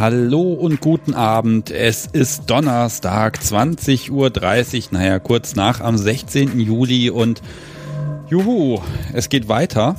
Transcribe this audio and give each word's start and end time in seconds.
Hallo 0.00 0.54
und 0.54 0.80
guten 0.80 1.12
Abend. 1.12 1.70
Es 1.70 2.06
ist 2.06 2.48
Donnerstag, 2.48 3.38
20.30 3.38 4.10
Uhr, 4.10 4.98
naja, 4.98 5.18
kurz 5.18 5.56
nach 5.56 5.82
am 5.82 5.98
16. 5.98 6.58
Juli 6.58 7.10
und 7.10 7.42
juhu, 8.30 8.80
es 9.12 9.28
geht 9.28 9.48
weiter. 9.48 9.96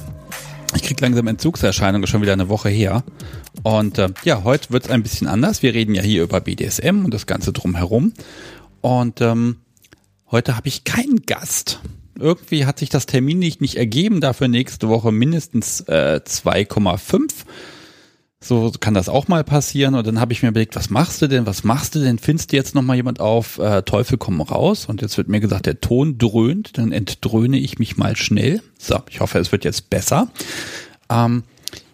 Ich 0.76 0.82
krieg 0.82 1.00
langsam 1.00 1.28
Entzugserscheinungen, 1.28 2.08
schon 2.08 2.24
wieder 2.24 2.34
eine 2.34 2.50
Woche 2.50 2.70
her. 2.70 3.04
Und 3.62 4.00
äh, 4.00 4.10
ja, 4.24 4.44
heute 4.44 4.72
wird's 4.72 4.90
ein 4.90 5.04
bisschen 5.04 5.28
anders. 5.28 5.62
Wir 5.62 5.76
reden 5.76 5.94
ja 5.94 6.02
hier 6.02 6.24
über 6.24 6.42
BDSM 6.42 7.06
und 7.06 7.14
das 7.14 7.28
Ganze 7.28 7.54
drumherum. 7.54 8.14
Und 8.82 9.22
ähm, 9.22 9.58
heute 10.32 10.58
habe 10.58 10.68
ich 10.68 10.84
keinen 10.84 11.28
Gast. 11.28 11.80
Irgendwie 12.18 12.66
hat 12.66 12.80
sich 12.80 12.90
das 12.90 13.06
Termin 13.06 13.38
nicht, 13.38 13.62
nicht 13.62 13.76
ergeben, 13.76 14.20
dafür 14.20 14.48
nächste 14.48 14.90
Woche 14.90 15.12
mindestens 15.12 15.82
äh, 15.82 16.22
2,5. 16.26 17.46
So 18.44 18.72
kann 18.80 18.96
das 18.96 19.08
auch 19.08 19.28
mal 19.28 19.44
passieren. 19.44 19.94
Und 19.94 20.08
dann 20.08 20.20
habe 20.20 20.34
ich 20.34 20.42
mir 20.42 20.50
überlegt, 20.50 20.76
was 20.76 20.90
machst 20.90 21.22
du 21.22 21.28
denn? 21.28 21.46
Was 21.46 21.64
machst 21.64 21.94
du 21.94 22.00
denn? 22.00 22.18
Findest 22.18 22.52
du 22.52 22.56
jetzt 22.56 22.74
noch 22.74 22.82
mal 22.82 22.96
jemand 22.96 23.20
auf 23.20 23.60
äh, 23.60 23.84
Teufel 23.84 24.18
komm 24.18 24.42
raus? 24.42 24.88
Und 24.88 25.02
jetzt 25.04 25.16
wird 25.18 25.30
mir 25.30 25.40
gesagt, 25.40 25.68
der 25.68 25.80
Ton 25.80 26.18
dröhnt. 26.18 26.78
Dann 26.80 26.92
entdröhne 26.92 27.60
ich 27.60 27.78
mich 27.78 27.98
mal 27.98 28.16
schnell. 28.16 28.62
So, 28.80 29.00
ich 29.10 29.20
hoffe, 29.20 29.38
es 29.38 29.52
wird 29.52 29.64
jetzt 29.64 29.92
besser. 29.92 30.28
Ähm, 31.10 31.44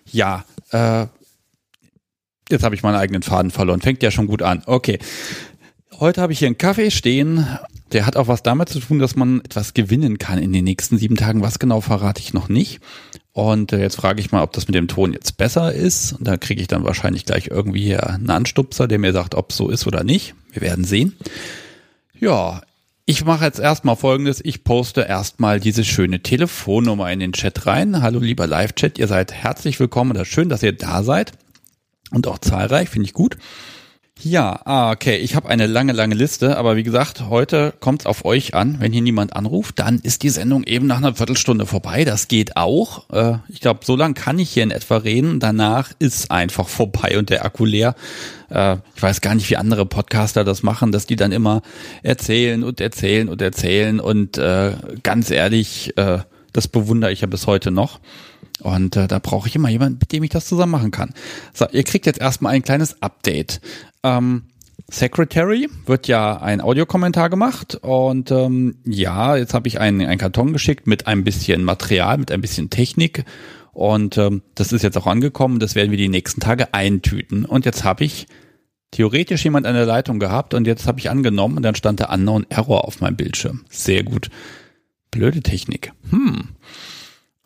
ja, 0.05 0.45
äh, 0.71 1.07
jetzt 2.49 2.63
habe 2.63 2.75
ich 2.75 2.83
meinen 2.83 2.95
eigenen 2.95 3.23
Faden 3.23 3.51
verloren. 3.51 3.81
Fängt 3.81 4.01
ja 4.01 4.09
schon 4.09 4.27
gut 4.27 4.41
an. 4.41 4.63
Okay. 4.65 4.99
Heute 5.99 6.21
habe 6.21 6.31
ich 6.31 6.37
hier 6.39 6.47
einen 6.47 6.59
Kaffee 6.59 6.91
stehen. 6.91 7.47
Der 7.91 8.05
hat 8.05 8.17
auch 8.17 8.27
was 8.27 8.43
damit 8.43 8.69
zu 8.69 8.79
tun, 8.79 8.99
dass 8.99 9.15
man 9.15 9.39
etwas 9.39 9.73
gewinnen 9.73 10.19
kann 10.19 10.37
in 10.37 10.53
den 10.53 10.63
nächsten 10.63 10.99
sieben 10.99 11.15
Tagen. 11.15 11.41
Was 11.41 11.57
genau 11.57 11.81
verrate 11.81 12.21
ich 12.21 12.35
noch 12.35 12.49
nicht. 12.49 12.81
Und 13.31 13.73
äh, 13.73 13.79
jetzt 13.79 13.95
frage 13.95 14.19
ich 14.19 14.31
mal, 14.31 14.43
ob 14.43 14.53
das 14.53 14.67
mit 14.67 14.75
dem 14.75 14.87
Ton 14.87 15.13
jetzt 15.13 15.37
besser 15.37 15.73
ist. 15.73 16.13
Und 16.13 16.27
da 16.27 16.37
kriege 16.37 16.61
ich 16.61 16.67
dann 16.67 16.83
wahrscheinlich 16.83 17.25
gleich 17.25 17.47
irgendwie 17.47 17.81
hier 17.81 18.07
einen 18.07 18.29
Anstupser, 18.29 18.87
der 18.87 18.99
mir 18.99 19.11
sagt, 19.11 19.33
ob 19.33 19.49
es 19.49 19.57
so 19.57 19.69
ist 19.69 19.87
oder 19.87 20.03
nicht. 20.03 20.35
Wir 20.51 20.61
werden 20.61 20.85
sehen. 20.85 21.15
Ja, 22.19 22.61
ich 23.07 23.25
mache 23.25 23.45
jetzt 23.45 23.59
erstmal 23.59 23.95
folgendes. 23.95 24.39
Ich 24.45 24.63
poste 24.63 25.01
erstmal 25.01 25.59
diese 25.59 25.83
schöne 25.83 26.21
Telefonnummer 26.21 27.11
in 27.11 27.21
den 27.21 27.33
Chat 27.33 27.65
rein. 27.65 28.03
Hallo 28.03 28.19
lieber 28.19 28.45
Live-Chat, 28.45 28.99
ihr 28.99 29.07
seid 29.07 29.33
herzlich 29.33 29.79
willkommen 29.79 30.11
oder 30.11 30.25
schön, 30.25 30.49
dass 30.49 30.61
ihr 30.61 30.73
da 30.73 31.01
seid. 31.01 31.31
Und 32.11 32.27
auch 32.27 32.37
zahlreich, 32.37 32.89
finde 32.89 33.07
ich 33.07 33.13
gut. 33.13 33.37
Ja, 34.23 34.61
ah, 34.65 34.91
okay. 34.91 35.17
Ich 35.17 35.35
habe 35.35 35.47
eine 35.47 35.67
lange, 35.67 35.93
lange 35.93 36.15
Liste, 36.15 36.57
aber 36.57 36.75
wie 36.75 36.83
gesagt, 36.83 37.29
heute 37.29 37.73
kommt 37.79 38.01
es 38.01 38.05
auf 38.07 38.25
euch 38.25 38.55
an. 38.55 38.77
Wenn 38.79 38.91
hier 38.91 39.03
niemand 39.03 39.35
anruft, 39.35 39.77
dann 39.77 39.99
ist 39.99 40.23
die 40.23 40.29
Sendung 40.29 40.63
eben 40.63 40.87
nach 40.87 40.97
einer 40.97 41.13
Viertelstunde 41.13 41.67
vorbei. 41.67 42.03
Das 42.03 42.27
geht 42.27 42.57
auch. 42.57 43.09
Äh, 43.11 43.37
ich 43.47 43.61
glaube, 43.61 43.81
so 43.83 43.95
lange 43.95 44.15
kann 44.15 44.39
ich 44.39 44.49
hier 44.49 44.63
in 44.63 44.71
etwa 44.71 44.97
reden. 44.97 45.39
Danach 45.39 45.91
ist 45.99 46.31
einfach 46.31 46.67
vorbei 46.67 47.17
und 47.19 47.29
der 47.29 47.45
Akku 47.45 47.65
leer. 47.65 47.95
Äh, 48.49 48.77
ich 48.95 49.03
weiß 49.03 49.21
gar 49.21 49.35
nicht, 49.35 49.49
wie 49.51 49.57
andere 49.57 49.85
Podcaster 49.85 50.43
das 50.43 50.63
machen, 50.63 50.91
dass 50.91 51.05
die 51.05 51.15
dann 51.15 51.31
immer 51.31 51.61
erzählen 52.01 52.63
und 52.63 52.81
erzählen 52.81 53.29
und 53.29 53.41
erzählen. 53.41 53.99
Und 53.99 54.39
äh, 54.39 54.73
ganz 55.03 55.29
ehrlich, 55.29 55.93
das 56.53 56.67
bewundere 56.67 57.11
ich 57.11 57.21
ja 57.21 57.27
bis 57.27 57.45
heute 57.45 57.69
noch. 57.69 57.99
Und 58.61 58.95
äh, 58.95 59.07
da 59.07 59.19
brauche 59.19 59.47
ich 59.47 59.55
immer 59.55 59.69
jemanden, 59.69 59.99
mit 59.99 60.11
dem 60.11 60.23
ich 60.23 60.29
das 60.29 60.47
zusammen 60.47 60.71
machen 60.71 60.91
kann. 60.91 61.13
So, 61.53 61.67
ihr 61.71 61.83
kriegt 61.83 62.05
jetzt 62.05 62.19
erstmal 62.19 62.53
ein 62.53 62.63
kleines 62.63 63.01
Update. 63.01 63.61
Ähm, 64.03 64.43
Secretary 64.89 65.67
wird 65.85 66.07
ja 66.07 66.37
ein 66.37 66.61
Audiokommentar 66.61 67.29
gemacht 67.29 67.75
und 67.81 68.31
ähm, 68.31 68.77
ja, 68.85 69.35
jetzt 69.35 69.53
habe 69.53 69.67
ich 69.67 69.79
einen, 69.79 70.01
einen 70.01 70.17
Karton 70.17 70.53
geschickt 70.53 70.87
mit 70.87 71.07
ein 71.07 71.25
bisschen 71.25 71.63
Material, 71.63 72.17
mit 72.17 72.31
ein 72.31 72.39
bisschen 72.39 72.69
Technik 72.69 73.25
und 73.77 74.17
ähm, 74.17 74.41
das 74.55 74.73
ist 74.73 74.81
jetzt 74.81 74.97
auch 74.97 75.05
angekommen. 75.05 75.59
Das 75.59 75.75
werden 75.75 75.91
wir 75.91 75.99
die 75.99 76.09
nächsten 76.09 76.41
Tage 76.41 76.73
eintüten. 76.73 77.45
Und 77.45 77.63
jetzt 77.63 77.83
habe 77.83 78.05
ich 78.05 78.25
theoretisch 78.89 79.43
jemand 79.43 79.67
an 79.67 79.75
der 79.75 79.85
Leitung 79.85 80.17
gehabt 80.17 80.55
und 80.55 80.65
jetzt 80.65 80.87
habe 80.87 80.97
ich 80.97 81.11
angenommen 81.11 81.57
und 81.57 81.63
dann 81.63 81.75
stand 81.75 81.99
der 81.99 82.09
Unknown 82.09 82.47
Error 82.49 82.85
auf 82.85 83.01
meinem 83.01 83.17
Bildschirm. 83.17 83.65
Sehr 83.69 84.01
gut. 84.01 84.31
Blöde 85.11 85.41
Technik. 85.41 85.91
Hm. 86.09 86.49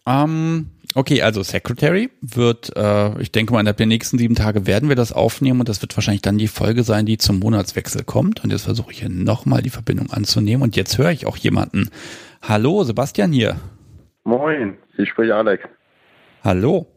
Ähm, 0.05 0.67
Okay, 0.93 1.21
also 1.21 1.41
Secretary 1.41 2.09
wird, 2.21 2.75
äh, 2.75 3.19
ich 3.21 3.31
denke 3.31 3.53
mal, 3.53 3.61
innerhalb 3.61 3.77
der 3.77 3.85
nächsten 3.85 4.17
sieben 4.17 4.35
Tage 4.35 4.67
werden 4.67 4.89
wir 4.89 4.97
das 4.97 5.13
aufnehmen 5.13 5.61
und 5.61 5.69
das 5.69 5.81
wird 5.81 5.95
wahrscheinlich 5.95 6.21
dann 6.21 6.37
die 6.37 6.49
Folge 6.49 6.83
sein, 6.83 7.05
die 7.05 7.17
zum 7.17 7.39
Monatswechsel 7.39 8.03
kommt. 8.03 8.43
Und 8.43 8.51
jetzt 8.51 8.63
versuche 8.63 8.91
ich 8.91 8.99
hier 8.99 9.09
nochmal 9.09 9.61
die 9.61 9.69
Verbindung 9.69 10.11
anzunehmen 10.11 10.63
und 10.63 10.75
jetzt 10.75 10.97
höre 10.97 11.11
ich 11.11 11.25
auch 11.25 11.37
jemanden. 11.37 11.89
Hallo, 12.41 12.83
Sebastian 12.83 13.31
hier. 13.31 13.55
Moin, 14.25 14.77
ich 14.97 15.09
spreche 15.09 15.33
Alex. 15.33 15.63
Hallo. 16.43 16.87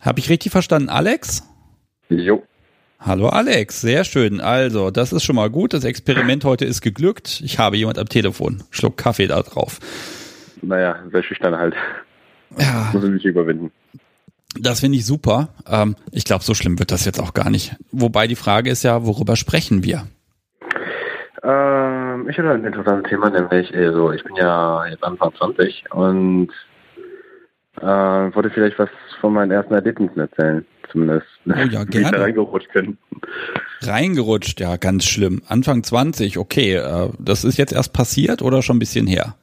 Habe 0.00 0.20
ich 0.20 0.30
richtig 0.30 0.52
verstanden, 0.52 0.88
Alex? 0.88 1.42
Jo. 2.10 2.44
Hallo 3.00 3.28
Alex, 3.28 3.80
sehr 3.80 4.04
schön. 4.04 4.40
Also, 4.40 4.90
das 4.90 5.12
ist 5.12 5.24
schon 5.24 5.36
mal 5.36 5.50
gut. 5.50 5.74
Das 5.74 5.84
Experiment 5.84 6.44
heute 6.44 6.64
ist 6.64 6.80
geglückt. 6.80 7.42
Ich 7.44 7.58
habe 7.58 7.76
jemand 7.76 7.98
am 7.98 8.08
Telefon. 8.08 8.62
Schluck 8.70 8.96
Kaffee 8.96 9.26
da 9.26 9.42
drauf. 9.42 9.80
Naja, 10.62 11.02
sehr 11.10 11.22
schüchtern 11.22 11.58
halt. 11.58 11.74
Ja. 12.58 12.90
Muss 12.92 13.04
ich 13.04 13.10
mich 13.10 13.24
überwinden. 13.24 13.70
Das 14.58 14.80
finde 14.80 14.98
ich 14.98 15.06
super. 15.06 15.48
Ähm, 15.68 15.96
ich 16.12 16.24
glaube, 16.24 16.44
so 16.44 16.54
schlimm 16.54 16.78
wird 16.78 16.92
das 16.92 17.04
jetzt 17.04 17.20
auch 17.20 17.34
gar 17.34 17.50
nicht. 17.50 17.76
Wobei 17.90 18.26
die 18.26 18.36
Frage 18.36 18.70
ist 18.70 18.84
ja, 18.84 19.04
worüber 19.04 19.36
sprechen 19.36 19.82
wir? 19.82 20.06
Ähm, 21.42 22.28
ich 22.28 22.38
habe 22.38 22.52
ein 22.52 22.64
interessantes 22.64 23.10
Thema, 23.10 23.30
nämlich 23.30 23.74
also 23.74 24.12
ich 24.12 24.22
bin 24.24 24.36
ja 24.36 24.86
jetzt 24.86 25.04
Anfang 25.04 25.34
20 25.34 25.84
und 25.92 26.48
äh, 27.80 27.84
wollte 27.84 28.50
vielleicht 28.50 28.78
was 28.78 28.88
von 29.20 29.32
meinen 29.34 29.50
ersten 29.50 29.74
Erlebnissen 29.74 30.20
erzählen, 30.20 30.64
zumindest. 30.90 31.26
Oh 31.46 31.52
ja, 31.52 31.64
Wie 31.66 31.68
ich 31.68 31.74
da 31.74 31.84
gerne. 31.84 32.20
reingerutscht 32.20 32.72
bin. 32.72 32.96
Reingerutscht, 33.82 34.60
ja, 34.60 34.76
ganz 34.76 35.04
schlimm. 35.04 35.42
Anfang 35.48 35.82
20, 35.82 36.38
okay. 36.38 36.76
Äh, 36.76 37.10
das 37.18 37.44
ist 37.44 37.58
jetzt 37.58 37.72
erst 37.72 37.92
passiert 37.92 38.40
oder 38.40 38.62
schon 38.62 38.76
ein 38.76 38.80
bisschen 38.80 39.06
her, 39.06 39.34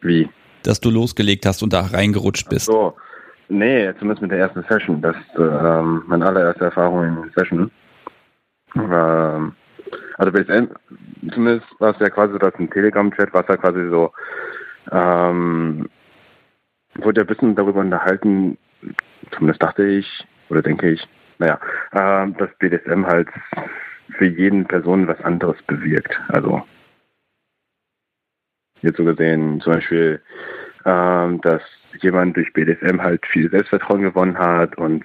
Wie? 0.00 0.28
Dass 0.62 0.80
du 0.80 0.90
losgelegt 0.90 1.46
hast 1.46 1.62
und 1.62 1.72
da 1.72 1.80
reingerutscht 1.80 2.48
bist? 2.48 2.66
So, 2.66 2.94
nee, 3.48 3.92
zumindest 3.98 4.22
mit 4.22 4.30
der 4.30 4.38
ersten 4.38 4.64
Session. 4.68 5.00
Das 5.00 5.16
ist 5.16 5.38
ähm, 5.38 6.02
meine 6.06 6.26
allererste 6.26 6.66
Erfahrung 6.66 7.04
in 7.04 7.30
Session. 7.36 7.70
Ähm, 8.76 9.52
also 10.18 10.32
BSN, 10.32 10.68
zumindest 11.32 11.66
war 11.78 11.92
es 11.92 11.98
ja 12.00 12.10
quasi 12.10 12.32
so, 12.32 12.38
dass 12.38 12.54
ein 12.56 12.70
Telegram-Chat 12.70 13.32
war 13.32 13.42
es 13.42 13.48
ja 13.48 13.56
quasi 13.56 13.88
so, 13.88 14.12
ähm, 14.92 15.88
wurde 16.96 17.20
ja 17.20 17.24
ein 17.24 17.26
bisschen 17.26 17.54
darüber 17.56 17.80
unterhalten, 17.80 18.58
zumindest 19.32 19.62
dachte 19.62 19.84
ich, 19.84 20.06
oder 20.50 20.62
denke 20.62 20.90
ich, 20.90 21.08
naja, 21.38 21.58
ähm, 21.94 22.36
dass 22.36 22.50
BDSM 22.58 23.06
halt 23.06 23.28
für 24.18 24.26
jeden 24.26 24.66
Person 24.66 25.08
was 25.08 25.20
anderes 25.22 25.56
bewirkt. 25.62 26.20
Also 26.28 26.62
jetzt 28.82 28.96
so 28.96 29.04
gesehen 29.04 29.60
zum 29.60 29.74
Beispiel, 29.74 30.20
ähm, 30.84 31.40
dass 31.42 31.62
jemand 32.00 32.36
durch 32.36 32.52
BDSM 32.52 33.00
halt 33.00 33.24
viel 33.26 33.50
Selbstvertrauen 33.50 34.02
gewonnen 34.02 34.38
hat 34.38 34.76
und 34.78 35.04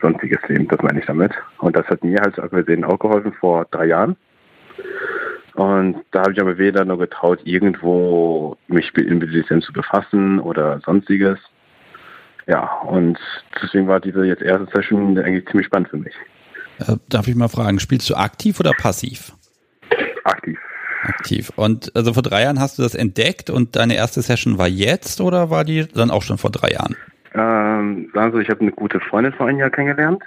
sonstiges 0.00 0.40
Leben, 0.48 0.68
das 0.68 0.80
meine 0.82 1.00
ich 1.00 1.06
damit. 1.06 1.32
Und 1.58 1.76
das 1.76 1.86
hat 1.86 2.02
mir 2.02 2.20
halt 2.20 2.36
so 2.36 2.42
gesehen 2.42 2.84
auch 2.84 2.98
geholfen 2.98 3.32
vor 3.34 3.66
drei 3.70 3.86
Jahren. 3.86 4.16
Und 5.54 5.96
da 6.12 6.22
habe 6.22 6.32
ich 6.32 6.40
aber 6.40 6.56
weder 6.58 6.84
nur 6.84 6.98
getraut, 6.98 7.40
irgendwo 7.44 8.56
mich 8.68 8.96
in 8.96 9.18
BDSM 9.18 9.60
zu 9.60 9.72
befassen 9.72 10.38
oder 10.38 10.80
sonstiges. 10.86 11.38
Ja, 12.46 12.64
und 12.86 13.18
deswegen 13.62 13.86
war 13.86 14.00
diese 14.00 14.24
jetzt 14.24 14.42
erste 14.42 14.66
Session 14.72 15.18
eigentlich 15.18 15.46
ziemlich 15.48 15.66
spannend 15.66 15.88
für 15.88 15.98
mich. 15.98 16.14
Äh, 16.78 16.96
darf 17.08 17.28
ich 17.28 17.34
mal 17.34 17.48
fragen, 17.48 17.78
spielst 17.78 18.08
du 18.08 18.14
aktiv 18.14 18.58
oder 18.58 18.72
passiv? 18.72 19.34
Aktiv. 21.10 21.52
Und 21.56 21.94
also 21.94 22.14
vor 22.14 22.22
drei 22.22 22.42
Jahren 22.42 22.60
hast 22.60 22.78
du 22.78 22.82
das 22.82 22.94
entdeckt 22.94 23.50
und 23.50 23.76
deine 23.76 23.96
erste 23.96 24.22
Session 24.22 24.58
war 24.58 24.68
jetzt 24.68 25.20
oder 25.20 25.50
war 25.50 25.64
die 25.64 25.86
dann 25.86 26.10
auch 26.10 26.22
schon 26.22 26.38
vor 26.38 26.50
drei 26.50 26.70
Jahren? 26.70 26.96
Ähm, 27.34 28.10
Sie, 28.12 28.40
ich 28.40 28.50
habe 28.50 28.60
eine 28.60 28.72
gute 28.72 29.00
Freundin 29.00 29.32
vor 29.32 29.46
einem 29.46 29.58
Jahr 29.58 29.70
kennengelernt. 29.70 30.22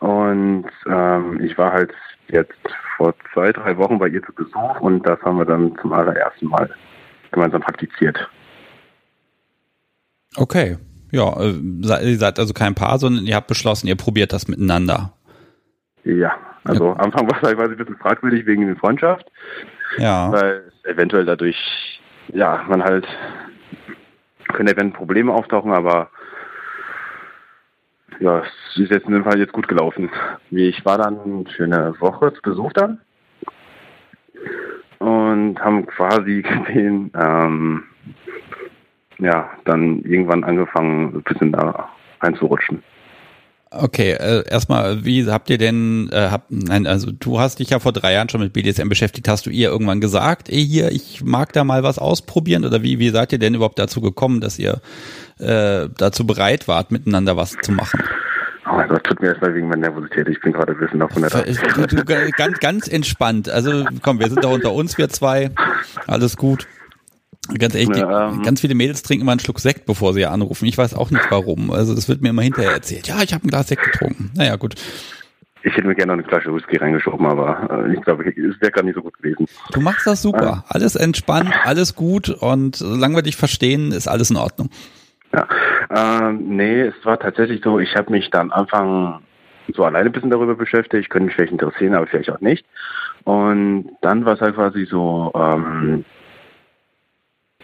Und 0.00 0.66
ähm, 0.86 1.40
ich 1.42 1.56
war 1.58 1.72
halt 1.72 1.92
jetzt 2.28 2.52
vor 2.96 3.14
zwei, 3.32 3.52
drei 3.52 3.76
Wochen 3.76 3.98
bei 3.98 4.08
ihr 4.08 4.22
zu 4.22 4.32
Besuch 4.32 4.80
und 4.80 5.06
das 5.06 5.20
haben 5.22 5.38
wir 5.38 5.44
dann 5.44 5.76
zum 5.80 5.92
allerersten 5.92 6.46
Mal 6.46 6.70
gemeinsam 7.30 7.60
praktiziert. 7.60 8.28
Okay. 10.36 10.76
Ja, 11.12 11.38
äh, 11.40 11.52
ihr 11.52 12.18
seid 12.18 12.38
also 12.38 12.54
kein 12.54 12.74
Paar, 12.74 12.98
sondern 12.98 13.26
ihr 13.26 13.36
habt 13.36 13.46
beschlossen, 13.46 13.86
ihr 13.86 13.96
probiert 13.96 14.32
das 14.32 14.48
miteinander. 14.48 15.12
Ja, 16.04 16.32
also 16.64 16.90
am 16.90 17.00
Anfang 17.00 17.28
war 17.28 17.36
es 17.38 17.42
halt 17.42 17.58
quasi 17.58 17.72
ein 17.72 17.76
bisschen 17.76 17.96
fragwürdig 17.96 18.46
wegen 18.46 18.66
der 18.66 18.76
Freundschaft, 18.76 19.30
Ja. 19.98 20.30
weil 20.32 20.72
eventuell 20.84 21.24
dadurch, 21.24 22.00
ja, 22.28 22.64
man 22.68 22.82
halt, 22.82 23.06
können 24.52 24.68
eventuell 24.68 24.92
Probleme 24.92 25.32
auftauchen, 25.32 25.72
aber 25.72 26.10
ja, 28.20 28.40
es 28.40 28.76
ist 28.78 28.90
jetzt 28.90 29.06
in 29.06 29.14
dem 29.14 29.24
Fall 29.24 29.38
jetzt 29.38 29.52
gut 29.52 29.66
gelaufen. 29.66 30.10
Ich 30.50 30.84
war 30.84 30.98
dann 30.98 31.46
für 31.56 31.64
eine 31.64 31.94
Woche 31.98 32.32
zu 32.34 32.42
Besuch 32.42 32.72
dann 32.74 33.00
und 34.98 35.58
haben 35.60 35.86
quasi 35.86 36.42
gesehen, 36.66 37.10
ähm, 37.20 37.84
ja, 39.18 39.50
dann 39.64 40.00
irgendwann 40.02 40.44
angefangen, 40.44 41.14
ein 41.16 41.22
bisschen 41.22 41.52
da 41.52 41.88
reinzurutschen. 42.20 42.82
Okay, 43.74 44.12
äh, 44.12 44.44
erstmal, 44.48 45.04
wie 45.04 45.26
habt 45.30 45.48
ihr 45.48 45.56
denn, 45.56 46.10
äh, 46.12 46.28
habt, 46.30 46.50
nein, 46.50 46.86
also 46.86 47.10
du 47.10 47.40
hast 47.40 47.58
dich 47.58 47.70
ja 47.70 47.78
vor 47.78 47.92
drei 47.92 48.12
Jahren 48.12 48.28
schon 48.28 48.42
mit 48.42 48.52
BDSM 48.52 48.88
beschäftigt. 48.88 49.28
Hast 49.28 49.46
du 49.46 49.50
ihr 49.50 49.70
irgendwann 49.70 50.00
gesagt, 50.00 50.50
ey, 50.50 50.64
hier, 50.64 50.92
ich 50.92 51.24
mag 51.24 51.52
da 51.54 51.64
mal 51.64 51.82
was 51.82 51.98
ausprobieren? 51.98 52.66
Oder 52.66 52.82
wie, 52.82 52.98
wie 52.98 53.08
seid 53.08 53.32
ihr 53.32 53.38
denn 53.38 53.54
überhaupt 53.54 53.78
dazu 53.78 54.02
gekommen, 54.02 54.40
dass 54.42 54.58
ihr 54.58 54.80
äh, 55.38 55.88
dazu 55.96 56.26
bereit 56.26 56.68
wart, 56.68 56.90
miteinander 56.90 57.36
was 57.36 57.56
zu 57.62 57.72
machen? 57.72 58.02
Oh 58.70 58.76
mein 58.76 58.88
Gott, 58.88 59.04
tut 59.04 59.20
mir 59.20 59.28
erstmal 59.28 59.54
wegen 59.54 59.68
meiner 59.68 59.88
Nervosität. 59.88 60.28
Ich 60.28 60.40
bin 60.40 60.52
gerade 60.52 60.72
ein 60.72 60.78
bisschen 60.78 61.02
auf 61.02 61.10
100. 61.10 61.46
Du, 61.76 61.96
du, 61.96 62.04
ganz, 62.04 62.60
ganz 62.60 62.88
entspannt. 62.88 63.48
Also 63.48 63.84
komm, 64.02 64.20
wir 64.20 64.28
sind 64.28 64.44
da 64.44 64.48
unter 64.48 64.72
uns, 64.72 64.98
wir 64.98 65.08
zwei. 65.08 65.50
Alles 66.06 66.36
gut. 66.36 66.66
Ganz 67.58 67.74
ehrlich, 67.74 67.96
ähm, 67.96 68.42
ganz 68.42 68.60
viele 68.60 68.74
Mädels 68.74 69.02
trinken 69.02 69.22
immer 69.22 69.32
einen 69.32 69.40
Schluck 69.40 69.58
Sekt, 69.58 69.84
bevor 69.84 70.14
sie 70.14 70.24
anrufen. 70.26 70.66
Ich 70.66 70.78
weiß 70.78 70.94
auch 70.94 71.10
nicht 71.10 71.28
warum. 71.30 71.72
Also 71.72 71.94
das 71.94 72.08
wird 72.08 72.22
mir 72.22 72.30
immer 72.30 72.42
hinterher 72.42 72.72
erzählt. 72.72 73.08
Ja, 73.08 73.20
ich 73.22 73.34
habe 73.34 73.46
ein 73.46 73.50
Glas 73.50 73.68
Sekt 73.68 73.82
getrunken. 73.82 74.30
Naja, 74.36 74.54
gut. 74.56 74.76
Ich 75.64 75.72
hätte 75.76 75.86
mir 75.86 75.94
gerne 75.94 76.12
noch 76.12 76.18
eine 76.18 76.28
Flasche 76.28 76.54
Whisky 76.54 76.76
reingeschoben, 76.76 77.24
aber 77.26 77.86
äh, 77.86 77.94
ich 77.94 78.00
glaube, 78.02 78.24
es 78.28 78.60
wäre 78.60 78.72
gar 78.72 78.82
nicht 78.82 78.94
so 78.94 79.02
gut 79.02 79.16
gewesen. 79.18 79.46
Du 79.72 79.80
machst 79.80 80.06
das 80.06 80.22
super. 80.22 80.64
Alles 80.68 80.96
entspannt, 80.96 81.52
alles 81.64 81.94
gut 81.94 82.30
und 82.30 82.76
solange 82.76 83.16
wir 83.16 83.22
dich 83.22 83.36
verstehen, 83.36 83.92
ist 83.92 84.08
alles 84.08 84.30
in 84.30 84.36
Ordnung. 84.36 84.70
Ja, 85.32 85.48
ähm, 85.90 86.56
nee, 86.56 86.82
es 86.82 86.94
war 87.04 87.18
tatsächlich 87.18 87.60
so, 87.62 87.78
ich 87.78 87.94
habe 87.94 88.10
mich 88.10 88.28
dann 88.30 88.50
Anfang 88.50 89.20
so 89.72 89.84
alleine 89.84 90.06
ein 90.06 90.12
bisschen 90.12 90.30
darüber 90.30 90.54
beschäftigt, 90.54 91.10
könnte 91.10 91.26
mich 91.26 91.34
vielleicht 91.34 91.52
interessieren, 91.52 91.94
aber 91.94 92.06
vielleicht 92.06 92.30
auch 92.30 92.40
nicht. 92.40 92.66
Und 93.24 93.90
dann 94.00 94.24
war 94.24 94.34
es 94.34 94.40
halt 94.40 94.56
quasi 94.56 94.84
so, 94.84 95.32
ähm, 95.34 96.04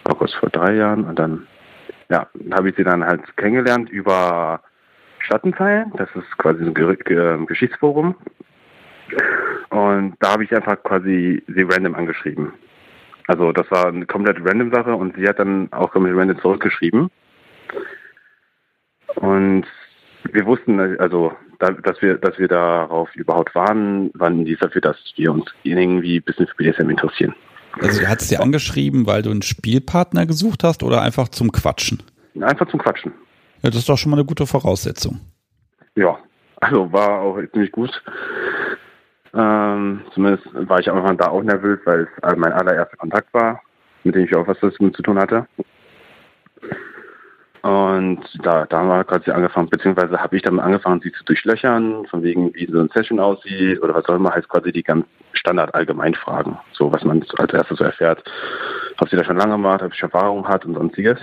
war 0.08 0.16
kurz 0.16 0.34
vor 0.34 0.49
drei 0.49 0.75
Jahren 0.75 1.05
und 1.05 1.19
dann, 1.19 1.46
ja, 2.08 2.26
habe 2.52 2.70
ich 2.70 2.76
sie 2.76 2.84
dann 2.84 3.05
halt 3.05 3.37
kennengelernt 3.37 3.90
über 3.90 4.60
Schattenteil, 5.20 5.87
das 5.96 6.08
ist 6.14 6.38
quasi 6.38 6.64
ein 6.64 6.75
Ge 6.75 6.96
Geschichtsforum. 7.46 8.14
Und 9.70 10.16
da 10.20 10.32
habe 10.32 10.44
ich 10.44 10.55
einfach 10.55 10.82
quasi 10.82 11.43
sie 11.46 11.62
random 11.62 11.94
angeschrieben. 11.94 12.52
Also 13.26 13.52
das 13.52 13.70
war 13.70 13.88
eine 13.88 14.06
komplett 14.06 14.38
random 14.40 14.72
Sache 14.72 14.94
und 14.94 15.14
sie 15.16 15.28
hat 15.28 15.38
dann 15.38 15.70
auch 15.72 15.90
komplett 15.90 16.16
random 16.16 16.38
zurückgeschrieben. 16.40 17.10
Und 19.16 19.66
wir 20.32 20.46
wussten, 20.46 20.81
also, 20.99 21.32
dass 21.58 22.00
wir, 22.00 22.16
dass 22.16 22.38
wir 22.38 22.49
darauf 22.49 23.14
überhaupt 23.14 23.55
waren, 23.55 24.10
waren 24.14 24.44
die 24.44 24.56
dafür, 24.56 24.81
dass 24.81 24.96
wir 25.16 25.32
uns 25.32 25.52
irgendwie 25.62 26.19
ein 26.19 26.22
bisschen 26.22 26.46
für 26.46 26.56
BDSM 26.56 26.88
interessieren. 26.88 27.34
Also, 27.81 28.06
hat 28.06 28.20
es 28.20 28.29
dir 28.29 28.41
angeschrieben, 28.41 29.06
weil 29.06 29.23
du 29.23 29.31
einen 29.31 29.43
Spielpartner 29.43 30.26
gesucht 30.26 30.65
hast 30.65 30.82
oder 30.82 31.03
einfach 31.03 31.29
zum 31.29 31.53
Quatschen? 31.53 32.03
Einfach 32.41 32.69
zum 32.69 32.81
Quatschen. 32.81 33.12
Ja, 33.62 33.70
das 33.70 33.81
ist 33.81 33.88
doch 33.88 33.99
schon 33.99 34.11
mal 34.11 34.17
eine 34.17 34.26
gute 34.26 34.47
Voraussetzung. 34.47 35.20
Ja, 35.97 36.19
also 36.61 36.93
war 36.93 37.20
auch 37.20 37.38
ziemlich 37.53 37.73
gut. 37.73 38.03
Ähm, 39.35 40.03
zumindest 40.15 40.47
war 40.53 40.81
ich 40.81 40.88
am 40.88 40.99
Anfang 40.99 41.19
da 41.19 41.29
auch 41.29 41.43
nervös, 41.43 41.79
weil 41.85 42.09
es 42.23 42.37
mein 42.37 42.53
allererster 42.53 42.97
Kontakt 42.97 43.32
war, 43.35 43.61
mit 44.05 44.15
dem 44.15 44.25
ich 44.25 44.35
auch 44.35 44.47
was 44.47 44.59
zu 44.59 45.03
tun 45.03 45.19
hatte. 45.19 45.47
Und 47.62 48.20
da, 48.43 48.66
da 48.66 48.78
haben 48.78 48.88
wir 48.88 49.05
quasi 49.05 49.31
angefangen, 49.31 49.69
beziehungsweise 49.69 50.19
habe 50.19 50.37
ich 50.37 50.43
dann 50.43 50.60
angefangen, 50.60 51.00
sie 51.02 51.12
zu 51.12 51.25
durchlöchern, 51.25 52.06
von 52.06 52.22
wegen, 52.22 52.55
wie 52.55 52.70
so 52.70 52.81
ein 52.81 52.90
Session 52.94 53.19
aussieht 53.19 53.82
oder 53.82 53.94
was 53.94 54.05
auch 54.06 54.14
immer, 54.14 54.32
heißt 54.32 54.49
quasi 54.49 54.72
die 54.72 54.82
ganz 54.82 55.06
Standard 55.32 55.75
Allgemeinfragen. 55.75 56.56
So, 56.72 56.93
was 56.93 57.05
man 57.05 57.25
als 57.37 57.52
erstes 57.52 57.78
so 57.78 57.84
erfährt. 57.84 58.22
Ob 58.99 59.08
sie 59.08 59.16
das 59.16 59.26
schon 59.26 59.37
lange 59.37 59.52
gemacht, 59.52 59.82
ob 59.82 59.94
sie 59.94 60.02
Erfahrung 60.02 60.46
hat 60.46 60.64
und 60.64 60.75
sonstiges. 60.75 61.19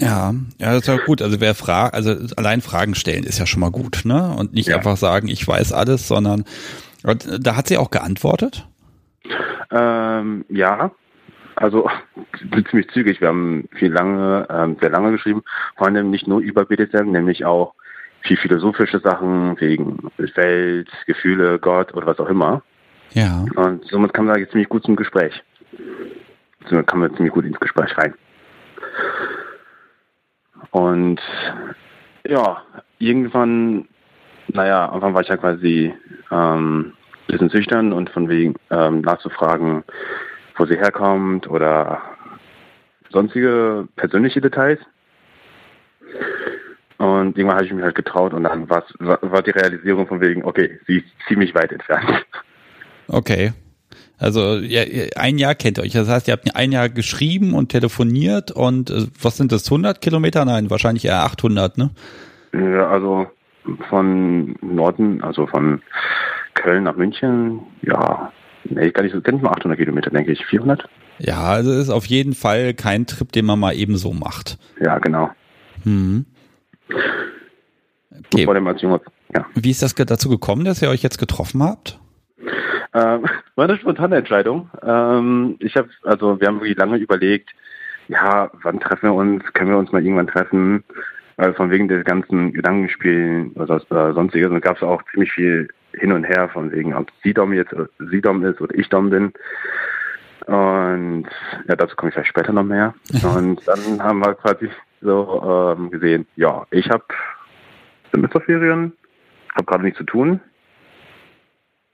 Ja, 0.00 0.32
ja, 0.58 0.72
das 0.72 0.78
ist 0.78 0.86
ja 0.86 0.96
gut. 0.96 1.22
Also 1.22 1.40
wer 1.40 1.54
fragt, 1.54 1.94
also 1.94 2.14
allein 2.36 2.60
Fragen 2.60 2.94
stellen 2.94 3.24
ist 3.24 3.38
ja 3.38 3.46
schon 3.46 3.60
mal 3.60 3.70
gut, 3.70 4.02
ne? 4.04 4.34
Und 4.38 4.54
nicht 4.54 4.68
ja. 4.68 4.76
einfach 4.76 4.96
sagen, 4.96 5.28
ich 5.28 5.46
weiß 5.46 5.72
alles, 5.72 6.06
sondern 6.06 6.44
da 7.02 7.56
hat 7.56 7.66
sie 7.66 7.78
auch 7.78 7.90
geantwortet? 7.90 8.66
Ähm, 9.70 10.44
ja, 10.48 10.92
also 11.60 11.88
ziemlich 12.70 12.88
zügig. 12.90 13.20
Wir 13.20 13.28
haben 13.28 13.68
viel 13.72 13.92
lange, 13.92 14.46
ähm, 14.50 14.76
sehr 14.80 14.90
lange 14.90 15.12
geschrieben, 15.12 15.42
vor 15.76 15.86
allem 15.86 16.10
nicht 16.10 16.26
nur 16.26 16.40
über 16.40 16.64
BDSM, 16.64 17.10
nämlich 17.10 17.44
auch 17.44 17.74
viel 18.22 18.36
philosophische 18.36 19.00
Sachen 19.00 19.60
wegen 19.60 20.10
Welt, 20.16 20.88
Gefühle, 21.06 21.58
Gott 21.58 21.94
oder 21.94 22.06
was 22.06 22.18
auch 22.18 22.28
immer. 22.28 22.62
Ja. 23.12 23.44
Und 23.54 23.84
somit 23.86 24.12
kam 24.12 24.26
da 24.26 24.36
jetzt 24.36 24.50
ziemlich 24.50 24.68
gut 24.68 24.84
zum 24.84 24.96
Gespräch. 24.96 25.42
Somit 26.68 26.86
kam 26.86 27.00
man 27.00 27.14
ziemlich 27.14 27.32
gut 27.32 27.44
ins 27.44 27.60
Gespräch 27.60 27.96
rein. 27.96 28.14
Und 30.70 31.20
ja, 32.26 32.62
irgendwann, 32.98 33.88
naja, 34.48 34.86
irgendwann 34.86 35.14
war 35.14 35.22
ich 35.22 35.28
ja 35.28 35.36
quasi 35.36 35.94
ähm, 36.30 36.92
bisschen 37.28 37.50
schüchtern 37.50 37.92
und 37.92 38.10
von 38.10 38.28
wegen 38.28 38.54
ähm, 38.70 39.02
nachzufragen, 39.02 39.84
wo 40.58 40.66
sie 40.66 40.76
herkommt 40.76 41.48
oder 41.48 42.02
sonstige 43.10 43.88
persönliche 43.96 44.40
Details. 44.40 44.80
Und 46.98 47.38
irgendwann 47.38 47.56
habe 47.56 47.66
ich 47.66 47.72
mich 47.72 47.84
halt 47.84 47.94
getraut 47.94 48.34
und 48.34 48.42
dann 48.42 48.68
war, 48.68 48.84
war 48.98 49.42
die 49.42 49.52
Realisierung 49.52 50.06
von 50.08 50.20
wegen, 50.20 50.44
okay, 50.44 50.80
sie 50.86 50.98
ist 50.98 51.06
ziemlich 51.28 51.54
weit 51.54 51.72
entfernt. 51.72 52.26
Okay. 53.06 53.52
Also 54.18 54.56
ja, 54.56 54.82
ein 55.16 55.38
Jahr 55.38 55.54
kennt 55.54 55.78
ihr 55.78 55.84
euch. 55.84 55.92
Das 55.92 56.08
heißt, 56.08 56.26
ihr 56.26 56.32
habt 56.32 56.54
ein 56.56 56.72
Jahr 56.72 56.88
geschrieben 56.88 57.54
und 57.54 57.68
telefoniert 57.68 58.50
und 58.50 58.90
äh, 58.90 59.06
was 59.22 59.36
sind 59.36 59.52
das, 59.52 59.64
100 59.66 60.00
Kilometer? 60.00 60.44
Nein, 60.44 60.70
wahrscheinlich 60.70 61.04
eher 61.04 61.22
800, 61.22 61.78
ne? 61.78 61.90
Ja, 62.52 62.88
also 62.88 63.28
von 63.88 64.56
Norden, 64.60 65.22
also 65.22 65.46
von 65.46 65.82
Köln 66.54 66.84
nach 66.84 66.96
München, 66.96 67.60
ja, 67.82 68.32
nee, 68.70 68.90
gar 68.90 69.02
nicht 69.02 69.14
so, 69.14 69.36
mal 69.38 69.50
800 69.50 69.78
Kilometer, 69.78 70.10
denke 70.10 70.32
ich, 70.32 70.44
400. 70.46 70.88
Ja, 71.18 71.42
also 71.42 71.72
ist 71.72 71.90
auf 71.90 72.06
jeden 72.06 72.34
Fall 72.34 72.74
kein 72.74 73.06
Trip, 73.06 73.30
den 73.32 73.46
man 73.46 73.58
mal 73.58 73.74
eben 73.74 73.96
so 73.96 74.12
macht. 74.12 74.58
Ja, 74.80 74.98
genau. 74.98 75.30
Hm. 75.84 76.26
Okay. 78.32 78.44
Vor 78.44 78.54
dem 78.54 78.66
als 78.66 78.82
Junge, 78.82 79.00
ja. 79.34 79.46
Wie 79.54 79.70
ist 79.70 79.82
das 79.82 79.94
dazu 79.94 80.28
gekommen, 80.28 80.64
dass 80.64 80.82
ihr 80.82 80.90
euch 80.90 81.02
jetzt 81.02 81.18
getroffen 81.18 81.62
habt? 81.62 81.98
Ähm, 82.94 83.24
war 83.56 83.64
eine 83.64 83.78
spontane 83.78 84.16
Entscheidung. 84.16 84.70
Ähm, 84.82 85.56
ich 85.60 85.76
habe, 85.76 85.88
also 86.02 86.40
wir 86.40 86.46
haben 86.46 86.60
wirklich 86.60 86.76
lange 86.76 86.96
überlegt, 86.96 87.50
ja, 88.08 88.50
wann 88.62 88.80
treffen 88.80 89.10
wir 89.10 89.14
uns? 89.14 89.44
Können 89.52 89.70
wir 89.70 89.78
uns 89.78 89.92
mal 89.92 90.02
irgendwann 90.02 90.28
treffen? 90.28 90.84
Weil 91.38 91.54
von 91.54 91.70
wegen 91.70 91.88
des 91.88 92.04
ganzen 92.04 92.52
Gedankenspielen 92.52 93.52
oder 93.52 93.76
äh, 93.76 94.12
sonstiges. 94.12 94.60
Gab 94.60 94.76
es 94.76 94.82
auch 94.82 95.02
ziemlich 95.12 95.32
viel 95.32 95.68
hin 95.94 96.12
und 96.12 96.24
her, 96.24 96.48
von 96.48 96.70
wegen, 96.72 96.94
ob 96.94 97.10
sie 97.22 97.32
Dom 97.32 97.52
jetzt 97.52 97.72
oder 97.72 97.88
sie 98.10 98.20
Dom 98.20 98.44
ist 98.44 98.60
oder 98.60 98.74
ich 98.76 98.88
Dom 98.88 99.08
bin. 99.08 99.32
Und 100.46 101.26
ja, 101.68 101.76
dazu 101.76 101.94
komme 101.96 102.08
ich 102.08 102.14
vielleicht 102.14 102.30
später 102.30 102.52
noch 102.52 102.64
mehr. 102.64 102.94
Und 103.36 103.66
dann 103.66 104.02
haben 104.02 104.20
wir 104.20 104.34
quasi 104.34 104.68
so 105.00 105.74
ähm, 105.78 105.90
gesehen, 105.90 106.26
ja, 106.36 106.66
ich 106.70 106.88
habe 106.90 107.04
Semesterferien, 108.12 108.92
habe 109.54 109.64
gerade 109.64 109.84
nichts 109.84 109.98
zu 109.98 110.04
tun, 110.04 110.40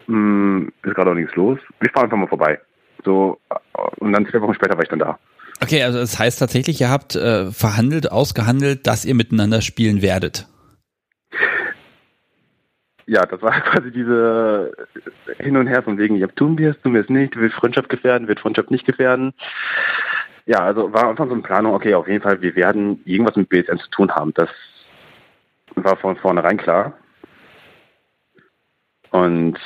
hm, 0.06 0.72
ist 0.82 0.94
gerade 0.94 1.10
auch 1.10 1.14
nichts 1.14 1.34
los. 1.34 1.58
Ich 1.82 1.90
fahre 1.92 2.04
einfach 2.04 2.16
mal 2.16 2.28
vorbei. 2.28 2.60
So, 3.04 3.38
und 3.98 4.12
dann 4.12 4.26
zwei 4.26 4.40
Wochen 4.40 4.54
später 4.54 4.74
war 4.74 4.82
ich 4.82 4.88
dann 4.88 5.00
da. 5.00 5.18
Okay, 5.64 5.82
also 5.82 5.98
das 5.98 6.18
heißt 6.18 6.38
tatsächlich, 6.38 6.80
ihr 6.80 6.90
habt 6.90 7.16
äh, 7.16 7.50
verhandelt, 7.50 8.12
ausgehandelt, 8.12 8.86
dass 8.86 9.04
ihr 9.04 9.14
miteinander 9.14 9.62
spielen 9.62 10.02
werdet 10.02 10.46
ja, 13.06 13.24
das 13.26 13.42
war 13.42 13.52
quasi 13.60 13.90
diese 13.90 14.72
Hin 15.38 15.56
und 15.56 15.66
Her 15.66 15.82
von 15.82 15.98
wegen, 15.98 16.16
ja, 16.16 16.26
tun 16.26 16.58
wir 16.58 16.70
es, 16.70 16.80
tun 16.80 16.94
wir 16.94 17.02
es 17.02 17.08
nicht, 17.08 17.36
wird 17.36 17.52
Freundschaft 17.52 17.88
gefährden, 17.88 18.28
wird 18.28 18.40
Freundschaft 18.40 18.70
nicht 18.70 18.86
gefährden. 18.86 19.32
Ja, 20.46 20.58
also 20.60 20.92
war 20.92 21.08
einfach 21.08 21.26
so 21.26 21.32
eine 21.32 21.42
Planung, 21.42 21.74
okay, 21.74 21.94
auf 21.94 22.06
jeden 22.06 22.22
Fall, 22.22 22.40
wir 22.42 22.54
werden 22.54 23.00
irgendwas 23.04 23.36
mit 23.36 23.48
BSN 23.48 23.78
zu 23.78 23.88
tun 23.90 24.10
haben. 24.12 24.32
Das 24.34 24.50
war 25.74 25.96
von 25.96 26.16
vornherein 26.16 26.58
klar. 26.58 26.92
Und 29.10 29.58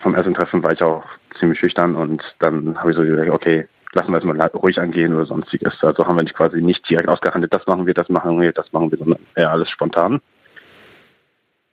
vom 0.00 0.14
ersten 0.14 0.34
Treffen 0.34 0.62
war 0.62 0.72
ich 0.72 0.82
auch 0.82 1.04
ziemlich 1.38 1.58
schüchtern 1.58 1.96
und 1.96 2.22
dann 2.38 2.78
habe 2.78 2.90
ich 2.90 2.96
so 2.96 3.02
gesagt, 3.02 3.30
okay, 3.30 3.66
lassen 3.94 4.12
wir 4.12 4.18
es 4.18 4.24
mal 4.24 4.40
ruhig 4.54 4.78
angehen 4.78 5.14
oder 5.14 5.26
sonstiges. 5.26 5.74
Also 5.82 6.06
haben 6.06 6.16
wir 6.16 6.22
nicht 6.22 6.34
quasi 6.34 6.60
nicht 6.60 6.88
direkt 6.88 7.08
ausgehandelt, 7.08 7.52
das 7.52 7.66
machen 7.66 7.86
wir, 7.86 7.94
das 7.94 8.08
machen 8.08 8.40
wir, 8.40 8.52
das 8.52 8.72
machen 8.72 8.90
wir, 8.90 8.98
sondern 8.98 9.20
eher 9.34 9.50
alles 9.50 9.70
spontan. 9.70 10.20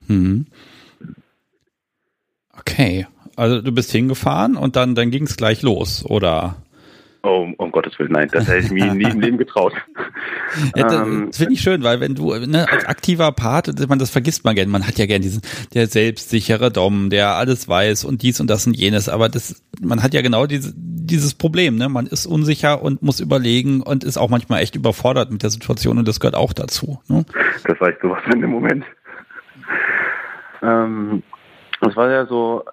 Mhm. 0.06 0.46
Okay, 2.58 3.06
also 3.36 3.62
du 3.62 3.72
bist 3.72 3.90
hingefahren 3.90 4.56
und 4.56 4.76
dann, 4.76 4.94
dann 4.94 5.10
ging 5.10 5.24
es 5.24 5.36
gleich 5.36 5.62
los, 5.62 6.04
oder? 6.04 6.56
Oh, 7.22 7.48
um 7.58 7.70
Gottes 7.70 7.98
Willen, 7.98 8.12
nein, 8.12 8.28
das 8.32 8.48
hätte 8.48 8.60
ich 8.60 8.70
mir 8.70 8.94
nie 8.94 9.04
im 9.04 9.20
Leben 9.20 9.38
getraut. 9.38 9.74
Ja, 10.74 10.82
das, 10.82 11.06
ähm, 11.06 11.26
das 11.28 11.38
finde 11.38 11.54
ich 11.54 11.60
schön, 11.60 11.84
weil 11.84 12.00
wenn 12.00 12.16
du 12.16 12.34
ne, 12.34 12.66
als 12.68 12.84
aktiver 12.84 13.30
Part, 13.30 13.70
man 13.88 14.00
das 14.00 14.10
vergisst 14.10 14.44
man 14.44 14.56
gerne, 14.56 14.68
man 14.68 14.84
hat 14.84 14.98
ja 14.98 15.06
gerne 15.06 15.20
diesen 15.20 15.42
der 15.74 15.86
selbstsichere 15.86 16.72
Dom, 16.72 17.08
der 17.08 17.36
alles 17.36 17.68
weiß 17.68 18.04
und 18.04 18.22
dies 18.22 18.40
und 18.40 18.50
das 18.50 18.66
und 18.66 18.76
jenes, 18.76 19.08
aber 19.08 19.28
das 19.28 19.62
man 19.80 20.02
hat 20.02 20.12
ja 20.12 20.22
genau 20.22 20.46
diese, 20.46 20.72
dieses 20.74 21.34
Problem, 21.34 21.76
ne? 21.76 21.88
Man 21.88 22.06
ist 22.06 22.26
unsicher 22.26 22.82
und 22.82 23.02
muss 23.02 23.20
überlegen 23.20 23.80
und 23.80 24.02
ist 24.02 24.18
auch 24.18 24.28
manchmal 24.28 24.62
echt 24.62 24.74
überfordert 24.74 25.30
mit 25.30 25.42
der 25.42 25.50
Situation 25.50 25.98
und 25.98 26.08
das 26.08 26.20
gehört 26.20 26.34
auch 26.34 26.52
dazu. 26.52 27.00
Ne? 27.08 27.24
Das 27.64 27.80
war 27.80 27.90
ich 27.90 27.96
sowas 28.02 28.22
in 28.32 28.40
dem 28.40 28.50
Moment. 28.50 28.84
Ähm, 30.62 31.22
es 31.80 31.96
war 31.96 32.10
ja 32.10 32.26
so, 32.26 32.64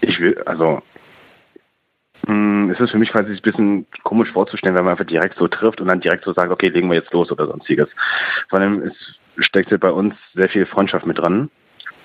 ich 0.00 0.18
will, 0.18 0.38
also 0.46 0.82
es 2.26 2.80
ist 2.80 2.90
für 2.90 2.98
mich 2.98 3.10
quasi 3.10 3.32
ein 3.32 3.40
bisschen 3.42 3.86
komisch 4.04 4.30
vorzustellen, 4.32 4.76
wenn 4.76 4.84
man 4.84 4.92
einfach 4.92 5.06
direkt 5.06 5.38
so 5.38 5.48
trifft 5.48 5.80
und 5.80 5.88
dann 5.88 6.00
direkt 6.00 6.24
so 6.24 6.32
sagt, 6.32 6.50
okay, 6.50 6.68
legen 6.68 6.88
wir 6.88 6.96
jetzt 6.96 7.12
los 7.12 7.30
oder 7.32 7.46
sonstiges. 7.46 7.88
Vor 8.48 8.58
allem 8.58 8.82
es 8.82 9.46
steckt 9.46 9.78
bei 9.80 9.90
uns 9.90 10.14
sehr 10.34 10.48
viel 10.48 10.66
Freundschaft 10.66 11.06
mit 11.06 11.18
dran. 11.18 11.50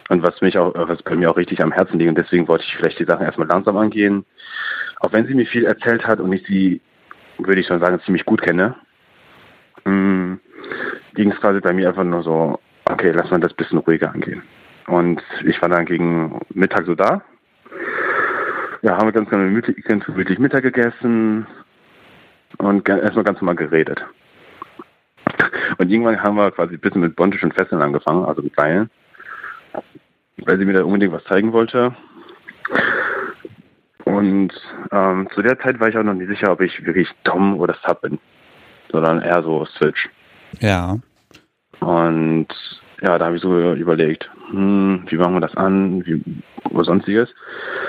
Und 0.10 0.22
was 0.22 0.40
mich 0.42 0.58
auch, 0.58 0.74
was 0.76 1.02
bei 1.02 1.16
mir 1.16 1.32
auch 1.32 1.38
richtig 1.38 1.62
am 1.64 1.72
Herzen 1.72 1.98
liegt. 1.98 2.10
Und 2.10 2.18
deswegen 2.18 2.48
wollte 2.48 2.64
ich 2.64 2.76
vielleicht 2.76 3.00
die 3.00 3.06
Sachen 3.06 3.26
erstmal 3.26 3.48
langsam 3.48 3.76
angehen. 3.78 4.24
Auch 5.00 5.12
wenn 5.12 5.26
sie 5.26 5.34
mir 5.34 5.48
viel 5.48 5.66
erzählt 5.66 6.06
hat 6.06 6.20
und 6.20 6.32
ich 6.32 6.46
sie, 6.46 6.80
würde 7.40 7.60
ich 7.60 7.68
schon 7.68 7.80
sagen, 7.80 8.00
ziemlich 8.06 8.24
gut 8.24 8.42
kenne, 8.42 8.76
mh, 9.84 10.38
ging 11.16 11.32
es 11.32 11.40
quasi 11.40 11.60
bei 11.60 11.74
mir 11.74 11.90
einfach 11.90 12.04
nur 12.04 12.22
so, 12.22 12.60
okay, 12.86 13.12
lass 13.12 13.32
mal 13.32 13.40
das 13.40 13.54
bisschen 13.54 13.80
ruhiger 13.80 14.14
angehen. 14.14 14.44
Und 14.88 15.22
ich 15.44 15.60
war 15.62 15.70
dann 15.70 15.86
gegen 15.86 16.40
Mittag 16.54 16.86
so 16.86 16.94
da. 16.94 17.24
Ja, 18.86 18.98
haben 18.98 19.08
wir 19.08 19.13
ganz 19.13 19.30
gemütlich, 19.30 19.84
ganz 19.84 20.06
gemütlich 20.06 20.38
Mittag 20.38 20.62
gegessen 20.62 21.48
und 22.60 22.88
erstmal 22.88 23.24
ganz 23.24 23.42
normal 23.42 23.56
geredet. 23.56 24.06
Und 25.77 25.89
irgendwann 25.89 26.22
haben 26.22 26.36
wir 26.36 26.51
quasi 26.51 26.75
ein 26.75 26.80
bisschen 26.80 27.01
mit 27.01 27.20
und 27.20 27.54
Fesseln 27.54 27.82
angefangen, 27.82 28.25
also 28.25 28.42
mit 28.42 28.56
Seilen 28.56 28.89
weil 30.46 30.60
sie 30.60 30.65
mir 30.65 30.74
da 30.74 30.84
unbedingt 30.84 31.13
was 31.13 31.24
zeigen 31.25 31.54
wollte. 31.54 31.96
Und 34.04 34.54
ähm, 34.92 35.27
zu 35.34 35.42
der 35.42 35.60
Zeit 35.60 35.80
war 35.80 35.89
ich 35.89 35.98
auch 35.98 36.04
noch 36.04 36.13
nicht 36.13 36.30
sicher, 36.30 36.51
ob 36.51 36.62
ich 36.62 36.86
wirklich 36.86 37.10
Dom 37.24 37.60
oder 37.60 37.75
Sub 37.86 38.01
bin, 38.01 38.20
sondern 38.92 39.22
eher 39.22 39.42
so 39.42 39.65
Switch. 39.65 40.10
Ja. 40.60 40.98
Und 41.80 42.48
ja, 43.01 43.18
da 43.18 43.25
habe 43.25 43.36
ich 43.36 43.42
so 43.42 43.74
überlegt, 43.74 44.30
hm, 44.50 45.06
wie 45.08 45.18
machen 45.18 45.36
wir 45.36 45.42
das 45.42 45.56
an, 45.56 46.06
wie, 46.06 46.22
oder 46.70 46.84
sonstiges. 46.84 47.30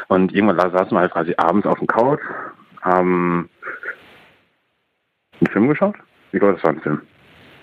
Und 0.08 0.32
irgendwann 0.32 0.70
saßen 0.70 0.92
wir 0.92 1.00
halt 1.00 1.12
quasi 1.12 1.34
abends 1.36 1.66
auf 1.66 1.78
dem 1.78 1.86
Couch, 1.86 2.20
haben 2.82 3.48
einen 5.40 5.52
Film 5.52 5.68
geschaut. 5.68 5.96
Ich 6.32 6.40
glaube, 6.40 6.54
das 6.54 6.64
war 6.64 6.70
ein 6.70 6.80
Film. 6.80 7.00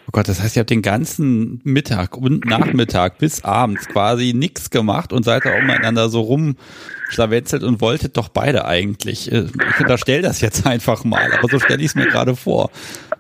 Oh 0.06 0.10
Gott, 0.12 0.28
das 0.28 0.44
heißt, 0.44 0.58
ihr 0.58 0.60
habt 0.60 0.70
den 0.70 0.82
ganzen 0.82 1.62
Mittag 1.64 2.18
und 2.18 2.46
Nachmittag 2.46 3.20
bis 3.20 3.46
abends 3.46 3.88
quasi 3.88 4.34
nichts 4.36 4.70
gemacht 4.70 5.14
und 5.14 5.24
seid 5.24 5.46
da 5.46 5.52
auch 5.52 5.62
miteinander 5.62 6.10
so 6.10 6.20
rumschlawetzelt 6.20 7.64
und 7.64 7.80
wolltet 7.80 8.18
doch 8.18 8.28
beide 8.28 8.66
eigentlich. 8.66 9.32
Äh, 9.32 9.46
ich 9.46 9.80
unterstelle 9.80 10.22
das 10.22 10.42
jetzt 10.42 10.68
einfach 10.68 11.06
mal, 11.06 11.32
aber 11.38 11.48
so 11.48 11.58
stelle 11.58 11.80
ich 11.80 11.88
es 11.88 11.96
mir 11.96 12.08
gerade 12.08 12.36
vor. 12.36 12.70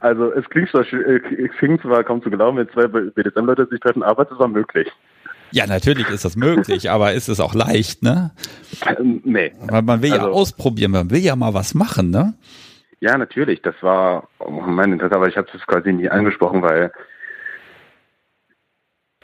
Also 0.01 0.33
es 0.33 0.47
klingt 0.49 0.69
zwar, 0.71 0.81
äh, 0.81 1.21
es 1.37 1.51
klingt 1.57 1.81
zwar 1.81 2.03
kaum 2.03 2.21
zu 2.21 2.29
glauben, 2.29 2.57
wenn 2.57 2.69
zwei 2.69 2.87
BDSM-Leute 2.87 3.65
sich 3.71 3.79
treffen, 3.79 4.03
aber 4.03 4.23
es 4.23 4.31
ist 4.31 4.41
auch 4.41 4.47
möglich. 4.47 4.91
Ja, 5.53 5.67
natürlich 5.67 6.09
ist 6.09 6.25
das 6.25 6.35
möglich, 6.35 6.89
aber 6.89 7.13
ist 7.13 7.29
es 7.29 7.39
auch 7.39 7.53
leicht, 7.53 8.01
ne? 8.01 8.31
Ähm, 8.87 9.21
nee. 9.23 9.51
Weil 9.61 9.83
man 9.83 10.01
will 10.01 10.11
also, 10.13 10.27
ja 10.27 10.31
ausprobieren, 10.31 10.91
man 10.91 11.11
will 11.11 11.19
ja 11.19 11.35
mal 11.35 11.53
was 11.53 11.75
machen, 11.75 12.09
ne? 12.09 12.33
Ja, 13.01 13.17
natürlich. 13.17 13.61
Das 13.61 13.75
war 13.81 14.27
mein 14.49 14.93
Interesse, 14.93 15.15
aber 15.15 15.27
ich 15.27 15.37
habe 15.37 15.47
es 15.53 15.65
quasi 15.67 15.93
nie 15.93 16.09
angesprochen, 16.09 16.63
weil 16.63 16.91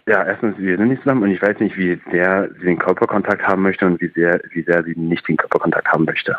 ja, 0.08 0.24
erstens, 0.24 0.58
wir 0.58 0.78
sind 0.78 0.90
nicht 0.90 1.04
zusammen 1.04 1.24
und 1.24 1.32
ich 1.32 1.42
weiß 1.42 1.60
nicht, 1.60 1.78
wie 1.78 2.00
sehr 2.12 2.50
sie 2.60 2.66
den 2.66 2.80
Körperkontakt 2.80 3.44
haben 3.44 3.62
möchte 3.62 3.86
und 3.86 4.02
wie 4.02 4.12
sehr, 4.16 4.42
wie 4.54 4.64
sehr 4.64 4.84
sie 4.84 4.96
nicht 4.96 5.28
den 5.28 5.38
Körperkontakt 5.38 5.88
haben 5.88 6.06
möchte. 6.06 6.36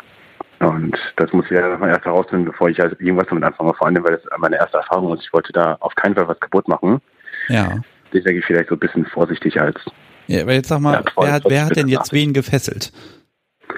Und 0.59 0.97
das 1.15 1.33
muss 1.33 1.45
ich 1.45 1.51
ja 1.51 1.77
erst 1.85 2.05
herausfinden, 2.05 2.45
bevor 2.45 2.69
ich 2.69 2.79
halt 2.79 2.99
irgendwas 2.99 3.27
damit 3.27 3.43
anfange. 3.43 3.73
Vor 3.73 3.87
allem, 3.87 4.03
weil 4.03 4.17
das 4.17 4.39
meine 4.39 4.57
erste 4.57 4.77
Erfahrung 4.77 5.13
ist. 5.15 5.23
Ich 5.23 5.33
wollte 5.33 5.51
da 5.53 5.77
auf 5.79 5.95
keinen 5.95 6.15
Fall 6.15 6.27
was 6.27 6.39
kaputt 6.39 6.67
machen. 6.67 7.01
Ja. 7.47 7.79
Deswegen 8.13 8.41
vielleicht 8.41 8.69
so 8.69 8.75
ein 8.75 8.79
bisschen 8.79 9.05
vorsichtig 9.05 9.59
als. 9.59 9.79
Ja, 10.27 10.41
aber 10.43 10.53
jetzt 10.53 10.69
sag 10.69 10.79
mal, 10.79 10.93
ja, 10.93 11.03
wer 11.17 11.31
hat, 11.33 11.43
wer 11.47 11.65
hat 11.65 11.75
denn 11.75 11.87
jetzt 11.87 12.13
wen 12.13 12.33
gefesselt? 12.33 12.91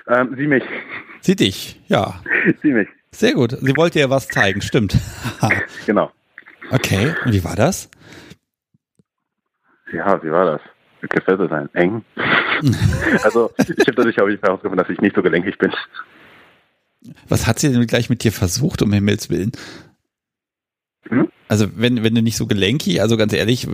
Ähm, 0.08 0.36
sie 0.38 0.48
mich. 0.48 0.64
Sie 1.22 1.36
dich, 1.36 1.82
ja. 1.88 2.22
sie 2.62 2.72
mich. 2.72 2.88
Sehr 3.12 3.34
gut. 3.34 3.52
Sie 3.52 3.78
wollte 3.78 4.00
ja 4.00 4.10
was 4.10 4.28
zeigen, 4.28 4.62
stimmt. 4.62 4.98
genau. 5.86 6.12
Okay, 6.72 7.14
und 7.26 7.34
wie 7.34 7.44
war 7.44 7.56
das? 7.56 7.90
Ja, 9.94 10.22
wie 10.24 10.32
war 10.32 10.46
das? 10.46 10.62
Gefesselt 11.10 11.50
sein. 11.50 11.70
Eng. 11.74 12.04
also, 13.24 13.52
ich 13.58 13.88
habe 13.88 13.96
dadurch 13.96 14.20
auch 14.20 14.28
herausgefunden, 14.28 14.78
dass 14.78 14.90
ich 14.90 15.02
nicht 15.02 15.16
so 15.16 15.22
gelenkig 15.22 15.58
bin. 15.58 15.72
Was 17.28 17.46
hat 17.46 17.60
sie 17.60 17.72
denn 17.72 17.86
gleich 17.86 18.10
mit 18.10 18.24
dir 18.24 18.32
versucht, 18.32 18.82
um 18.82 18.92
Himmels 18.94 19.30
Willen? 19.30 19.52
Hm? 21.10 21.30
Also, 21.50 21.68
wenn, 21.76 22.04
wenn 22.04 22.16
du 22.16 22.22
nicht 22.22 22.38
so 22.38 22.48
gelenkig, 22.48 23.02
also 23.02 23.18
ganz 23.18 23.34
ehrlich, 23.34 23.68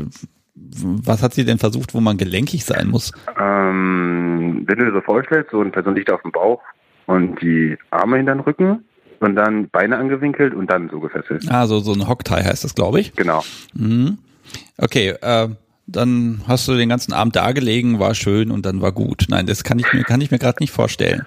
was 0.56 1.24
hat 1.24 1.34
sie 1.34 1.46
denn 1.46 1.58
versucht, 1.58 1.94
wo 1.94 2.02
man 2.02 2.18
gelenkig 2.18 2.66
sein 2.66 2.88
muss? 2.88 3.12
Ähm, 3.40 4.64
wenn 4.68 4.80
du 4.80 4.86
dir 4.86 4.94
so 4.94 5.02
vorstellst, 5.02 5.52
so 5.52 5.62
eine 5.62 5.72
Person 5.72 5.96
liegt 5.96 6.12
auf 6.12 6.22
dem 6.22 6.32
Bauch 6.32 6.62
und 7.06 7.42
die 7.42 7.78
Arme 7.92 8.18
hinter 8.18 8.34
den 8.34 8.42
Rücken 8.42 8.84
und 9.20 9.36
dann 9.36 9.70
Beine 9.70 9.98
angewinkelt 9.98 10.54
und 10.54 10.70
dann 10.70 10.90
so 10.90 11.00
gefesselt. 11.00 11.46
Ah, 11.50 11.68
so, 11.68 11.80
so 11.80 11.94
ein 11.94 12.08
Hocktie 12.08 12.36
heißt 12.36 12.64
das, 12.64 12.76
glaube 12.76 13.00
ich. 13.00 13.14
Genau. 13.14 13.44
Mhm. 13.74 14.18
Okay, 14.78 15.16
äh, 15.22 15.50
dann 15.88 16.42
hast 16.48 16.68
du 16.68 16.76
den 16.76 16.90
ganzen 16.90 17.14
Abend 17.14 17.36
da 17.36 17.52
gelegen, 17.52 18.00
war 18.00 18.14
schön 18.16 18.52
und 18.52 18.66
dann 18.66 18.82
war 18.82 18.92
gut. 18.92 19.26
Nein, 19.30 19.46
das 19.46 19.64
kann 19.64 19.80
ich 19.80 19.92
mir, 19.92 20.04
kann 20.04 20.22
ich 20.22 20.32
mir 20.32 20.40
gerade 20.40 20.58
nicht 20.60 20.72
vorstellen. 20.72 21.26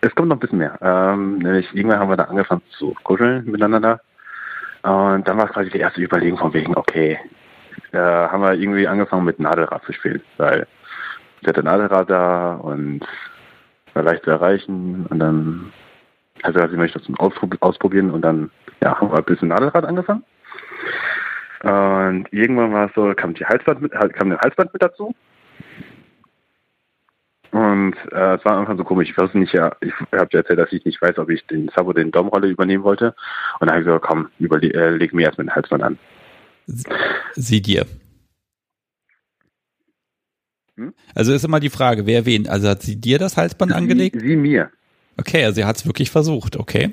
Es 0.00 0.14
kommt 0.14 0.28
noch 0.28 0.36
ein 0.36 0.40
bisschen 0.40 0.58
mehr. 0.58 0.78
Ähm, 0.80 1.38
nämlich 1.38 1.66
irgendwann 1.74 1.98
haben 1.98 2.10
wir 2.10 2.16
da 2.16 2.24
angefangen 2.24 2.62
zu 2.78 2.94
kuscheln 3.02 3.44
miteinander. 3.44 4.00
Und 4.82 5.26
dann 5.26 5.36
war 5.36 5.48
quasi 5.48 5.70
die 5.70 5.78
erste 5.78 6.00
Überlegung 6.00 6.38
von 6.38 6.52
wegen, 6.54 6.76
okay, 6.76 7.18
äh, 7.92 7.98
haben 7.98 8.42
wir 8.42 8.54
irgendwie 8.54 8.86
angefangen 8.86 9.24
mit 9.24 9.38
Nadelrad 9.38 9.84
zu 9.84 9.92
spielen, 9.92 10.22
weil 10.36 10.66
ich 11.40 11.48
hatte 11.48 11.62
Nadelrad 11.62 12.10
da 12.10 12.54
und 12.54 13.00
war 13.94 14.02
leicht 14.02 14.24
zu 14.24 14.30
erreichen 14.30 15.06
und 15.08 15.18
dann 15.18 15.72
also, 16.42 16.60
also 16.60 16.72
ich 16.72 16.78
möchte 16.78 16.98
das 16.98 17.60
ausprobieren 17.60 18.10
und 18.10 18.22
dann 18.22 18.50
ja, 18.82 18.98
haben 18.98 19.10
wir 19.10 19.18
ein 19.18 19.24
bisschen 19.24 19.48
Nadelrad 19.48 19.84
angefangen. 19.84 20.24
Und 21.62 22.32
irgendwann 22.32 22.72
war 22.72 22.86
es 22.86 22.94
so, 22.94 23.12
kam 23.14 23.34
die 23.34 23.44
Halsband 23.44 23.82
mit, 23.82 23.92
kam 23.92 24.30
der 24.30 24.38
Halsband 24.38 24.72
mit 24.72 24.82
dazu. 24.82 25.14
Und 27.50 27.96
äh, 28.12 28.34
es 28.34 28.44
war 28.44 28.58
einfach 28.58 28.76
so 28.76 28.84
komisch. 28.84 29.10
Ich 29.10 29.18
weiß 29.18 29.34
nicht, 29.34 29.52
ja, 29.54 29.72
ich 29.80 29.92
habe 30.12 30.28
dir 30.28 30.38
erzählt, 30.38 30.58
dass 30.58 30.72
ich 30.72 30.84
nicht 30.84 31.00
weiß, 31.02 31.18
ob 31.18 31.30
ich 31.30 31.44
den 31.46 31.68
Sabo 31.74 31.92
den 31.92 32.12
Domrolle 32.12 32.48
übernehmen 32.48 32.84
wollte. 32.84 33.14
Und 33.58 33.68
dann 33.68 33.70
habe 33.70 33.80
ich 33.80 33.86
gesagt, 33.86 34.04
komm, 34.06 34.28
überle 34.38 34.72
äh, 34.72 34.90
leg 34.90 35.12
mir 35.12 35.26
erstmal 35.26 35.46
den 35.46 35.54
Halsband 35.54 35.82
an. 35.82 35.98
Sie 37.34 37.62
dir. 37.62 37.86
Hm? 40.76 40.94
Also 41.14 41.32
ist 41.32 41.44
immer 41.44 41.60
die 41.60 41.70
Frage, 41.70 42.06
wer 42.06 42.26
wen? 42.26 42.48
Also 42.48 42.68
hat 42.68 42.82
sie 42.82 43.00
dir 43.00 43.18
das 43.18 43.36
Halsband 43.36 43.72
sie, 43.72 43.76
angelegt? 43.76 44.20
Sie 44.20 44.36
mir. 44.36 44.70
Okay, 45.16 45.44
also 45.44 45.56
sie 45.56 45.64
hat 45.64 45.76
es 45.76 45.86
wirklich 45.86 46.10
versucht, 46.10 46.56
okay. 46.56 46.92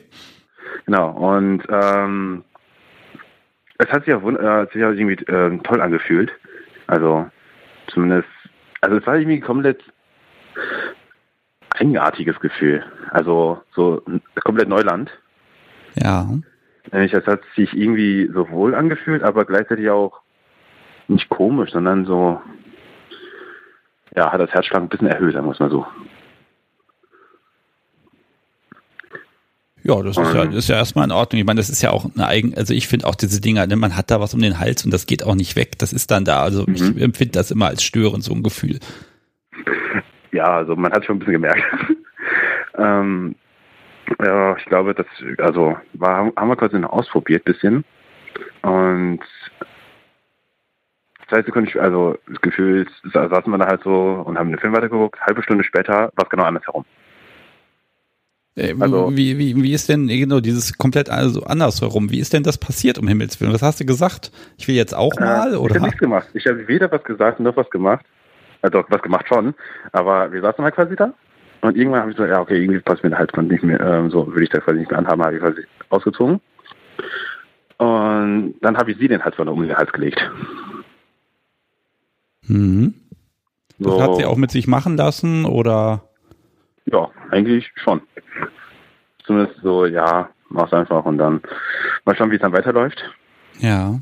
Genau, 0.86 1.12
und 1.12 1.64
ähm, 1.70 2.44
es 3.78 3.88
hat 3.90 4.06
sich 4.06 4.14
auch, 4.14 4.24
äh, 4.24 4.68
sich 4.74 4.84
auch 4.84 4.92
irgendwie 4.92 5.24
äh, 5.26 5.58
toll 5.64 5.82
angefühlt. 5.82 6.32
Also 6.88 7.30
zumindest, 7.88 8.28
also 8.82 8.98
es 8.98 9.06
war 9.06 9.18
irgendwie 9.18 9.40
komplett 9.40 9.84
eigenartiges 11.72 12.40
Gefühl. 12.40 12.84
Also 13.12 13.62
so 13.76 14.02
komplett 14.44 14.70
Neuland. 14.70 15.12
Ja. 15.96 16.30
Nämlich, 16.92 17.14
es 17.14 17.26
hat 17.26 17.42
sich 17.56 17.74
irgendwie 17.74 18.30
so 18.34 18.50
wohl 18.50 18.76
angefühlt, 18.76 19.24
aber 19.24 19.46
gleichzeitig 19.46 19.90
auch 19.90 20.22
nicht 21.08 21.30
komisch, 21.30 21.72
sondern 21.72 22.06
so, 22.06 22.42
ja, 24.16 24.32
hat 24.32 24.42
das 24.42 24.52
Herzschlag 24.52 24.82
ein 24.82 24.90
bisschen 24.90 25.08
erhöht, 25.08 25.34
sagen 25.34 25.48
wir 25.48 25.52
es 25.52 25.60
mal 25.60 25.70
so. 25.70 25.86
Ja, 29.84 30.02
das 30.02 30.18
ist 30.18 30.34
ja, 30.34 30.46
das 30.46 30.56
ist 30.56 30.68
ja 30.68 30.78
erstmal 30.78 31.06
in 31.06 31.12
Ordnung. 31.12 31.40
Ich 31.40 31.46
meine, 31.46 31.60
das 31.60 31.70
ist 31.70 31.84
ja 31.84 31.92
auch 31.92 32.06
eine 32.16 32.26
eigen, 32.26 32.56
also 32.56 32.74
ich 32.74 32.88
finde 32.88 33.06
auch 33.06 33.14
diese 33.14 33.40
Dinger, 33.40 33.68
ne, 33.68 33.76
man 33.76 33.96
hat 33.96 34.10
da 34.10 34.20
was 34.20 34.34
um 34.34 34.42
den 34.42 34.60
Hals 34.60 34.84
und 34.84 34.92
das 34.92 35.06
geht 35.06 35.24
auch 35.24 35.36
nicht 35.36 35.56
weg. 35.56 35.78
Das 35.78 35.94
ist 35.94 36.10
dann 36.10 36.26
da. 36.26 36.42
Also 36.42 36.64
mhm. 36.66 36.74
ich 36.74 36.82
empfinde 37.00 37.34
das 37.34 37.52
immer 37.52 37.68
als 37.68 37.84
störend, 37.84 38.24
so 38.24 38.34
ein 38.34 38.42
Gefühl. 38.42 38.80
Ja, 40.32 40.56
also 40.56 40.76
man 40.76 40.92
hat 40.92 41.06
schon 41.06 41.18
ein 41.18 41.20
bisschen 41.20 41.34
gemerkt. 41.34 41.62
ähm, 42.80 43.36
ja, 44.24 44.56
ich 44.58 44.66
glaube, 44.66 44.94
das, 44.94 45.08
also 45.40 45.78
war, 45.94 46.32
haben 46.36 46.48
wir 46.48 46.56
quasi 46.56 46.80
noch 46.80 46.92
ausprobiert 46.92 47.46
bisschen. 47.46 47.84
Und 48.62 49.22
zwei 51.30 51.42
Sekunden, 51.44 51.80
also 51.80 52.18
das 52.28 52.42
Gefühl, 52.42 52.88
saßen 53.04 53.52
wir 53.52 53.58
da 53.58 53.68
halt 53.68 53.84
so 53.84 54.24
und 54.26 54.38
haben 54.38 54.50
den 54.50 54.60
Film 54.60 54.74
weitergeguckt. 54.74 55.20
Halbe 55.22 55.44
Stunde 55.44 55.64
später 55.64 56.12
war 56.16 56.24
es 56.24 56.30
genau 56.30 56.44
andersherum. 56.44 56.86
Äh, 58.56 58.74
also, 58.80 59.16
wie, 59.16 59.38
wie, 59.38 59.56
wie 59.62 59.74
ist 59.74 59.90
denn 59.90 60.08
genau 60.08 60.40
dieses 60.40 60.78
komplett 60.78 61.10
also 61.10 61.44
andersherum? 61.44 62.10
Wie 62.12 62.20
ist 62.20 62.34
denn 62.34 62.44
das 62.44 62.58
passiert, 62.58 62.98
um 62.98 63.08
Himmels 63.08 63.40
Willen? 63.40 63.54
Was 63.54 63.62
hast 63.62 63.80
du 63.80 63.86
gesagt? 63.86 64.32
Ich 64.58 64.68
will 64.68 64.76
jetzt 64.76 64.96
auch 64.96 65.14
äh, 65.18 65.22
mal? 65.22 65.54
Äh, 65.54 65.58
oder? 65.58 65.72
Ich 65.72 65.76
habe 65.76 65.86
nichts 65.88 66.00
gemacht. 66.00 66.30
Ich 66.34 66.46
habe 66.48 66.68
weder 66.68 66.92
was 66.92 67.04
gesagt 67.04 67.40
noch 67.40 67.58
was 67.58 67.70
gemacht. 67.70 68.06
Also 68.62 68.84
was 68.90 69.02
gemacht 69.02 69.28
schon. 69.28 69.54
Aber 69.92 70.32
wir 70.32 70.42
saßen 70.42 70.64
halt 70.64 70.76
quasi 70.76 70.96
da. 70.96 71.14
Und 71.66 71.76
irgendwann 71.76 72.02
habe 72.02 72.12
ich 72.12 72.18
so, 72.18 72.26
ja, 72.26 72.40
okay, 72.40 72.62
irgendwie 72.62 72.80
passt 72.80 73.04
mir 73.04 73.10
der 73.10 73.18
Halsband 73.18 73.50
nicht 73.50 73.64
mehr, 73.64 73.80
ähm, 73.80 74.12
so 74.12 74.28
würde 74.28 74.44
ich 74.44 74.50
das 74.50 74.64
quasi 74.64 74.78
nicht 74.78 74.92
mehr 74.92 75.00
anhaben, 75.00 75.24
habe 75.24 75.36
ich 75.36 75.42
quasi 75.42 75.66
ausgezogen. 75.90 76.40
Und 77.78 78.56
dann 78.62 78.78
habe 78.78 78.92
ich 78.92 78.98
sie 79.00 79.08
den 79.08 79.24
Halsband 79.26 79.50
um 79.50 79.64
den 79.64 79.76
Hals 79.76 79.92
gelegt. 79.92 80.22
Mhm. 82.44 82.94
Das 83.80 83.94
so, 83.94 84.02
hat 84.02 84.16
sie 84.16 84.26
auch 84.26 84.38
mit 84.38 84.52
sich 84.52 84.68
machen 84.68 84.96
lassen 84.96 85.46
oder? 85.46 86.04
Ja, 86.86 87.10
eigentlich 87.32 87.72
schon. 87.76 88.02
Zumindest 89.26 89.60
so, 89.64 89.88
ja, 89.88 90.30
mach's 90.50 90.72
einfach 90.72 91.04
und 91.06 91.18
dann 91.18 91.42
mal 92.06 92.16
schauen, 92.16 92.30
wie 92.30 92.36
es 92.36 92.42
dann 92.42 92.54
weiterläuft. 92.54 93.04
Ja. 93.58 94.00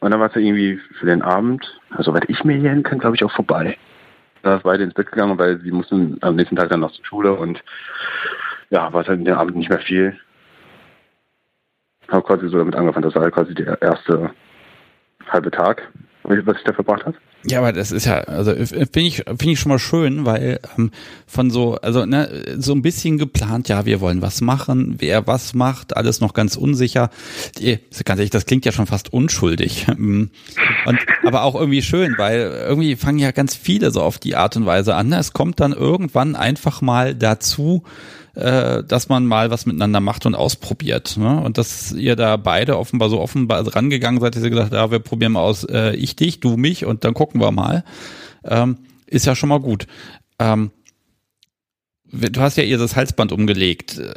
Und 0.00 0.10
dann 0.10 0.18
war 0.18 0.26
es 0.26 0.34
ja 0.34 0.40
irgendwie 0.40 0.80
für 0.98 1.06
den 1.06 1.22
Abend, 1.22 1.80
also 1.90 2.12
weil 2.12 2.22
ich 2.26 2.42
mir 2.42 2.56
hier 2.56 2.82
kann, 2.82 2.98
glaube 2.98 3.14
ich, 3.14 3.22
auch 3.22 3.30
vorbei. 3.30 3.78
Da 4.42 4.56
ist 4.56 4.62
beide 4.62 4.84
ins 4.84 4.94
Bett 4.94 5.10
gegangen, 5.10 5.38
weil 5.38 5.60
sie 5.60 5.70
mussten 5.70 6.18
am 6.20 6.36
nächsten 6.36 6.56
Tag 6.56 6.68
dann 6.70 6.80
noch 6.80 6.92
zur 6.92 7.04
Schule 7.04 7.34
und 7.34 7.62
ja, 8.70 8.92
war 8.92 9.02
es 9.02 9.08
halt 9.08 9.18
in 9.18 9.24
den 9.24 9.34
Abend 9.34 9.56
nicht 9.56 9.70
mehr 9.70 9.80
viel. 9.80 10.18
Habe 12.08 12.22
quasi 12.22 12.48
so 12.48 12.58
damit 12.58 12.74
angefangen, 12.74 13.04
das 13.04 13.14
war 13.14 13.30
quasi 13.30 13.54
der 13.54 13.80
erste 13.82 14.30
halbe 15.28 15.50
Tag, 15.50 15.90
was 16.28 16.56
ich 16.58 16.64
da 16.64 16.72
verbracht 16.72 17.06
habe. 17.06 17.16
Ja, 17.44 17.58
aber 17.58 17.72
das 17.72 17.92
ist 17.92 18.04
ja, 18.04 18.18
also 18.20 18.52
finde 18.52 19.00
ich, 19.00 19.16
finde 19.24 19.50
ich 19.50 19.60
schon 19.60 19.70
mal 19.70 19.78
schön, 19.78 20.24
weil 20.24 20.60
ähm, 20.76 20.90
von 21.26 21.50
so, 21.50 21.76
also 21.76 22.04
ne, 22.04 22.56
so 22.58 22.72
ein 22.72 22.82
bisschen 22.82 23.16
geplant, 23.16 23.68
ja, 23.68 23.86
wir 23.86 24.00
wollen 24.00 24.22
was 24.22 24.40
machen, 24.40 24.96
wer 24.98 25.26
was 25.26 25.54
macht, 25.54 25.96
alles 25.96 26.20
noch 26.20 26.34
ganz 26.34 26.56
unsicher. 26.56 27.10
Die, 27.58 27.78
ganz 28.04 28.18
ehrlich, 28.18 28.30
das 28.30 28.46
klingt 28.46 28.64
ja 28.64 28.72
schon 28.72 28.86
fast 28.86 29.12
unschuldig. 29.12 29.86
Und 29.98 30.30
aber 31.24 31.44
auch 31.44 31.54
irgendwie 31.54 31.82
schön, 31.82 32.14
weil 32.18 32.40
irgendwie 32.40 32.96
fangen 32.96 33.18
ja 33.18 33.30
ganz 33.30 33.54
viele 33.54 33.90
so 33.90 34.02
auf 34.02 34.18
die 34.18 34.36
Art 34.36 34.56
und 34.56 34.66
Weise 34.66 34.94
an. 34.94 35.12
Es 35.12 35.32
kommt 35.32 35.60
dann 35.60 35.72
irgendwann 35.72 36.36
einfach 36.36 36.80
mal 36.80 37.14
dazu, 37.14 37.84
äh, 38.38 38.84
dass 38.84 39.08
man 39.08 39.26
mal 39.26 39.50
was 39.50 39.66
miteinander 39.66 40.00
macht 40.00 40.24
und 40.24 40.36
ausprobiert. 40.36 41.16
Ne? 41.16 41.40
Und 41.40 41.58
dass 41.58 41.92
ihr 41.92 42.14
da 42.14 42.36
beide 42.36 42.78
offenbar 42.78 43.08
so 43.08 43.20
offenbar 43.20 43.66
rangegangen 43.74 44.20
seid, 44.20 44.36
dass 44.36 44.44
ihr 44.44 44.50
gesagt 44.50 44.72
ja, 44.72 44.90
wir 44.92 45.00
probieren 45.00 45.32
mal 45.32 45.40
aus, 45.40 45.64
äh, 45.64 45.96
ich 45.96 46.14
dich, 46.14 46.38
du 46.38 46.56
mich 46.56 46.84
und 46.84 47.04
dann 47.04 47.14
gucken 47.14 47.40
wir 47.40 47.50
mal. 47.50 47.84
Ähm, 48.44 48.78
ist 49.06 49.26
ja 49.26 49.34
schon 49.34 49.48
mal 49.48 49.58
gut. 49.58 49.88
Ähm, 50.38 50.70
du 52.12 52.40
hast 52.40 52.56
ja 52.56 52.62
ihr 52.62 52.78
das 52.78 52.94
Halsband 52.94 53.32
umgelegt. 53.32 53.98
Äh, 53.98 54.14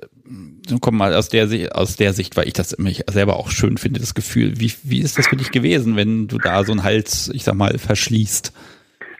komm 0.81 0.97
mal 0.97 1.15
aus 1.15 1.29
der 1.29 1.47
aus 1.75 1.95
der 1.95 2.13
Sicht, 2.13 2.37
weil 2.37 2.47
ich 2.47 2.53
das 2.53 2.77
mich 2.77 3.03
selber 3.09 3.37
auch 3.37 3.49
schön 3.49 3.77
finde, 3.77 3.99
das 3.99 4.13
Gefühl. 4.13 4.59
Wie 4.59 4.71
wie 4.83 5.01
ist 5.01 5.17
das 5.17 5.27
für 5.27 5.35
dich 5.35 5.49
gewesen, 5.49 5.95
wenn 5.95 6.27
du 6.27 6.37
da 6.37 6.63
so 6.63 6.71
einen 6.71 6.83
Hals, 6.83 7.31
ich 7.33 7.43
sag 7.43 7.55
mal, 7.55 7.77
verschließt? 7.77 8.53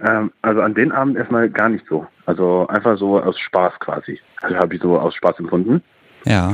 Ähm, 0.08 0.32
also 0.44 0.62
an 0.62 0.76
den 0.76 0.92
Abend 0.92 1.18
erstmal 1.18 1.50
gar 1.50 1.70
nicht 1.70 1.86
so. 1.90 2.06
Also 2.32 2.66
einfach 2.70 2.98
so 2.98 3.20
aus 3.20 3.38
Spaß 3.38 3.74
quasi. 3.82 4.18
Also 4.42 4.56
habe 4.56 4.74
ich 4.74 4.82
so 4.82 4.98
aus 4.98 5.14
Spaß 5.16 5.38
empfunden. 5.40 5.84
Ja. 6.24 6.54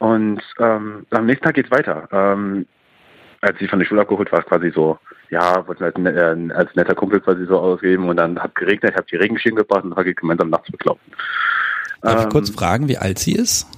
Und 0.00 0.42
ähm, 0.58 1.06
am 1.10 1.26
nächsten 1.26 1.44
Tag 1.44 1.54
geht's 1.54 1.70
weiter. 1.70 2.08
Ähm, 2.10 2.66
als 3.40 3.60
ich 3.60 3.70
von 3.70 3.78
der 3.78 3.86
Schule 3.86 4.00
abgeholt 4.00 4.32
war, 4.32 4.42
quasi 4.42 4.72
so, 4.74 4.98
ja, 5.30 5.64
wollte 5.68 5.84
als, 5.84 5.94
äh, 5.96 6.52
als 6.52 6.74
netter 6.74 6.96
Kumpel 6.96 7.20
quasi 7.20 7.46
so 7.46 7.60
ausgeben 7.60 8.08
und 8.08 8.16
dann 8.16 8.40
hat 8.40 8.56
geregnet, 8.56 8.90
ich 8.90 8.96
habe 8.96 9.06
die 9.08 9.14
Regenschirm 9.14 9.54
gebracht 9.54 9.84
und 9.84 9.94
habe 9.94 10.12
gemeinsam 10.14 10.50
nachts 10.50 10.68
bekloppt. 10.72 11.00
Darf 12.02 12.16
ähm, 12.16 12.20
ich 12.22 12.28
kurz 12.30 12.50
fragen, 12.50 12.88
wie 12.88 12.98
alt 12.98 13.20
sie 13.20 13.36
ist? 13.36 13.68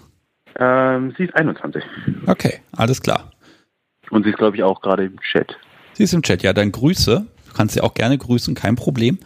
Ähm, 0.58 1.12
sie 1.18 1.24
ist 1.24 1.36
21. 1.36 1.84
Okay, 2.26 2.62
alles 2.74 3.02
klar. 3.02 3.30
Und 4.08 4.22
sie 4.22 4.30
ist, 4.30 4.38
glaube 4.38 4.56
ich, 4.56 4.62
auch 4.62 4.80
gerade 4.80 5.04
im 5.04 5.20
Chat. 5.20 5.54
Sie 5.92 6.04
ist 6.04 6.14
im 6.14 6.22
Chat, 6.22 6.42
ja, 6.42 6.54
dann 6.54 6.72
Grüße 6.72 7.26
kannst 7.56 7.74
sie 7.74 7.80
auch 7.80 7.94
gerne 7.94 8.18
grüßen, 8.18 8.54
kein 8.54 8.76
Problem. 8.76 9.18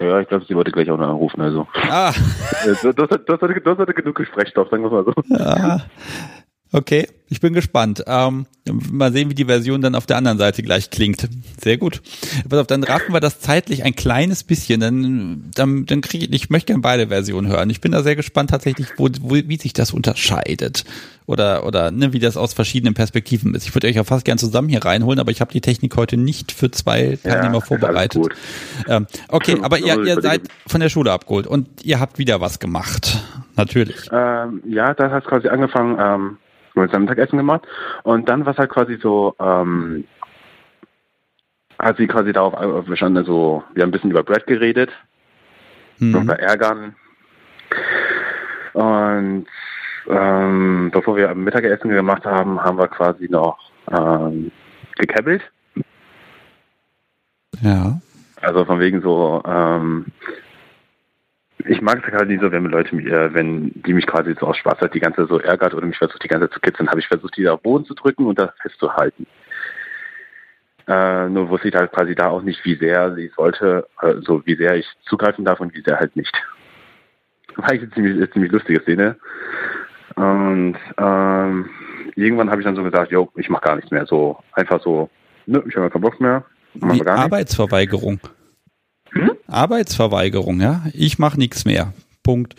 Ja, 0.00 0.20
ich 0.20 0.28
glaube, 0.28 0.44
sie 0.46 0.54
wollte 0.54 0.72
gleich 0.72 0.90
auch 0.90 0.98
noch 0.98 1.08
anrufen, 1.08 1.40
also. 1.40 1.66
Ah. 1.88 2.12
Das, 2.64 2.80
das, 2.82 2.94
das, 2.94 3.08
das, 3.26 3.40
hatte, 3.40 3.60
das 3.60 3.78
hatte 3.78 3.94
genug 3.94 4.16
Gesprächsstoff, 4.16 4.68
sagen 4.70 4.82
wir 4.82 4.90
mal 4.90 5.04
so. 5.04 5.14
Ja. 5.28 5.80
Okay, 6.72 7.06
ich 7.28 7.40
bin 7.40 7.54
gespannt. 7.54 8.04
Ähm, 8.06 8.46
mal 8.92 9.12
sehen, 9.12 9.28
wie 9.30 9.34
die 9.34 9.46
Version 9.46 9.80
dann 9.80 9.96
auf 9.96 10.06
der 10.06 10.16
anderen 10.16 10.38
Seite 10.38 10.62
gleich 10.62 10.90
klingt. 10.90 11.28
Sehr 11.60 11.76
gut. 11.76 12.00
Pass 12.48 12.60
auf, 12.60 12.66
dann 12.68 12.84
raten 12.84 13.12
wir 13.12 13.20
das 13.20 13.40
zeitlich 13.40 13.84
ein 13.84 13.96
kleines 13.96 14.44
bisschen. 14.44 14.80
Dann, 14.80 15.50
dann, 15.54 15.86
dann 15.86 16.00
kriege 16.02 16.26
ich, 16.26 16.32
ich 16.32 16.50
möchte 16.50 16.66
gerne 16.66 16.82
beide 16.82 17.08
Versionen 17.08 17.48
hören. 17.48 17.68
Ich 17.70 17.80
bin 17.80 17.92
da 17.92 18.02
sehr 18.02 18.14
gespannt 18.14 18.50
tatsächlich, 18.50 18.88
wo, 18.96 19.08
wo, 19.20 19.34
wie 19.34 19.56
sich 19.56 19.72
das 19.72 19.92
unterscheidet. 19.92 20.84
Oder, 21.26 21.66
oder 21.66 21.90
ne, 21.90 22.12
wie 22.12 22.20
das 22.20 22.36
aus 22.36 22.52
verschiedenen 22.52 22.94
Perspektiven 22.94 23.56
ist. 23.56 23.66
Ich 23.66 23.74
würde 23.74 23.88
euch 23.88 23.96
ja 23.96 24.04
fast 24.04 24.24
gern 24.24 24.38
zusammen 24.38 24.68
hier 24.68 24.84
reinholen, 24.84 25.18
aber 25.18 25.32
ich 25.32 25.40
habe 25.40 25.52
die 25.52 25.60
Technik 25.60 25.96
heute 25.96 26.16
nicht 26.16 26.52
für 26.52 26.70
zwei 26.70 27.18
Teilnehmer 27.20 27.54
ja, 27.54 27.60
vorbereitet. 27.60 28.28
Ähm, 28.86 29.08
okay, 29.28 29.56
aber 29.62 29.78
ihr, 29.78 30.00
ihr 30.04 30.20
seid 30.20 30.42
von 30.68 30.80
der 30.80 30.88
Schule 30.88 31.10
abgeholt 31.10 31.48
und 31.48 31.84
ihr 31.84 31.98
habt 31.98 32.18
wieder 32.18 32.40
was 32.40 32.60
gemacht. 32.60 33.20
Natürlich. 33.56 34.08
Ähm, 34.12 34.62
ja, 34.68 34.94
das 34.94 35.10
hat 35.10 35.24
quasi 35.24 35.48
angefangen. 35.48 35.96
Ähm 35.98 36.38
gemeinsam 36.76 37.02
Mittagessen 37.02 37.38
gemacht. 37.38 37.66
Und 38.04 38.28
dann 38.28 38.44
war 38.44 38.52
es 38.52 38.58
halt 38.58 38.70
quasi 38.70 38.98
so, 39.02 39.34
ähm, 39.40 40.04
hat 41.78 41.96
sie 41.96 42.06
quasi 42.06 42.32
darauf 42.32 42.84
bestanden, 42.84 43.18
also 43.18 43.64
wir 43.74 43.82
haben 43.82 43.88
ein 43.88 43.92
bisschen 43.92 44.10
über 44.10 44.22
Brad 44.22 44.46
geredet, 44.46 44.90
mhm. 45.98 46.14
über 46.14 46.38
Ärgern. 46.38 46.94
Und 48.74 49.46
ähm, 50.08 50.90
bevor 50.92 51.16
wir 51.16 51.34
Mittagessen 51.34 51.90
gemacht 51.90 52.24
haben, 52.24 52.62
haben 52.62 52.78
wir 52.78 52.88
quasi 52.88 53.28
noch 53.28 53.58
ähm, 53.90 54.52
gekebbelt. 54.96 55.42
Ja. 57.62 58.00
Also 58.42 58.64
von 58.66 58.78
wegen 58.80 59.00
so, 59.00 59.42
ähm, 59.46 60.06
ich 61.64 61.80
mag 61.80 62.06
es 62.06 62.12
halt 62.12 62.28
nicht 62.28 62.42
so, 62.42 62.52
wenn 62.52 62.64
Leute, 62.66 62.94
äh, 62.96 63.32
wenn 63.32 63.72
die 63.74 63.94
mich 63.94 64.06
quasi 64.06 64.34
so 64.38 64.46
aus 64.46 64.56
Spaß 64.58 64.80
halt 64.80 64.94
die 64.94 65.00
ganze 65.00 65.22
Zeit 65.22 65.28
so 65.28 65.40
ärgert 65.40 65.74
oder 65.74 65.86
mich 65.86 65.98
versucht 65.98 66.22
die 66.22 66.28
ganze 66.28 66.48
Zeit 66.48 66.54
zu 66.54 66.60
kitzeln, 66.60 66.88
habe 66.88 67.00
ich 67.00 67.08
versucht, 67.08 67.36
die 67.36 67.42
da 67.42 67.54
auf 67.54 67.62
Boden 67.62 67.84
zu 67.84 67.94
drücken 67.94 68.26
und 68.26 68.38
das 68.38 68.50
festzuhalten. 68.60 69.26
Äh, 70.86 71.28
nur 71.28 71.48
wusste 71.48 71.68
ich 71.68 71.74
halt 71.74 71.92
quasi 71.92 72.14
da 72.14 72.28
auch 72.28 72.42
nicht, 72.42 72.64
wie 72.64 72.76
sehr 72.76 73.14
sie 73.14 73.30
sollte, 73.36 73.88
äh, 74.02 74.14
so 74.20 74.44
wie 74.46 74.54
sehr 74.54 74.76
ich 74.76 74.86
zugreifen 75.08 75.44
darf 75.44 75.60
und 75.60 75.74
wie 75.74 75.82
sehr 75.82 75.98
halt 75.98 76.14
nicht. 76.14 76.32
War 77.56 77.70
eigentlich 77.70 77.82
eine 77.82 77.90
ziemlich, 77.92 78.16
eine 78.16 78.30
ziemlich 78.30 78.52
lustige 78.52 78.80
Szene. 78.82 79.16
Und 80.14 80.76
ähm, 80.98 81.70
irgendwann 82.14 82.50
habe 82.50 82.60
ich 82.60 82.66
dann 82.66 82.76
so 82.76 82.82
gesagt, 82.82 83.10
jo, 83.10 83.30
ich 83.34 83.48
mache 83.48 83.64
gar 83.64 83.76
nichts 83.76 83.90
mehr. 83.90 84.06
So 84.06 84.38
einfach 84.52 84.80
so, 84.82 85.10
ne, 85.46 85.62
ich 85.66 85.74
habe 85.76 85.90
keinen 85.90 86.02
Bock 86.02 86.20
mehr. 86.20 86.44
Arbeitsverweigerung. 87.06 88.20
Hm? 89.16 89.32
Arbeitsverweigerung, 89.48 90.60
ja. 90.60 90.82
Ich 90.92 91.18
mache 91.18 91.38
nichts 91.38 91.64
mehr. 91.64 91.92
Punkt. 92.22 92.54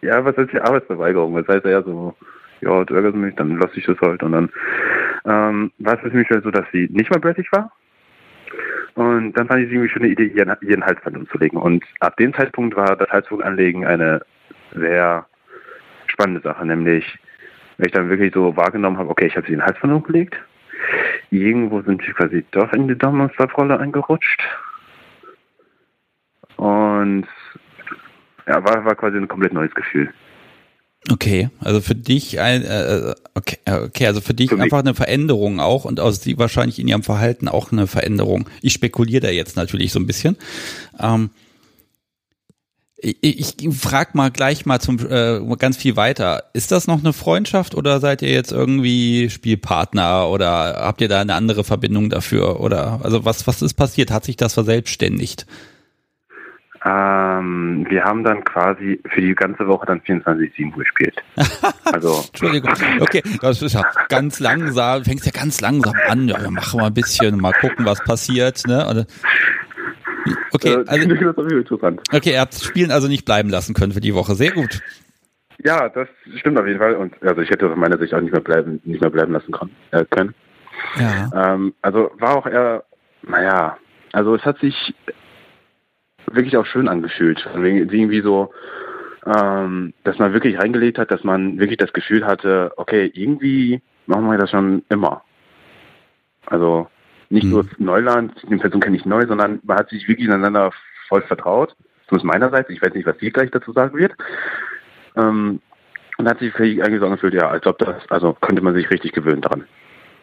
Ja, 0.00 0.24
was 0.24 0.36
heißt 0.36 0.52
die 0.52 0.60
Arbeitsverweigerung? 0.60 1.34
Das 1.36 1.48
heißt 1.48 1.64
ja 1.64 1.82
so, 1.82 2.14
ja, 2.60 2.84
du 2.84 2.94
ärgerst 2.94 3.16
mich, 3.16 3.34
dann 3.36 3.58
lasse 3.58 3.78
ich 3.78 3.86
das 3.86 4.00
halt. 4.00 4.22
Und 4.22 4.32
dann 4.32 4.50
ähm, 5.26 5.72
war 5.78 5.94
es 5.94 6.00
für 6.00 6.16
mich 6.16 6.28
so, 6.28 6.50
dass 6.50 6.66
sie 6.72 6.88
nicht 6.90 7.10
mal 7.10 7.20
brettig 7.20 7.50
war. 7.52 7.72
Und 8.94 9.32
dann 9.32 9.48
fand 9.48 9.60
ich 9.60 9.66
es 9.66 9.72
irgendwie 9.72 9.88
schon 9.88 10.02
eine 10.02 10.12
Idee, 10.12 10.26
ihren, 10.26 10.54
ihren 10.62 10.84
Halsband 10.84 11.16
umzulegen. 11.16 11.58
Und 11.58 11.84
ab 12.00 12.16
dem 12.16 12.32
Zeitpunkt 12.32 12.76
war 12.76 12.96
das 12.96 13.08
Halsbandanlegen 13.10 13.84
eine 13.84 14.22
sehr 14.74 15.26
spannende 16.06 16.40
Sache, 16.42 16.64
nämlich 16.64 17.18
wenn 17.76 17.86
ich 17.86 17.92
dann 17.92 18.08
wirklich 18.08 18.32
so 18.32 18.56
wahrgenommen 18.56 18.98
habe, 18.98 19.10
okay, 19.10 19.26
ich 19.26 19.36
habe 19.36 19.46
sie 19.46 19.52
in 19.52 19.58
den 19.58 19.66
Halsband 19.66 19.92
umgelegt. 19.92 20.36
Irgendwo 21.30 21.80
sind 21.82 22.02
sie 22.02 22.12
quasi 22.12 22.44
doch 22.52 22.72
in 22.72 22.86
die 22.86 22.96
Daumenstaffrolle 22.96 23.80
eingerutscht. 23.80 24.42
Und 26.64 27.26
ja, 28.46 28.64
war, 28.64 28.86
war 28.86 28.94
quasi 28.94 29.18
ein 29.18 29.28
komplett 29.28 29.52
neues 29.52 29.74
Gefühl. 29.74 30.08
Okay, 31.10 31.50
also 31.60 31.82
für 31.82 31.94
dich 31.94 32.40
ein 32.40 32.62
äh, 32.62 33.14
okay, 33.34 33.58
äh, 33.66 33.80
okay, 33.80 34.06
also 34.06 34.22
für 34.22 34.32
dich 34.32 34.48
für 34.48 34.58
einfach 34.58 34.78
eine 34.78 34.94
Veränderung 34.94 35.60
auch 35.60 35.84
und 35.84 36.00
aus 36.00 36.22
sie 36.22 36.38
wahrscheinlich 36.38 36.78
in 36.78 36.88
ihrem 36.88 37.02
Verhalten 37.02 37.48
auch 37.48 37.70
eine 37.70 37.86
Veränderung. 37.86 38.48
Ich 38.62 38.72
spekuliere 38.72 39.20
da 39.20 39.28
jetzt 39.28 39.56
natürlich 39.56 39.92
so 39.92 40.00
ein 40.00 40.06
bisschen. 40.06 40.38
Ähm, 40.98 41.28
ich, 42.96 43.62
ich 43.62 43.76
frag 43.76 44.14
mal 44.14 44.30
gleich 44.30 44.64
mal 44.64 44.80
zum 44.80 44.98
äh, 45.10 45.40
ganz 45.58 45.76
viel 45.76 45.96
weiter. 45.96 46.44
Ist 46.54 46.72
das 46.72 46.86
noch 46.86 47.00
eine 47.00 47.12
Freundschaft 47.12 47.74
oder 47.74 48.00
seid 48.00 48.22
ihr 48.22 48.30
jetzt 48.30 48.52
irgendwie 48.52 49.28
Spielpartner 49.28 50.30
oder 50.30 50.76
habt 50.78 51.02
ihr 51.02 51.08
da 51.08 51.20
eine 51.20 51.34
andere 51.34 51.64
Verbindung 51.64 52.08
dafür 52.08 52.60
oder 52.60 53.00
also 53.02 53.26
was 53.26 53.46
was 53.46 53.60
ist 53.60 53.74
passiert? 53.74 54.10
Hat 54.10 54.24
sich 54.24 54.36
das 54.36 54.54
verselbstständigt? 54.54 55.44
Ähm, 56.86 57.86
wir 57.88 58.04
haben 58.04 58.24
dann 58.24 58.44
quasi 58.44 59.00
für 59.06 59.20
die 59.22 59.34
ganze 59.34 59.66
Woche 59.66 59.86
dann 59.86 60.00
24-7 60.00 60.76
gespielt. 60.76 61.16
Also. 61.84 62.24
Entschuldigung. 62.26 62.72
Okay, 63.00 63.22
das 63.40 63.62
ist 63.62 63.74
ja 63.74 63.84
ganz 64.08 64.40
langsam, 64.40 65.04
fängst 65.04 65.26
ja 65.26 65.32
ganz 65.32 65.60
langsam 65.60 65.94
an. 66.08 66.26
Ja, 66.26 66.40
wir 66.40 66.50
machen 66.50 66.80
mal 66.80 66.86
ein 66.86 66.94
bisschen, 66.94 67.40
mal 67.40 67.52
gucken, 67.52 67.84
was 67.84 68.02
passiert. 68.02 68.62
Ne? 68.66 69.06
Okay, 70.50 70.72
äh, 70.72 70.84
also, 70.86 71.08
okay, 72.12 72.32
ihr 72.32 72.40
habt 72.40 72.54
das 72.54 72.64
Spielen 72.64 72.90
also 72.90 73.06
nicht 73.06 73.24
bleiben 73.24 73.48
lassen 73.48 73.74
können 73.74 73.92
für 73.92 74.00
die 74.00 74.14
Woche. 74.14 74.34
Sehr 74.34 74.50
gut. 74.50 74.80
Ja, 75.62 75.88
das 75.88 76.08
stimmt 76.36 76.58
auf 76.58 76.66
jeden 76.66 76.80
Fall. 76.80 76.96
Und 76.96 77.14
also 77.22 77.42
ich 77.42 77.50
hätte 77.50 77.70
aus 77.70 77.76
meiner 77.76 77.98
Sicht 77.98 78.12
auch 78.12 78.20
nicht 78.20 78.32
mehr 78.32 78.40
bleiben, 78.40 78.80
nicht 78.84 79.00
mehr 79.00 79.10
bleiben 79.10 79.32
lassen 79.32 79.54
äh, 79.92 80.04
können. 80.10 80.34
Ja. 80.98 81.54
Ähm, 81.54 81.74
also 81.82 82.10
war 82.18 82.36
auch 82.36 82.46
eher, 82.46 82.84
naja, 83.22 83.76
also 84.12 84.34
es 84.34 84.42
hat 84.42 84.58
sich 84.58 84.94
wirklich 86.30 86.56
auch 86.56 86.66
schön 86.66 86.88
angefühlt. 86.88 87.46
Irgendwie 87.54 88.20
so, 88.20 88.52
ähm, 89.26 89.94
dass 90.04 90.18
man 90.18 90.32
wirklich 90.32 90.58
reingelegt 90.58 90.98
hat, 90.98 91.10
dass 91.10 91.24
man 91.24 91.58
wirklich 91.58 91.78
das 91.78 91.92
Gefühl 91.92 92.26
hatte, 92.26 92.72
okay, 92.76 93.10
irgendwie 93.14 93.80
machen 94.06 94.26
wir 94.26 94.38
das 94.38 94.50
schon 94.50 94.82
immer. 94.88 95.22
Also 96.46 96.88
nicht 97.30 97.44
mhm. 97.44 97.50
nur 97.50 97.66
Neuland, 97.78 98.34
die 98.48 98.56
Person 98.56 98.80
kenne 98.80 98.96
ich 98.96 99.04
neu, 99.06 99.26
sondern 99.26 99.60
man 99.62 99.78
hat 99.78 99.88
sich 99.88 100.06
wirklich 100.08 100.26
ineinander 100.26 100.70
voll 101.08 101.22
vertraut. 101.22 101.74
Zumindest 102.08 102.26
meinerseits. 102.26 102.70
Ich 102.70 102.82
weiß 102.82 102.92
nicht, 102.94 103.06
was 103.06 103.18
sie 103.18 103.30
gleich 103.30 103.50
dazu 103.50 103.72
sagen 103.72 103.96
wird. 103.96 104.12
Ähm, 105.16 105.60
und 106.16 106.28
hat 106.28 106.38
sich 106.38 106.54
eigentlich 106.54 107.00
so 107.00 107.06
angefühlt, 107.06 107.34
ja, 107.34 107.48
als 107.48 107.66
ob 107.66 107.78
das, 107.78 107.96
also 108.08 108.34
könnte 108.34 108.62
man 108.62 108.74
sich 108.74 108.88
richtig 108.90 109.12
gewöhnen 109.12 109.40
daran. 109.40 109.64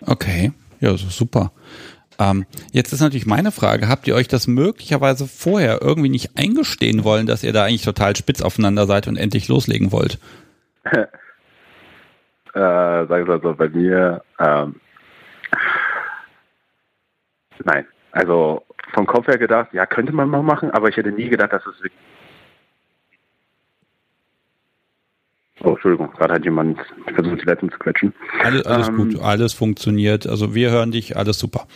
Okay, 0.02 0.54
ja, 0.80 0.96
super. 0.96 1.52
Ähm, 2.20 2.46
jetzt 2.72 2.94
ist 2.94 3.02
natürlich 3.02 3.26
meine 3.26 3.52
Frage, 3.52 3.88
habt 3.88 4.08
ihr 4.08 4.16
euch 4.16 4.28
das 4.28 4.48
möglicherweise 4.48 5.28
vorher 5.28 5.82
irgendwie 5.82 6.10
nicht 6.10 6.38
eingestehen 6.38 7.04
wollen, 7.04 7.26
dass 7.26 7.44
ihr 7.44 7.54
da 7.54 7.66
eigentlich 7.66 7.84
total 7.84 8.16
spitz 8.16 8.42
aufeinander 8.42 8.86
seid 8.86 9.08
und 9.08 9.18
endlich 9.18 9.48
loslegen 9.48 9.92
wollt? 9.92 10.20
äh, 10.92 11.00
sag 12.54 13.22
ich 13.22 13.28
mal 13.28 13.42
so, 13.42 13.54
bei 13.54 13.70
mir, 13.70 14.24
ähm, 14.40 14.76
nein. 17.64 17.86
Also 18.12 18.64
vom 18.94 19.06
Kopf 19.06 19.28
her 19.28 19.38
gedacht, 19.38 19.70
ja, 19.74 19.86
könnte 19.86 20.12
man 20.12 20.30
mal 20.30 20.44
machen, 20.44 20.70
aber 20.72 20.90
ich 20.90 20.98
hätte 20.98 21.12
nie 21.12 21.30
gedacht, 21.30 21.54
dass 21.54 21.66
es 21.66 21.78
wirklich 21.82 21.94
Oh, 25.64 25.74
Entschuldigung, 25.74 26.12
gerade 26.14 26.34
hat 26.34 26.44
jemand 26.44 26.80
versucht, 27.14 27.42
die 27.42 27.46
Leitung 27.46 27.72
zu 27.72 27.78
quetschen. 27.78 28.14
Alles, 28.44 28.66
alles 28.66 28.88
ähm, 28.88 28.98
gut, 28.98 29.22
alles 29.22 29.54
funktioniert. 29.54 30.26
Also 30.26 30.56
wir 30.56 30.72
hören 30.72 30.92
dich, 30.92 31.18
alles 31.18 31.38
super. 31.38 31.68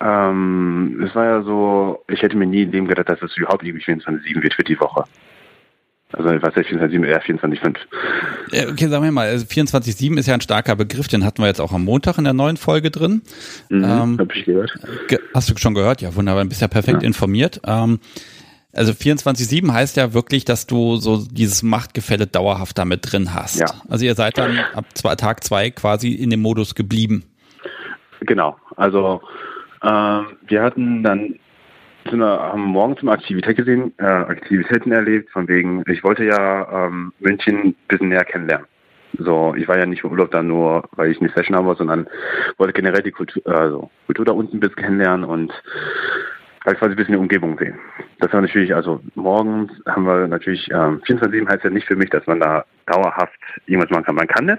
Ähm, 0.00 1.04
es 1.06 1.14
war 1.14 1.24
ja 1.24 1.42
so, 1.42 2.04
ich 2.08 2.22
hätte 2.22 2.36
mir 2.36 2.46
nie 2.46 2.62
in 2.62 2.72
dem 2.72 2.86
gedacht, 2.86 3.08
dass 3.08 3.22
es 3.22 3.36
überhaupt 3.36 3.64
irgendwie 3.64 3.84
24-7 3.84 4.42
wird 4.42 4.54
für 4.54 4.64
die 4.64 4.78
Woche. 4.78 5.04
Also 6.12 6.30
was 6.40 6.54
heißt 6.54 6.68
24-7, 6.68 7.04
eher 7.04 7.22
24-5. 7.22 7.76
Okay, 8.70 8.88
sagen 8.88 9.04
wir 9.04 9.12
mal, 9.12 9.34
24-7 9.34 9.74
also 9.74 10.18
ist 10.18 10.26
ja 10.26 10.34
ein 10.34 10.40
starker 10.40 10.76
Begriff, 10.76 11.08
den 11.08 11.24
hatten 11.24 11.42
wir 11.42 11.48
jetzt 11.48 11.60
auch 11.60 11.72
am 11.72 11.84
Montag 11.84 12.18
in 12.18 12.24
der 12.24 12.32
neuen 12.32 12.56
Folge 12.56 12.90
drin. 12.90 13.22
Mhm, 13.70 13.84
ähm, 13.84 14.18
hab 14.18 14.34
ich 14.34 14.44
gehört. 14.44 14.72
Hast 15.34 15.50
du 15.50 15.56
schon 15.56 15.74
gehört? 15.74 16.02
Ja, 16.02 16.14
wunderbar, 16.14 16.44
du 16.44 16.48
bist 16.48 16.60
ja 16.60 16.68
perfekt 16.68 17.02
ja. 17.02 17.06
informiert. 17.06 17.60
Ähm, 17.66 17.98
also 18.72 18.92
24-7 18.92 19.72
heißt 19.72 19.96
ja 19.96 20.12
wirklich, 20.12 20.44
dass 20.44 20.66
du 20.66 20.96
so 20.96 21.24
dieses 21.28 21.62
Machtgefälle 21.62 22.26
dauerhaft 22.26 22.78
damit 22.78 23.10
drin 23.10 23.34
hast. 23.34 23.58
Ja. 23.58 23.66
Also 23.88 24.04
ihr 24.04 24.14
seid 24.14 24.38
dann 24.38 24.58
ab 24.74 24.84
Tag 25.16 25.42
zwei 25.42 25.70
quasi 25.70 26.12
in 26.12 26.30
dem 26.30 26.40
Modus 26.40 26.74
geblieben. 26.74 27.24
Genau. 28.20 28.56
Also 28.76 29.22
wir 29.82 30.62
hatten 30.62 31.02
dann 31.02 31.38
sind 32.10 32.20
wir, 32.20 32.40
haben 32.40 32.62
morgen 32.62 32.96
zum 32.96 33.08
Aktivität 33.08 33.56
gesehen, 33.56 33.92
äh, 33.98 34.04
Aktivitäten 34.04 34.92
erlebt, 34.92 35.30
von 35.30 35.48
wegen, 35.48 35.82
ich 35.88 36.04
wollte 36.04 36.24
ja 36.24 36.86
ähm, 36.86 37.12
München 37.20 37.58
ein 37.58 37.76
bisschen 37.88 38.08
näher 38.08 38.24
kennenlernen. 38.24 38.66
So, 39.18 39.54
ich 39.56 39.66
war 39.66 39.78
ja 39.78 39.86
nicht 39.86 40.04
im 40.04 40.10
Urlaub 40.10 40.30
da 40.30 40.42
nur, 40.42 40.88
weil 40.92 41.10
ich 41.10 41.20
eine 41.20 41.30
Session 41.30 41.64
wollte, 41.64 41.78
sondern 41.78 42.06
wollte 42.58 42.74
generell 42.74 43.02
die 43.02 43.12
Kultur, 43.12 43.42
also 43.46 43.90
Kultur 44.06 44.24
da 44.24 44.32
unten 44.32 44.56
ein 44.56 44.60
bisschen 44.60 44.76
kennenlernen 44.76 45.24
und 45.24 45.52
halt 46.64 46.78
quasi 46.78 46.92
ein 46.92 46.96
bisschen 46.96 47.12
die 47.12 47.20
Umgebung 47.20 47.56
sehen. 47.58 47.78
Das 48.18 48.32
war 48.32 48.40
natürlich, 48.40 48.74
also 48.74 49.00
morgens 49.14 49.72
haben 49.86 50.04
wir 50.04 50.26
natürlich, 50.26 50.68
ähm, 50.70 51.00
24-7 51.06 51.48
heißt 51.48 51.64
ja 51.64 51.70
nicht 51.70 51.86
für 51.86 51.96
mich, 51.96 52.10
dass 52.10 52.26
man 52.26 52.40
da 52.40 52.64
dauerhaft 52.86 53.38
irgendwas 53.66 53.90
machen 53.90 54.04
kann. 54.04 54.14
Man 54.16 54.26
kann 54.26 54.48
es, 54.48 54.58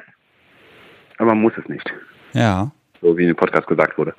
aber 1.17 1.27
man 1.32 1.41
muss 1.41 1.53
es 1.58 1.67
nicht. 1.67 1.93
Ja. 2.34 2.71
So 3.01 3.17
wie 3.17 3.23
in 3.23 3.30
dem 3.30 3.36
Podcast 3.36 3.67
gesagt 3.67 3.97
wurde. 3.97 4.15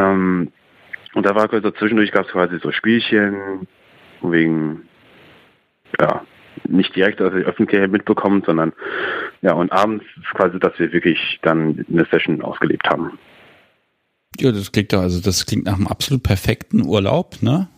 Ähm, 0.00 0.52
und 1.14 1.26
da 1.26 1.34
war 1.34 1.48
quasi 1.48 1.72
zwischendurch 1.74 2.12
gab 2.12 2.26
es 2.26 2.32
quasi 2.32 2.58
so 2.62 2.70
Spielchen, 2.70 3.66
wegen, 4.22 4.82
ja, 5.98 6.24
nicht 6.68 6.94
direkt 6.94 7.20
aus 7.20 7.32
der 7.32 7.42
Öffentlichkeit 7.42 7.90
mitbekommen, 7.90 8.42
sondern 8.44 8.72
ja, 9.42 9.52
und 9.52 9.72
abends 9.72 10.04
quasi, 10.34 10.58
dass 10.58 10.78
wir 10.78 10.92
wirklich 10.92 11.38
dann 11.42 11.84
eine 11.90 12.06
Session 12.10 12.42
ausgelebt 12.42 12.88
haben. 12.88 13.18
Ja, 14.38 14.52
das 14.52 14.70
klingt 14.70 14.92
doch, 14.92 15.00
also 15.00 15.20
das 15.20 15.46
klingt 15.46 15.64
nach 15.64 15.76
einem 15.76 15.86
absolut 15.86 16.22
perfekten 16.22 16.86
Urlaub, 16.86 17.42
ne? 17.42 17.68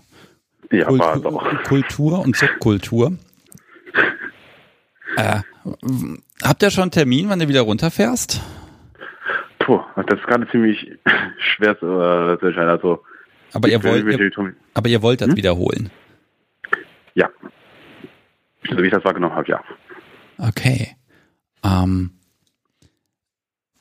Ja, 0.70 0.86
Kultur, 0.86 1.06
war 1.06 1.20
doch. 1.20 1.62
Kultur 1.64 2.20
und 2.20 2.36
Subkultur. 2.36 3.16
äh, 5.16 5.40
habt 6.42 6.62
ihr 6.62 6.70
schon 6.70 6.82
einen 6.82 6.90
Termin, 6.90 7.28
wann 7.28 7.38
du 7.38 7.48
wieder 7.48 7.62
runterfährst? 7.62 8.40
Puh, 9.64 9.80
das 9.96 10.18
ist 10.18 10.26
gerade 10.26 10.48
ziemlich 10.50 10.92
schwer 11.38 11.78
zu, 11.78 11.86
äh, 11.86 12.38
zu 12.38 12.46
entscheiden. 12.46 12.70
Also, 12.70 13.02
aber, 13.52 13.68
ihr 13.68 13.82
wollt, 13.82 14.06
ihr, 14.06 14.54
aber 14.74 14.88
ihr 14.88 15.02
wollt 15.02 15.20
das 15.20 15.28
hm? 15.28 15.36
wiederholen? 15.36 15.90
Ja. 17.14 17.28
So 18.68 18.78
wie 18.78 18.86
ich 18.86 18.92
das 18.92 19.04
wahrgenommen 19.04 19.34
habe, 19.34 19.48
ja. 19.48 19.62
Okay. 20.38 20.96
Ähm, 21.64 22.12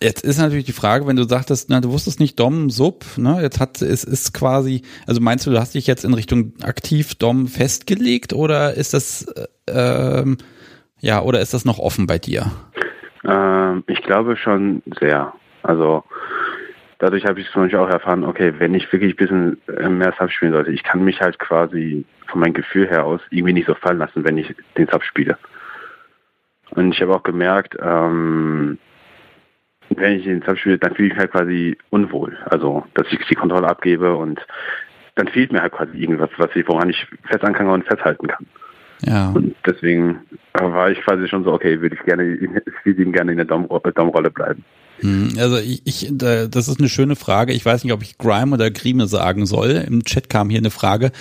Jetzt 0.04 0.24
ist 0.24 0.40
natürlich 0.40 0.66
die 0.66 0.72
Frage, 0.72 1.06
wenn 1.06 1.16
du 1.16 1.26
sagtest, 1.26 1.70
na, 1.70 1.80
du 1.80 1.92
wusstest 1.92 2.20
nicht 2.20 2.40
Dom, 2.40 2.72
Sub, 2.72 3.06
ne? 3.18 3.38
Jetzt 3.40 3.60
hat 3.60 3.84
es 3.84 4.04
ist 4.04 4.34
quasi, 4.34 4.82
also 5.06 5.22
meinst 5.22 5.46
du, 5.46 5.52
du 5.52 5.60
hast 5.60 5.76
dich 5.76 5.86
jetzt 5.86 6.04
in 6.04 6.16
Richtung 6.16 6.54
aktiv 6.64 7.14
Dom 7.14 7.46
festgelegt 7.46 8.34
oder 8.34 8.74
ist 8.74 8.96
das 8.96 9.28
äh, 9.68 10.22
ähm, 10.22 10.38
ja 11.00 11.22
oder 11.22 11.40
ist 11.40 11.54
das 11.54 11.66
noch 11.66 11.78
offen 11.78 12.08
bei 12.08 12.18
dir? 12.18 12.52
Ähm, 13.24 13.84
ich 13.86 14.02
glaube 14.02 14.38
schon 14.38 14.82
sehr. 15.00 15.34
Also 15.64 16.04
dadurch 17.00 17.26
habe 17.26 17.40
ich 17.40 17.50
zum 17.52 17.64
Beispiel 17.64 17.80
auch 17.80 17.90
erfahren, 17.90 18.24
okay, 18.24 18.54
wenn 18.58 18.74
ich 18.74 18.92
wirklich 18.92 19.14
ein 19.14 19.18
bisschen 19.18 19.62
äh, 19.78 19.90
mehr 19.90 20.14
Sub 20.18 20.32
spielen 20.32 20.54
sollte, 20.54 20.72
ich 20.72 20.84
kann 20.84 21.04
mich 21.04 21.22
halt 21.22 21.40
quasi 21.40 22.06
von 22.28 22.40
meinem 22.40 22.54
Gefühl 22.54 22.88
her 22.88 23.06
aus 23.06 23.22
irgendwie 23.30 23.54
nicht 23.54 23.68
so 23.68 23.76
fallen 23.76 23.98
lassen, 23.98 24.24
wenn 24.24 24.38
ich 24.38 24.54
den 24.78 24.88
Sub 24.88 25.04
spiele. 25.04 25.38
Und 26.72 26.94
ich 26.94 27.02
habe 27.02 27.16
auch 27.16 27.24
gemerkt, 27.24 27.76
ähm, 27.82 28.78
wenn 29.90 30.14
ich 30.14 30.24
den 30.24 30.42
Sub 30.44 30.58
spiele, 30.58 30.78
dann 30.78 30.96
fühle 30.96 31.10
ich 31.10 31.14
mich 31.14 31.20
halt 31.20 31.32
quasi 31.32 31.78
unwohl. 31.90 32.38
Also, 32.46 32.86
dass 32.94 33.08
ich 33.12 33.20
die 33.28 33.36
Kontrolle 33.36 33.68
abgebe 33.68 34.16
und 34.16 34.40
dann 35.16 35.28
fehlt 35.28 35.52
mir 35.52 35.62
halt 35.62 35.74
quasi 35.74 35.98
irgendwas, 35.98 36.30
was 36.38 36.56
ich, 36.56 36.68
woran 36.68 36.90
ich 36.90 37.06
fest 37.26 37.44
ankern 37.44 37.68
und 37.68 37.86
festhalten 37.86 38.28
kann. 38.28 38.46
Ja. 39.02 39.32
Und 39.32 39.56
deswegen 39.66 40.22
war 40.54 40.92
ich 40.92 41.02
quasi 41.02 41.28
schon 41.28 41.44
so, 41.44 41.52
okay, 41.52 41.82
würde 41.82 41.96
ich 41.96 42.04
gerne, 42.04 42.24
ich 42.36 42.86
würde 42.86 43.06
gerne 43.12 43.32
in 43.32 43.38
der 43.38 43.46
Domrolle 43.46 44.30
bleiben. 44.30 44.64
Hm, 45.02 45.34
also 45.40 45.58
ich, 45.58 45.82
ich, 45.86 46.08
das 46.12 46.68
ist 46.68 46.80
eine 46.80 46.90
schöne 46.90 47.16
Frage. 47.16 47.54
Ich 47.54 47.66
weiß 47.66 47.84
nicht, 47.84 47.94
ob 47.94 48.04
ich 48.04 48.18
Grime 48.18 48.56
oder 48.56 48.70
Grime 48.72 49.08
sagen 49.08 49.46
soll. 49.46 49.84
Im 49.88 50.04
Chat 50.04 50.30
kam 50.30 50.50
hier 50.50 50.60
eine 50.60 50.70
Frage. 50.70 51.12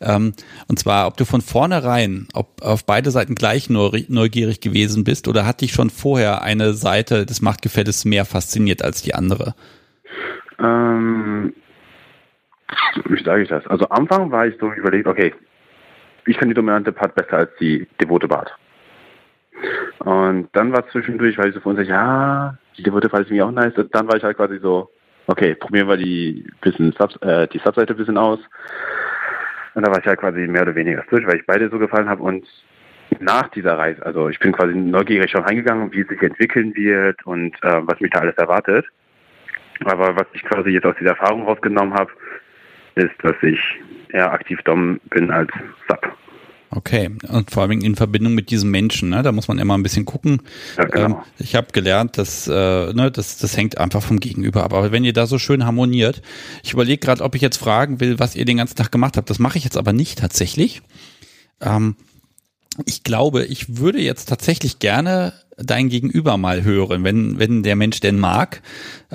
Ähm, 0.00 0.34
und 0.68 0.78
zwar, 0.78 1.06
ob 1.06 1.16
du 1.16 1.24
von 1.24 1.40
vornherein, 1.40 2.28
ob 2.34 2.62
auf 2.62 2.84
beide 2.84 3.10
Seiten 3.10 3.34
gleich 3.34 3.70
neugierig 3.70 4.60
gewesen 4.60 5.04
bist 5.04 5.28
oder 5.28 5.46
hat 5.46 5.60
dich 5.60 5.72
schon 5.72 5.90
vorher 5.90 6.42
eine 6.42 6.74
Seite 6.74 7.26
des 7.26 7.40
Machtgefälles 7.40 8.04
mehr 8.04 8.24
fasziniert 8.24 8.82
als 8.82 9.02
die 9.02 9.14
andere? 9.14 9.54
Ähm, 10.58 11.54
wie 13.08 13.22
sage 13.22 13.42
ich 13.42 13.48
das? 13.48 13.66
Also 13.68 13.88
am 13.88 14.02
Anfang 14.02 14.30
war 14.32 14.46
ich 14.46 14.56
so 14.60 14.72
überlegt, 14.72 15.06
okay, 15.06 15.32
ich 16.26 16.36
kann 16.36 16.48
die 16.48 16.54
dominante 16.54 16.92
Part 16.92 17.14
besser 17.14 17.38
als 17.38 17.50
die 17.60 17.86
devote 18.00 18.28
Part. 18.28 18.52
Und 20.00 20.48
dann 20.52 20.72
war 20.72 20.88
zwischendurch, 20.90 21.38
weil 21.38 21.48
ich 21.48 21.54
so 21.54 21.60
von 21.60 21.76
sich, 21.76 21.88
ja, 21.88 22.56
die 22.78 22.82
Devote 22.82 23.10
fand 23.10 23.26
ich 23.26 23.32
mir 23.32 23.46
auch 23.46 23.50
nice. 23.50 23.76
Und 23.76 23.94
dann 23.94 24.08
war 24.08 24.16
ich 24.16 24.22
halt 24.22 24.36
quasi 24.36 24.58
so, 24.58 24.90
okay, 25.26 25.54
probieren 25.54 25.88
wir 25.88 25.96
die 25.96 26.46
bisschen 26.60 26.92
Sub, 26.92 27.10
äh, 27.22 27.46
die 27.48 27.58
Subseite 27.58 27.94
ein 27.94 27.98
bisschen 27.98 28.16
aus. 28.16 28.38
Und 29.74 29.86
da 29.86 29.90
war 29.90 30.00
ich 30.00 30.06
halt 30.06 30.20
quasi 30.20 30.40
mehr 30.46 30.62
oder 30.62 30.74
weniger 30.74 31.04
durch, 31.10 31.26
weil 31.26 31.36
ich 31.36 31.46
beide 31.46 31.68
so 31.68 31.78
gefallen 31.78 32.08
habe 32.08 32.22
und 32.22 32.46
nach 33.20 33.48
dieser 33.48 33.76
Reise, 33.76 34.04
also 34.04 34.28
ich 34.28 34.38
bin 34.38 34.52
quasi 34.52 34.74
neugierig 34.74 35.30
schon 35.30 35.42
reingegangen, 35.42 35.92
wie 35.92 36.00
es 36.00 36.08
sich 36.08 36.22
entwickeln 36.22 36.74
wird 36.74 37.24
und 37.26 37.54
äh, 37.62 37.80
was 37.86 38.00
mich 38.00 38.10
da 38.10 38.20
alles 38.20 38.36
erwartet. 38.36 38.86
Aber 39.84 40.16
was 40.16 40.26
ich 40.32 40.42
quasi 40.44 40.70
jetzt 40.70 40.86
aus 40.86 40.96
dieser 40.98 41.10
Erfahrung 41.10 41.44
rausgenommen 41.44 41.94
habe, 41.94 42.10
ist, 42.96 43.14
dass 43.22 43.36
ich 43.42 43.60
eher 44.10 44.32
aktiv 44.32 44.60
Dom 44.64 45.00
bin 45.10 45.30
als 45.30 45.50
Sub. 45.88 46.16
Okay, 46.70 47.10
und 47.28 47.50
vor 47.50 47.62
allem 47.62 47.80
in 47.80 47.96
Verbindung 47.96 48.34
mit 48.34 48.50
diesem 48.50 48.70
Menschen, 48.70 49.08
ne? 49.08 49.22
da 49.22 49.32
muss 49.32 49.48
man 49.48 49.58
immer 49.58 49.76
ein 49.76 49.82
bisschen 49.82 50.04
gucken. 50.04 50.42
Ja, 50.76 50.84
genau. 50.84 51.06
ähm, 51.06 51.16
ich 51.38 51.54
habe 51.54 51.68
gelernt, 51.72 52.18
dass 52.18 52.46
äh, 52.46 52.52
ne, 52.92 53.10
das, 53.10 53.38
das 53.38 53.56
hängt 53.56 53.78
einfach 53.78 54.02
vom 54.02 54.20
Gegenüber 54.20 54.64
ab. 54.64 54.74
Aber 54.74 54.92
wenn 54.92 55.04
ihr 55.04 55.14
da 55.14 55.26
so 55.26 55.38
schön 55.38 55.64
harmoniert, 55.64 56.20
ich 56.62 56.74
überlege 56.74 56.98
gerade, 56.98 57.24
ob 57.24 57.34
ich 57.34 57.40
jetzt 57.40 57.56
fragen 57.56 58.00
will, 58.00 58.18
was 58.18 58.36
ihr 58.36 58.44
den 58.44 58.58
ganzen 58.58 58.76
Tag 58.76 58.92
gemacht 58.92 59.16
habt. 59.16 59.30
Das 59.30 59.38
mache 59.38 59.56
ich 59.56 59.64
jetzt 59.64 59.78
aber 59.78 59.94
nicht 59.94 60.18
tatsächlich. 60.18 60.82
Ähm, 61.60 61.96
ich 62.86 63.02
glaube, 63.02 63.44
ich 63.44 63.78
würde 63.78 64.00
jetzt 64.00 64.28
tatsächlich 64.28 64.78
gerne 64.78 65.32
dein 65.56 65.88
Gegenüber 65.88 66.36
mal 66.36 66.62
hören, 66.62 67.02
wenn, 67.04 67.38
wenn 67.38 67.62
der 67.62 67.76
Mensch 67.76 68.00
denn 68.00 68.18
mag. 68.18 68.62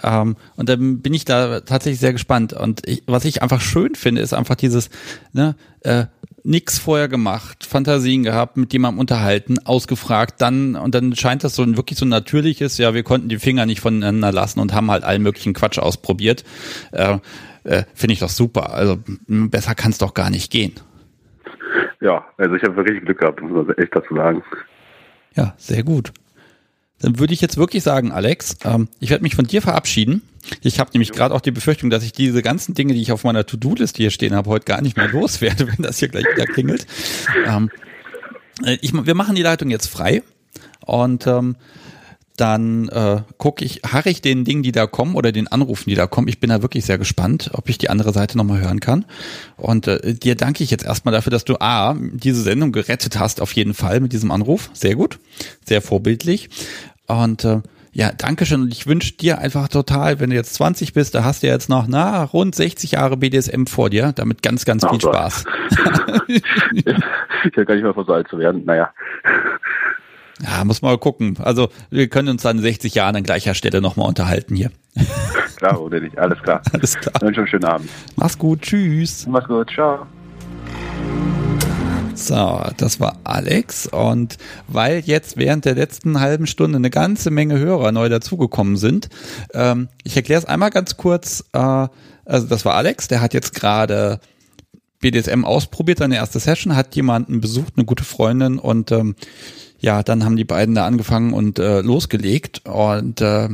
Ähm, 0.03 0.35
und 0.57 0.67
dann 0.69 0.99
bin 1.01 1.13
ich 1.13 1.25
da 1.25 1.61
tatsächlich 1.61 1.99
sehr 1.99 2.11
gespannt. 2.11 2.53
Und 2.53 2.87
ich, 2.87 3.03
was 3.05 3.25
ich 3.25 3.41
einfach 3.41 3.61
schön 3.61 3.95
finde, 3.95 4.21
ist 4.21 4.33
einfach 4.33 4.55
dieses, 4.55 4.89
ne, 5.31 5.55
äh, 5.81 6.05
nix 6.43 6.77
vorher 6.77 7.07
gemacht, 7.07 7.65
Fantasien 7.65 8.23
gehabt, 8.23 8.57
mit 8.57 8.73
jemandem 8.73 8.99
unterhalten, 8.99 9.59
ausgefragt, 9.59 10.41
dann, 10.41 10.75
und 10.75 10.93
dann 10.93 11.15
scheint 11.15 11.45
das 11.45 11.55
so 11.55 11.63
ein 11.63 11.77
wirklich 11.77 11.97
so 11.97 12.05
ein 12.05 12.09
natürliches, 12.09 12.77
ja, 12.77 12.93
wir 12.93 13.03
konnten 13.03 13.29
die 13.29 13.39
Finger 13.39 13.65
nicht 13.65 13.79
voneinander 13.79 14.33
lassen 14.33 14.59
und 14.59 14.73
haben 14.73 14.91
halt 14.91 15.05
allen 15.05 15.21
möglichen 15.21 15.53
Quatsch 15.53 15.79
ausprobiert. 15.79 16.43
Äh, 16.91 17.19
äh, 17.63 17.83
Finde 17.93 18.13
ich 18.13 18.19
doch 18.19 18.29
super. 18.29 18.73
Also 18.73 18.97
besser 19.27 19.73
kann 19.73 19.91
es 19.91 19.97
doch 19.97 20.13
gar 20.13 20.29
nicht 20.29 20.51
gehen. 20.51 20.73
Ja, 22.03 22.25
also 22.37 22.55
ich 22.55 22.63
habe 22.63 22.75
wirklich 22.75 23.01
Glück 23.01 23.19
gehabt, 23.19 23.41
muss 23.41 23.65
man 23.65 23.77
echt 23.77 23.95
dazu 23.95 24.13
sagen. 24.15 24.43
Ja, 25.35 25.53
sehr 25.57 25.83
gut. 25.83 26.11
Dann 26.99 27.17
würde 27.17 27.33
ich 27.33 27.39
jetzt 27.39 27.57
wirklich 27.57 27.81
sagen, 27.81 28.11
Alex, 28.11 28.57
ähm, 28.65 28.89
ich 28.99 29.09
werde 29.09 29.23
mich 29.23 29.35
von 29.35 29.47
dir 29.47 29.61
verabschieden. 29.61 30.21
Ich 30.61 30.81
habe 30.81 30.91
nämlich 30.93 31.13
gerade 31.13 31.33
auch 31.33 31.39
die 31.39 31.51
Befürchtung, 31.51 31.89
dass 31.89 32.03
ich 32.03 32.11
diese 32.11 32.41
ganzen 32.41 32.73
Dinge, 32.73 32.93
die 32.93 33.01
ich 33.01 33.13
auf 33.13 33.23
meiner 33.23 33.45
To-Do-Liste 33.45 33.97
hier 33.97 34.11
stehen 34.11 34.35
habe, 34.35 34.49
heute 34.49 34.65
gar 34.65 34.81
nicht 34.81 34.97
mehr 34.97 35.07
loswerde, 35.11 35.67
wenn 35.67 35.81
das 35.81 35.99
hier 35.99 36.09
gleich 36.09 36.25
wieder 36.25 36.45
klingelt. 36.45 36.85
Ähm, 37.45 37.71
äh, 38.65 38.77
ich, 38.81 38.93
wir 38.93 39.15
machen 39.15 39.35
die 39.35 39.41
Leitung 39.41 39.69
jetzt 39.69 39.87
frei 39.87 40.23
und 40.85 41.25
ähm, 41.25 41.55
dann 42.37 42.89
äh, 42.89 43.21
gucke 43.37 43.63
ich, 43.63 43.81
harre 43.85 44.09
ich 44.09 44.21
den 44.21 44.43
Dingen, 44.43 44.63
die 44.63 44.71
da 44.71 44.87
kommen 44.87 45.15
oder 45.15 45.31
den 45.31 45.47
Anrufen, 45.47 45.89
die 45.89 45.95
da 45.95 46.07
kommen. 46.07 46.27
Ich 46.27 46.39
bin 46.39 46.49
da 46.49 46.61
wirklich 46.61 46.85
sehr 46.85 46.97
gespannt, 46.97 47.51
ob 47.53 47.69
ich 47.69 47.77
die 47.77 47.89
andere 47.89 48.11
Seite 48.11 48.37
nochmal 48.37 48.61
hören 48.61 48.79
kann. 48.79 49.05
Und 49.55 49.87
äh, 49.87 50.13
dir 50.13 50.35
danke 50.35 50.63
ich 50.63 50.71
jetzt 50.71 50.85
erstmal 50.85 51.13
dafür, 51.13 51.31
dass 51.31 51.45
du 51.45 51.57
A, 51.59 51.95
diese 51.99 52.41
Sendung 52.41 52.71
gerettet 52.71 53.19
hast, 53.19 53.41
auf 53.41 53.53
jeden 53.53 53.73
Fall 53.73 53.99
mit 53.99 54.13
diesem 54.13 54.31
Anruf. 54.31 54.71
Sehr 54.73 54.95
gut, 54.95 55.19
sehr 55.63 55.81
vorbildlich. 55.81 56.49
Und 57.07 57.45
äh, 57.45 57.61
ja, 57.95 58.11
danke 58.11 58.47
schön. 58.47 58.63
Und 58.63 58.73
ich 58.73 58.87
wünsche 58.87 59.13
dir 59.13 59.37
einfach 59.37 59.67
total, 59.67 60.19
wenn 60.19 60.31
du 60.31 60.35
jetzt 60.35 60.55
20 60.55 60.93
bist, 60.93 61.13
da 61.13 61.23
hast 61.23 61.43
du 61.43 61.47
jetzt 61.47 61.69
noch 61.69 61.85
na, 61.87 62.23
rund 62.23 62.55
60 62.55 62.93
Jahre 62.93 63.17
BDSM 63.17 63.65
vor 63.67 63.91
dir. 63.91 64.11
Damit 64.15 64.41
ganz, 64.41 64.65
ganz 64.65 64.83
viel 64.83 64.99
Spaß. 64.99 65.45
ich 66.27 66.43
hätte 67.43 67.65
gar 67.65 67.75
nicht 67.75 67.83
mehr 67.83 68.09
alt 68.09 68.27
zu 68.27 68.39
werden. 68.39 68.65
Naja. 68.65 68.91
Ja, 70.43 70.63
muss 70.65 70.81
mal 70.81 70.97
gucken. 70.97 71.37
Also 71.39 71.69
wir 71.89 72.07
können 72.09 72.29
uns 72.29 72.41
dann 72.41 72.59
60 72.59 72.93
Jahren 72.95 73.15
an 73.15 73.23
gleicher 73.23 73.53
Stelle 73.53 73.81
nochmal 73.81 74.07
unterhalten 74.07 74.55
hier. 74.55 74.71
Klar, 75.55 75.81
oder 75.81 76.01
nicht? 76.01 76.17
Alles 76.17 76.41
klar. 76.41 76.61
Alles 76.73 76.95
klar. 76.95 77.13
Dann 77.19 77.33
schon 77.33 77.43
einen 77.43 77.47
schönen 77.47 77.65
Abend. 77.65 77.89
Mach's 78.17 78.37
gut. 78.37 78.61
Tschüss. 78.63 79.25
Mach's 79.27 79.47
gut. 79.47 79.69
Ciao. 79.71 80.05
So, 82.15 82.61
das 82.77 82.99
war 82.99 83.17
Alex. 83.23 83.87
Und 83.87 84.37
weil 84.67 84.99
jetzt 84.99 85.37
während 85.37 85.63
der 85.63 85.75
letzten 85.75 86.19
halben 86.19 86.47
Stunde 86.47 86.77
eine 86.77 86.89
ganze 86.89 87.31
Menge 87.31 87.57
Hörer 87.57 87.93
neu 87.93 88.09
dazugekommen 88.09 88.75
sind, 88.75 89.07
ähm, 89.53 89.87
ich 90.03 90.17
erkläre 90.17 90.39
es 90.39 90.45
einmal 90.45 90.69
ganz 90.69 90.97
kurz. 90.97 91.45
Äh, 91.53 91.87
also 92.25 92.47
das 92.47 92.65
war 92.65 92.75
Alex, 92.75 93.07
der 93.07 93.21
hat 93.21 93.33
jetzt 93.33 93.55
gerade 93.55 94.19
BDSM 94.99 95.45
ausprobiert, 95.45 95.99
seine 95.99 96.15
erste 96.15 96.39
Session, 96.39 96.75
hat 96.75 96.95
jemanden 96.95 97.41
besucht, 97.41 97.73
eine 97.75 97.85
gute 97.85 98.03
Freundin 98.03 98.59
und 98.59 98.91
ähm, 98.91 99.15
ja, 99.83 100.01
dann 100.01 100.23
haben 100.23 100.37
die 100.37 100.45
beiden 100.45 100.75
da 100.75 100.85
angefangen 100.85 101.33
und 101.33 101.59
äh, 101.59 101.81
losgelegt 101.81 102.61
und 102.65 103.19
äh, 103.19 103.49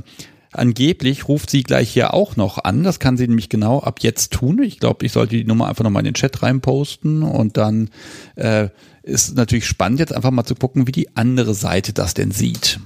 angeblich 0.51 1.27
ruft 1.27 1.49
sie 1.49 1.63
gleich 1.63 1.89
hier 1.89 2.13
auch 2.13 2.35
noch 2.35 2.63
an. 2.63 2.83
Das 2.83 2.99
kann 2.99 3.17
sie 3.17 3.27
nämlich 3.27 3.49
genau 3.49 3.79
ab 3.79 4.01
jetzt 4.01 4.33
tun. 4.33 4.61
Ich 4.61 4.79
glaube, 4.79 5.07
ich 5.07 5.11
sollte 5.11 5.35
die 5.35 5.43
Nummer 5.43 5.67
einfach 5.67 5.83
nochmal 5.83 6.01
in 6.01 6.11
den 6.11 6.13
Chat 6.13 6.43
reinposten 6.43 7.23
und 7.23 7.57
dann 7.57 7.89
äh, 8.35 8.69
ist 9.01 9.35
natürlich 9.35 9.65
spannend 9.65 9.99
jetzt 9.99 10.13
einfach 10.13 10.29
mal 10.29 10.45
zu 10.45 10.53
gucken, 10.53 10.85
wie 10.85 10.91
die 10.91 11.15
andere 11.17 11.55
Seite 11.55 11.93
das 11.93 12.13
denn 12.13 12.29
sieht. 12.29 12.79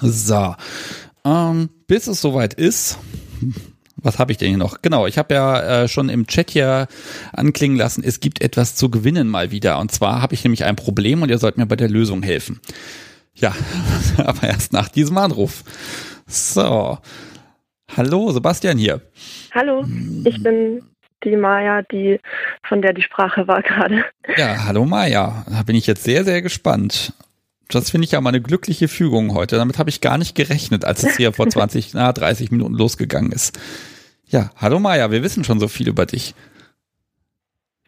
So, 0.00 0.54
ähm, 1.26 1.68
bis 1.86 2.06
es 2.06 2.22
soweit 2.22 2.54
ist, 2.54 2.96
was 4.04 4.18
habe 4.18 4.32
ich 4.32 4.38
denn 4.38 4.48
hier 4.48 4.58
noch? 4.58 4.82
Genau, 4.82 5.06
ich 5.06 5.18
habe 5.18 5.34
ja 5.34 5.82
äh, 5.82 5.88
schon 5.88 6.08
im 6.08 6.26
Chat 6.26 6.50
hier 6.50 6.86
anklingen 7.32 7.76
lassen, 7.76 8.04
es 8.04 8.20
gibt 8.20 8.42
etwas 8.42 8.76
zu 8.76 8.90
gewinnen 8.90 9.28
mal 9.28 9.50
wieder. 9.50 9.78
Und 9.78 9.90
zwar 9.90 10.22
habe 10.22 10.34
ich 10.34 10.44
nämlich 10.44 10.64
ein 10.64 10.76
Problem 10.76 11.22
und 11.22 11.30
ihr 11.30 11.38
sollt 11.38 11.56
mir 11.56 11.66
bei 11.66 11.76
der 11.76 11.88
Lösung 11.88 12.22
helfen. 12.22 12.60
Ja, 13.34 13.54
aber 14.18 14.46
erst 14.46 14.72
nach 14.72 14.88
diesem 14.88 15.18
Anruf. 15.18 15.64
So. 16.26 16.98
Hallo, 17.96 18.32
Sebastian 18.32 18.78
hier. 18.78 19.00
Hallo, 19.52 19.84
ich 20.24 20.42
bin 20.42 20.82
die 21.24 21.36
Maya, 21.36 21.82
die 21.82 22.20
von 22.66 22.82
der 22.82 22.92
die 22.92 23.02
Sprache 23.02 23.46
war 23.48 23.62
gerade. 23.62 24.04
Ja, 24.36 24.64
hallo 24.66 24.84
Maya. 24.84 25.44
Da 25.48 25.62
bin 25.62 25.76
ich 25.76 25.86
jetzt 25.86 26.04
sehr, 26.04 26.24
sehr 26.24 26.42
gespannt. 26.42 27.12
Das 27.68 27.90
finde 27.90 28.04
ich 28.04 28.12
ja 28.12 28.20
mal 28.20 28.30
eine 28.30 28.42
glückliche 28.42 28.88
Fügung 28.88 29.34
heute. 29.34 29.56
Damit 29.56 29.78
habe 29.78 29.90
ich 29.90 30.00
gar 30.00 30.18
nicht 30.18 30.34
gerechnet, 30.34 30.84
als 30.84 31.02
es 31.02 31.16
hier 31.16 31.32
vor 31.32 31.48
20, 31.50 31.94
na, 31.94 32.12
30 32.12 32.50
Minuten 32.50 32.74
losgegangen 32.74 33.32
ist. 33.32 33.58
Ja, 34.26 34.50
hallo 34.56 34.78
Maja, 34.78 35.10
wir 35.10 35.22
wissen 35.22 35.44
schon 35.44 35.60
so 35.60 35.68
viel 35.68 35.88
über 35.88 36.06
dich. 36.06 36.34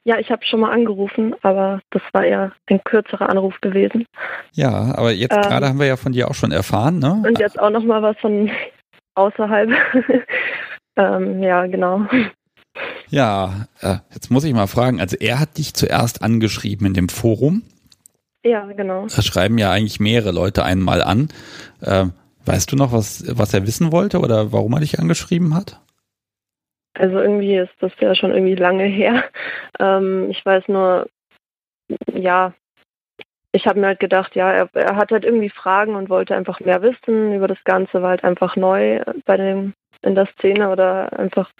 Ja, 0.05 0.18
ich 0.20 0.31
habe 0.31 0.44
schon 0.44 0.61
mal 0.61 0.70
angerufen, 0.70 1.35
aber 1.42 1.81
das 1.90 2.03
war 2.12 2.25
eher 2.25 2.53
ein 2.66 2.81
kürzerer 2.85 3.29
Anruf 3.29 3.61
gewesen. 3.61 4.07
Ja, 4.53 4.94
aber 4.96 5.11
jetzt 5.11 5.35
ähm, 5.35 5.42
gerade 5.42 5.68
haben 5.68 5.81
wir 5.81 5.87
ja 5.87 5.96
von 5.96 6.12
dir 6.12 6.31
auch 6.31 6.35
schon 6.35 6.53
erfahren, 6.53 7.01
ne? 7.01 7.25
Und 7.27 7.40
jetzt 7.40 7.59
auch 7.59 7.70
noch 7.70 7.83
mal 7.83 8.03
was 8.03 8.16
von 8.18 8.49
außerhalb. 9.16 9.70
ähm, 10.96 11.42
ja, 11.42 11.66
genau. 11.66 12.07
Ja, 13.09 13.66
äh, 13.81 13.96
jetzt 14.14 14.31
muss 14.31 14.44
ich 14.44 14.55
mal 14.55 14.68
fragen, 14.68 15.01
also 15.01 15.16
er 15.18 15.40
hat 15.40 15.59
dich 15.59 15.75
zuerst 15.75 16.22
angeschrieben 16.22 16.87
in 16.87 16.94
dem 16.94 17.09
Forum. 17.09 17.62
Ja, 18.44 18.64
genau. 18.66 19.09
Da 19.09 19.22
schreiben 19.22 19.59
ja 19.59 19.72
eigentlich 19.72 19.99
mehrere 19.99 20.31
Leute 20.31 20.64
einmal 20.64 21.03
an. 21.03 21.31
Äh, 21.81 22.07
weißt 22.44 22.70
du 22.70 22.77
noch, 22.77 22.92
was, 22.92 23.25
was 23.37 23.53
er 23.55 23.66
wissen 23.66 23.90
wollte 23.90 24.20
oder 24.20 24.53
warum 24.53 24.75
er 24.75 24.81
dich 24.81 25.01
angeschrieben 25.01 25.55
hat? 25.55 25.81
Also 26.98 27.18
irgendwie 27.18 27.56
ist 27.56 27.74
das 27.80 27.92
ja 28.00 28.14
schon 28.14 28.32
irgendwie 28.32 28.54
lange 28.54 28.85
her. 28.85 29.24
Ähm, 29.78 30.30
ich 30.30 30.44
weiß 30.46 30.68
nur, 30.68 31.06
ja, 32.14 32.54
ich 33.52 33.66
habe 33.66 33.78
mir 33.78 33.88
halt 33.88 34.00
gedacht, 34.00 34.35
ja, 34.35 34.50
er, 34.50 34.70
er, 34.72 34.96
hat 34.96 35.11
halt 35.11 35.26
irgendwie 35.26 35.50
Fragen 35.50 35.96
und 35.96 36.09
wollte 36.09 36.35
einfach 36.35 36.61
mehr 36.61 36.80
wissen 36.80 37.35
über 37.35 37.46
das 37.46 37.62
Ganze, 37.64 38.00
war 38.00 38.11
halt 38.11 38.24
einfach 38.24 38.56
neu 38.56 39.02
bei 39.26 39.37
dem 39.37 39.74
in 40.00 40.14
der 40.14 40.28
Szene 40.28 40.70
oder 40.70 41.18
einfach 41.18 41.50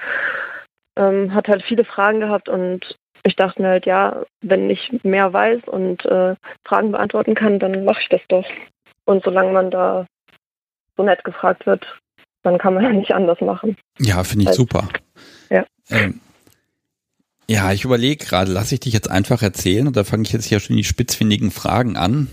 ähm, 0.97 1.35
hat 1.35 1.49
halt 1.49 1.63
viele 1.63 1.85
Fragen 1.85 2.21
gehabt 2.21 2.49
und 2.49 2.97
ich 3.23 3.37
dachte 3.37 3.61
mir 3.61 3.69
halt, 3.69 3.87
ja, 3.87 4.23
wenn 4.41 4.71
ich 4.71 4.91
mehr 5.03 5.33
weiß 5.33 5.65
und 5.67 6.05
äh, 6.07 6.37
Fragen 6.65 6.93
beantworten 6.93 7.35
kann, 7.35 7.59
dann 7.59 7.85
mache 7.85 8.01
ich 8.01 8.09
das 8.09 8.21
doch. 8.29 8.47
Und 9.05 9.25
solange 9.25 9.53
man 9.53 9.71
da 9.71 10.07
so 10.97 11.03
nett 11.03 11.25
gefragt 11.25 11.67
wird, 11.67 11.87
dann 12.45 12.59
kann 12.59 12.75
man 12.75 12.85
ja 12.85 12.93
nicht 12.93 13.13
anders 13.13 13.41
machen. 13.41 13.77
Ja, 13.99 14.23
finde 14.23 14.45
ich 14.45 14.49
also, 14.49 14.63
super. 14.63 14.89
Ja. 15.89 15.99
Ähm, 15.99 16.21
ja, 17.49 17.73
ich 17.73 17.85
überlege 17.85 18.25
gerade, 18.25 18.51
lasse 18.51 18.75
ich 18.75 18.81
dich 18.81 18.93
jetzt 18.93 19.11
einfach 19.11 19.41
erzählen 19.41 19.87
und 19.87 19.97
da 19.97 20.03
fange 20.03 20.25
ich 20.25 20.33
jetzt 20.33 20.47
hier 20.47 20.59
schon 20.59 20.77
die 20.77 20.85
spitzfindigen 20.85 21.53
Fragen 21.53 21.97
an. 21.97 22.29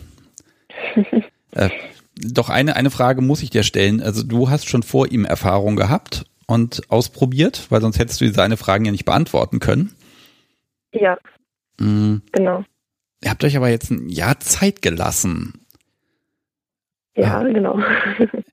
äh, 1.52 1.70
doch 2.16 2.50
eine, 2.50 2.76
eine 2.76 2.90
Frage 2.90 3.22
muss 3.22 3.44
ich 3.44 3.52
dir 3.52 3.64
stellen. 3.64 4.02
Also 4.02 4.24
du 4.24 4.50
hast 4.50 4.68
schon 4.68 4.82
vor 4.82 5.12
ihm 5.12 5.26
Erfahrung 5.26 5.76
gehabt 5.76 6.26
und 6.48 6.90
ausprobiert, 6.90 7.68
weil 7.70 7.82
sonst 7.82 8.00
hättest 8.00 8.22
du 8.22 8.32
seine 8.32 8.58
Fragen 8.58 8.86
ja 8.86 8.92
nicht 8.92 9.06
beantworten 9.06 9.60
können. 9.60 9.94
Ja. 10.92 11.18
Mhm. 11.80 12.22
Genau. 12.32 12.64
Ihr 13.24 13.30
habt 13.30 13.44
euch 13.44 13.56
aber 13.56 13.70
jetzt 13.70 13.92
ein 13.92 14.10
Jahr 14.10 14.40
Zeit 14.40 14.82
gelassen. 14.82 15.66
Ja, 17.16 17.44
ja. 17.44 17.54
genau. 17.54 17.80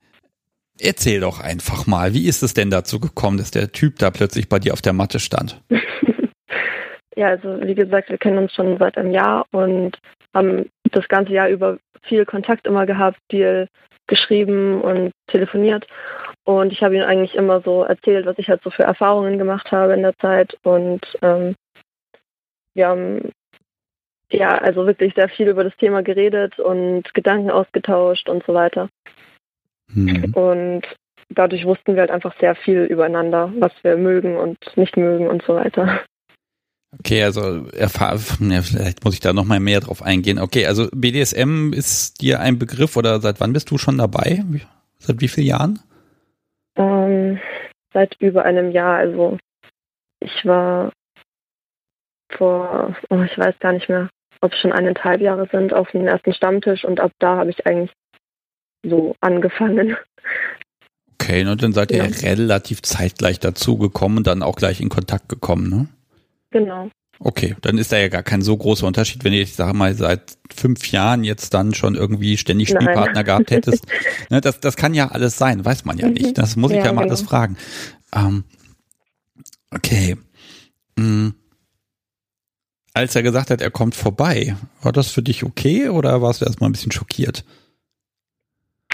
Erzähl 0.83 1.21
doch 1.21 1.41
einfach 1.41 1.87
mal, 1.87 2.15
wie 2.15 2.27
ist 2.27 2.43
es 2.43 2.55
denn 2.55 2.71
dazu 2.71 3.01
gekommen, 3.01 3.37
dass 3.37 3.51
der 3.51 3.73
Typ 3.73 3.99
da 3.99 4.11
plötzlich 4.11 4.49
bei 4.49 4.59
dir 4.59 4.73
auf 4.73 4.81
der 4.81 4.93
Matte 4.95 5.19
stand? 5.19 5.61
ja, 7.17 7.27
also 7.29 7.61
wie 7.61 7.75
gesagt, 7.75 8.09
wir 8.09 8.19
kennen 8.19 8.39
uns 8.39 8.55
schon 8.55 8.79
seit 8.79 8.97
einem 8.97 9.13
Jahr 9.13 9.45
und 9.53 9.99
haben 10.35 10.71
das 10.91 11.07
ganze 11.09 11.33
Jahr 11.33 11.49
über 11.49 11.79
viel 12.03 12.25
Kontakt 12.25 12.67
immer 12.67 12.87
gehabt, 12.87 13.19
viel 13.31 13.69
geschrieben 14.07 14.81
und 14.81 15.13
telefoniert. 15.29 15.87
Und 16.45 16.73
ich 16.73 16.83
habe 16.83 16.97
ihm 16.97 17.03
eigentlich 17.03 17.35
immer 17.35 17.61
so 17.61 17.85
erzählt, 17.85 18.27
was 18.27 18.39
ich 18.39 18.49
halt 18.49 18.63
so 18.63 18.71
für 18.71 18.83
Erfahrungen 18.83 19.39
gemacht 19.39 19.71
habe 19.73 19.93
in 19.93 20.03
der 20.03 20.17
Zeit. 20.19 20.57
Und 20.63 21.01
ähm, 21.23 21.55
wir 22.75 22.89
haben 22.89 23.31
ja 24.33 24.57
also 24.57 24.87
wirklich 24.87 25.15
sehr 25.15 25.29
viel 25.29 25.49
über 25.49 25.65
das 25.65 25.77
Thema 25.77 26.03
geredet 26.03 26.59
und 26.59 27.13
Gedanken 27.15 27.51
ausgetauscht 27.51 28.29
und 28.29 28.45
so 28.47 28.55
weiter. 28.55 28.89
Mhm. 29.95 30.33
Und 30.35 30.83
dadurch 31.29 31.65
wussten 31.65 31.95
wir 31.95 32.01
halt 32.01 32.11
einfach 32.11 32.35
sehr 32.41 32.55
viel 32.55 32.85
übereinander, 32.85 33.53
was 33.59 33.73
wir 33.83 33.97
mögen 33.97 34.37
und 34.37 34.59
nicht 34.77 34.97
mögen 34.97 35.29
und 35.29 35.43
so 35.43 35.55
weiter. 35.55 36.01
Okay, 36.99 37.23
also 37.23 37.69
erfahr 37.69 38.19
ja, 38.41 38.63
vielleicht 38.63 39.05
muss 39.05 39.15
ich 39.15 39.21
da 39.21 39.33
nochmal 39.33 39.61
mehr 39.61 39.81
drauf 39.81 40.03
eingehen. 40.03 40.41
Okay, 40.41 40.67
also 40.67 40.89
BDSM 40.93 41.73
ist 41.73 42.21
dir 42.21 42.41
ein 42.41 42.59
Begriff 42.59 42.97
oder 42.97 43.21
seit 43.21 43.41
wann 43.41 43.53
bist 43.53 43.71
du 43.71 43.79
schon 43.79 43.99
dabei? 43.99 44.45
Seit 44.99 45.21
wie 45.21 45.29
vielen 45.29 45.47
Jahren? 45.47 45.79
Ähm, 46.77 47.39
seit 47.93 48.17
über 48.21 48.45
einem 48.45 48.73
Jahr. 48.73 48.97
Also 48.97 49.39
ich 50.19 50.45
war 50.45 50.93
vor, 52.37 52.97
oh, 53.09 53.23
ich 53.23 53.39
weiß 53.39 53.59
gar 53.61 53.73
nicht 53.73 53.89
mehr, 53.89 54.09
ob 54.41 54.53
es 54.53 54.59
schon 54.59 54.73
eineinhalb 54.73 55.21
Jahre 55.21 55.49
sind, 55.51 55.73
auf 55.73 55.91
dem 55.93 56.07
ersten 56.07 56.35
Stammtisch 56.35 56.85
und 56.85 57.01
ab 57.01 57.13
da 57.19 57.37
habe 57.37 57.51
ich 57.51 57.67
eigentlich 57.67 57.93
so 58.83 59.15
angefangen. 59.21 59.97
Okay, 61.15 61.45
und 61.47 61.63
dann 61.63 61.73
seid 61.73 61.91
ihr 61.91 61.99
ja. 61.99 62.05
relativ 62.05 62.83
zeitgleich 62.83 63.39
dazugekommen 63.39 64.19
und 64.19 64.27
dann 64.27 64.43
auch 64.43 64.57
gleich 64.57 64.81
in 64.81 64.89
Kontakt 64.89 65.29
gekommen, 65.29 65.69
ne? 65.69 65.89
Genau. 66.51 66.91
Okay, 67.23 67.55
dann 67.61 67.77
ist 67.77 67.93
da 67.93 67.99
ja 67.99 68.09
gar 68.09 68.23
kein 68.23 68.41
so 68.41 68.57
großer 68.57 68.87
Unterschied, 68.87 69.23
wenn 69.25 69.35
ihr, 69.35 69.43
ich 69.43 69.53
sage 69.53 69.77
mal, 69.77 69.95
seit 69.95 70.39
fünf 70.51 70.91
Jahren 70.91 71.23
jetzt 71.23 71.53
dann 71.53 71.75
schon 71.75 71.95
irgendwie 71.95 72.39
ständig 72.39 72.71
Spielpartner 72.71 73.13
Nein. 73.13 73.25
gehabt 73.27 73.51
hättest. 73.51 73.87
ne, 74.31 74.41
das, 74.41 74.61
das 74.61 74.77
kann 74.77 74.95
ja 74.95 75.09
alles 75.09 75.37
sein, 75.37 75.63
weiß 75.63 75.85
man 75.85 75.99
ja 75.99 76.07
mhm. 76.07 76.15
nicht. 76.15 76.39
Das 76.39 76.57
muss 76.57 76.71
ich 76.71 76.79
ja, 76.79 76.87
ja 76.87 76.93
mal 76.95 77.03
genau. 77.03 77.11
alles 77.13 77.21
fragen. 77.21 77.59
Ähm, 78.15 78.45
okay. 79.71 80.17
Mhm. 80.97 81.35
Als 82.95 83.15
er 83.15 83.23
gesagt 83.23 83.51
hat, 83.51 83.61
er 83.61 83.71
kommt 83.71 83.95
vorbei, 83.95 84.57
war 84.81 84.93
das 84.93 85.11
für 85.11 85.23
dich 85.23 85.45
okay 85.45 85.91
oder 85.91 86.23
warst 86.23 86.41
du 86.41 86.47
erstmal 86.47 86.71
ein 86.71 86.73
bisschen 86.73 86.91
schockiert? 86.91 87.45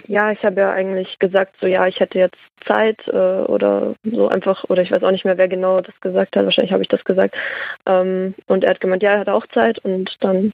Ja, 0.06 0.30
ich 0.30 0.44
habe 0.44 0.60
ja 0.60 0.70
eigentlich 0.70 1.18
gesagt, 1.18 1.56
so 1.60 1.66
ja, 1.66 1.86
ich 1.86 1.98
hätte 1.98 2.18
jetzt 2.18 2.38
Zeit 2.64 3.00
äh, 3.08 3.12
oder 3.12 3.94
so 4.04 4.28
einfach, 4.28 4.64
oder 4.64 4.82
ich 4.82 4.90
weiß 4.90 5.02
auch 5.02 5.10
nicht 5.10 5.24
mehr, 5.24 5.38
wer 5.38 5.48
genau 5.48 5.80
das 5.80 5.98
gesagt 6.00 6.36
hat, 6.36 6.44
wahrscheinlich 6.44 6.72
habe 6.72 6.82
ich 6.82 6.88
das 6.88 7.04
gesagt. 7.04 7.34
Ähm, 7.86 8.34
und 8.46 8.64
er 8.64 8.70
hat 8.70 8.80
gemeint, 8.80 9.02
ja, 9.02 9.12
er 9.12 9.20
hat 9.20 9.28
auch 9.28 9.46
Zeit 9.48 9.78
und 9.80 10.14
dann 10.20 10.52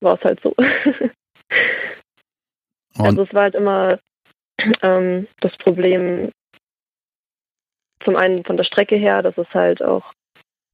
war 0.00 0.16
es 0.16 0.24
halt 0.24 0.40
so. 0.42 0.54
also 2.98 3.22
es 3.22 3.32
war 3.32 3.42
halt 3.42 3.54
immer 3.54 3.98
ähm, 4.82 5.28
das 5.40 5.56
Problem, 5.58 6.30
zum 8.04 8.16
einen 8.16 8.44
von 8.44 8.56
der 8.56 8.64
Strecke 8.64 8.96
her, 8.96 9.22
dass 9.22 9.38
es 9.38 9.48
halt 9.54 9.82
auch 9.82 10.12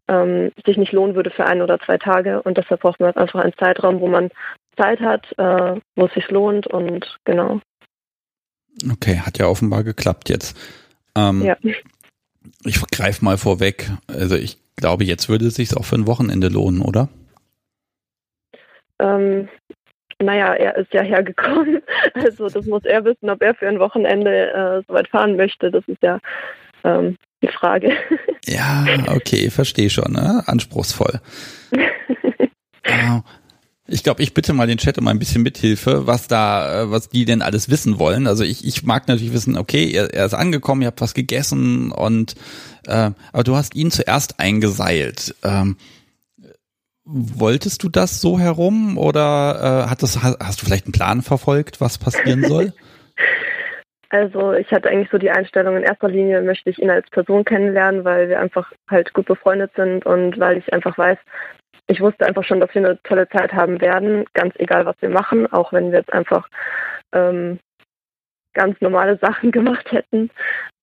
ähm, 0.09 0.52
sich 0.64 0.76
nicht 0.76 0.92
lohnen 0.92 1.16
würde 1.16 1.31
für 1.31 1.46
ein 1.46 1.62
oder 1.62 1.81
zwei 1.81 1.98
Tage 1.98 2.42
und 2.42 2.59
deshalb 2.59 2.81
braucht 2.81 3.00
man 3.00 3.16
einfach 3.16 3.40
einen 3.40 3.57
Zeitraum, 3.57 4.00
wo 4.00 4.07
man 4.07 4.31
Zeit 4.76 5.00
hat, 5.00 5.26
äh, 5.38 5.81
wo 5.96 6.07
es 6.07 6.14
sich 6.14 6.31
lohnt 6.31 6.66
und 6.66 7.18
genau. 7.24 7.61
Okay, 8.90 9.18
hat 9.18 9.38
ja 9.38 9.46
offenbar 9.46 9.84
geklappt 9.84 10.28
jetzt. 10.28 10.56
Ähm, 11.16 11.42
ja. 11.42 11.56
Ich 12.64 12.80
greife 12.90 13.24
mal 13.24 13.38
vorweg. 13.38 13.90
Also 14.06 14.36
ich 14.36 14.58
glaube, 14.76 15.04
jetzt 15.04 15.28
würde 15.28 15.46
es 15.46 15.54
sich 15.54 15.76
auch 15.76 15.84
für 15.84 15.96
ein 15.96 16.06
Wochenende 16.06 16.48
lohnen, 16.48 16.82
oder? 16.82 17.08
Ähm, 18.98 19.48
naja, 20.22 20.54
er 20.54 20.76
ist 20.76 20.92
ja 20.92 21.02
hergekommen. 21.02 21.82
Also 22.14 22.48
das 22.48 22.66
muss 22.66 22.84
er 22.84 23.04
wissen, 23.04 23.28
ob 23.28 23.42
er 23.42 23.54
für 23.54 23.68
ein 23.68 23.78
Wochenende 23.78 24.50
äh, 24.52 24.82
so 24.88 24.94
weit 24.94 25.08
fahren 25.08 25.36
möchte. 25.36 25.70
Das 25.70 25.84
ist 25.86 26.02
ja 26.02 26.18
ähm, 26.84 27.16
die 27.42 27.48
Frage. 27.48 27.92
Ja, 28.46 28.86
okay, 29.08 29.50
verstehe 29.50 29.90
schon. 29.90 30.12
Ne? 30.12 30.42
Anspruchsvoll. 30.46 31.20
äh, 32.82 33.20
ich 33.88 34.03
glaube, 34.03 34.22
ich 34.22 34.35
bitte 34.35 34.53
mal 34.53 34.66
den 34.66 34.79
Chat 34.79 34.99
um 34.99 35.07
ein 35.09 35.18
bisschen 35.18 35.42
Mithilfe, 35.42 36.07
was 36.07 36.29
da, 36.29 36.83
äh, 36.83 36.90
was 36.90 37.09
die 37.09 37.25
denn 37.25 37.42
alles 37.42 37.70
wissen 37.70 37.99
wollen. 37.99 38.27
Also 38.27 38.44
ich, 38.44 38.66
ich 38.66 38.83
mag 38.83 39.09
natürlich 39.09 39.33
wissen, 39.33 39.57
okay, 39.57 39.90
er, 39.92 40.12
er 40.12 40.27
ist 40.27 40.35
angekommen, 40.35 40.83
ihr 40.83 40.88
habt 40.88 41.01
was 41.01 41.14
gegessen 41.14 41.92
und 41.92 42.35
äh, 42.87 43.11
aber 43.33 43.44
du 43.44 43.57
hast 43.57 43.75
ihn 43.75 43.90
zuerst 43.90 44.40
eingeseilt. 44.40 45.35
Ähm, 45.44 45.77
wolltest 47.05 47.85
du 47.85 47.88
das 47.88 48.20
so 48.20 48.38
herum 48.38 48.99
oder 48.99 49.85
äh, 49.87 49.90
hat 49.90 50.03
das, 50.03 50.22
hast, 50.22 50.38
hast 50.40 50.61
du 50.61 50.66
vielleicht 50.66 50.87
einen 50.87 50.92
Plan 50.92 51.22
verfolgt, 51.22 51.81
was 51.81 51.99
passieren 51.99 52.44
soll? 52.44 52.72
Also 54.09 54.53
ich 54.53 54.70
hatte 54.70 54.88
eigentlich 54.88 55.11
so 55.11 55.18
die 55.18 55.31
Einstellung, 55.33 55.77
in 55.77 55.83
erster 55.83 56.09
Linie 56.09 56.40
möchte 56.40 56.70
ich 56.70 56.79
ihn 56.79 56.90
als 56.90 57.11
Person 57.11 57.44
kennenlernen, 57.44 58.05
weil 58.05 58.29
wir 58.29 58.40
einfach 58.40 58.72
halt 58.88 59.12
gut 59.12 59.27
befreundet 59.27 59.72
sind 59.75 60.07
und 60.07 60.38
weil 60.38 60.59
ich 60.59 60.72
einfach 60.72 60.96
weiß, 60.96 61.18
ich 61.88 62.01
wusste 62.01 62.27
einfach 62.27 62.44
schon, 62.44 62.61
dass 62.61 62.75
wir 62.75 62.85
eine 62.85 63.03
tolle 63.03 63.29
Zeit 63.29 63.53
haben 63.53 63.81
werden, 63.81 64.25
ganz 64.35 64.55
egal, 64.57 64.87
was 64.87 64.96
wir 65.01 65.11
machen, 65.11 65.51
auch 65.53 65.72
wenn 65.72 65.92
wir 65.92 66.01
jetzt 66.01 66.12
einfach 66.12 66.49
ähm, 67.12 67.61
ganz 68.55 68.81
normale 68.81 69.18
Sachen 69.22 69.53
gemacht 69.53 69.90
hätten. 69.92 70.31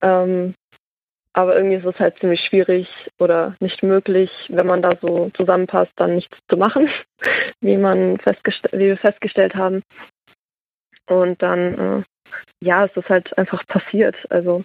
Ähm, 0.02 0.56
aber 1.36 1.56
irgendwie 1.56 1.78
ist 1.78 1.86
es 1.86 2.00
halt 2.00 2.18
ziemlich 2.20 2.42
schwierig 2.42 2.88
oder 3.18 3.56
nicht 3.60 3.82
möglich, 3.82 4.30
wenn 4.50 4.68
man 4.68 4.84
da 4.84 4.92
so 5.02 5.32
zusammenpasst, 5.32 5.92
dann 5.96 6.16
nichts 6.16 6.38
zu 6.48 6.58
machen, 6.58 6.90
wie 7.60 7.78
man 7.78 8.20
festgestell 8.20 8.80
wie 8.80 8.88
wir 8.88 8.98
festgestellt 8.98 9.56
haben. 9.56 9.82
Und 11.08 11.42
dann, 11.42 11.80
äh, 11.80 12.04
ja, 12.62 12.86
es 12.86 12.96
ist 12.96 13.10
halt 13.10 13.36
einfach 13.38 13.66
passiert. 13.68 14.16
Also 14.30 14.64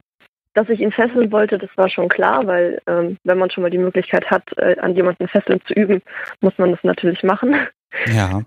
dass 0.59 0.69
ich 0.71 0.81
ihn 0.81 0.91
fesseln 0.91 1.31
wollte, 1.31 1.57
das 1.57 1.71
war 1.77 1.89
schon 1.89 2.09
klar, 2.09 2.45
weil 2.49 2.83
ähm, 2.89 3.17
wenn 3.23 3.39
man 3.39 3.49
schon 3.49 3.63
mal 3.63 3.71
die 3.71 3.79
Möglichkeit 3.79 4.29
hat, 4.29 4.43
äh, 4.57 4.77
an 4.81 4.97
jemanden 4.97 5.29
fesseln 5.29 5.61
zu 5.65 5.73
üben, 5.73 6.03
muss 6.41 6.59
man 6.59 6.73
das 6.73 6.83
natürlich 6.83 7.23
machen. 7.23 7.55
Ja. 8.07 8.43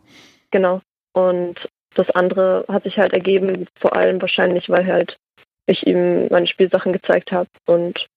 genau. 0.52 0.82
Und 1.14 1.68
das 1.96 2.08
andere 2.12 2.64
hat 2.68 2.84
sich 2.84 3.00
halt 3.00 3.12
ergeben, 3.12 3.66
vor 3.80 3.96
allem 3.96 4.22
wahrscheinlich, 4.22 4.70
weil 4.70 4.86
halt 4.86 5.18
ich 5.66 5.88
ihm 5.88 6.28
meine 6.28 6.46
Spielsachen 6.46 6.94
gezeigt 6.94 7.32
habe 7.32 7.50
und 7.66 8.08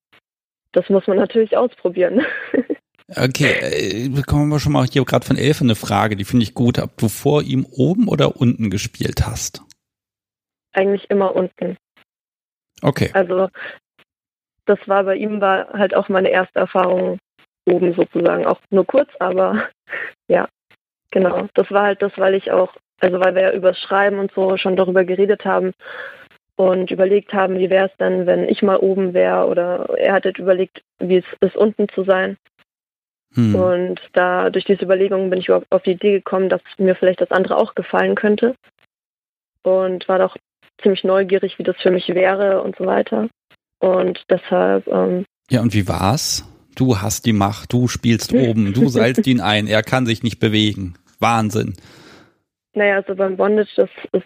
das 0.72 0.90
muss 0.90 1.06
man 1.06 1.16
natürlich 1.16 1.56
ausprobieren. 1.56 2.26
Okay, 3.16 3.52
äh, 3.60 4.08
bekommen 4.08 4.48
wir 4.48 4.58
schon 4.58 4.72
mal 4.72 4.86
hier 4.86 5.04
gerade 5.04 5.26
von 5.26 5.36
Elfe 5.36 5.62
eine 5.62 5.74
Frage, 5.74 6.16
die 6.16 6.24
finde 6.24 6.44
ich 6.44 6.54
gut, 6.54 6.78
ob 6.78 6.96
du 6.96 7.08
vor 7.08 7.42
ihm 7.42 7.66
oben 7.70 8.08
oder 8.08 8.36
unten 8.36 8.70
gespielt 8.70 9.26
hast. 9.26 9.62
Eigentlich 10.72 11.10
immer 11.10 11.36
unten. 11.36 11.76
Okay. 12.80 13.10
Also 13.12 13.48
das 14.66 14.78
war 14.86 15.04
bei 15.04 15.16
ihm 15.16 15.40
war 15.40 15.68
halt 15.72 15.94
auch 15.94 16.08
meine 16.08 16.30
erste 16.30 16.58
Erfahrung 16.58 17.18
oben 17.66 17.94
sozusagen, 17.94 18.46
auch 18.46 18.60
nur 18.70 18.86
kurz, 18.86 19.10
aber 19.18 19.68
ja, 20.28 20.48
genau. 21.10 21.48
Das 21.54 21.70
war 21.70 21.84
halt 21.84 22.02
das, 22.02 22.12
weil 22.16 22.34
ich 22.34 22.50
auch, 22.50 22.74
also 23.00 23.20
weil 23.20 23.34
wir 23.34 23.42
ja 23.42 23.52
übers 23.52 23.78
Schreiben 23.78 24.18
und 24.18 24.32
so 24.32 24.56
schon 24.56 24.76
darüber 24.76 25.04
geredet 25.04 25.44
haben 25.44 25.72
und 26.56 26.90
überlegt 26.90 27.32
haben, 27.32 27.58
wie 27.58 27.70
wäre 27.70 27.86
es 27.86 27.96
denn, 27.96 28.26
wenn 28.26 28.48
ich 28.48 28.62
mal 28.62 28.76
oben 28.76 29.14
wäre 29.14 29.46
oder 29.46 29.88
er 29.98 30.14
hat 30.14 30.24
halt 30.24 30.38
überlegt, 30.38 30.82
wie 30.98 31.16
es 31.16 31.24
ist, 31.40 31.56
unten 31.56 31.88
zu 31.88 32.04
sein. 32.04 32.36
Hm. 33.34 33.54
Und 33.54 34.00
da 34.12 34.50
durch 34.50 34.64
diese 34.64 34.84
Überlegungen 34.84 35.30
bin 35.30 35.40
ich 35.40 35.48
überhaupt 35.48 35.66
auf 35.70 35.82
die 35.82 35.92
Idee 35.92 36.12
gekommen, 36.12 36.48
dass 36.48 36.62
mir 36.78 36.94
vielleicht 36.94 37.20
das 37.20 37.32
andere 37.32 37.56
auch 37.56 37.74
gefallen 37.74 38.14
könnte. 38.14 38.54
Und 39.62 40.08
war 40.08 40.18
doch 40.18 40.36
ziemlich 40.82 41.04
neugierig, 41.04 41.58
wie 41.58 41.62
das 41.62 41.76
für 41.78 41.90
mich 41.90 42.08
wäre 42.08 42.62
und 42.62 42.76
so 42.76 42.86
weiter. 42.86 43.28
Und 43.84 44.24
deshalb. 44.30 44.86
Ähm, 44.86 45.26
ja, 45.50 45.60
und 45.60 45.74
wie 45.74 45.86
war's? 45.86 46.42
Du 46.74 47.02
hast 47.02 47.26
die 47.26 47.34
Macht, 47.34 47.74
du 47.74 47.86
spielst 47.86 48.32
oben, 48.32 48.72
du 48.72 48.88
seilst 48.88 49.26
ihn 49.26 49.42
ein, 49.42 49.66
er 49.66 49.82
kann 49.82 50.06
sich 50.06 50.22
nicht 50.22 50.40
bewegen. 50.40 50.94
Wahnsinn. 51.20 51.74
Naja, 52.72 52.96
also 52.96 53.14
beim 53.14 53.36
Bondage, 53.36 53.72
das 53.76 53.90
ist 54.12 54.24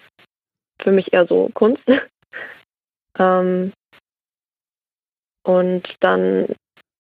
für 0.80 0.92
mich 0.92 1.12
eher 1.12 1.26
so 1.26 1.50
Kunst. 1.54 1.82
ähm, 3.18 3.72
und 5.42 5.88
dann, 5.98 6.54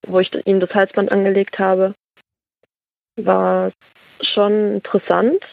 wo 0.08 0.18
ich 0.18 0.34
ihm 0.44 0.58
das 0.58 0.74
Halsband 0.74 1.12
angelegt 1.12 1.60
habe, 1.60 1.94
war 3.14 3.68
es 3.68 4.28
schon 4.34 4.74
interessant. 4.74 5.44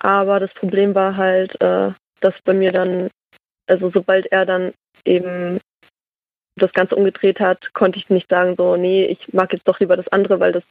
Aber 0.00 0.40
das 0.40 0.52
Problem 0.54 0.96
war 0.96 1.16
halt, 1.16 1.52
äh, 1.60 1.92
dass 2.20 2.34
bei 2.44 2.52
mir 2.52 2.72
dann, 2.72 3.10
also 3.68 3.92
sobald 3.94 4.26
er 4.26 4.44
dann 4.44 4.72
eben 5.04 5.60
das 6.58 6.72
Ganze 6.72 6.96
umgedreht 6.96 7.40
hat, 7.40 7.72
konnte 7.74 7.98
ich 7.98 8.10
nicht 8.10 8.28
sagen, 8.28 8.54
so, 8.56 8.76
nee, 8.76 9.04
ich 9.06 9.32
mag 9.32 9.52
jetzt 9.52 9.66
doch 9.66 9.80
lieber 9.80 9.96
das 9.96 10.08
andere, 10.08 10.40
weil 10.40 10.52
das 10.52 10.64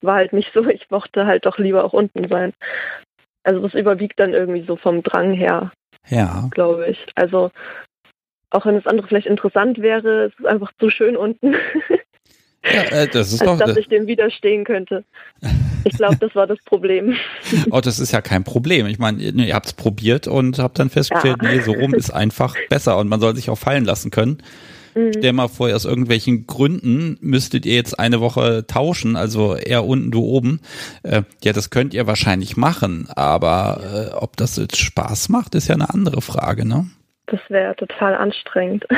war 0.00 0.16
halt 0.16 0.32
nicht 0.32 0.50
so. 0.54 0.66
Ich 0.68 0.90
mochte 0.90 1.26
halt 1.26 1.46
doch 1.46 1.58
lieber 1.58 1.84
auch 1.84 1.92
unten 1.92 2.28
sein. 2.28 2.52
Also 3.44 3.60
das 3.60 3.74
überwiegt 3.74 4.20
dann 4.20 4.34
irgendwie 4.34 4.64
so 4.64 4.76
vom 4.76 5.02
Drang 5.02 5.32
her. 5.32 5.72
Ja. 6.08 6.48
Glaube 6.52 6.86
ich. 6.86 7.04
Also 7.14 7.50
auch 8.50 8.66
wenn 8.66 8.74
das 8.74 8.86
andere 8.86 9.08
vielleicht 9.08 9.26
interessant 9.26 9.80
wäre, 9.80 10.26
es 10.26 10.38
ist 10.38 10.46
einfach 10.46 10.72
zu 10.78 10.90
schön 10.90 11.16
unten. 11.16 11.54
Ja, 12.64 12.82
äh, 12.82 13.08
das 13.08 13.32
ist 13.32 13.40
als 13.40 13.58
doch, 13.58 13.66
dass 13.66 13.76
ich 13.76 13.88
dem 13.88 14.06
widerstehen 14.06 14.64
könnte. 14.64 15.04
Ich 15.84 15.96
glaube, 15.96 16.16
das 16.20 16.34
war 16.34 16.46
das 16.46 16.58
Problem. 16.64 17.16
oh, 17.70 17.80
das 17.80 17.98
ist 17.98 18.12
ja 18.12 18.20
kein 18.20 18.44
Problem. 18.44 18.86
Ich 18.86 18.98
meine, 18.98 19.20
ihr 19.20 19.54
habt 19.54 19.66
es 19.66 19.72
probiert 19.72 20.28
und 20.28 20.58
habt 20.58 20.78
dann 20.78 20.90
festgestellt, 20.90 21.38
ja. 21.42 21.50
nee, 21.50 21.60
so 21.60 21.72
rum 21.72 21.92
ist 21.92 22.10
einfach 22.10 22.54
besser 22.68 22.98
und 22.98 23.08
man 23.08 23.20
soll 23.20 23.34
sich 23.34 23.50
auch 23.50 23.58
fallen 23.58 23.84
lassen 23.84 24.10
können. 24.12 24.42
Mhm. 24.94 25.12
Stell 25.16 25.32
mal 25.32 25.48
vor, 25.48 25.74
aus 25.74 25.84
irgendwelchen 25.84 26.46
Gründen 26.46 27.18
müsstet 27.20 27.66
ihr 27.66 27.74
jetzt 27.74 27.98
eine 27.98 28.20
Woche 28.20 28.66
tauschen, 28.66 29.16
also 29.16 29.54
er 29.54 29.84
unten, 29.84 30.10
du 30.10 30.24
oben. 30.24 30.60
Äh, 31.02 31.22
ja, 31.42 31.52
das 31.52 31.70
könnt 31.70 31.94
ihr 31.94 32.06
wahrscheinlich 32.06 32.56
machen, 32.56 33.08
aber 33.14 34.12
äh, 34.12 34.14
ob 34.14 34.36
das 34.36 34.56
jetzt 34.56 34.78
Spaß 34.78 35.28
macht, 35.28 35.54
ist 35.54 35.68
ja 35.68 35.74
eine 35.74 35.90
andere 35.90 36.20
Frage, 36.20 36.66
ne? 36.66 36.86
Das 37.26 37.40
wäre 37.48 37.74
total 37.76 38.14
anstrengend. 38.14 38.86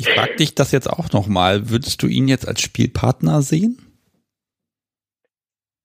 Ich 0.00 0.08
frage 0.08 0.36
dich 0.36 0.54
das 0.54 0.70
jetzt 0.70 0.88
auch 0.88 1.10
nochmal. 1.12 1.70
Würdest 1.70 2.04
du 2.04 2.06
ihn 2.06 2.28
jetzt 2.28 2.46
als 2.46 2.60
Spielpartner 2.60 3.42
sehen? 3.42 3.78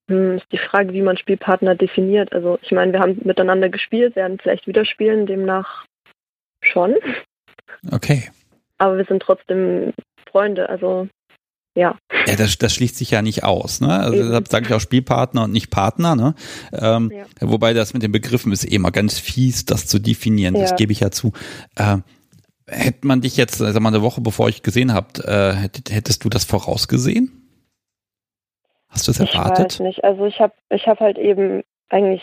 Hm, 0.07 0.37
ist 0.37 0.51
die 0.51 0.59
Frage, 0.59 0.93
wie 0.93 1.01
man 1.01 1.17
Spielpartner 1.17 1.73
definiert. 1.73 2.31
Also 2.31 2.59
ich 2.61 2.71
meine, 2.71 2.93
wir 2.93 2.99
haben 2.99 3.21
miteinander 3.23 3.69
gespielt, 3.69 4.15
werden 4.15 4.37
vielleicht 4.39 4.67
wieder 4.67 4.85
spielen, 4.85 5.25
demnach 5.25 5.85
schon. 6.61 6.95
Okay. 7.91 8.29
Aber 8.77 8.97
wir 8.97 9.05
sind 9.05 9.21
trotzdem 9.21 9.93
Freunde, 10.29 10.69
also 10.69 11.07
ja. 11.75 11.97
Ja, 12.27 12.35
das, 12.35 12.57
das 12.57 12.73
schließt 12.75 12.95
sich 12.97 13.11
ja 13.11 13.21
nicht 13.21 13.43
aus, 13.43 13.81
ne? 13.81 13.99
Also 13.99 14.17
Eben. 14.17 14.27
deshalb 14.27 14.47
sage 14.47 14.65
ich 14.67 14.73
auch 14.73 14.79
Spielpartner 14.79 15.45
und 15.45 15.51
nicht 15.51 15.71
Partner, 15.71 16.15
ne? 16.15 16.35
Ähm, 16.71 17.11
ja. 17.11 17.25
Wobei 17.41 17.73
das 17.73 17.93
mit 17.93 18.03
den 18.03 18.11
Begriffen 18.11 18.51
ist 18.51 18.63
eh 18.63 18.75
immer 18.75 18.91
ganz 18.91 19.17
fies, 19.19 19.65
das 19.65 19.87
zu 19.87 19.99
definieren, 19.99 20.55
ja. 20.55 20.61
das 20.61 20.75
gebe 20.75 20.91
ich 20.91 20.99
ja 20.99 21.09
zu. 21.09 21.33
Ähm, 21.77 22.03
hätte 22.67 23.07
man 23.07 23.21
dich 23.21 23.37
jetzt, 23.37 23.57
sag 23.57 23.79
mal, 23.79 23.89
eine 23.89 24.03
Woche 24.03 24.21
bevor 24.21 24.49
ich 24.49 24.61
gesehen 24.61 24.93
habt, 24.93 25.19
äh, 25.19 25.53
hättest 25.89 26.23
du 26.23 26.29
das 26.29 26.45
vorausgesehen? 26.45 27.43
Hast 28.87 29.07
du 29.07 29.11
es 29.11 29.19
erwartet? 29.19 29.73
Ich 29.73 29.79
weiß 29.79 29.79
nicht. 29.79 30.03
Also 30.03 30.25
ich 30.25 30.39
habe 30.39 30.53
ich 30.69 30.87
hab 30.87 30.99
halt 30.99 31.17
eben 31.17 31.63
eigentlich 31.89 32.21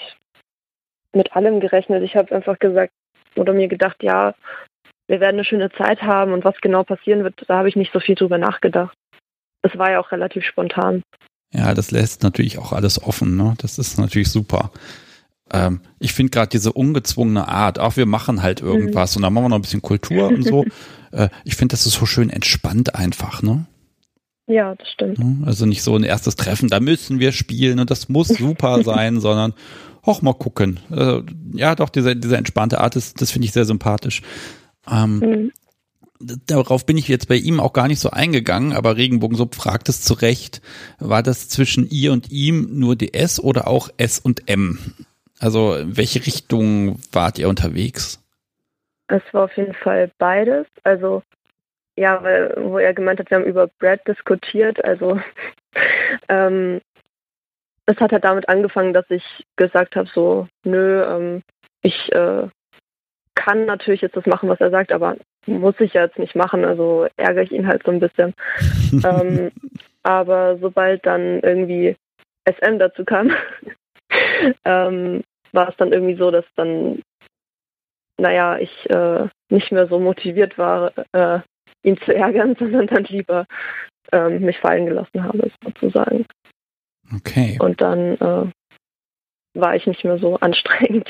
mit 1.12 1.34
allem 1.34 1.58
gerechnet. 1.58 2.04
Ich 2.04 2.14
habe 2.14 2.34
einfach 2.34 2.58
gesagt 2.60 2.92
oder 3.34 3.52
mir 3.52 3.66
gedacht, 3.66 4.02
ja, 4.02 4.34
wir 5.10 5.18
werden 5.18 5.34
eine 5.34 5.44
schöne 5.44 5.70
Zeit 5.72 6.02
haben 6.02 6.32
und 6.32 6.44
was 6.44 6.54
genau 6.62 6.84
passieren 6.84 7.24
wird, 7.24 7.34
da 7.48 7.58
habe 7.58 7.68
ich 7.68 7.74
nicht 7.74 7.92
so 7.92 7.98
viel 7.98 8.14
drüber 8.14 8.38
nachgedacht. 8.38 8.96
Es 9.60 9.76
war 9.76 9.90
ja 9.90 10.00
auch 10.00 10.12
relativ 10.12 10.44
spontan. 10.44 11.02
Ja, 11.52 11.74
das 11.74 11.90
lässt 11.90 12.22
natürlich 12.22 12.58
auch 12.58 12.72
alles 12.72 13.02
offen, 13.02 13.36
ne? 13.36 13.54
Das 13.58 13.78
ist 13.78 13.98
natürlich 13.98 14.30
super. 14.30 14.70
ähm, 15.52 15.80
ich 15.98 16.12
finde 16.12 16.30
gerade 16.30 16.48
diese 16.48 16.72
ungezwungene 16.72 17.48
Art, 17.48 17.80
auch 17.80 17.96
wir 17.96 18.06
machen 18.06 18.40
halt 18.40 18.60
irgendwas 18.60 19.14
mhm. 19.14 19.18
und 19.18 19.22
dann 19.24 19.32
machen 19.34 19.44
wir 19.44 19.48
noch 19.48 19.56
ein 19.56 19.62
bisschen 19.62 19.82
Kultur 19.82 20.28
und 20.28 20.42
so. 20.42 20.64
Äh, 21.12 21.28
ich 21.42 21.56
finde, 21.56 21.72
das 21.72 21.86
ist 21.86 21.94
so 21.94 22.06
schön 22.06 22.30
entspannt 22.30 22.94
einfach, 22.94 23.42
ne? 23.42 23.66
Ja, 24.46 24.76
das 24.76 24.88
stimmt. 24.92 25.18
Ne? 25.18 25.44
Also 25.44 25.66
nicht 25.66 25.82
so 25.82 25.96
ein 25.96 26.04
erstes 26.04 26.36
Treffen, 26.36 26.68
da 26.68 26.78
müssen 26.78 27.18
wir 27.18 27.32
spielen 27.32 27.80
und 27.80 27.90
das 27.90 28.08
muss 28.08 28.28
super 28.28 28.80
sein, 28.84 29.18
sondern 29.18 29.54
auch 30.02 30.22
mal 30.22 30.34
gucken. 30.34 30.78
Äh, 30.92 31.22
ja, 31.52 31.74
doch, 31.74 31.88
diese, 31.88 32.14
diese 32.14 32.36
entspannte 32.36 32.80
Art, 32.80 32.94
das, 32.94 33.14
das 33.14 33.32
finde 33.32 33.46
ich 33.46 33.52
sehr 33.52 33.64
sympathisch. 33.64 34.22
Ähm, 34.90 35.18
mhm. 35.18 35.52
Darauf 36.46 36.84
bin 36.84 36.98
ich 36.98 37.08
jetzt 37.08 37.28
bei 37.28 37.36
ihm 37.36 37.60
auch 37.60 37.72
gar 37.72 37.88
nicht 37.88 38.00
so 38.00 38.10
eingegangen, 38.10 38.74
aber 38.74 38.96
Regenbogensub 38.96 39.54
fragt 39.54 39.88
es 39.88 40.02
zu 40.02 40.12
Recht, 40.12 40.60
war 40.98 41.22
das 41.22 41.48
zwischen 41.48 41.88
ihr 41.88 42.12
und 42.12 42.30
ihm 42.30 42.78
nur 42.78 42.94
die 42.94 43.14
S 43.14 43.40
oder 43.42 43.66
auch 43.66 43.88
S 43.96 44.18
und 44.18 44.48
M? 44.48 44.78
Also 45.38 45.74
in 45.76 45.96
welche 45.96 46.26
Richtung 46.26 47.00
wart 47.12 47.38
ihr 47.38 47.48
unterwegs? 47.48 48.22
Es 49.08 49.22
war 49.32 49.44
auf 49.44 49.56
jeden 49.56 49.72
Fall 49.72 50.10
beides. 50.18 50.66
Also 50.84 51.22
ja, 51.96 52.22
weil 52.22 52.54
wo 52.56 52.78
er 52.78 52.94
gemeint 52.94 53.18
hat, 53.18 53.30
wir 53.30 53.38
haben 53.38 53.46
über 53.46 53.66
Brad 53.78 54.06
diskutiert. 54.06 54.84
Also 54.84 55.20
ähm, 56.28 56.80
es 57.86 57.96
hat 57.98 58.12
halt 58.12 58.24
damit 58.24 58.48
angefangen, 58.48 58.92
dass 58.92 59.04
ich 59.10 59.24
gesagt 59.56 59.96
habe, 59.96 60.08
so, 60.14 60.48
nö, 60.64 61.02
ähm, 61.02 61.42
ich 61.82 62.12
äh, 62.12 62.48
kann 63.40 63.64
natürlich 63.64 64.02
jetzt 64.02 64.16
das 64.16 64.26
machen, 64.26 64.50
was 64.50 64.60
er 64.60 64.70
sagt, 64.70 64.92
aber 64.92 65.16
muss 65.46 65.74
ich 65.78 65.94
ja 65.94 66.02
jetzt 66.02 66.18
nicht 66.18 66.36
machen. 66.36 66.62
Also 66.66 67.06
ärgere 67.16 67.44
ich 67.44 67.52
ihn 67.52 67.66
halt 67.66 67.82
so 67.84 67.90
ein 67.90 67.98
bisschen. 67.98 68.34
ähm, 68.92 69.50
aber 70.02 70.58
sobald 70.58 71.06
dann 71.06 71.40
irgendwie 71.40 71.96
SM 72.46 72.78
dazu 72.78 73.02
kam, 73.06 73.32
ähm, 74.66 75.22
war 75.52 75.70
es 75.70 75.76
dann 75.78 75.90
irgendwie 75.92 76.16
so, 76.16 76.30
dass 76.30 76.44
dann, 76.54 77.00
naja, 78.18 78.58
ich 78.58 78.90
äh, 78.90 79.28
nicht 79.48 79.72
mehr 79.72 79.86
so 79.86 79.98
motiviert 79.98 80.58
war, 80.58 80.92
äh, 81.12 81.40
ihn 81.82 81.96
zu 82.02 82.14
ärgern, 82.14 82.56
sondern 82.58 82.88
dann 82.88 83.04
lieber 83.04 83.46
ähm, 84.12 84.40
mich 84.40 84.58
fallen 84.58 84.84
gelassen 84.84 85.24
habe, 85.24 85.50
sozusagen. 85.64 86.26
Okay. 87.16 87.56
Und 87.58 87.80
dann 87.80 88.16
äh, 88.16 88.52
war 89.54 89.76
ich 89.76 89.86
nicht 89.86 90.04
mehr 90.04 90.18
so 90.18 90.36
anstrengend. 90.36 91.08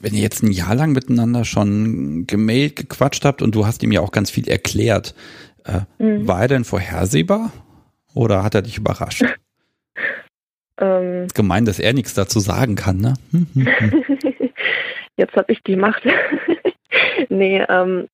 Wenn 0.00 0.14
ihr 0.14 0.22
jetzt 0.22 0.42
ein 0.42 0.50
Jahr 0.50 0.74
lang 0.74 0.92
miteinander 0.92 1.44
schon 1.44 2.26
gemailt, 2.26 2.76
gequatscht 2.76 3.24
habt 3.24 3.42
und 3.42 3.54
du 3.54 3.66
hast 3.66 3.82
ihm 3.82 3.92
ja 3.92 4.00
auch 4.00 4.12
ganz 4.12 4.30
viel 4.30 4.48
erklärt, 4.48 5.14
äh, 5.64 5.80
mhm. 6.02 6.26
war 6.26 6.42
er 6.42 6.48
denn 6.48 6.64
vorhersehbar 6.64 7.52
oder 8.14 8.42
hat 8.42 8.54
er 8.54 8.62
dich 8.62 8.78
überrascht? 8.78 9.24
Ähm, 10.76 11.28
Gemein, 11.32 11.66
dass 11.66 11.78
er 11.78 11.92
nichts 11.92 12.14
dazu 12.14 12.40
sagen 12.40 12.74
kann, 12.74 12.96
ne? 12.96 13.14
Hm, 13.30 13.46
hm, 13.54 13.64
hm. 13.64 14.50
Jetzt 15.16 15.36
habe 15.36 15.52
ich 15.52 15.62
die 15.62 15.76
Macht. 15.76 16.02
nee, 17.28 17.64
ähm, 17.68 18.08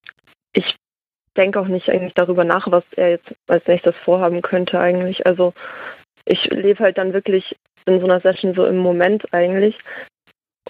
ich 0.53 0.77
denke 1.37 1.61
auch 1.61 1.69
nicht 1.69 1.89
eigentlich 1.89 2.15
darüber 2.15 2.45
nach, 2.45 2.71
was 2.71 2.85
er 2.97 3.11
jetzt 3.11 3.35
als 3.47 3.67
nächstes 3.67 3.95
vorhaben 4.05 4.43
könnte 4.43 4.79
eigentlich. 4.79 5.27
Also 5.27 5.55
ich 6.27 6.45
lebe 6.51 6.81
halt 6.81 6.99
dann 6.99 7.13
wirklich 7.13 7.57
in 7.87 8.01
so 8.01 8.05
einer 8.05 8.21
Session 8.21 8.55
so 8.55 8.67
im 8.67 8.77
Moment 8.77 9.33
eigentlich 9.33 9.79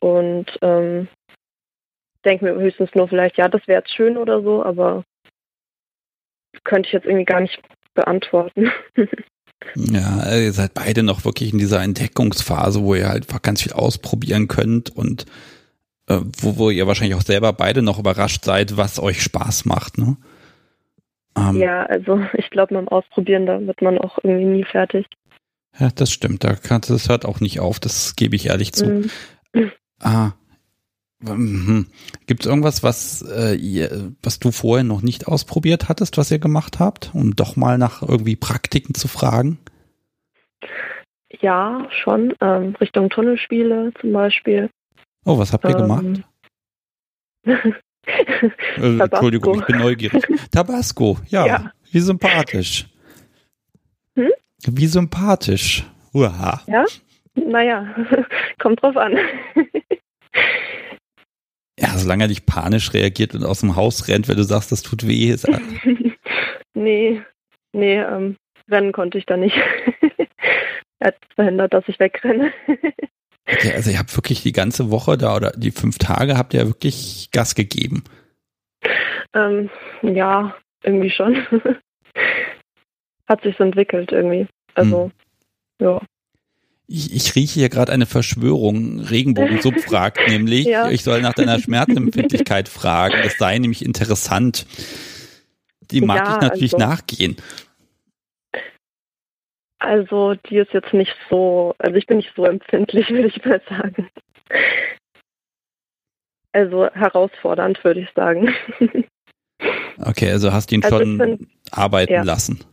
und 0.00 0.46
ähm, 0.62 1.08
denke 2.24 2.44
mir 2.44 2.54
höchstens 2.54 2.90
nur 2.94 3.08
vielleicht, 3.08 3.38
ja, 3.38 3.48
das 3.48 3.66
wäre 3.66 3.80
jetzt 3.80 3.94
schön 3.94 4.16
oder 4.16 4.42
so, 4.42 4.62
aber 4.62 5.04
könnte 6.64 6.86
ich 6.88 6.92
jetzt 6.92 7.06
irgendwie 7.06 7.24
gar 7.24 7.40
nicht 7.40 7.60
beantworten. 7.94 8.70
Ja, 9.74 10.36
ihr 10.36 10.52
seid 10.52 10.72
beide 10.72 11.02
noch 11.02 11.26
wirklich 11.26 11.52
in 11.52 11.58
dieser 11.58 11.82
Entdeckungsphase, 11.82 12.82
wo 12.82 12.94
ihr 12.94 13.08
halt 13.08 13.24
einfach 13.24 13.42
ganz 13.42 13.62
viel 13.62 13.72
ausprobieren 13.72 14.48
könnt 14.48 14.88
und 14.88 15.26
äh, 16.08 16.18
wo, 16.38 16.56
wo 16.56 16.70
ihr 16.70 16.86
wahrscheinlich 16.86 17.14
auch 17.14 17.22
selber 17.22 17.52
beide 17.52 17.82
noch 17.82 17.98
überrascht 17.98 18.42
seid, 18.44 18.78
was 18.78 18.98
euch 18.98 19.22
Spaß 19.22 19.66
macht, 19.66 19.98
ne? 19.98 20.16
Ähm, 21.36 21.56
ja, 21.56 21.84
also 21.84 22.20
ich 22.32 22.50
glaube, 22.50 22.74
beim 22.74 22.88
Ausprobieren, 22.88 23.46
da 23.46 23.60
wird 23.60 23.82
man 23.82 23.98
auch 23.98 24.18
irgendwie 24.22 24.46
nie 24.46 24.64
fertig. 24.64 25.06
Ja, 25.78 25.90
das 25.94 26.10
stimmt. 26.10 26.42
Da 26.42 26.54
kann, 26.54 26.80
das 26.80 27.08
hört 27.08 27.24
auch 27.24 27.40
nicht 27.40 27.60
auf, 27.60 27.78
das 27.78 28.16
gebe 28.16 28.36
ich 28.36 28.46
ehrlich 28.46 28.72
zu. 28.72 28.86
Mhm. 28.86 29.10
Ah, 30.00 30.32
hm. 31.22 31.86
Gibt 32.26 32.42
es 32.42 32.46
irgendwas, 32.46 32.82
was, 32.82 33.22
äh, 33.22 33.54
ihr, 33.54 34.12
was 34.22 34.38
du 34.38 34.52
vorher 34.52 34.84
noch 34.84 35.02
nicht 35.02 35.28
ausprobiert 35.28 35.88
hattest, 35.88 36.16
was 36.16 36.30
ihr 36.30 36.38
gemacht 36.38 36.78
habt, 36.78 37.10
um 37.14 37.36
doch 37.36 37.56
mal 37.56 37.76
nach 37.76 38.02
irgendwie 38.02 38.36
Praktiken 38.36 38.94
zu 38.94 39.06
fragen? 39.06 39.58
Ja, 41.40 41.86
schon. 41.90 42.34
Ähm, 42.40 42.74
Richtung 42.80 43.10
Tunnelspiele 43.10 43.92
zum 44.00 44.12
Beispiel. 44.12 44.70
Oh, 45.24 45.38
was 45.38 45.52
habt 45.52 45.64
ihr 45.64 45.78
ähm, 45.78 45.82
gemacht? 45.82 46.04
äh, 48.78 48.98
Entschuldigung, 48.98 49.60
ich 49.60 49.66
bin 49.66 49.78
neugierig. 49.78 50.24
Tabasco, 50.50 51.18
ja, 51.28 51.46
ja. 51.46 51.72
Wie 51.92 52.00
sympathisch. 52.00 52.86
Hm? 54.16 54.30
Wie 54.66 54.86
sympathisch. 54.86 55.84
Uha. 56.14 56.62
Ja? 56.66 56.84
Naja, 57.48 57.94
kommt 58.58 58.82
drauf 58.82 58.96
an. 58.96 59.18
Ja, 61.78 61.96
solange 61.96 62.24
er 62.24 62.28
nicht 62.28 62.46
panisch 62.46 62.92
reagiert 62.92 63.34
und 63.34 63.44
aus 63.44 63.60
dem 63.60 63.74
Haus 63.74 64.06
rennt, 64.08 64.28
wenn 64.28 64.36
du 64.36 64.44
sagst, 64.44 64.70
das 64.70 64.82
tut 64.82 65.06
weh. 65.06 65.30
Ist 65.30 65.48
nee, 66.74 67.22
nee, 67.72 67.98
ähm, 67.98 68.36
rennen 68.68 68.92
konnte 68.92 69.16
ich 69.16 69.24
da 69.24 69.36
nicht. 69.36 69.56
er 70.98 71.08
hat 71.08 71.16
verhindert, 71.34 71.72
dass 71.72 71.88
ich 71.88 71.98
wegrenne. 71.98 72.52
okay, 73.48 73.72
also 73.74 73.90
ihr 73.90 73.98
habt 73.98 74.14
wirklich 74.14 74.42
die 74.42 74.52
ganze 74.52 74.90
Woche 74.90 75.16
da 75.16 75.36
oder 75.36 75.52
die 75.52 75.70
fünf 75.70 75.96
Tage 75.96 76.36
habt 76.36 76.52
ihr 76.52 76.66
wirklich 76.66 77.30
Gas 77.32 77.54
gegeben. 77.54 78.04
Ähm, 79.32 79.70
ja, 80.02 80.54
irgendwie 80.82 81.10
schon. 81.10 81.46
hat 83.26 83.42
sich 83.42 83.56
so 83.56 83.64
entwickelt 83.64 84.12
irgendwie. 84.12 84.46
Also, 84.74 85.04
hm. 85.80 85.86
ja. 85.86 86.00
Ich, 86.92 87.14
ich 87.14 87.36
rieche 87.36 87.60
hier 87.60 87.68
gerade 87.68 87.92
eine 87.92 88.04
Verschwörung. 88.04 88.98
Regenbogensub 88.98 89.78
fragt 89.78 90.18
nämlich, 90.28 90.66
ja. 90.66 90.90
ich 90.90 91.04
soll 91.04 91.22
nach 91.22 91.34
deiner 91.34 91.60
Schmerzempfindlichkeit 91.60 92.68
fragen. 92.68 93.14
Das 93.22 93.38
sei 93.38 93.56
nämlich 93.58 93.84
interessant. 93.84 94.66
Die 95.92 96.00
mag 96.00 96.26
ja, 96.26 96.34
ich 96.34 96.40
natürlich 96.42 96.74
also, 96.74 96.86
nachgehen. 96.86 97.36
Also 99.78 100.34
die 100.34 100.56
ist 100.56 100.72
jetzt 100.72 100.92
nicht 100.92 101.14
so, 101.30 101.76
also 101.78 101.96
ich 101.96 102.08
bin 102.08 102.16
nicht 102.16 102.32
so 102.34 102.44
empfindlich, 102.44 103.08
würde 103.10 103.28
ich 103.28 103.44
mal 103.44 103.62
sagen. 103.68 104.10
Also 106.50 106.90
herausfordernd, 106.92 107.84
würde 107.84 108.00
ich 108.00 108.08
sagen. 108.16 108.52
Okay, 109.98 110.32
also 110.32 110.52
hast 110.52 110.72
du 110.72 110.74
ihn 110.74 110.82
also 110.82 110.98
schon 110.98 111.20
find, 111.20 111.48
arbeiten 111.70 112.12
ja. 112.12 112.22
lassen. 112.24 112.64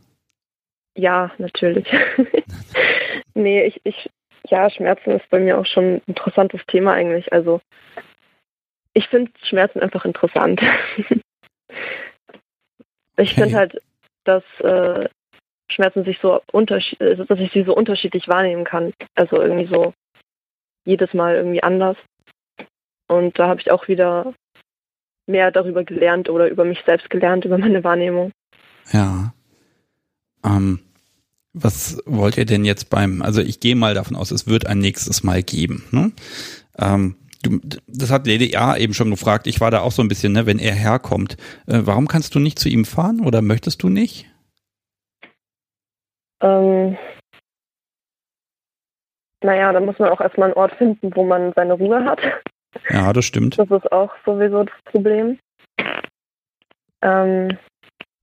Ja, 0.96 1.30
natürlich. 1.38 1.86
Nee, 3.38 3.64
ich, 3.64 3.80
ich, 3.84 4.10
ja, 4.48 4.68
Schmerzen 4.70 5.12
ist 5.12 5.28
bei 5.30 5.38
mir 5.38 5.58
auch 5.58 5.66
schon 5.66 5.94
ein 5.94 6.02
interessantes 6.06 6.60
Thema 6.66 6.92
eigentlich. 6.92 7.32
Also 7.32 7.60
ich 8.92 9.08
finde 9.08 9.30
Schmerzen 9.42 9.80
einfach 9.80 10.04
interessant. 10.04 10.60
ich 13.16 13.34
finde 13.34 13.56
halt, 13.56 13.80
dass 14.24 14.42
äh, 14.60 15.08
Schmerzen 15.70 16.04
sich 16.04 16.18
so 16.20 16.40
unterschiedlich, 16.52 17.10
also, 17.10 17.24
dass 17.24 17.38
ich 17.38 17.52
sie 17.52 17.64
so 17.64 17.74
unterschiedlich 17.74 18.28
wahrnehmen 18.28 18.64
kann. 18.64 18.92
Also 19.14 19.40
irgendwie 19.40 19.66
so 19.66 19.94
jedes 20.84 21.12
Mal 21.14 21.36
irgendwie 21.36 21.62
anders. 21.62 21.96
Und 23.06 23.38
da 23.38 23.48
habe 23.48 23.60
ich 23.60 23.70
auch 23.70 23.88
wieder 23.88 24.34
mehr 25.26 25.50
darüber 25.50 25.84
gelernt 25.84 26.28
oder 26.28 26.48
über 26.48 26.64
mich 26.64 26.82
selbst 26.86 27.10
gelernt, 27.10 27.44
über 27.44 27.58
meine 27.58 27.84
Wahrnehmung. 27.84 28.32
Ja. 28.92 29.32
Ähm, 30.44 30.80
was 31.62 32.02
wollt 32.06 32.36
ihr 32.36 32.46
denn 32.46 32.64
jetzt 32.64 32.90
beim, 32.90 33.22
also 33.22 33.40
ich 33.40 33.60
gehe 33.60 33.76
mal 33.76 33.94
davon 33.94 34.16
aus, 34.16 34.30
es 34.30 34.46
wird 34.46 34.66
ein 34.66 34.78
nächstes 34.78 35.22
Mal 35.22 35.42
geben. 35.42 35.84
Ne? 35.90 36.12
Ähm, 36.78 37.16
du, 37.42 37.60
das 37.86 38.10
hat 38.10 38.26
Lady 38.26 38.56
A 38.56 38.76
eben 38.76 38.94
schon 38.94 39.10
gefragt, 39.10 39.46
ich 39.46 39.60
war 39.60 39.70
da 39.70 39.80
auch 39.80 39.92
so 39.92 40.02
ein 40.02 40.08
bisschen, 40.08 40.32
ne, 40.32 40.46
wenn 40.46 40.58
er 40.58 40.74
herkommt, 40.74 41.36
äh, 41.66 41.80
warum 41.84 42.08
kannst 42.08 42.34
du 42.34 42.38
nicht 42.38 42.58
zu 42.58 42.68
ihm 42.68 42.84
fahren 42.84 43.20
oder 43.24 43.42
möchtest 43.42 43.82
du 43.82 43.88
nicht? 43.88 44.26
Ähm, 46.40 46.96
naja, 49.42 49.72
da 49.72 49.80
muss 49.80 49.98
man 49.98 50.10
auch 50.10 50.20
erstmal 50.20 50.48
einen 50.48 50.58
Ort 50.58 50.74
finden, 50.76 51.14
wo 51.14 51.24
man 51.24 51.52
seine 51.54 51.74
Ruhe 51.74 52.04
hat. 52.04 52.20
Ja, 52.90 53.12
das 53.12 53.24
stimmt. 53.24 53.58
Das 53.58 53.70
ist 53.70 53.90
auch 53.92 54.12
sowieso 54.24 54.64
das 54.64 54.82
Problem. 54.84 55.38
Ähm, 57.02 57.56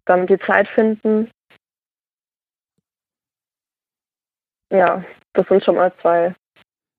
dann 0.06 0.28
die 0.28 0.40
Zeit 0.40 0.68
finden, 0.68 1.30
ja, 4.78 5.04
das 5.34 5.48
sind 5.48 5.64
schon 5.64 5.76
mal 5.76 5.94
zwei 6.02 6.36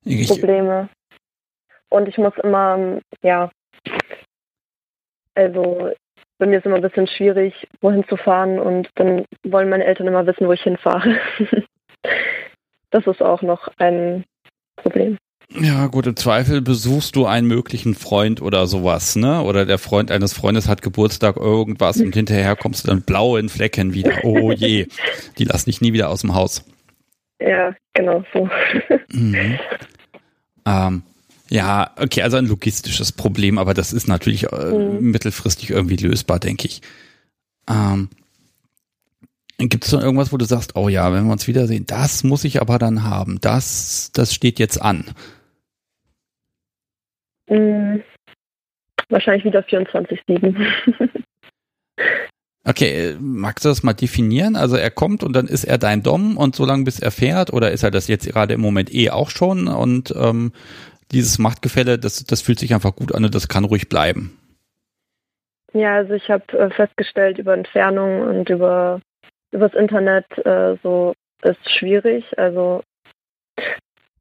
ich 0.05 0.29
Probleme. 0.29 0.89
Und 1.89 2.09
ich 2.09 2.19
muss 2.19 2.35
immer, 2.43 3.01
ja, 3.23 3.51
also 5.35 5.93
bei 6.39 6.47
mir 6.47 6.59
ist 6.59 6.67
immer 6.67 6.77
ein 6.77 6.83
bisschen 6.83 7.07
schwierig, 7.07 7.67
wohin 7.81 8.07
zu 8.09 8.17
fahren 8.17 8.59
und 8.59 8.89
dann 8.97 9.25
wollen 9.45 9.69
meine 9.69 9.85
Eltern 9.85 10.07
immer 10.07 10.27
wissen, 10.27 10.47
wo 10.47 10.53
ich 10.53 10.63
hinfahre. 10.63 11.17
das 12.91 13.07
ist 13.07 13.23
auch 13.23 13.43
noch 13.43 13.69
ein 13.79 14.25
Problem. 14.77 15.19
Ja, 15.49 15.87
gut, 15.87 16.07
im 16.07 16.17
Zweifel 16.17 16.61
besuchst 16.61 17.15
du 17.15 17.25
einen 17.25 17.47
möglichen 17.47 17.95
Freund 17.95 18.43
oder 18.43 18.67
sowas, 18.67 19.15
ne? 19.15 19.43
Oder 19.43 19.65
der 19.65 19.79
Freund 19.79 20.11
eines 20.11 20.33
Freundes 20.33 20.69
hat 20.69 20.83
Geburtstag, 20.83 21.37
irgendwas 21.37 22.01
und 22.01 22.15
hinterher 22.15 22.57
kommst 22.57 22.85
du 22.85 22.89
dann 22.89 23.03
blau 23.03 23.37
in 23.37 23.49
Flecken 23.49 23.95
wieder. 23.95 24.25
Oh 24.25 24.51
je, 24.51 24.89
die 25.39 25.45
lassen 25.45 25.71
dich 25.71 25.81
nie 25.81 25.93
wieder 25.93 26.11
aus 26.11 26.23
dem 26.23 26.35
Haus. 26.35 26.65
Ja, 27.41 27.75
genau 27.95 28.25
so. 28.33 28.49
Mhm. 29.13 29.59
Ähm, 30.67 31.03
ja, 31.49 31.93
okay, 31.97 32.23
also 32.23 32.37
ein 32.39 32.47
logistisches 32.47 33.13
Problem, 33.13 33.59
aber 33.59 33.75
das 33.75 33.93
ist 33.93 34.09
natürlich 34.09 34.45
äh, 34.53 34.73
Mhm. 34.73 35.11
mittelfristig 35.11 35.71
irgendwie 35.71 35.97
lösbar, 35.97 36.41
denke 36.41 36.67
ich. 36.67 36.81
Ähm, 37.69 38.09
Gibt 39.59 39.85
es 39.87 39.93
noch 39.93 40.03
irgendwas, 40.03 40.33
wo 40.33 40.37
du 40.37 40.45
sagst, 40.45 40.77
oh 40.77 40.89
ja, 40.89 41.13
wenn 41.13 41.25
wir 41.25 41.33
uns 41.33 41.47
wiedersehen, 41.47 41.87
das 41.87 42.25
muss 42.25 42.45
ich 42.45 42.61
aber 42.61 42.79
dann 42.79 43.05
haben. 43.05 43.41
Das, 43.41 44.11
das 44.13 44.35
steht 44.35 44.59
jetzt 44.59 44.81
an. 44.83 45.05
Mm, 47.49 48.01
Wahrscheinlich 49.09 49.45
wieder 49.45 49.61
24-7. 49.61 50.67
Okay, 52.69 53.11
äh, 53.11 53.17
magst 53.21 53.65
du 53.65 53.69
das 53.69 53.83
mal 53.83 53.95
definieren? 53.95 54.57
Also 54.57 54.77
er 54.77 54.91
kommt 54.91 55.23
und 55.23 55.35
dann 55.35 55.47
ist 55.47 55.65
er 55.65 55.79
dein 55.79 56.03
Dom 56.03 56.37
und 56.37 56.57
so 56.57 56.65
lange 56.65 56.85
bis 56.85 56.99
er 56.99 57.13
fährt 57.13 57.53
oder 57.53 57.71
ist 57.71 57.85
er 57.85 57.93
das 57.93 58.09
jetzt 58.09 58.27
gerade 58.27 58.55
im 58.55 58.61
Moment 58.61 58.93
eh 58.93 59.11
auch 59.11 59.31
schon 59.31 59.69
und 59.69 60.13
ähm, 60.17 60.53
dieses 61.13 61.39
Machtgefälle, 61.39 61.99
das, 61.99 62.25
das 62.25 62.43
fühlt 62.43 62.59
sich 62.59 62.75
einfach 62.75 62.97
gut 62.97 63.15
an 63.15 63.25
und 63.25 63.35
das 63.35 63.47
kann 63.47 63.65
ruhig 63.65 63.89
bleiben. 63.89 64.37
Ja, 65.73 65.95
also 65.95 66.15
ich 66.15 66.29
habe 66.29 66.59
äh, 66.59 66.71
festgestellt 66.71 67.39
über 67.39 67.55
Entfernung 67.55 68.23
und 68.23 68.49
über 68.49 69.01
übers 69.53 69.75
Internet 69.75 70.27
äh, 70.45 70.77
so 70.83 71.15
ist 71.43 71.71
schwierig. 71.71 72.25
Also 72.37 72.83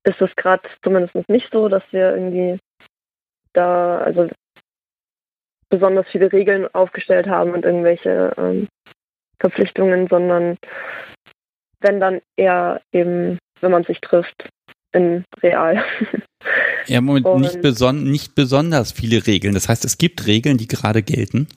ist 0.04 0.22
es 0.22 0.36
gerade 0.36 0.64
zumindest 0.84 1.16
nicht 1.30 1.50
so, 1.52 1.68
dass 1.68 1.84
wir 1.92 2.16
irgendwie 2.16 2.60
da 3.54 3.98
also 4.00 4.30
besonders 5.70 6.06
viele 6.12 6.32
Regeln 6.32 6.68
aufgestellt 6.74 7.28
haben 7.28 7.52
und 7.52 7.66
irgendwelche 7.66 8.34
ähm, 8.38 8.68
Verpflichtungen, 9.40 10.08
sondern 10.08 10.58
wenn 11.82 12.00
dann 12.00 12.22
eher 12.36 12.82
eben, 12.92 13.38
wenn 13.62 13.72
man 13.72 13.84
sich 13.84 14.00
trifft, 14.02 14.50
in 14.92 15.24
real. 15.42 15.84
Ja, 16.88 17.02
Moment 17.02 17.26
Und- 17.26 17.42
nicht, 17.42 17.62
beson 17.64 18.04
nicht 18.12 18.36
besonders 18.36 18.92
viele 18.92 19.26
Regeln. 19.26 19.56
Das 19.56 19.68
heißt, 19.68 19.84
es 19.86 19.98
gibt 19.98 20.28
Regeln, 20.28 20.60
die 20.60 20.68
gerade 20.68 21.02
gelten. 21.02 21.48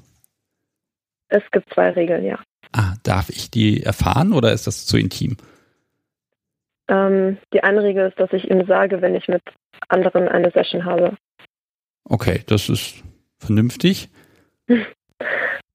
es 1.28 1.42
gibt 1.50 1.70
zwei 1.74 1.90
Regeln, 1.90 2.24
ja. 2.24 2.38
Ah, 2.72 2.94
darf 3.02 3.28
ich 3.28 3.50
die 3.50 3.82
erfahren 3.82 4.32
oder 4.32 4.52
ist 4.54 4.66
das 4.66 4.86
zu 4.86 4.96
intim? 4.96 5.36
Ähm, 6.88 7.36
die 7.52 7.62
eine 7.62 7.82
Regel 7.82 8.08
ist, 8.08 8.18
dass 8.18 8.32
ich 8.32 8.50
ihm 8.50 8.64
sage, 8.66 9.02
wenn 9.02 9.14
ich 9.14 9.28
mit 9.28 9.42
anderen 9.88 10.28
eine 10.28 10.50
Session 10.50 10.86
habe. 10.86 11.18
Okay, 12.04 12.42
das 12.46 12.70
ist 12.70 13.02
vernünftig. 13.38 14.08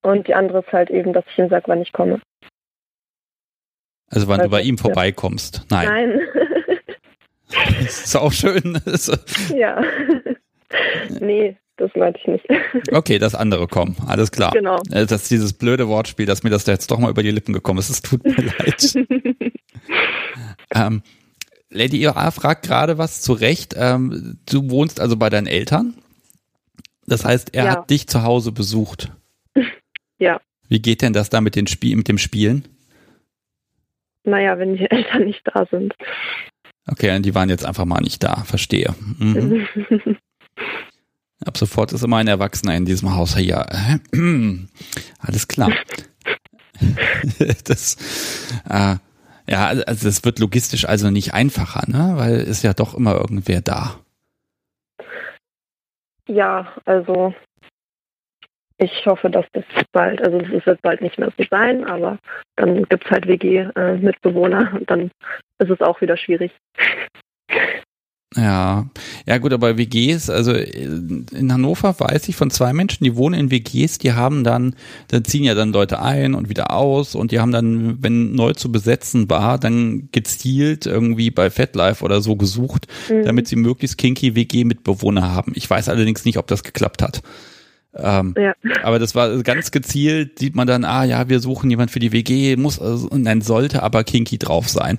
Und 0.01 0.28
die 0.28 0.36
andere 0.36 0.59
ist 0.59 0.72
halt 0.72 0.89
eben, 0.89 1.14
dass 1.14 1.24
ich 1.32 1.38
ihm 1.39 1.49
sage, 1.49 1.64
wann 1.68 1.82
ich 1.82 1.91
komme. 1.93 2.22
Also 4.09 4.28
wann 4.28 4.41
du 4.41 4.49
bei 4.49 4.57
Also, 4.57 4.70
ihm 4.70 4.78
vorbeikommst. 4.78 5.66
Nein, 5.70 5.88
Nein. 5.88 6.22
das 7.84 8.05
ist 8.05 8.16
auch 8.16 8.32
schön. 8.32 8.76
Ist- 8.86 9.51
ja. 9.55 9.82
nee, 11.20 11.57
das 11.78 11.89
meinte 11.95 12.20
ich 12.20 12.28
nicht. 12.28 12.45
Okay, 12.91 13.18
das 13.18 13.34
andere 13.34 13.68
kommen, 13.68 13.95
alles 14.07 14.32
klar. 14.32 14.51
genau. 14.51 14.78
Äh, 14.91 15.05
Das 15.07 15.24
ist 15.24 15.32
dieses 15.32 15.53
blöde 15.53 15.88
Wortspiel, 15.88 16.26
dass 16.28 16.43
mir 16.43 16.49
das 16.51 16.64
da 16.66 16.72
jetzt 16.74 16.91
doch 16.91 16.99
mal 16.99 17.09
über 17.09 17.24
die 17.24 17.32
Lippen 17.32 17.53
gekommen 17.53 17.80
ist. 17.80 17.89
Es 17.89 18.01
tut 18.01 18.24
mir 18.24 18.36
leid. 18.59 18.95
Ähm, 20.76 21.01
Lady 21.70 22.01
Ira 22.01 22.30
fragt 22.32 22.66
gerade 22.68 22.97
was 22.99 23.22
zu 23.22 23.34
Recht. 23.34 23.74
Ähm, 23.78 24.38
du 24.49 24.70
wohnst 24.70 24.99
also 24.99 25.18
bei 25.18 25.30
deinen 25.32 25.47
Eltern. 25.47 25.95
Das 27.08 27.26
heißt, 27.26 27.54
er 27.54 27.66
Ja. 27.66 27.72
hat 27.72 27.89
dich 27.89 28.08
zu 28.08 28.24
Hause 28.24 28.51
besucht. 28.51 29.12
Ja. 30.20 30.39
Wie 30.70 30.82
geht 30.82 31.01
denn 31.01 31.14
das 31.14 31.30
da 31.30 31.41
mit, 31.41 31.56
den 31.56 31.68
Spiel 31.68 31.95
mit 31.95 32.08
dem 32.08 32.18
Spielen? 32.18 32.68
naja, 34.26 34.58
wenn 34.58 34.76
die 34.78 34.86
Eltern 34.89 35.26
nicht 35.26 35.41
da 35.54 35.66
sind. 35.70 35.93
Okay, 36.88 37.20
die 37.22 37.36
waren 37.36 37.49
jetzt 37.49 37.66
einfach 37.66 37.84
mal 37.86 37.99
nicht 37.99 38.24
da. 38.24 38.43
Verstehe. 38.45 38.95
Mhm. 39.18 39.68
Ab 41.45 41.58
sofort 41.58 41.91
ist 41.91 42.04
immer 42.04 42.18
ein 42.18 42.28
Erwachsener 42.28 42.76
in 42.76 42.86
diesem 42.86 43.14
Haus 43.16 43.36
hier. 43.36 43.66
Alles 45.20 45.47
klar. 45.49 45.74
das, 47.66 47.97
äh, 48.70 48.95
ja, 49.49 49.68
also 49.68 50.08
es 50.08 50.24
wird 50.24 50.39
logistisch 50.39 50.86
also 50.88 51.10
nicht 51.12 51.34
einfacher, 51.34 51.84
ne? 51.88 52.14
Weil 52.16 52.36
ist 52.36 52.64
ja 52.64 52.74
doch 52.74 52.93
immer 52.93 53.16
irgendwer 53.16 53.60
da. 53.62 53.99
Ja, 56.28 56.74
also 56.86 57.34
ich 58.78 59.06
hoffe, 59.06 59.30
dass 59.30 59.46
das 59.54 59.64
bald, 59.92 60.22
also 60.22 60.38
es 60.40 60.66
wird 60.66 60.82
bald 60.82 61.02
nicht 61.02 61.18
mehr 61.18 61.32
so 61.38 61.44
sein, 61.50 61.86
aber 61.86 62.18
dann 62.56 62.84
gibt 62.84 63.06
es 63.06 63.12
halt 63.12 63.28
WG-Mitbewohner 63.28 64.74
und 64.74 64.90
dann 64.90 65.12
ist 65.60 65.70
es 65.70 65.82
auch 65.82 66.02
wieder 66.02 66.18
schwierig. 66.18 66.52
Ja, 68.36 68.88
ja 69.28 69.38
gut, 69.38 69.54
aber 69.54 69.78
WGs, 69.78 70.30
also 70.30 70.54
in 70.54 71.52
Hannover 71.52 71.96
weiß 72.00 72.28
ich 72.30 72.36
von 72.36 72.50
zwei 72.50 72.74
Menschen, 72.74 73.04
die 73.04 73.16
wohnen 73.16 73.40
in 73.40 73.52
WGs, 73.52 74.00
die 74.00 74.14
haben 74.14 74.44
dann, 74.44 74.76
da 75.10 75.24
ziehen 75.24 75.44
ja 75.44 75.54
dann 75.54 75.72
Leute 75.72 76.02
ein 76.02 76.34
und 76.34 76.50
wieder 76.50 76.72
aus 76.72 77.14
und 77.16 77.32
die 77.32 77.40
haben 77.40 77.52
dann, 77.52 78.02
wenn 78.02 78.34
neu 78.34 78.54
zu 78.54 78.72
besetzen 78.72 79.30
war, 79.30 79.60
dann 79.60 80.10
gezielt 80.12 80.86
irgendwie 80.86 81.30
bei 81.32 81.50
FetLife 81.50 82.04
oder 82.04 82.22
so 82.22 82.36
gesucht, 82.36 82.88
Mhm. 83.10 83.24
damit 83.24 83.48
sie 83.48 83.56
möglichst 83.56 83.98
kinky 83.98 84.36
WG-Mitbewohner 84.36 85.32
haben. 85.32 85.52
Ich 85.56 85.70
weiß 85.70 85.90
allerdings 85.90 86.26
nicht, 86.26 86.38
ob 86.38 86.48
das 86.48 86.64
geklappt 86.64 87.02
hat. 87.04 87.22
Ähm, 87.96 88.34
Ja. 88.36 88.54
Aber 88.82 88.98
das 88.98 89.14
war 89.14 89.44
ganz 89.44 89.70
gezielt, 89.70 90.40
sieht 90.40 90.56
man 90.56 90.66
dann, 90.66 90.84
ah 90.84 91.04
ja, 91.04 91.30
wir 91.30 91.40
suchen 91.40 91.70
jemand 91.70 91.92
für 91.92 92.00
die 92.00 92.12
WG, 92.12 92.56
muss, 92.56 92.80
also, 92.80 93.08
nein, 93.16 93.42
sollte 93.42 93.84
aber 93.84 94.04
kinky 94.04 94.40
drauf 94.40 94.68
sein. 94.68 94.98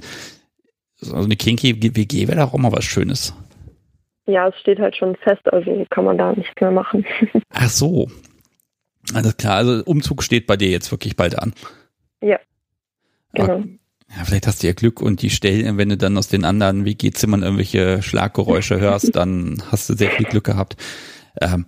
Also 1.12 1.24
eine 1.24 1.36
kinky 1.36 1.82
WG 1.82 2.28
wäre 2.28 2.40
doch 2.40 2.52
auch 2.54 2.58
mal 2.58 2.72
was 2.72 2.84
Schönes. 2.84 3.34
Ja, 4.26 4.48
es 4.48 4.58
steht 4.58 4.78
halt 4.78 4.96
schon 4.96 5.16
fest, 5.16 5.52
also 5.52 5.86
kann 5.90 6.04
man 6.04 6.16
da 6.16 6.32
nichts 6.32 6.54
mehr 6.60 6.70
machen. 6.70 7.04
Ach 7.50 7.68
so. 7.68 8.08
Alles 9.12 9.36
klar, 9.36 9.56
also 9.56 9.84
Umzug 9.84 10.22
steht 10.22 10.46
bei 10.46 10.56
dir 10.56 10.70
jetzt 10.70 10.90
wirklich 10.90 11.14
bald 11.14 11.38
an. 11.38 11.52
Ja, 12.22 12.38
genau. 13.34 13.58
Okay. 13.58 13.78
Ja, 14.16 14.24
vielleicht 14.24 14.46
hast 14.46 14.62
du 14.62 14.66
ja 14.66 14.72
Glück 14.72 15.02
und 15.02 15.22
die 15.22 15.30
Stellen, 15.30 15.76
wenn 15.76 15.88
du 15.88 15.96
dann 15.96 16.16
aus 16.16 16.28
den 16.28 16.44
anderen 16.44 16.84
WG-Zimmern 16.84 17.42
irgendwelche 17.42 18.00
Schlaggeräusche 18.00 18.78
hörst, 18.78 19.16
dann 19.16 19.62
hast 19.70 19.90
du 19.90 19.94
sehr 19.94 20.10
viel 20.10 20.26
Glück 20.26 20.44
gehabt. 20.44 20.76
Ähm, 21.40 21.66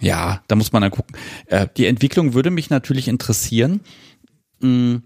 ja, 0.00 0.42
da 0.48 0.54
muss 0.54 0.72
man 0.72 0.82
dann 0.82 0.90
gucken. 0.90 1.16
Äh, 1.46 1.66
die 1.76 1.86
Entwicklung 1.86 2.34
würde 2.34 2.50
mich 2.50 2.70
natürlich 2.70 3.08
interessieren. 3.08 3.80
Hm, 4.60 5.02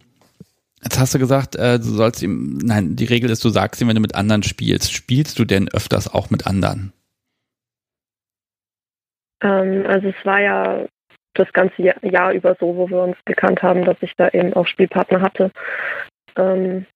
Jetzt 0.83 0.99
hast 0.99 1.15
du 1.15 1.19
gesagt, 1.19 1.57
äh, 1.57 1.79
du 1.79 1.85
sollst 1.85 2.23
ihm, 2.23 2.59
nein, 2.59 2.97
die 2.97 3.07
Regel 3.07 3.31
ist, 3.31 3.45
du 3.45 3.49
sagst 3.49 3.81
ihm, 3.81 3.89
wenn 3.89 3.95
du 3.97 4.01
mit 4.03 4.15
anderen 4.15 4.43
spielst. 4.43 4.93
Spielst 4.93 5.39
du 5.39 5.45
denn 5.45 5.69
öfters 5.69 6.13
auch 6.13 6.31
mit 6.31 6.47
anderen? 6.47 6.93
Ähm, 9.43 9.85
also 9.87 10.09
es 10.09 10.25
war 10.25 10.41
ja 10.41 10.87
das 11.35 11.53
ganze 11.53 11.83
Jahr, 11.83 12.03
Jahr 12.05 12.33
über 12.33 12.57
so, 12.59 12.77
wo 12.77 12.89
wir 12.89 13.03
uns 13.03 13.17
gekannt 13.27 13.63
haben, 13.63 13.85
dass 13.85 13.97
ich 14.01 14.13
da 14.17 14.29
eben 14.31 14.53
auch 14.55 14.67
Spielpartner 14.67 15.21
hatte, 15.21 15.51
ähm, 16.37 16.87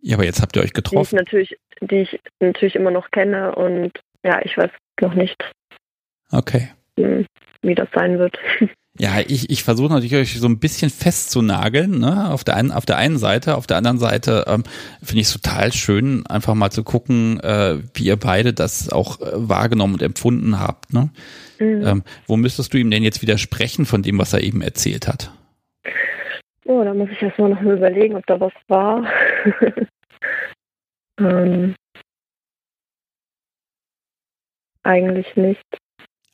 Ja, 0.00 0.16
aber 0.16 0.24
jetzt 0.24 0.40
habt 0.42 0.56
ihr 0.56 0.62
euch 0.62 0.72
die 0.72 0.80
ich 0.80 0.84
getroffen. 0.84 1.16
natürlich, 1.16 1.56
die 1.80 1.98
ich 2.02 2.20
natürlich 2.40 2.74
immer 2.74 2.90
noch 2.90 3.10
kenne 3.12 3.54
und 3.54 3.92
ja, 4.24 4.40
ich 4.44 4.56
weiß 4.56 4.70
noch 5.00 5.14
nicht, 5.14 5.36
Okay. 6.32 6.70
hm, 6.98 7.26
wie 7.62 7.74
das 7.74 7.88
sein 7.94 8.18
wird. 8.18 8.36
Ja, 9.00 9.20
ich, 9.26 9.48
ich 9.48 9.64
versuche 9.64 9.94
natürlich 9.94 10.14
euch 10.14 10.38
so 10.38 10.46
ein 10.46 10.58
bisschen 10.58 10.90
festzunageln, 10.90 12.00
ne? 12.00 12.30
Auf 12.30 12.44
der 12.44 12.56
einen, 12.56 12.70
auf 12.70 12.84
der 12.84 12.98
einen 12.98 13.16
Seite, 13.16 13.56
auf 13.56 13.66
der 13.66 13.78
anderen 13.78 13.96
Seite 13.96 14.44
ähm, 14.46 14.62
finde 15.02 15.22
ich 15.22 15.28
es 15.28 15.32
total 15.32 15.72
schön, 15.72 16.26
einfach 16.26 16.52
mal 16.52 16.68
zu 16.68 16.84
gucken, 16.84 17.40
äh, 17.40 17.78
wie 17.94 18.04
ihr 18.04 18.18
beide 18.18 18.52
das 18.52 18.92
auch 18.92 19.18
äh, 19.22 19.30
wahrgenommen 19.32 19.94
und 19.94 20.02
empfunden 20.02 20.60
habt. 20.60 20.92
Ne? 20.92 21.08
Mhm. 21.60 21.86
Ähm, 21.86 22.02
wo 22.26 22.36
müsstest 22.36 22.74
du 22.74 22.78
ihm 22.78 22.90
denn 22.90 23.02
jetzt 23.02 23.22
widersprechen 23.22 23.86
von 23.86 24.02
dem, 24.02 24.18
was 24.18 24.34
er 24.34 24.42
eben 24.42 24.60
erzählt 24.60 25.08
hat? 25.08 25.32
Oh, 26.66 26.84
da 26.84 26.92
muss 26.92 27.08
ich 27.10 27.22
erstmal 27.22 27.48
noch 27.48 27.62
mal 27.62 27.78
überlegen, 27.78 28.16
ob 28.16 28.26
da 28.26 28.38
was 28.38 28.52
war. 28.68 29.10
ähm, 31.18 31.74
eigentlich 34.82 35.34
nicht. 35.36 35.79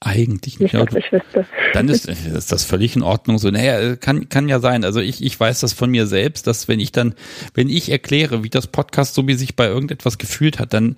Eigentlich 0.01 0.61
Nicht, 0.61 0.74
nicht. 0.74 0.88
Dass 0.88 0.94
ich 0.94 1.11
wüsste. 1.11 1.47
dann 1.72 1.88
ist, 1.88 2.07
ist 2.07 2.53
das 2.53 2.64
völlig 2.64 2.97
in 2.97 3.03
Ordnung. 3.03 3.38
So, 3.38 3.51
naja, 3.51 3.97
kann, 3.97 4.28
kann 4.28 4.49
ja 4.49 4.61
sein. 4.61 4.84
Also 4.84 5.01
ich, 5.01 5.24
ich 5.24 5.38
weiß 5.38 5.61
das 5.61 5.72
von 5.72 5.90
mir 5.90 6.07
selbst, 6.07 6.47
dass 6.47 6.68
wenn 6.68 6.80
ich 6.80 6.92
dann, 6.92 7.14
wenn 7.55 7.70
ich 7.70 7.90
erkläre, 7.90 8.44
wie 8.44 8.51
das 8.51 8.66
Podcast 8.66 9.14
so 9.14 9.26
wie 9.26 9.34
sich 9.34 9.57
bei 9.57 9.66
irgendetwas 9.66 10.18
gefühlt 10.18 10.59
hat, 10.59 10.74
dann 10.74 10.97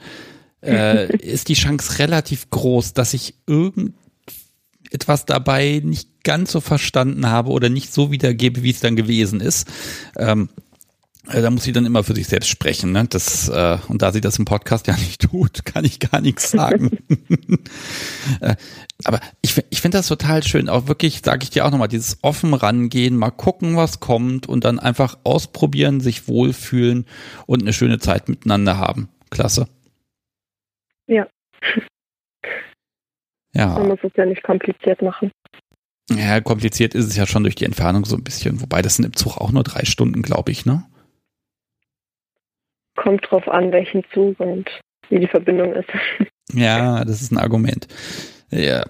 äh, 0.62 1.16
ist 1.16 1.48
die 1.48 1.54
Chance 1.54 2.00
relativ 2.00 2.50
groß, 2.50 2.92
dass 2.92 3.14
ich 3.14 3.34
irgendetwas 3.46 5.26
dabei 5.26 5.80
nicht 5.84 6.24
ganz 6.24 6.50
so 6.50 6.60
verstanden 6.60 7.28
habe 7.28 7.50
oder 7.50 7.68
nicht 7.68 7.92
so 7.92 8.10
wiedergebe, 8.10 8.64
wie 8.64 8.70
es 8.70 8.80
dann 8.80 8.96
gewesen 8.96 9.40
ist. 9.40 9.68
Ähm, 10.16 10.48
äh, 10.48 10.67
da 11.30 11.50
muss 11.50 11.64
sie 11.64 11.72
dann 11.72 11.84
immer 11.84 12.04
für 12.04 12.14
sich 12.14 12.26
selbst 12.26 12.48
sprechen. 12.48 12.92
Ne? 12.92 13.06
Das, 13.08 13.48
äh, 13.48 13.78
und 13.88 14.02
da 14.02 14.12
sie 14.12 14.20
das 14.20 14.38
im 14.38 14.44
Podcast 14.44 14.86
ja 14.86 14.94
nicht 14.98 15.22
tut, 15.22 15.64
kann 15.64 15.84
ich 15.84 16.00
gar 16.00 16.20
nichts 16.20 16.50
sagen. 16.50 16.98
äh, 18.40 18.56
aber 19.04 19.20
ich, 19.42 19.62
ich 19.70 19.80
finde 19.80 19.98
das 19.98 20.08
total 20.08 20.42
schön. 20.42 20.68
Auch 20.68 20.88
wirklich, 20.88 21.20
sage 21.24 21.42
ich 21.42 21.50
dir 21.50 21.66
auch 21.66 21.70
nochmal, 21.70 21.88
dieses 21.88 22.18
offen 22.22 22.54
rangehen, 22.54 23.16
mal 23.16 23.30
gucken, 23.30 23.76
was 23.76 24.00
kommt 24.00 24.48
und 24.48 24.64
dann 24.64 24.78
einfach 24.78 25.18
ausprobieren, 25.24 26.00
sich 26.00 26.28
wohlfühlen 26.28 27.06
und 27.46 27.62
eine 27.62 27.72
schöne 27.72 27.98
Zeit 27.98 28.28
miteinander 28.28 28.78
haben. 28.78 29.08
Klasse. 29.30 29.68
Ja. 31.06 31.26
Ja. 33.54 33.78
Man 33.78 33.88
muss 33.88 33.98
es 34.02 34.12
ja 34.16 34.24
nicht 34.24 34.42
kompliziert 34.42 35.02
machen. 35.02 35.30
Ja, 36.10 36.40
kompliziert 36.40 36.94
ist 36.94 37.06
es 37.06 37.16
ja 37.16 37.26
schon 37.26 37.42
durch 37.42 37.54
die 37.54 37.66
Entfernung 37.66 38.04
so 38.04 38.16
ein 38.16 38.24
bisschen. 38.24 38.62
Wobei 38.62 38.80
das 38.80 38.96
sind 38.96 39.04
im 39.04 39.14
Zug 39.14 39.36
auch 39.36 39.52
nur 39.52 39.62
drei 39.62 39.84
Stunden, 39.84 40.22
glaube 40.22 40.52
ich, 40.52 40.64
ne? 40.64 40.84
Kommt 43.02 43.30
drauf 43.30 43.46
an, 43.48 43.70
welchen 43.72 44.02
Zug 44.12 44.38
und 44.40 44.68
wie 45.08 45.20
die 45.20 45.28
Verbindung 45.28 45.72
ist. 45.74 45.88
Ja, 46.52 47.04
das 47.04 47.22
ist 47.22 47.30
ein 47.30 47.38
Argument. 47.38 47.86
Ja, 48.50 48.84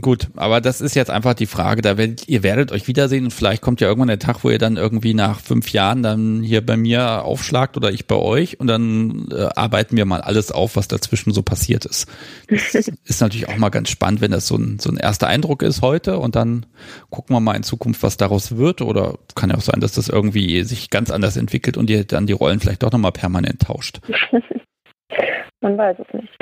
Gut, 0.00 0.28
aber 0.36 0.62
das 0.62 0.80
ist 0.80 0.94
jetzt 0.94 1.10
einfach 1.10 1.34
die 1.34 1.46
Frage. 1.46 1.82
Da 1.82 1.98
werdet, 1.98 2.26
ihr 2.26 2.42
werdet 2.42 2.72
euch 2.72 2.88
wiedersehen 2.88 3.24
und 3.24 3.30
vielleicht 3.30 3.60
kommt 3.60 3.80
ja 3.82 3.88
irgendwann 3.88 4.08
der 4.08 4.18
Tag, 4.18 4.42
wo 4.42 4.48
ihr 4.48 4.58
dann 4.58 4.76
irgendwie 4.76 5.12
nach 5.12 5.40
fünf 5.40 5.70
Jahren 5.72 6.02
dann 6.02 6.42
hier 6.42 6.64
bei 6.64 6.78
mir 6.78 7.24
aufschlagt 7.24 7.76
oder 7.76 7.90
ich 7.90 8.06
bei 8.06 8.14
euch 8.14 8.58
und 8.58 8.68
dann 8.68 9.28
äh, 9.30 9.48
arbeiten 9.54 9.96
wir 9.96 10.06
mal 10.06 10.22
alles 10.22 10.50
auf, 10.50 10.76
was 10.76 10.88
dazwischen 10.88 11.32
so 11.32 11.42
passiert 11.42 11.84
ist. 11.84 12.08
Das 12.48 12.74
ist 13.04 13.20
natürlich 13.20 13.48
auch 13.48 13.56
mal 13.56 13.68
ganz 13.68 13.90
spannend, 13.90 14.22
wenn 14.22 14.30
das 14.30 14.46
so 14.46 14.56
ein, 14.56 14.78
so 14.78 14.90
ein 14.90 14.96
erster 14.96 15.26
Eindruck 15.26 15.62
ist 15.62 15.82
heute 15.82 16.18
und 16.18 16.36
dann 16.36 16.64
gucken 17.10 17.36
wir 17.36 17.40
mal 17.40 17.54
in 17.54 17.62
Zukunft, 17.62 18.02
was 18.02 18.16
daraus 18.16 18.56
wird 18.56 18.80
oder 18.80 19.18
kann 19.34 19.50
ja 19.50 19.56
auch 19.56 19.62
sein, 19.62 19.80
dass 19.80 19.92
das 19.92 20.08
irgendwie 20.08 20.62
sich 20.62 20.88
ganz 20.88 21.10
anders 21.10 21.36
entwickelt 21.36 21.76
und 21.76 21.90
ihr 21.90 22.04
dann 22.04 22.26
die 22.26 22.32
Rollen 22.32 22.60
vielleicht 22.60 22.82
doch 22.82 22.92
nochmal 22.92 23.12
permanent 23.12 23.60
tauscht. 23.60 24.00
Man 25.60 25.76
weiß 25.76 25.98
es 25.98 26.14
nicht. 26.14 26.32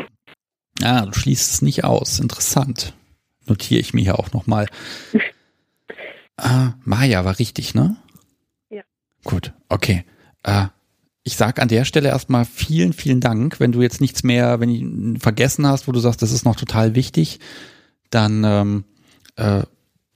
Ah, 0.83 1.05
du 1.05 1.13
schließt 1.13 1.53
es 1.53 1.63
nicht 1.63 1.85
aus. 1.85 2.21
Interessant 2.21 2.95
notiere 3.51 3.81
ich 3.81 3.93
mir 3.93 4.03
hier 4.03 4.19
auch 4.19 4.33
nochmal. 4.33 4.67
äh, 6.39 6.69
Maja 6.85 7.25
war 7.25 7.39
richtig, 7.39 7.75
ne? 7.75 7.97
Ja. 8.71 8.83
Gut, 9.25 9.53
okay. 9.69 10.05
Äh, 10.43 10.67
ich 11.23 11.37
sag 11.37 11.61
an 11.61 11.69
der 11.69 11.85
Stelle 11.85 12.09
erstmal 12.09 12.47
vielen, 12.47 12.93
vielen 12.93 13.21
Dank. 13.21 13.61
Wenn 13.61 13.73
du 13.73 13.83
jetzt 13.83 14.01
nichts 14.01 14.23
mehr, 14.23 14.59
wenn 14.61 15.15
du 15.15 15.21
vergessen 15.21 15.67
hast, 15.67 15.87
wo 15.87 15.93
du 15.93 16.01
sagst, 16.01 16.23
das 16.23 16.33
ist 16.33 16.45
noch 16.45 16.57
total 16.57 16.95
wichtig, 16.95 17.41
dann 18.09 18.43
ähm, 18.45 18.85
äh, 19.37 19.63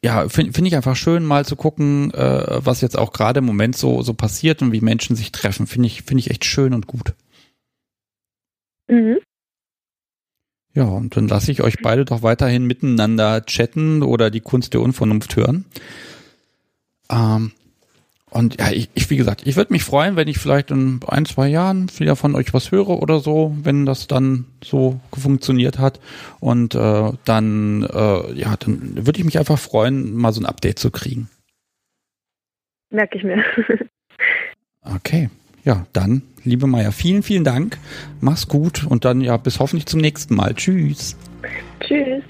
ja, 0.03 0.29
finde 0.29 0.53
find 0.53 0.67
ich 0.67 0.77
einfach 0.77 0.97
schön, 0.97 1.25
mal 1.25 1.45
zu 1.45 1.57
gucken, 1.57 2.13
äh, 2.13 2.65
was 2.65 2.81
jetzt 2.81 2.99
auch 2.99 3.13
gerade 3.13 3.39
im 3.39 3.47
Moment 3.47 3.77
so, 3.77 4.03
so 4.03 4.13
passiert 4.13 4.61
und 4.61 4.73
wie 4.73 4.81
Menschen 4.81 5.17
sich 5.17 5.33
treffen. 5.33 5.67
Finde 5.67 5.87
ich, 5.87 6.03
finde 6.03 6.21
ich 6.21 6.31
echt 6.31 6.45
schön 6.45 6.75
und 6.75 6.87
gut. 6.87 7.15
Mhm. 8.89 9.19
Ja, 10.75 10.85
und 10.85 11.17
dann 11.17 11.29
lasse 11.29 11.53
ich 11.53 11.63
euch 11.63 11.77
beide 11.83 12.05
doch 12.05 12.23
weiterhin 12.23 12.67
miteinander 12.67 13.47
chatten 13.47 14.03
oder 14.03 14.31
die 14.31 14.41
Kunst 14.41 14.75
der 14.75 14.81
Unvernunft 14.81 15.37
hören. 15.37 15.65
Ähm, 17.11 17.53
und 18.31 18.61
ja, 18.61 18.73
ich, 18.73 18.91
ich, 18.95 19.09
wie 19.11 19.17
gesagt, 19.17 19.47
ich 19.47 19.55
würde 19.55 19.73
mich 19.73 19.85
freuen, 19.85 20.17
wenn 20.17 20.27
ich 20.27 20.39
vielleicht 20.39 20.73
in 20.73 20.99
ein, 21.07 21.25
zwei 21.25 21.47
Jahren 21.47 21.89
wieder 21.99 22.17
von 22.17 22.35
euch 22.35 22.53
was 22.53 22.73
höre 22.73 22.89
oder 22.89 23.21
so, 23.21 23.57
wenn 23.63 23.87
das 23.87 24.09
dann 24.09 24.47
so 24.63 24.99
funktioniert 25.17 25.79
hat. 25.79 26.01
Und 26.41 26.75
äh, 26.75 27.13
dann, 27.25 27.85
äh, 27.85 28.33
ja, 28.33 28.57
dann 28.57 29.07
würde 29.07 29.21
ich 29.21 29.25
mich 29.25 29.39
einfach 29.39 29.61
freuen, 29.61 30.13
mal 30.15 30.33
so 30.33 30.41
ein 30.41 30.47
Update 30.47 30.81
zu 30.81 30.91
kriegen. 30.91 31.31
Merke 32.91 33.19
ich 33.19 33.23
mir. 33.23 33.45
okay. 34.83 35.31
Ja, 35.63 35.87
dann, 35.93 36.23
liebe 36.45 36.67
Maya, 36.67 36.91
vielen, 36.91 37.23
vielen 37.23 37.45
Dank. 37.45 37.79
Mach's 38.21 38.49
gut 38.49 38.87
und 38.87 39.05
dann 39.05 39.21
ja, 39.21 39.37
bis 39.37 39.59
hoffentlich 39.59 39.87
zum 39.87 40.01
nächsten 40.01 40.35
Mal. 40.35 40.55
Tschüss. 40.55 41.17
Tschüss. 41.81 42.23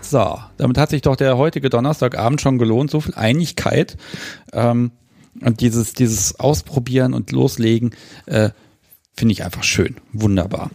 So, 0.00 0.38
damit 0.56 0.78
hat 0.78 0.90
sich 0.90 1.02
doch 1.02 1.16
der 1.16 1.36
heutige 1.36 1.68
Donnerstagabend 1.68 2.40
schon 2.40 2.58
gelohnt. 2.58 2.90
So 2.90 3.00
viel 3.00 3.14
Einigkeit. 3.14 3.96
Ähm, 4.52 4.92
und 5.42 5.60
dieses, 5.60 5.92
dieses 5.92 6.40
Ausprobieren 6.40 7.12
und 7.12 7.32
Loslegen 7.32 7.90
äh, 8.26 8.50
finde 9.16 9.32
ich 9.32 9.44
einfach 9.44 9.64
schön. 9.64 9.96
Wunderbar. 10.12 10.70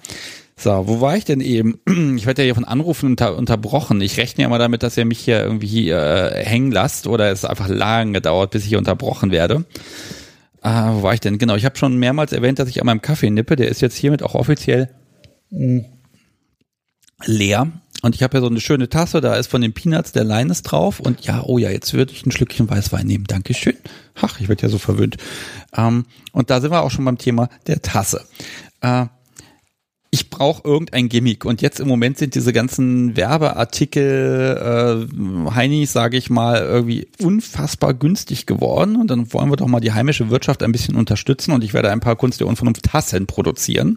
So, 0.58 0.88
wo 0.88 1.02
war 1.02 1.18
ich 1.18 1.26
denn 1.26 1.42
eben? 1.42 1.80
Ich 2.18 2.28
werde 2.28 2.44
ja 2.44 2.46
hier 2.46 2.56
von 2.56 2.66
Anrufen 2.66 3.12
unter, 3.12 3.36
unterbrochen. 3.36 4.00
Ich 4.02 4.18
rechne 4.18 4.44
ja 4.44 4.50
mal 4.50 4.60
damit, 4.60 4.84
dass 4.84 4.98
ihr 4.98 5.06
mich 5.06 5.20
hier 5.20 5.42
irgendwie 5.42 5.90
äh, 5.90 6.46
hängen 6.46 6.72
lasst 6.72 7.08
oder 7.08 7.32
es 7.32 7.46
einfach 7.46 7.68
lang 7.68 8.14
gedauert, 8.14 8.52
bis 8.52 8.66
ich 8.66 8.76
unterbrochen 8.76 9.32
werde. 9.32 9.66
Ah, 10.62 10.94
wo 10.94 11.04
war 11.04 11.14
ich 11.14 11.20
denn? 11.20 11.40
Genau, 11.40 11.56
ich 11.56 11.66
habe 11.66 11.78
schon 11.78 11.98
mehrmals 11.98 12.32
erwähnt, 12.32 12.60
dass 12.60 12.70
ich 12.70 12.80
an 12.80 12.86
meinem 12.86 13.02
Kaffee 13.02 13.32
nippe. 13.32 13.56
Der 13.56 13.68
ist 13.68 13.82
jetzt 13.82 13.98
hiermit 13.98 14.22
auch 14.22 14.36
offiziell 14.36 14.90
mh, 15.50 15.86
leer. 17.26 17.72
Und 18.04 18.16
ich 18.16 18.24
habe 18.24 18.38
ja 18.38 18.42
so 18.42 18.48
eine 18.48 18.62
schöne 18.62 18.90
Tasse, 18.90 19.22
da 19.22 19.36
ist 19.36 19.48
von 19.48 19.62
den 19.62 19.74
Peanuts 19.74 20.12
der 20.12 20.24
Leines 20.24 20.62
drauf. 20.64 21.00
Und 21.00 21.22
ja, 21.22 21.44
oh 21.44 21.58
ja, 21.58 21.70
jetzt 21.70 21.94
würde 21.94 22.14
ich 22.14 22.26
ein 22.26 22.32
Schlückchen 22.32 22.70
Weißwein 22.70 23.06
nehmen. 23.06 23.26
Dankeschön. 23.26 23.78
Ach, 24.20 24.40
ich 24.40 24.50
werde 24.50 24.64
ja 24.64 24.70
so 24.70 24.78
verwöhnt. 24.78 25.18
Ähm, 25.76 26.06
und 26.32 26.50
da 26.50 26.62
sind 26.62 26.72
wir 26.72 26.82
auch 26.82 26.92
schon 26.92 27.06
beim 27.06 27.18
Thema 27.18 27.50
der 27.68 27.82
Tasse. 27.82 28.26
Äh, 28.82 29.06
ich 30.14 30.30
brauche 30.30 30.68
irgendein 30.68 31.08
Gimmick. 31.08 31.46
Und 31.46 31.62
jetzt 31.62 31.80
im 31.80 31.88
Moment 31.88 32.18
sind 32.18 32.36
diese 32.36 32.52
ganzen 32.52 33.16
Werbeartikel, 33.16 35.08
äh, 35.10 35.52
Heinis, 35.56 35.94
sage 35.94 36.18
ich 36.18 36.30
mal, 36.30 36.58
irgendwie 36.62 37.08
unfassbar 37.22 37.94
günstig 37.94 38.46
geworden. 38.46 38.98
Und 38.98 39.10
dann 39.10 39.32
wollen 39.32 39.50
wir 39.50 39.56
doch 39.56 39.68
mal 39.68 39.80
die 39.80 39.94
heimische 39.94 40.30
Wirtschaft 40.30 40.64
ein 40.64 40.74
bisschen 40.74 40.98
unterstützen. 40.98 41.54
Und 41.54 41.64
ich 41.64 41.74
werde 41.74 41.92
ein 41.92 42.02
paar 42.02 42.18
Kunst 42.18 42.42
der 42.42 42.48
Unvernunft 42.48 42.84
Tassen 42.84 43.26
produzieren. 43.26 43.96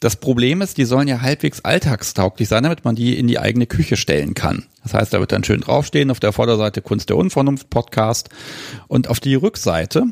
Das 0.00 0.16
Problem 0.16 0.60
ist, 0.60 0.76
die 0.76 0.84
sollen 0.84 1.08
ja 1.08 1.22
halbwegs 1.22 1.60
alltagstauglich 1.62 2.46
sein, 2.46 2.64
damit 2.64 2.84
man 2.84 2.94
die 2.94 3.18
in 3.18 3.26
die 3.26 3.38
eigene 3.38 3.66
Küche 3.66 3.96
stellen 3.96 4.34
kann. 4.34 4.66
Das 4.82 4.92
heißt, 4.92 5.14
da 5.14 5.20
wird 5.20 5.32
dann 5.32 5.42
schön 5.42 5.62
draufstehen 5.62 6.10
auf 6.10 6.20
der 6.20 6.32
Vorderseite 6.32 6.82
Kunst 6.82 7.08
der 7.08 7.16
Unvernunft 7.16 7.70
Podcast 7.70 8.28
und 8.88 9.08
auf 9.08 9.20
die 9.20 9.34
Rückseite 9.34 10.04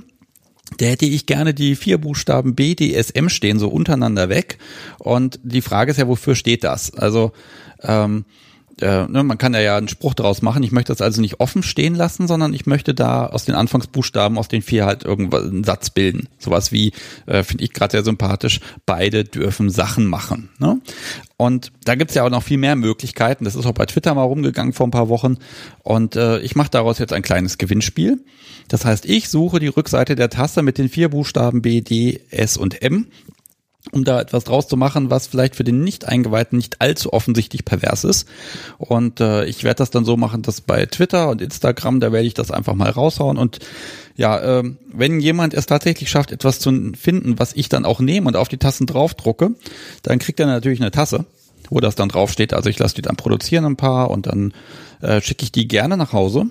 da 0.78 0.86
hätte 0.86 1.06
ich 1.06 1.26
gerne 1.26 1.54
die 1.54 1.76
vier 1.76 1.98
Buchstaben 1.98 2.54
B, 2.54 2.74
D, 2.74 2.94
S, 2.94 3.10
M 3.10 3.28
stehen 3.28 3.58
so 3.58 3.68
untereinander 3.68 4.28
weg. 4.28 4.58
Und 4.98 5.38
die 5.42 5.62
Frage 5.62 5.92
ist 5.92 5.98
ja, 5.98 6.08
wofür 6.08 6.34
steht 6.34 6.64
das? 6.64 6.92
Also 6.94 7.32
ähm, 7.82 8.24
äh, 8.80 9.06
ne, 9.06 9.22
man 9.22 9.38
kann 9.38 9.54
ja, 9.54 9.60
ja 9.60 9.76
einen 9.76 9.88
Spruch 9.88 10.14
daraus 10.14 10.42
machen. 10.42 10.62
Ich 10.62 10.72
möchte 10.72 10.92
das 10.92 11.00
also 11.00 11.20
nicht 11.20 11.40
offen 11.40 11.62
stehen 11.62 11.94
lassen, 11.94 12.28
sondern 12.28 12.52
ich 12.52 12.66
möchte 12.66 12.92
da 12.92 13.26
aus 13.26 13.44
den 13.44 13.54
Anfangsbuchstaben, 13.54 14.36
aus 14.36 14.48
den 14.48 14.62
vier 14.62 14.84
halt 14.84 15.04
irgendwas 15.04 15.44
einen 15.44 15.64
Satz 15.64 15.90
bilden. 15.90 16.28
Sowas 16.38 16.72
wie, 16.72 16.92
äh, 17.26 17.42
finde 17.42 17.64
ich 17.64 17.72
gerade 17.72 17.92
sehr 17.92 18.04
sympathisch, 18.04 18.60
beide 18.84 19.24
dürfen 19.24 19.70
Sachen 19.70 20.06
machen. 20.06 20.50
Ne? 20.58 20.80
Und 21.38 21.72
da 21.84 21.94
gibt's 21.94 22.14
ja 22.14 22.24
auch 22.24 22.30
noch 22.30 22.42
viel 22.42 22.58
mehr 22.58 22.76
Möglichkeiten. 22.76 23.44
Das 23.44 23.54
ist 23.54 23.66
auch 23.66 23.72
bei 23.72 23.86
Twitter 23.86 24.14
mal 24.14 24.24
rumgegangen 24.24 24.72
vor 24.74 24.86
ein 24.86 24.92
paar 24.92 25.08
Wochen. 25.08 25.38
Und 25.82 26.16
äh, 26.16 26.38
ich 26.40 26.54
mache 26.54 26.70
daraus 26.70 26.98
jetzt 26.98 27.12
ein 27.12 27.22
kleines 27.22 27.58
Gewinnspiel. 27.58 28.24
Das 28.68 28.84
heißt, 28.84 29.06
ich 29.06 29.28
suche 29.28 29.58
die 29.58 29.68
Rückseite 29.68 30.16
der 30.16 30.28
Taste 30.28 30.62
mit 30.62 30.76
den 30.76 30.88
vier 30.88 31.08
Buchstaben 31.08 31.62
B, 31.62 31.80
D, 31.80 32.20
S 32.30 32.56
und 32.56 32.82
M 32.82 33.06
um 33.92 34.04
da 34.04 34.20
etwas 34.20 34.44
draus 34.44 34.68
zu 34.68 34.76
machen, 34.76 35.10
was 35.10 35.26
vielleicht 35.26 35.56
für 35.56 35.64
den 35.64 35.82
Nicht-Eingeweihten 35.82 36.56
nicht 36.56 36.80
allzu 36.80 37.12
offensichtlich 37.12 37.64
pervers 37.64 38.04
ist. 38.04 38.28
Und 38.78 39.20
äh, 39.20 39.44
ich 39.44 39.64
werde 39.64 39.78
das 39.78 39.90
dann 39.90 40.04
so 40.04 40.16
machen, 40.16 40.42
dass 40.42 40.60
bei 40.60 40.86
Twitter 40.86 41.28
und 41.28 41.40
Instagram, 41.40 42.00
da 42.00 42.12
werde 42.12 42.26
ich 42.26 42.34
das 42.34 42.50
einfach 42.50 42.74
mal 42.74 42.90
raushauen. 42.90 43.38
Und 43.38 43.58
ja, 44.16 44.38
äh, 44.38 44.64
wenn 44.92 45.20
jemand 45.20 45.54
es 45.54 45.66
tatsächlich 45.66 46.10
schafft, 46.10 46.32
etwas 46.32 46.58
zu 46.58 46.92
finden, 46.98 47.38
was 47.38 47.52
ich 47.54 47.68
dann 47.68 47.84
auch 47.84 48.00
nehme 48.00 48.26
und 48.28 48.36
auf 48.36 48.48
die 48.48 48.58
Tassen 48.58 48.86
draufdrucke, 48.86 49.54
dann 50.02 50.18
kriegt 50.18 50.40
er 50.40 50.46
natürlich 50.46 50.80
eine 50.80 50.90
Tasse, 50.90 51.24
wo 51.70 51.80
das 51.80 51.94
dann 51.94 52.08
draufsteht. 52.08 52.54
Also 52.54 52.68
ich 52.68 52.78
lasse 52.78 52.94
die 52.94 53.02
dann 53.02 53.16
produzieren 53.16 53.64
ein 53.64 53.76
paar 53.76 54.10
und 54.10 54.26
dann 54.26 54.52
äh, 55.00 55.20
schicke 55.20 55.44
ich 55.44 55.52
die 55.52 55.68
gerne 55.68 55.96
nach 55.96 56.12
Hause. 56.12 56.46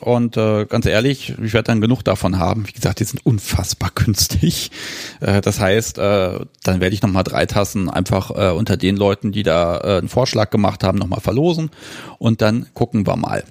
Und 0.00 0.36
äh, 0.36 0.66
ganz 0.66 0.86
ehrlich, 0.86 1.34
ich 1.42 1.52
werde 1.52 1.64
dann 1.68 1.80
genug 1.80 2.02
davon 2.02 2.38
haben. 2.38 2.68
Wie 2.68 2.72
gesagt, 2.72 3.00
die 3.00 3.04
sind 3.04 3.24
unfassbar 3.24 3.90
günstig. 3.94 4.70
Äh, 5.20 5.40
das 5.40 5.60
heißt, 5.60 5.98
äh, 5.98 6.40
dann 6.62 6.80
werde 6.80 6.94
ich 6.94 7.02
nochmal 7.02 7.24
drei 7.24 7.46
Tassen 7.46 7.88
einfach 7.88 8.30
äh, 8.30 8.52
unter 8.52 8.76
den 8.76 8.96
Leuten, 8.96 9.32
die 9.32 9.42
da 9.42 9.78
äh, 9.78 9.98
einen 9.98 10.08
Vorschlag 10.08 10.50
gemacht 10.50 10.84
haben, 10.84 10.98
nochmal 10.98 11.20
verlosen. 11.20 11.70
Und 12.18 12.42
dann 12.42 12.66
gucken 12.74 13.06
wir 13.06 13.16
mal. 13.16 13.44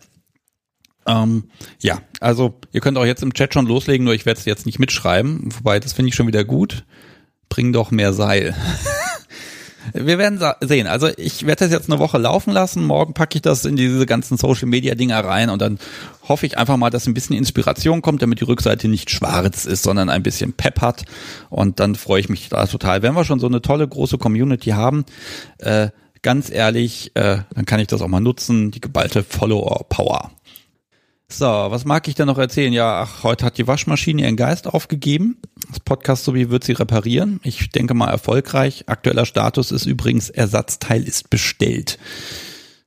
Ähm, 1.06 1.46
ja, 1.80 2.02
also 2.20 2.60
ihr 2.72 2.82
könnt 2.82 2.98
auch 2.98 3.06
jetzt 3.06 3.24
im 3.24 3.34
Chat 3.34 3.54
schon 3.54 3.66
loslegen, 3.66 4.04
nur 4.04 4.14
ich 4.14 4.26
werde 4.26 4.40
es 4.40 4.46
jetzt 4.46 4.66
nicht 4.66 4.80
mitschreiben. 4.80 5.50
Wobei, 5.58 5.80
das 5.80 5.94
finde 5.94 6.10
ich 6.10 6.16
schon 6.16 6.28
wieder 6.28 6.44
gut. 6.44 6.86
Bring 7.50 7.72
doch 7.74 7.92
mehr 7.92 8.14
Seil. 8.14 8.56
Wir 9.94 10.18
werden 10.18 10.40
sehen. 10.62 10.88
Also 10.88 11.10
ich 11.18 11.46
werde 11.46 11.66
das 11.66 11.72
jetzt 11.72 11.90
eine 11.90 12.00
Woche 12.00 12.18
laufen 12.18 12.52
lassen. 12.52 12.86
Morgen 12.86 13.14
packe 13.14 13.38
ich 13.38 13.42
das 13.42 13.66
in 13.66 13.76
diese 13.76 14.06
ganzen 14.06 14.38
Social 14.38 14.68
Media 14.68 14.96
Dinger 14.96 15.24
rein 15.24 15.50
und 15.50 15.62
dann 15.62 15.80
hoffe 16.28 16.46
ich 16.46 16.58
einfach 16.58 16.78
mal, 16.78 16.90
dass 16.90 17.08
ein 17.08 17.14
bisschen 17.14 17.36
Inspiration 17.36 18.02
kommt, 18.02 18.22
damit 18.22 18.42
die 18.42 18.46
Rückseite 18.46 18.88
nicht 18.88 19.10
schwarz 19.10 19.66
ist, 19.66 19.84
sondern 19.84 20.10
ein 20.10 20.24
bisschen 20.24 20.54
Pep 20.54 20.82
hat. 20.82 21.06
Und 21.50 21.80
dann 21.80 21.96
freue 21.96 22.20
ich 22.20 22.30
mich 22.30 22.50
da 22.50 22.66
total. 22.66 23.02
Wenn 23.02 23.14
wir 23.14 23.26
schon 23.26 23.40
so 23.40 23.48
eine 23.48 23.62
tolle 23.62 23.88
große 23.88 24.18
Community 24.18 24.72
haben, 24.72 25.06
äh, 25.60 25.90
ganz 26.22 26.50
ehrlich, 26.50 27.12
äh, 27.16 27.40
dann 27.54 27.66
kann 27.66 27.80
ich 27.80 27.88
das 27.88 28.02
auch 28.02 28.08
mal 28.08 28.20
nutzen, 28.20 28.72
die 28.72 28.82
geballte 28.82 29.24
Follower 29.24 29.86
Power. 29.88 30.32
So, 31.30 31.46
was 31.46 31.84
mag 31.84 32.08
ich 32.08 32.16
denn 32.16 32.28
noch 32.28 32.38
erzählen? 32.38 32.72
Ja, 32.72 33.02
ach, 33.02 33.24
heute 33.24 33.46
hat 33.46 33.58
die 33.58 33.68
Waschmaschine 33.68 34.22
ihren 34.22 34.38
Geist 34.38 34.66
aufgegeben. 34.66 35.38
Das 35.70 35.82
Podcast 35.82 36.24
sowie 36.24 36.50
wird 36.50 36.64
sie 36.64 36.72
reparieren. 36.72 37.42
Ich 37.44 37.70
denke 37.70 37.94
mal 37.94 38.10
erfolgreich. 38.10 38.86
Aktueller 38.88 39.26
Status 39.26 39.72
ist 39.72 39.86
übrigens 39.86 40.30
Ersatzteil 40.30 41.04
ist 41.04 41.30
bestellt. 41.30 42.00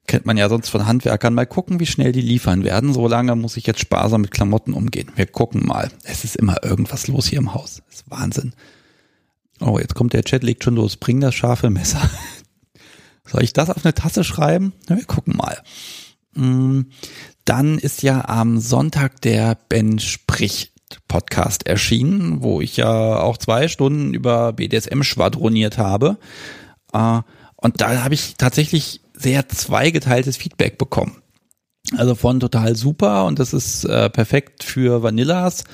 Kennt 0.06 0.24
man 0.24 0.38
ja 0.38 0.48
sonst 0.48 0.70
von 0.70 0.86
Handwerkern. 0.86 1.34
Mal 1.34 1.46
gucken, 1.46 1.80
wie 1.80 1.86
schnell 1.86 2.12
die 2.12 2.22
liefern 2.22 2.64
werden. 2.64 2.94
So 2.94 3.06
lange 3.08 3.36
muss 3.36 3.58
ich 3.58 3.66
jetzt 3.66 3.80
sparsam 3.80 4.22
mit 4.22 4.30
Klamotten 4.30 4.72
umgehen. 4.72 5.12
Wir 5.16 5.26
gucken 5.26 5.66
mal. 5.66 5.90
Es 6.04 6.24
ist 6.24 6.36
immer 6.36 6.64
irgendwas 6.64 7.08
los 7.08 7.26
hier 7.26 7.38
im 7.38 7.52
Haus. 7.52 7.82
Das 7.86 7.96
ist 7.96 8.10
Wahnsinn. 8.10 8.54
Oh, 9.60 9.78
jetzt 9.78 9.94
kommt 9.94 10.14
der 10.14 10.24
Chat, 10.24 10.42
legt 10.42 10.64
schon 10.64 10.76
los. 10.76 10.96
Bring 10.96 11.20
das 11.20 11.34
scharfe 11.34 11.68
Messer. 11.68 12.10
Soll 13.26 13.44
ich 13.44 13.52
das 13.52 13.68
auf 13.68 13.84
eine 13.84 13.94
Tasse 13.94 14.24
schreiben? 14.24 14.72
Na, 14.88 14.96
wir 14.96 15.04
gucken 15.04 15.36
mal. 15.36 15.58
Dann 17.50 17.78
ist 17.78 18.04
ja 18.04 18.28
am 18.28 18.60
Sonntag 18.60 19.22
der 19.22 19.58
Ben 19.68 19.98
spricht 19.98 20.70
Podcast 21.08 21.66
erschienen, 21.66 22.44
wo 22.44 22.60
ich 22.60 22.76
ja 22.76 23.18
auch 23.18 23.38
zwei 23.38 23.66
Stunden 23.66 24.14
über 24.14 24.52
BDSM 24.52 25.02
schwadroniert 25.02 25.76
habe. 25.76 26.18
Äh, 26.92 27.22
und 27.56 27.80
da 27.80 28.04
habe 28.04 28.14
ich 28.14 28.36
tatsächlich 28.36 29.00
sehr 29.14 29.48
zweigeteiltes 29.48 30.36
Feedback 30.36 30.78
bekommen. 30.78 31.22
Also 31.96 32.14
von 32.14 32.38
total 32.38 32.76
super 32.76 33.24
und 33.24 33.40
das 33.40 33.52
ist 33.52 33.82
äh, 33.82 34.10
perfekt 34.10 34.62
für 34.62 35.02
Vanillas 35.02 35.64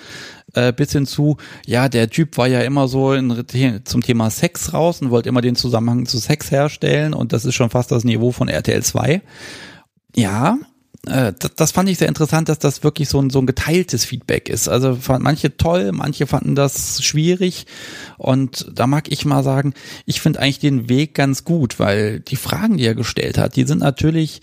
äh, 0.54 0.72
bis 0.72 0.92
hin 0.92 1.04
zu, 1.04 1.36
ja, 1.66 1.90
der 1.90 2.08
Typ 2.08 2.38
war 2.38 2.46
ja 2.46 2.62
immer 2.62 2.88
so 2.88 3.12
in, 3.12 3.44
zum 3.84 4.00
Thema 4.00 4.30
Sex 4.30 4.72
raus 4.72 5.02
und 5.02 5.10
wollte 5.10 5.28
immer 5.28 5.42
den 5.42 5.56
Zusammenhang 5.56 6.06
zu 6.06 6.16
Sex 6.16 6.50
herstellen 6.50 7.12
und 7.12 7.34
das 7.34 7.44
ist 7.44 7.54
schon 7.54 7.68
fast 7.68 7.92
das 7.92 8.02
Niveau 8.02 8.32
von 8.32 8.48
RTL 8.48 8.82
2. 8.82 9.20
Ja, 10.14 10.56
äh, 11.06 11.32
das, 11.38 11.54
das 11.54 11.72
fand 11.72 11.88
ich 11.88 11.98
sehr 11.98 12.08
interessant, 12.08 12.48
dass 12.48 12.58
das 12.58 12.82
wirklich 12.84 13.08
so 13.08 13.20
ein, 13.20 13.30
so 13.30 13.38
ein 13.38 13.46
geteiltes 13.46 14.04
Feedback 14.04 14.48
ist. 14.48 14.68
Also 14.68 14.96
fanden 14.96 15.24
manche 15.24 15.56
toll, 15.56 15.92
manche 15.92 16.26
fanden 16.26 16.54
das 16.54 17.02
schwierig. 17.02 17.66
Und 18.18 18.66
da 18.72 18.86
mag 18.86 19.10
ich 19.10 19.24
mal 19.24 19.42
sagen, 19.42 19.74
ich 20.04 20.20
finde 20.20 20.40
eigentlich 20.40 20.58
den 20.58 20.88
Weg 20.88 21.14
ganz 21.14 21.44
gut, 21.44 21.78
weil 21.78 22.20
die 22.20 22.36
Fragen, 22.36 22.76
die 22.76 22.86
er 22.86 22.94
gestellt 22.94 23.38
hat, 23.38 23.56
die 23.56 23.64
sind 23.64 23.80
natürlich 23.80 24.40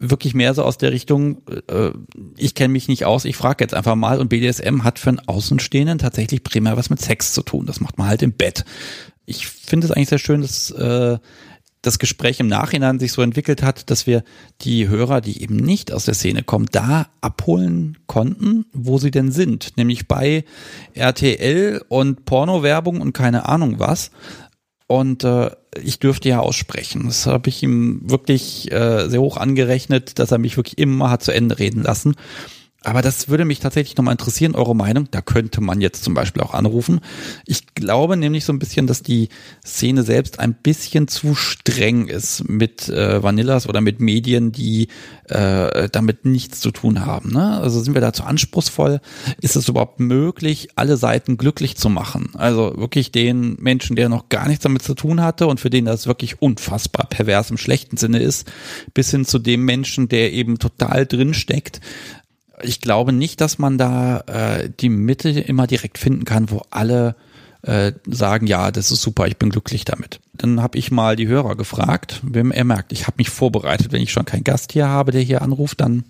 wirklich 0.00 0.32
mehr 0.32 0.54
so 0.54 0.64
aus 0.64 0.78
der 0.78 0.92
Richtung, 0.92 1.42
äh, 1.68 1.90
ich 2.36 2.54
kenne 2.54 2.72
mich 2.72 2.88
nicht 2.88 3.04
aus, 3.04 3.26
ich 3.26 3.36
frage 3.36 3.62
jetzt 3.62 3.74
einfach 3.74 3.96
mal. 3.96 4.18
Und 4.18 4.28
BDSM 4.28 4.82
hat 4.82 4.98
für 4.98 5.10
einen 5.10 5.20
Außenstehenden 5.20 5.98
tatsächlich 5.98 6.42
primär 6.42 6.76
was 6.76 6.90
mit 6.90 7.00
Sex 7.00 7.32
zu 7.32 7.42
tun. 7.42 7.66
Das 7.66 7.80
macht 7.80 7.98
man 7.98 8.08
halt 8.08 8.22
im 8.22 8.32
Bett. 8.32 8.64
Ich 9.26 9.46
finde 9.46 9.86
es 9.86 9.92
eigentlich 9.92 10.08
sehr 10.08 10.18
schön, 10.18 10.40
dass 10.40 10.70
äh, 10.70 11.18
das 11.82 11.98
Gespräch 11.98 12.40
im 12.40 12.46
Nachhinein 12.46 12.98
sich 12.98 13.12
so 13.12 13.22
entwickelt 13.22 13.62
hat, 13.62 13.90
dass 13.90 14.06
wir 14.06 14.22
die 14.60 14.88
Hörer, 14.88 15.20
die 15.20 15.42
eben 15.42 15.56
nicht 15.56 15.92
aus 15.92 16.04
der 16.04 16.14
Szene 16.14 16.42
kommen, 16.42 16.66
da 16.70 17.06
abholen 17.20 17.98
konnten, 18.06 18.66
wo 18.72 18.98
sie 18.98 19.10
denn 19.10 19.32
sind. 19.32 19.76
Nämlich 19.76 20.06
bei 20.06 20.44
RTL 20.94 21.82
und 21.88 22.24
Porno-Werbung 22.26 23.00
und 23.00 23.12
keine 23.12 23.48
Ahnung 23.48 23.78
was. 23.78 24.10
Und 24.86 25.24
äh, 25.24 25.50
ich 25.82 26.00
dürfte 26.00 26.28
ja 26.28 26.40
aussprechen. 26.40 27.04
Das 27.06 27.26
habe 27.26 27.48
ich 27.48 27.62
ihm 27.62 28.00
wirklich 28.10 28.70
äh, 28.72 29.08
sehr 29.08 29.20
hoch 29.20 29.36
angerechnet, 29.36 30.18
dass 30.18 30.32
er 30.32 30.38
mich 30.38 30.56
wirklich 30.56 30.78
immer 30.78 31.10
hat 31.10 31.22
zu 31.22 31.32
Ende 31.32 31.58
reden 31.58 31.82
lassen. 31.82 32.16
Aber 32.82 33.02
das 33.02 33.28
würde 33.28 33.44
mich 33.44 33.60
tatsächlich 33.60 33.96
nochmal 33.96 34.12
interessieren, 34.12 34.54
eure 34.54 34.74
Meinung. 34.74 35.08
Da 35.10 35.20
könnte 35.20 35.60
man 35.60 35.82
jetzt 35.82 36.02
zum 36.02 36.14
Beispiel 36.14 36.42
auch 36.42 36.54
anrufen. 36.54 37.00
Ich 37.44 37.74
glaube 37.74 38.16
nämlich 38.16 38.46
so 38.46 38.54
ein 38.54 38.58
bisschen, 38.58 38.86
dass 38.86 39.02
die 39.02 39.28
Szene 39.64 40.02
selbst 40.02 40.38
ein 40.38 40.54
bisschen 40.54 41.06
zu 41.06 41.34
streng 41.34 42.08
ist 42.08 42.48
mit 42.48 42.88
äh, 42.88 43.22
Vanillas 43.22 43.68
oder 43.68 43.82
mit 43.82 44.00
Medien, 44.00 44.50
die 44.50 44.88
äh, 45.28 45.90
damit 45.90 46.24
nichts 46.24 46.60
zu 46.60 46.70
tun 46.70 47.04
haben. 47.04 47.32
Ne? 47.32 47.60
Also 47.60 47.80
sind 47.82 47.92
wir 47.92 48.00
da 48.00 48.14
zu 48.14 48.24
anspruchsvoll? 48.24 49.00
Ist 49.42 49.56
es 49.56 49.68
überhaupt 49.68 50.00
möglich, 50.00 50.68
alle 50.76 50.96
Seiten 50.96 51.36
glücklich 51.36 51.76
zu 51.76 51.90
machen? 51.90 52.30
Also 52.34 52.72
wirklich 52.78 53.12
den 53.12 53.56
Menschen, 53.60 53.94
der 53.94 54.08
noch 54.08 54.30
gar 54.30 54.48
nichts 54.48 54.62
damit 54.62 54.82
zu 54.82 54.94
tun 54.94 55.20
hatte 55.20 55.48
und 55.48 55.60
für 55.60 55.70
den 55.70 55.84
das 55.84 56.06
wirklich 56.06 56.40
unfassbar 56.40 57.06
pervers 57.08 57.50
im 57.50 57.58
schlechten 57.58 57.98
Sinne 57.98 58.20
ist, 58.20 58.50
bis 58.94 59.10
hin 59.10 59.26
zu 59.26 59.38
dem 59.38 59.66
Menschen, 59.66 60.08
der 60.08 60.32
eben 60.32 60.58
total 60.58 61.04
drin 61.04 61.34
steckt 61.34 61.80
ich 62.62 62.80
glaube 62.80 63.12
nicht, 63.12 63.40
dass 63.40 63.58
man 63.58 63.78
da 63.78 64.20
äh, 64.20 64.70
die 64.80 64.88
Mitte 64.88 65.30
immer 65.30 65.66
direkt 65.66 65.98
finden 65.98 66.24
kann, 66.24 66.50
wo 66.50 66.62
alle 66.70 67.16
äh, 67.62 67.92
sagen, 68.06 68.46
ja, 68.46 68.70
das 68.70 68.90
ist 68.90 69.02
super, 69.02 69.26
ich 69.26 69.36
bin 69.36 69.50
glücklich 69.50 69.84
damit. 69.84 70.20
Dann 70.32 70.62
habe 70.62 70.78
ich 70.78 70.90
mal 70.90 71.16
die 71.16 71.28
Hörer 71.28 71.56
gefragt. 71.56 72.20
Wenn 72.22 72.50
er 72.50 72.64
merkt, 72.64 72.92
ich 72.92 73.06
habe 73.06 73.16
mich 73.18 73.30
vorbereitet, 73.30 73.92
wenn 73.92 74.02
ich 74.02 74.12
schon 74.12 74.24
keinen 74.24 74.44
Gast 74.44 74.72
hier 74.72 74.88
habe, 74.88 75.12
der 75.12 75.20
hier 75.20 75.42
anruft, 75.42 75.80
dann 75.80 76.04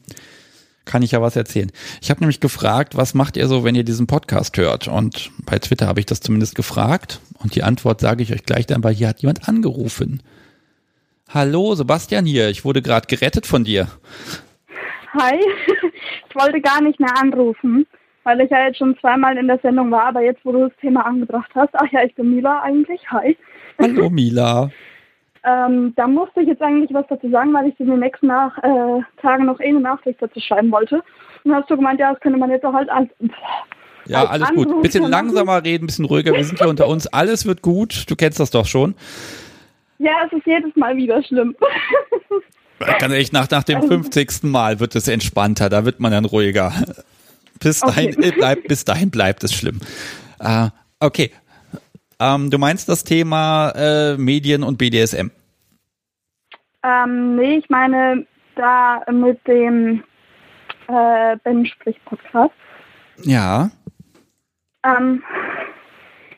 kann 0.84 1.02
ich 1.02 1.12
ja 1.12 1.22
was 1.22 1.36
erzählen. 1.36 1.70
Ich 2.00 2.10
habe 2.10 2.20
nämlich 2.20 2.40
gefragt, 2.40 2.96
was 2.96 3.14
macht 3.14 3.36
ihr 3.36 3.48
so, 3.48 3.64
wenn 3.64 3.74
ihr 3.74 3.84
diesen 3.84 4.06
Podcast 4.06 4.56
hört? 4.56 4.88
Und 4.88 5.30
bei 5.44 5.58
Twitter 5.58 5.86
habe 5.86 6.00
ich 6.00 6.06
das 6.06 6.20
zumindest 6.20 6.54
gefragt. 6.54 7.20
Und 7.38 7.54
die 7.54 7.62
Antwort 7.62 8.00
sage 8.00 8.22
ich 8.22 8.32
euch 8.32 8.44
gleich 8.44 8.66
dann, 8.66 8.82
weil 8.82 8.94
hier 8.94 9.08
hat 9.08 9.20
jemand 9.20 9.48
angerufen. 9.48 10.22
Hallo, 11.28 11.74
Sebastian 11.74 12.26
hier. 12.26 12.48
Ich 12.48 12.64
wurde 12.64 12.82
gerade 12.82 13.06
gerettet 13.06 13.46
von 13.46 13.62
dir. 13.62 13.88
Hi. 15.14 15.40
Ich 16.28 16.36
wollte 16.36 16.60
gar 16.60 16.80
nicht 16.80 17.00
mehr 17.00 17.12
anrufen, 17.20 17.86
weil 18.22 18.40
ich 18.40 18.50
ja 18.50 18.64
jetzt 18.64 18.78
schon 18.78 18.96
zweimal 19.00 19.36
in 19.36 19.48
der 19.48 19.58
Sendung 19.58 19.90
war, 19.90 20.04
aber 20.04 20.22
jetzt, 20.22 20.44
wo 20.44 20.52
du 20.52 20.68
das 20.68 20.76
Thema 20.80 21.04
angebracht 21.04 21.50
hast, 21.56 21.70
ach 21.72 21.90
ja, 21.90 22.04
ich 22.04 22.14
bin 22.14 22.32
Mila 22.32 22.62
eigentlich. 22.62 23.00
Hi. 23.10 23.36
Hallo 23.80 24.08
Mila. 24.08 24.70
ähm, 25.44 25.92
da 25.96 26.06
musste 26.06 26.42
ich 26.42 26.46
jetzt 26.46 26.62
eigentlich 26.62 26.94
was 26.94 27.04
dazu 27.08 27.28
sagen, 27.30 27.52
weil 27.52 27.66
ich 27.68 27.80
in 27.80 27.88
den 27.88 27.98
nächsten 27.98 28.28
nach, 28.28 28.56
äh, 28.58 29.02
Tagen 29.20 29.46
noch 29.46 29.58
eh 29.58 29.70
eine 29.70 29.80
Nachricht 29.80 30.22
dazu 30.22 30.38
schreiben 30.38 30.70
wollte. 30.70 31.02
Und 31.42 31.52
hast 31.52 31.68
du 31.68 31.76
gemeint, 31.76 31.98
ja, 31.98 32.12
das 32.12 32.20
könnte 32.20 32.38
man 32.38 32.50
jetzt 32.50 32.64
auch 32.64 32.74
halt 32.74 32.88
als, 32.88 33.08
ja, 34.06 34.24
alles 34.24 34.50
gut. 34.50 34.82
Bisschen 34.82 35.04
langsamer 35.04 35.64
reden, 35.64 35.86
bisschen 35.86 36.04
ruhiger. 36.04 36.32
Wir 36.32 36.44
sind 36.44 36.58
hier 36.58 36.68
unter 36.68 36.88
uns. 36.88 37.06
Alles 37.08 37.46
wird 37.46 37.62
gut. 37.62 38.08
Du 38.08 38.16
kennst 38.16 38.40
das 38.40 38.50
doch 38.50 38.66
schon. 38.66 38.94
Ja, 39.98 40.12
es 40.26 40.32
ist 40.32 40.46
jedes 40.46 40.74
Mal 40.76 40.96
wieder 40.96 41.22
schlimm. 41.22 41.56
Ganz 42.80 43.12
ehrlich, 43.12 43.32
nach, 43.32 43.48
nach 43.50 43.62
dem 43.62 43.82
50. 43.82 44.28
Also 44.28 44.46
Mal 44.46 44.80
wird 44.80 44.94
es 44.96 45.06
entspannter, 45.06 45.68
da 45.68 45.84
wird 45.84 46.00
man 46.00 46.12
dann 46.12 46.24
ruhiger. 46.24 46.72
Bis 47.60 47.80
dahin, 47.80 48.16
okay. 48.16 48.28
Äh, 48.28 48.32
bleibt, 48.32 48.68
bis 48.68 48.84
dahin 48.84 49.10
bleibt 49.10 49.44
es 49.44 49.52
schlimm. 49.52 49.80
Uh, 50.42 50.68
okay. 50.98 51.30
Ähm, 52.18 52.50
du 52.50 52.58
meinst 52.58 52.88
das 52.88 53.04
Thema 53.04 53.70
äh, 53.70 54.16
Medien 54.16 54.62
und 54.62 54.78
BDSM? 54.78 55.30
Ähm, 56.82 57.36
nee, 57.36 57.58
ich 57.58 57.68
meine 57.68 58.26
da 58.56 59.02
mit 59.10 59.46
dem 59.46 60.02
äh, 60.88 61.36
Ben 61.44 61.66
Sprich 61.66 61.96
Podcast. 62.04 62.54
Ja. 63.22 63.70
Ähm, 64.84 65.22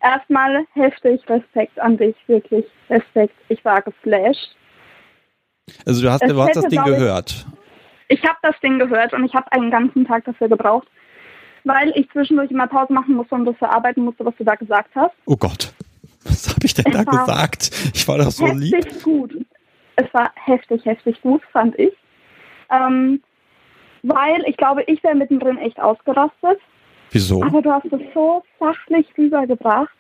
erstmal 0.00 0.64
heftig 0.74 1.20
Respekt 1.28 1.78
an 1.78 1.96
dich, 1.96 2.16
wirklich 2.26 2.64
Respekt. 2.90 3.34
Ich 3.48 3.64
war 3.64 3.82
geflasht. 3.82 4.56
Also 5.86 6.02
du 6.02 6.10
hast, 6.10 6.22
du 6.22 6.42
hast 6.42 6.56
das 6.56 6.66
Ding 6.66 6.82
gehört. 6.84 7.46
Ich, 8.08 8.18
ich 8.18 8.28
habe 8.28 8.38
das 8.42 8.58
Ding 8.60 8.78
gehört 8.78 9.12
und 9.12 9.24
ich 9.24 9.34
habe 9.34 9.50
einen 9.52 9.70
ganzen 9.70 10.06
Tag 10.06 10.24
dafür 10.24 10.48
gebraucht, 10.48 10.88
weil 11.64 11.92
ich 11.94 12.10
zwischendurch 12.10 12.50
immer 12.50 12.66
Pause 12.66 12.92
machen 12.92 13.14
musste 13.14 13.34
und 13.34 13.44
das 13.44 13.56
verarbeiten 13.56 14.04
musste, 14.04 14.24
was 14.24 14.34
du 14.36 14.44
da 14.44 14.54
gesagt 14.54 14.90
hast. 14.94 15.14
Oh 15.26 15.36
Gott, 15.36 15.72
was 16.24 16.48
habe 16.48 16.64
ich 16.64 16.74
denn 16.74 16.86
es 16.86 16.92
da 16.92 17.04
gesagt? 17.04 17.70
Ich 17.94 18.06
war 18.08 18.18
doch 18.18 18.30
so 18.30 18.46
heftig 18.46 18.72
lieb. 18.72 19.02
Gut. 19.02 19.36
Es 19.96 20.12
war 20.14 20.32
heftig, 20.34 20.84
heftig 20.84 21.20
gut, 21.22 21.42
fand 21.52 21.78
ich. 21.78 21.92
Ähm, 22.70 23.22
weil 24.02 24.42
ich 24.46 24.56
glaube, 24.56 24.82
ich 24.86 25.02
wäre 25.04 25.14
mittendrin 25.14 25.58
echt 25.58 25.78
ausgerastet. 25.78 26.58
Wieso? 27.10 27.42
Aber 27.42 27.62
du 27.62 27.70
hast 27.70 27.84
es 27.86 28.00
so 28.14 28.42
sachlich 28.58 29.06
rübergebracht. 29.16 29.94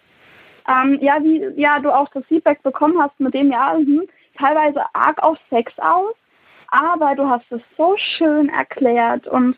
Ähm, 0.66 0.98
ja, 1.02 1.18
wie 1.22 1.60
ja, 1.60 1.78
du 1.80 1.90
auch 1.90 2.08
das 2.14 2.24
Feedback 2.26 2.62
bekommen 2.62 3.00
hast 3.00 3.18
mit 3.20 3.34
dem, 3.34 3.50
ja, 3.50 3.74
hm, 3.74 4.02
teilweise 4.36 4.82
arg 4.94 5.22
auf 5.22 5.38
Sex 5.50 5.72
aus, 5.78 6.14
aber 6.68 7.14
du 7.14 7.28
hast 7.28 7.50
es 7.50 7.62
so 7.76 7.96
schön 7.96 8.48
erklärt 8.48 9.26
und 9.26 9.56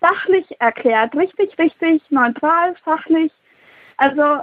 sachlich 0.00 0.46
erklärt, 0.60 1.14
richtig, 1.14 1.56
richtig 1.58 2.02
neutral, 2.10 2.74
fachlich. 2.84 3.32
Also 3.96 4.42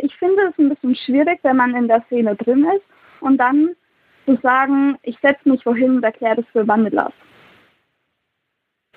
ich 0.00 0.14
finde 0.16 0.42
es 0.48 0.58
ein 0.58 0.68
bisschen 0.68 0.94
schwierig, 0.94 1.40
wenn 1.42 1.56
man 1.56 1.74
in 1.74 1.88
der 1.88 2.02
Szene 2.02 2.36
drin 2.36 2.64
ist 2.76 2.84
und 3.20 3.38
dann 3.38 3.74
zu 4.26 4.38
sagen, 4.42 4.96
ich 5.02 5.18
setze 5.20 5.48
mich 5.48 5.66
wohin 5.66 5.96
und 5.96 6.04
erkläre 6.04 6.36
das 6.36 6.46
für 6.52 6.66
Vanillas. 6.66 7.12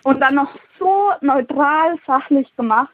Und 0.03 0.19
dann 0.19 0.35
noch 0.35 0.55
so 0.77 1.11
neutral, 1.21 1.97
fachlich 2.05 2.55
gemacht, 2.55 2.93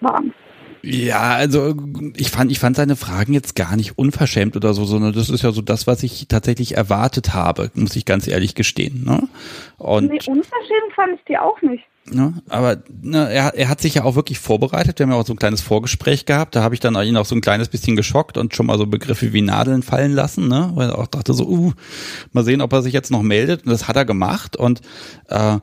Wahnsinn. 0.00 0.53
Ja, 0.86 1.34
also 1.34 1.74
ich 2.14 2.30
fand, 2.30 2.52
ich 2.52 2.58
fand 2.58 2.76
seine 2.76 2.94
Fragen 2.96 3.32
jetzt 3.32 3.56
gar 3.56 3.74
nicht 3.74 3.96
unverschämt 3.96 4.54
oder 4.54 4.74
so, 4.74 4.84
sondern 4.84 5.14
das 5.14 5.30
ist 5.30 5.42
ja 5.42 5.50
so 5.50 5.62
das, 5.62 5.86
was 5.86 6.02
ich 6.02 6.28
tatsächlich 6.28 6.76
erwartet 6.76 7.32
habe, 7.32 7.70
muss 7.74 7.96
ich 7.96 8.04
ganz 8.04 8.28
ehrlich 8.28 8.54
gestehen. 8.54 9.02
Ne? 9.04 9.28
Und, 9.78 10.08
nee, 10.08 10.18
unverschämt 10.26 10.92
fand 10.94 11.14
ich 11.14 11.24
die 11.26 11.38
auch 11.38 11.60
nicht. 11.62 11.84
Ne, 12.12 12.34
aber 12.50 12.82
ne, 13.00 13.32
er, 13.32 13.54
er 13.54 13.70
hat 13.70 13.80
sich 13.80 13.94
ja 13.94 14.04
auch 14.04 14.14
wirklich 14.14 14.38
vorbereitet. 14.38 14.98
Wir 14.98 15.04
haben 15.04 15.12
ja 15.12 15.18
auch 15.18 15.26
so 15.26 15.32
ein 15.32 15.38
kleines 15.38 15.62
Vorgespräch 15.62 16.26
gehabt. 16.26 16.54
Da 16.54 16.62
habe 16.62 16.74
ich 16.74 16.80
dann 16.80 16.96
ihn 17.02 17.16
auch 17.16 17.24
so 17.24 17.34
ein 17.34 17.40
kleines 17.40 17.70
bisschen 17.70 17.96
geschockt 17.96 18.36
und 18.36 18.54
schon 18.54 18.66
mal 18.66 18.76
so 18.76 18.86
Begriffe 18.86 19.32
wie 19.32 19.40
Nadeln 19.40 19.82
fallen 19.82 20.12
lassen, 20.12 20.48
ne? 20.48 20.70
weil 20.74 20.90
er 20.90 20.98
auch 20.98 21.06
dachte 21.06 21.32
so, 21.32 21.46
uh, 21.48 21.72
mal 22.32 22.44
sehen, 22.44 22.60
ob 22.60 22.74
er 22.74 22.82
sich 22.82 22.92
jetzt 22.92 23.10
noch 23.10 23.22
meldet. 23.22 23.64
Und 23.64 23.72
das 23.72 23.88
hat 23.88 23.96
er 23.96 24.04
gemacht. 24.04 24.54
Und 24.54 24.82
äh, 25.28 25.56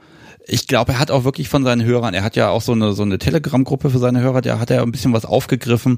ich 0.47 0.67
glaube, 0.67 0.93
er 0.93 0.99
hat 0.99 1.11
auch 1.11 1.23
wirklich 1.23 1.49
von 1.49 1.63
seinen 1.63 1.83
Hörern, 1.83 2.13
er 2.13 2.23
hat 2.23 2.35
ja 2.35 2.49
auch 2.49 2.61
so 2.61 2.71
eine 2.71 2.93
so 2.93 3.03
eine 3.03 3.19
Telegram-Gruppe 3.19 3.89
für 3.89 3.99
seine 3.99 4.21
Hörer, 4.21 4.41
da 4.41 4.59
hat 4.59 4.71
er 4.71 4.81
ein 4.81 4.91
bisschen 4.91 5.13
was 5.13 5.25
aufgegriffen. 5.25 5.97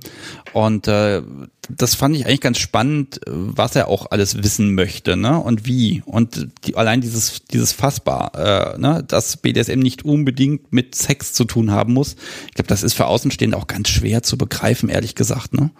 Und 0.53 0.87
äh, 0.87 1.21
das 1.69 1.95
fand 1.95 2.15
ich 2.15 2.25
eigentlich 2.25 2.41
ganz 2.41 2.59
spannend, 2.59 3.21
was 3.25 3.75
er 3.75 3.87
auch 3.87 4.11
alles 4.11 4.43
wissen 4.43 4.75
möchte, 4.75 5.15
ne? 5.15 5.39
Und 5.39 5.65
wie? 5.65 6.03
Und 6.05 6.49
die, 6.65 6.75
allein 6.75 7.01
dieses 7.01 7.45
dieses 7.45 7.71
fassbar, 7.71 8.31
äh, 8.35 8.77
ne, 8.77 9.03
dass 9.07 9.37
BDSM 9.37 9.79
nicht 9.79 10.03
unbedingt 10.03 10.73
mit 10.73 10.95
Sex 10.95 11.33
zu 11.33 11.45
tun 11.45 11.71
haben 11.71 11.93
muss. 11.93 12.15
Ich 12.47 12.53
glaube, 12.53 12.67
das 12.67 12.83
ist 12.83 12.93
für 12.93 13.07
Außenstehende 13.07 13.57
auch 13.57 13.67
ganz 13.67 13.89
schwer 13.89 14.23
zu 14.23 14.37
begreifen, 14.37 14.89
ehrlich 14.89 15.15
gesagt, 15.15 15.53
ne? 15.53 15.71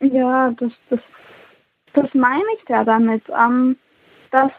Ja, 0.00 0.52
das 0.58 0.72
das 0.90 1.00
das 1.94 2.06
meine 2.12 2.44
ich 2.58 2.68
ja 2.68 2.84
damit, 2.84 3.22
ähm, 3.30 3.76
dass 4.30 4.50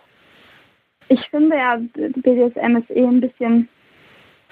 ich 1.07 1.21
finde 1.29 1.55
ja, 1.55 1.79
BDSM 1.93 2.77
ist 2.77 2.89
eh 2.89 3.05
ein 3.05 3.21
bisschen, 3.21 3.69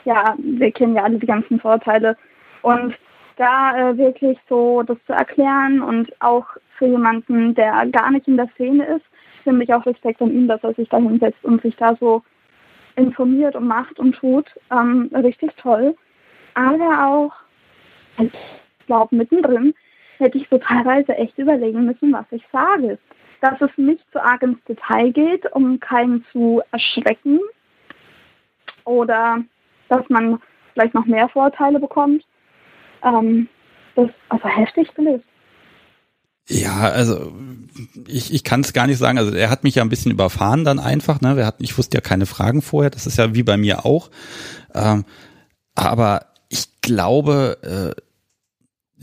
ja, 0.05 0.35
wir 0.37 0.71
kennen 0.71 0.95
ja 0.95 1.03
alle 1.03 1.19
die 1.19 1.27
ganzen 1.27 1.59
Vorteile. 1.59 2.15
Und 2.61 2.95
da 3.37 3.89
äh, 3.91 3.97
wirklich 3.97 4.37
so 4.47 4.83
das 4.83 4.97
zu 5.05 5.13
erklären 5.13 5.81
und 5.81 6.11
auch 6.21 6.45
für 6.77 6.85
jemanden, 6.85 7.55
der 7.55 7.87
gar 7.87 8.11
nicht 8.11 8.27
in 8.27 8.37
der 8.37 8.49
Szene 8.55 8.85
ist, 8.85 9.05
finde 9.43 9.63
ich 9.63 9.73
auch 9.73 9.85
Respekt 9.85 10.21
an 10.21 10.31
ihm, 10.31 10.47
dass 10.47 10.63
er 10.63 10.73
sich 10.73 10.87
da 10.89 10.97
hinsetzt 10.97 11.43
und 11.43 11.61
sich 11.61 11.75
da 11.75 11.95
so 11.99 12.23
informiert 12.95 13.55
und 13.55 13.67
macht 13.67 13.99
und 13.99 14.15
tut. 14.15 14.45
Ähm, 14.71 15.09
richtig 15.13 15.51
toll. 15.57 15.95
Aber 16.53 17.07
auch, 17.07 17.33
ich 18.23 18.31
glaube, 18.85 19.15
mittendrin 19.15 19.73
hätte 20.17 20.37
ich 20.37 20.47
so 20.49 20.57
teilweise 20.59 21.13
echt 21.15 21.37
überlegen 21.37 21.85
müssen, 21.85 22.13
was 22.13 22.25
ich 22.31 22.43
sage 22.51 22.99
dass 23.43 23.59
es 23.59 23.69
nicht 23.75 24.01
zu 24.13 24.23
arg 24.23 24.41
ins 24.41 24.63
Detail 24.63 25.11
geht, 25.11 25.51
um 25.51 25.77
keinen 25.81 26.23
zu 26.31 26.61
erschrecken 26.71 27.39
oder 28.85 29.39
dass 29.89 30.07
man 30.07 30.39
vielleicht 30.71 30.93
noch 30.93 31.05
mehr 31.05 31.27
Vorteile 31.27 31.77
bekommt. 31.81 32.23
Ähm, 33.03 33.49
das 33.95 34.05
ist 34.05 34.15
also 34.29 34.47
heftig 34.47 34.93
gelöst. 34.95 35.25
Ja, 36.47 36.89
also 36.89 37.33
ich, 38.07 38.33
ich 38.33 38.45
kann 38.45 38.61
es 38.61 38.71
gar 38.71 38.87
nicht 38.87 38.97
sagen. 38.97 39.17
Also 39.17 39.33
er 39.33 39.49
hat 39.49 39.65
mich 39.65 39.75
ja 39.75 39.83
ein 39.83 39.89
bisschen 39.89 40.13
überfahren 40.13 40.63
dann 40.63 40.79
einfach. 40.79 41.19
Ne? 41.19 41.35
Wir 41.35 41.45
hatten, 41.45 41.65
ich 41.65 41.77
wusste 41.77 41.97
ja 41.97 42.01
keine 42.01 42.25
Fragen 42.25 42.61
vorher. 42.61 42.91
Das 42.91 43.07
ist 43.07 43.17
ja 43.17 43.35
wie 43.35 43.43
bei 43.43 43.57
mir 43.57 43.85
auch. 43.85 44.09
Ähm, 44.73 45.03
aber 45.75 46.27
ich 46.47 46.81
glaube, 46.81 47.57
äh, 47.97 48.01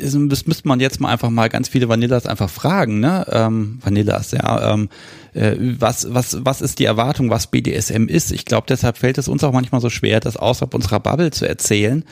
das 0.00 0.46
müsste 0.46 0.68
man 0.68 0.80
jetzt 0.80 1.00
mal 1.00 1.10
einfach 1.10 1.30
mal 1.30 1.48
ganz 1.48 1.68
viele 1.68 1.88
Vanillas 1.88 2.26
einfach 2.26 2.50
fragen, 2.50 3.00
ne? 3.00 3.26
Ähm, 3.30 3.78
Vanillas, 3.82 4.32
ja. 4.32 4.72
Ähm, 4.72 4.88
äh, 5.34 5.56
was, 5.78 6.12
was, 6.12 6.44
was 6.44 6.60
ist 6.60 6.78
die 6.78 6.84
Erwartung, 6.84 7.30
was 7.30 7.46
BDSM 7.46 8.06
ist? 8.06 8.32
Ich 8.32 8.44
glaube, 8.44 8.66
deshalb 8.68 8.98
fällt 8.98 9.18
es 9.18 9.28
uns 9.28 9.44
auch 9.44 9.52
manchmal 9.52 9.80
so 9.80 9.90
schwer, 9.90 10.20
das 10.20 10.36
außerhalb 10.36 10.74
unserer 10.74 11.00
Bubble 11.00 11.30
zu 11.30 11.48
erzählen, 11.48 12.04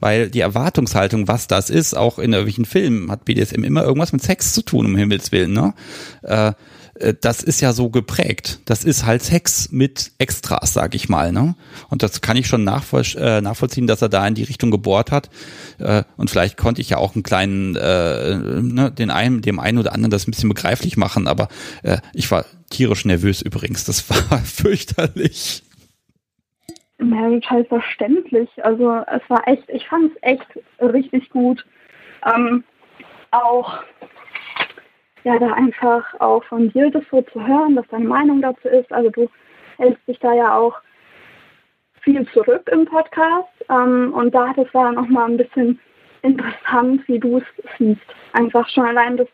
weil 0.00 0.28
die 0.28 0.40
Erwartungshaltung, 0.40 1.28
was 1.28 1.46
das 1.46 1.70
ist, 1.70 1.96
auch 1.96 2.18
in 2.18 2.32
irgendwelchen 2.32 2.66
Filmen, 2.66 3.10
hat 3.10 3.24
BDSM 3.24 3.64
immer 3.64 3.84
irgendwas 3.84 4.12
mit 4.12 4.22
Sex 4.22 4.52
zu 4.52 4.62
tun, 4.62 4.86
um 4.86 4.96
Himmels 4.96 5.32
Willen, 5.32 5.52
ne? 5.52 5.74
Äh, 6.22 6.52
das 7.20 7.42
ist 7.42 7.60
ja 7.60 7.72
so 7.72 7.90
geprägt. 7.90 8.60
Das 8.64 8.84
ist 8.84 9.04
halt 9.04 9.22
Sex 9.22 9.70
mit 9.70 10.12
Extras, 10.18 10.72
sag 10.72 10.94
ich 10.94 11.08
mal. 11.08 11.32
Ne? 11.32 11.54
Und 11.90 12.02
das 12.02 12.20
kann 12.20 12.36
ich 12.36 12.46
schon 12.46 12.64
nachvoll 12.64 13.02
äh, 13.16 13.40
nachvollziehen, 13.40 13.86
dass 13.86 14.02
er 14.02 14.08
da 14.08 14.26
in 14.26 14.34
die 14.34 14.44
Richtung 14.44 14.70
gebohrt 14.70 15.10
hat. 15.10 15.28
Äh, 15.78 16.04
und 16.16 16.30
vielleicht 16.30 16.56
konnte 16.56 16.80
ich 16.80 16.90
ja 16.90 16.96
auch 16.98 17.14
einen 17.14 17.22
kleinen, 17.22 17.76
äh, 17.76 18.36
ne, 18.36 18.90
den 18.90 19.10
einen, 19.10 19.42
dem 19.42 19.60
einen 19.60 19.78
oder 19.78 19.92
anderen 19.92 20.10
das 20.10 20.26
ein 20.26 20.30
bisschen 20.30 20.48
begreiflich 20.48 20.96
machen. 20.96 21.28
Aber 21.28 21.48
äh, 21.82 21.98
ich 22.14 22.30
war 22.30 22.44
tierisch 22.70 23.04
nervös 23.04 23.42
übrigens. 23.42 23.84
Das 23.84 24.08
war 24.30 24.38
fürchterlich. 24.38 25.62
Ja, 26.98 27.28
total 27.28 27.64
verständlich. 27.66 28.48
Also 28.62 29.02
es 29.06 29.22
war 29.28 29.46
echt, 29.46 29.68
ich 29.68 29.86
fand 29.86 30.12
es 30.12 30.22
echt 30.22 30.46
richtig 30.80 31.28
gut. 31.30 31.66
Ähm, 32.24 32.64
auch 33.32 33.80
ja, 35.26 35.40
da 35.40 35.54
einfach 35.54 36.04
auch 36.20 36.44
von 36.44 36.70
dir 36.70 36.88
das 36.88 37.02
so 37.10 37.20
zu 37.20 37.44
hören, 37.44 37.74
was 37.74 37.84
deine 37.88 38.04
Meinung 38.04 38.40
dazu 38.40 38.68
ist. 38.68 38.92
Also 38.92 39.10
du 39.10 39.28
hältst 39.76 40.06
dich 40.06 40.20
da 40.20 40.32
ja 40.32 40.56
auch 40.56 40.76
viel 42.02 42.24
zurück 42.28 42.70
im 42.70 42.84
Podcast 42.84 43.48
ähm, 43.68 44.14
und 44.14 44.32
da 44.32 44.52
das 44.52 44.72
war 44.72 44.92
nochmal 44.92 45.28
ein 45.28 45.36
bisschen 45.36 45.80
interessant, 46.22 47.02
wie 47.08 47.18
du 47.18 47.38
es 47.38 47.44
siehst. 47.76 48.06
Einfach 48.34 48.68
schon 48.68 48.86
allein 48.86 49.16
das 49.16 49.26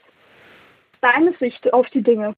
deine 1.02 1.34
Sicht 1.38 1.70
auf 1.74 1.86
die 1.90 2.02
Dinge. 2.02 2.34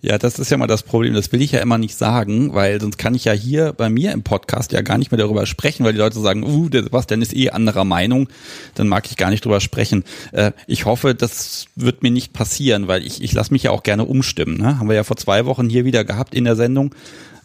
Ja, 0.00 0.16
das 0.16 0.38
ist 0.38 0.48
ja 0.50 0.56
mal 0.56 0.68
das 0.68 0.84
Problem. 0.84 1.14
Das 1.14 1.32
will 1.32 1.42
ich 1.42 1.50
ja 1.50 1.60
immer 1.60 1.76
nicht 1.76 1.96
sagen, 1.96 2.54
weil 2.54 2.80
sonst 2.80 2.98
kann 2.98 3.16
ich 3.16 3.24
ja 3.24 3.32
hier 3.32 3.72
bei 3.72 3.90
mir 3.90 4.12
im 4.12 4.22
Podcast 4.22 4.70
ja 4.70 4.80
gar 4.80 4.96
nicht 4.96 5.10
mehr 5.10 5.18
darüber 5.18 5.44
sprechen, 5.44 5.84
weil 5.84 5.92
die 5.92 5.98
Leute 5.98 6.20
sagen, 6.20 6.44
uh, 6.44 6.68
der 6.68 6.84
Sebastian 6.84 7.20
ist 7.20 7.34
eh 7.34 7.50
anderer 7.50 7.84
Meinung. 7.84 8.28
Dann 8.76 8.86
mag 8.86 9.10
ich 9.10 9.16
gar 9.16 9.30
nicht 9.30 9.44
drüber 9.44 9.60
sprechen. 9.60 10.04
Äh, 10.30 10.52
ich 10.68 10.84
hoffe, 10.84 11.16
das 11.16 11.66
wird 11.74 12.04
mir 12.04 12.12
nicht 12.12 12.32
passieren, 12.32 12.86
weil 12.86 13.04
ich, 13.04 13.20
ich 13.22 13.32
lasse 13.32 13.52
mich 13.52 13.64
ja 13.64 13.72
auch 13.72 13.82
gerne 13.82 14.04
umstimmen. 14.04 14.56
Ne? 14.56 14.78
Haben 14.78 14.88
wir 14.88 14.94
ja 14.94 15.02
vor 15.02 15.16
zwei 15.16 15.46
Wochen 15.46 15.68
hier 15.68 15.84
wieder 15.84 16.04
gehabt 16.04 16.32
in 16.32 16.44
der 16.44 16.54
Sendung. 16.54 16.94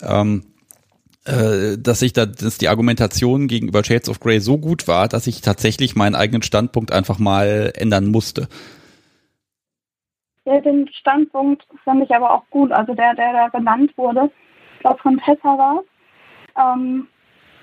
Ähm, 0.03 0.43
äh, 1.25 1.79
dass 1.79 2.03
ich 2.03 2.13
da, 2.13 2.27
dass 2.27 2.59
die 2.59 2.67
Argumentation 2.67 3.47
gegenüber 3.47 3.83
Shades 3.83 4.09
of 4.09 4.19
Grey 4.19 4.39
so 4.39 4.59
gut 4.59 4.87
war, 4.87 5.07
dass 5.07 5.25
ich 5.25 5.41
tatsächlich 5.41 5.95
meinen 5.95 6.13
eigenen 6.13 6.43
Standpunkt 6.43 6.91
einfach 6.91 7.17
mal 7.17 7.73
ändern 7.75 8.11
musste. 8.11 8.47
Den 10.45 10.87
Standpunkt 10.89 11.65
fand 11.83 12.03
ich 12.03 12.13
aber 12.13 12.33
auch 12.33 12.43
gut. 12.49 12.71
Also 12.71 12.93
der, 12.93 13.15
der 13.15 13.33
da 13.33 13.47
genannt 13.47 13.91
wurde, 13.97 14.29
ich 14.75 14.79
glaube 14.79 15.01
von 15.01 15.17
Tessa 15.19 15.57
war 15.57 15.83
ähm, 16.57 17.07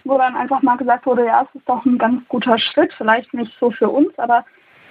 wo 0.04 0.16
dann 0.16 0.36
einfach 0.36 0.62
mal 0.62 0.76
gesagt 0.76 1.06
wurde, 1.06 1.26
ja, 1.26 1.42
es 1.42 1.54
ist 1.54 1.68
doch 1.68 1.84
ein 1.84 1.98
ganz 1.98 2.26
guter 2.28 2.58
Schritt, 2.58 2.92
vielleicht 2.94 3.32
nicht 3.34 3.52
so 3.58 3.70
für 3.70 3.88
uns, 3.88 4.18
aber 4.18 4.44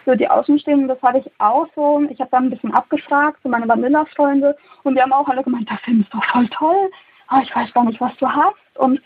für 0.03 0.15
die 0.15 0.29
Außenstehenden, 0.29 0.87
das 0.87 1.01
hatte 1.01 1.19
ich 1.19 1.31
auch 1.39 1.67
so. 1.75 2.01
Ich 2.09 2.19
habe 2.19 2.29
dann 2.31 2.45
ein 2.45 2.49
bisschen 2.49 2.73
abgefragt 2.73 3.41
für 3.41 3.49
meine 3.49 3.67
Vanilla-Freunde 3.67 4.55
und 4.83 4.95
die 4.95 5.01
haben 5.01 5.13
auch 5.13 5.27
alle 5.27 5.43
gemeint, 5.43 5.69
der 5.69 5.77
Film 5.79 6.01
ist 6.01 6.13
doch 6.13 6.23
voll 6.25 6.47
toll, 6.49 6.91
aber 7.27 7.43
ich 7.43 7.55
weiß 7.55 7.73
gar 7.73 7.85
nicht, 7.85 7.99
was 7.99 8.15
du 8.17 8.27
hast. 8.27 8.77
Und 8.77 9.01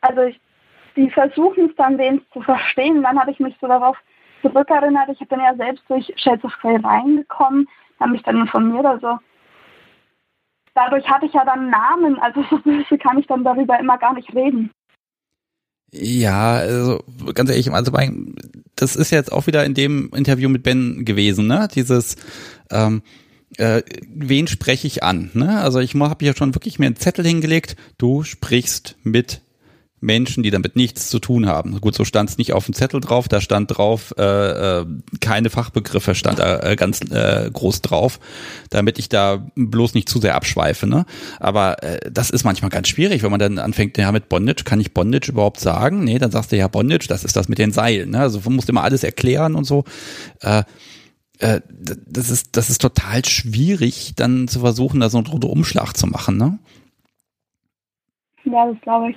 also 0.00 0.22
ich, 0.22 0.40
die 0.94 1.10
versuchen 1.10 1.68
es 1.70 1.76
dann, 1.76 1.98
den 1.98 2.22
zu 2.32 2.40
verstehen. 2.40 3.02
Dann 3.02 3.20
habe 3.20 3.30
ich 3.30 3.40
mich 3.40 3.54
so 3.60 3.66
darauf 3.66 3.96
zurückerinnert, 4.42 5.08
ich 5.08 5.28
bin 5.28 5.40
ja 5.40 5.54
selbst 5.56 5.84
durch 5.88 6.12
Shades 6.16 6.44
of 6.44 6.56
Grey 6.60 6.76
reingekommen 6.76 7.68
haben 8.00 8.12
mich 8.12 8.22
dann 8.22 8.36
informiert. 8.36 8.86
Also 8.86 9.18
dadurch 10.74 11.08
hatte 11.08 11.26
ich 11.26 11.32
ja 11.32 11.44
dann 11.44 11.70
Namen, 11.70 12.18
also 12.18 12.42
so 12.50 12.58
böse 12.58 12.98
kann 12.98 13.18
ich 13.18 13.26
dann 13.26 13.44
darüber 13.44 13.78
immer 13.78 13.98
gar 13.98 14.14
nicht 14.14 14.34
reden. 14.34 14.70
Ja, 15.92 16.54
also 16.54 17.02
ganz 17.32 17.48
ehrlich, 17.48 17.72
also 17.72 17.92
das 18.74 18.96
ist 18.96 19.10
jetzt 19.12 19.32
auch 19.32 19.46
wieder 19.46 19.64
in 19.64 19.74
dem 19.74 20.10
Interview 20.14 20.48
mit 20.48 20.64
Ben 20.64 21.04
gewesen, 21.04 21.46
ne? 21.46 21.68
Dieses 21.72 22.16
ähm, 22.70 23.02
äh, 23.56 23.82
wen 24.08 24.46
spreche 24.46 24.86
ich 24.86 25.02
an? 25.02 25.30
Ne? 25.34 25.60
Also 25.60 25.78
ich 25.78 25.94
habe 25.94 26.24
hier 26.24 26.36
schon 26.36 26.54
wirklich 26.54 26.78
mir 26.78 26.86
einen 26.86 26.96
Zettel 26.96 27.24
hingelegt. 27.24 27.76
Du 27.98 28.22
sprichst 28.22 28.96
mit 29.02 29.40
Menschen, 30.00 30.42
die 30.42 30.50
damit 30.50 30.76
nichts 30.76 31.08
zu 31.08 31.18
tun 31.18 31.46
haben. 31.46 31.80
Gut, 31.80 31.94
so 31.94 32.04
stand 32.04 32.28
es 32.28 32.38
nicht 32.38 32.52
auf 32.52 32.66
dem 32.66 32.74
Zettel 32.74 33.00
drauf, 33.00 33.28
da 33.28 33.40
stand 33.40 33.76
drauf, 33.76 34.14
äh, 34.18 34.80
äh, 34.80 34.86
keine 35.20 35.48
Fachbegriffe 35.48 36.14
stand 36.14 36.38
da 36.38 36.60
äh, 36.60 36.76
ganz 36.76 37.00
äh, 37.10 37.50
groß 37.50 37.80
drauf, 37.80 38.20
damit 38.68 38.98
ich 38.98 39.08
da 39.08 39.46
bloß 39.54 39.94
nicht 39.94 40.08
zu 40.08 40.20
sehr 40.20 40.34
abschweife. 40.34 40.86
Ne? 40.86 41.06
Aber 41.40 41.82
äh, 41.82 42.10
das 42.10 42.30
ist 42.30 42.44
manchmal 42.44 42.70
ganz 42.70 42.88
schwierig, 42.88 43.22
wenn 43.22 43.30
man 43.30 43.40
dann 43.40 43.58
anfängt, 43.58 43.96
ja, 43.96 44.12
mit 44.12 44.28
Bondage, 44.28 44.64
kann 44.64 44.80
ich 44.80 44.92
Bondage 44.92 45.32
überhaupt 45.32 45.60
sagen? 45.60 46.04
Nee, 46.04 46.18
dann 46.18 46.30
sagst 46.30 46.52
du 46.52 46.56
ja 46.56 46.68
Bondage, 46.68 47.06
das 47.08 47.24
ist 47.24 47.36
das 47.36 47.48
mit 47.48 47.58
den 47.58 47.72
Seilen. 47.72 48.10
Ne? 48.10 48.20
Also 48.20 48.40
man 48.44 48.56
muss 48.56 48.68
immer 48.68 48.84
alles 48.84 49.02
erklären 49.02 49.54
und 49.54 49.64
so. 49.64 49.84
Äh, 50.42 50.64
äh, 51.38 51.60
das 51.68 52.30
ist, 52.30 52.56
das 52.56 52.70
ist 52.70 52.80
total 52.80 53.24
schwierig, 53.24 54.12
dann 54.16 54.48
zu 54.48 54.60
versuchen, 54.60 55.00
da 55.00 55.08
so 55.08 55.18
einen 55.18 55.26
Umschlag 55.26 55.96
zu 55.96 56.06
machen, 56.06 56.36
ne? 56.36 56.58
Ja, 58.44 58.70
das 58.70 58.80
glaube 58.82 59.10
ich. 59.10 59.16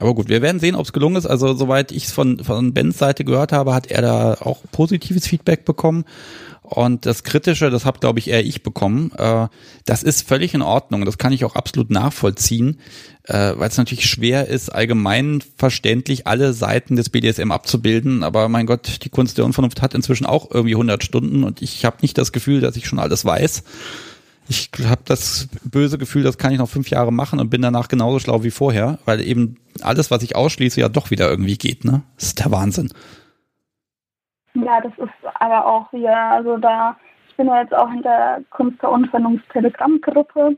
Aber 0.00 0.14
gut, 0.14 0.28
wir 0.28 0.42
werden 0.42 0.58
sehen, 0.58 0.74
ob 0.74 0.86
es 0.86 0.92
gelungen 0.92 1.16
ist. 1.16 1.26
Also 1.26 1.54
soweit 1.54 1.92
ich 1.92 2.06
es 2.06 2.12
von, 2.12 2.42
von 2.42 2.74
Bens 2.74 2.98
Seite 2.98 3.24
gehört 3.24 3.52
habe, 3.52 3.74
hat 3.74 3.86
er 3.86 4.02
da 4.02 4.34
auch 4.40 4.58
positives 4.72 5.26
Feedback 5.26 5.64
bekommen. 5.64 6.04
Und 6.62 7.06
das 7.06 7.22
Kritische, 7.22 7.70
das 7.70 7.84
habe, 7.84 8.00
glaube 8.00 8.18
ich, 8.18 8.28
eher 8.28 8.44
ich 8.44 8.62
bekommen. 8.62 9.12
Äh, 9.16 9.48
das 9.84 10.02
ist 10.02 10.26
völlig 10.26 10.54
in 10.54 10.62
Ordnung. 10.62 11.04
Das 11.04 11.18
kann 11.18 11.32
ich 11.32 11.44
auch 11.44 11.54
absolut 11.54 11.90
nachvollziehen, 11.90 12.80
äh, 13.24 13.52
weil 13.56 13.68
es 13.68 13.76
natürlich 13.76 14.06
schwer 14.06 14.48
ist, 14.48 14.70
allgemein 14.70 15.42
verständlich 15.58 16.26
alle 16.26 16.54
Seiten 16.54 16.96
des 16.96 17.10
BDSM 17.10 17.52
abzubilden. 17.52 18.24
Aber 18.24 18.48
mein 18.48 18.66
Gott, 18.66 19.04
die 19.04 19.10
Kunst 19.10 19.38
der 19.38 19.44
Unvernunft 19.44 19.82
hat 19.82 19.94
inzwischen 19.94 20.26
auch 20.26 20.50
irgendwie 20.50 20.74
100 20.74 21.04
Stunden 21.04 21.44
und 21.44 21.62
ich 21.62 21.84
habe 21.84 21.98
nicht 22.00 22.18
das 22.18 22.32
Gefühl, 22.32 22.60
dass 22.60 22.76
ich 22.76 22.86
schon 22.86 22.98
alles 22.98 23.24
weiß 23.24 23.62
ich 24.48 24.70
habe 24.86 25.02
das 25.04 25.48
böse 25.64 25.98
Gefühl, 25.98 26.22
das 26.22 26.38
kann 26.38 26.52
ich 26.52 26.58
noch 26.58 26.68
fünf 26.68 26.90
Jahre 26.90 27.12
machen 27.12 27.40
und 27.40 27.50
bin 27.50 27.62
danach 27.62 27.88
genauso 27.88 28.18
schlau 28.18 28.42
wie 28.42 28.50
vorher, 28.50 28.98
weil 29.04 29.20
eben 29.20 29.56
alles, 29.82 30.10
was 30.10 30.22
ich 30.22 30.36
ausschließe, 30.36 30.80
ja 30.80 30.88
doch 30.88 31.10
wieder 31.10 31.30
irgendwie 31.30 31.56
geht. 31.56 31.84
Ne? 31.84 32.02
Das 32.16 32.28
ist 32.28 32.44
der 32.44 32.52
Wahnsinn. 32.52 32.92
Ja, 34.54 34.80
das 34.80 34.92
ist 34.98 35.34
aber 35.40 35.66
auch 35.66 35.92
wieder, 35.92 36.16
also 36.16 36.56
da, 36.58 36.96
ich 37.28 37.36
bin 37.36 37.46
ja 37.46 37.62
jetzt 37.62 37.74
auch 37.74 37.90
in 37.90 38.02
der 38.02 38.42
Kunst 38.50 38.80
der 38.82 38.90
Unvernunft-Telegramm-Gruppe, 38.90 40.56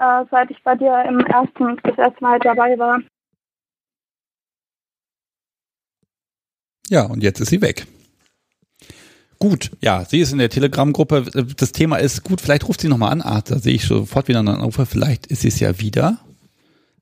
äh, 0.00 0.24
seit 0.30 0.50
ich 0.50 0.62
bei 0.62 0.74
dir 0.74 1.04
im 1.08 1.20
ersten, 1.20 1.76
das 1.82 1.96
erste 1.96 2.22
Mal 2.22 2.38
dabei 2.40 2.78
war. 2.78 3.00
Ja, 6.88 7.04
und 7.04 7.22
jetzt 7.22 7.40
ist 7.40 7.50
sie 7.50 7.62
weg. 7.62 7.86
Gut, 9.38 9.70
ja, 9.80 10.04
sie 10.04 10.18
ist 10.18 10.32
in 10.32 10.38
der 10.38 10.50
Telegram-Gruppe. 10.50 11.26
Das 11.56 11.70
Thema 11.72 11.96
ist 11.96 12.24
gut, 12.24 12.40
vielleicht 12.40 12.66
ruft 12.66 12.80
sie 12.80 12.88
nochmal 12.88 13.12
an. 13.12 13.22
Ah, 13.22 13.40
da 13.40 13.58
sehe 13.58 13.74
ich 13.74 13.84
sofort 13.84 14.26
wieder 14.26 14.40
einen 14.40 14.48
Anrufer. 14.48 14.84
Vielleicht 14.84 15.28
ist 15.28 15.42
sie 15.42 15.48
es 15.48 15.60
ja 15.60 15.78
wieder. 15.78 16.18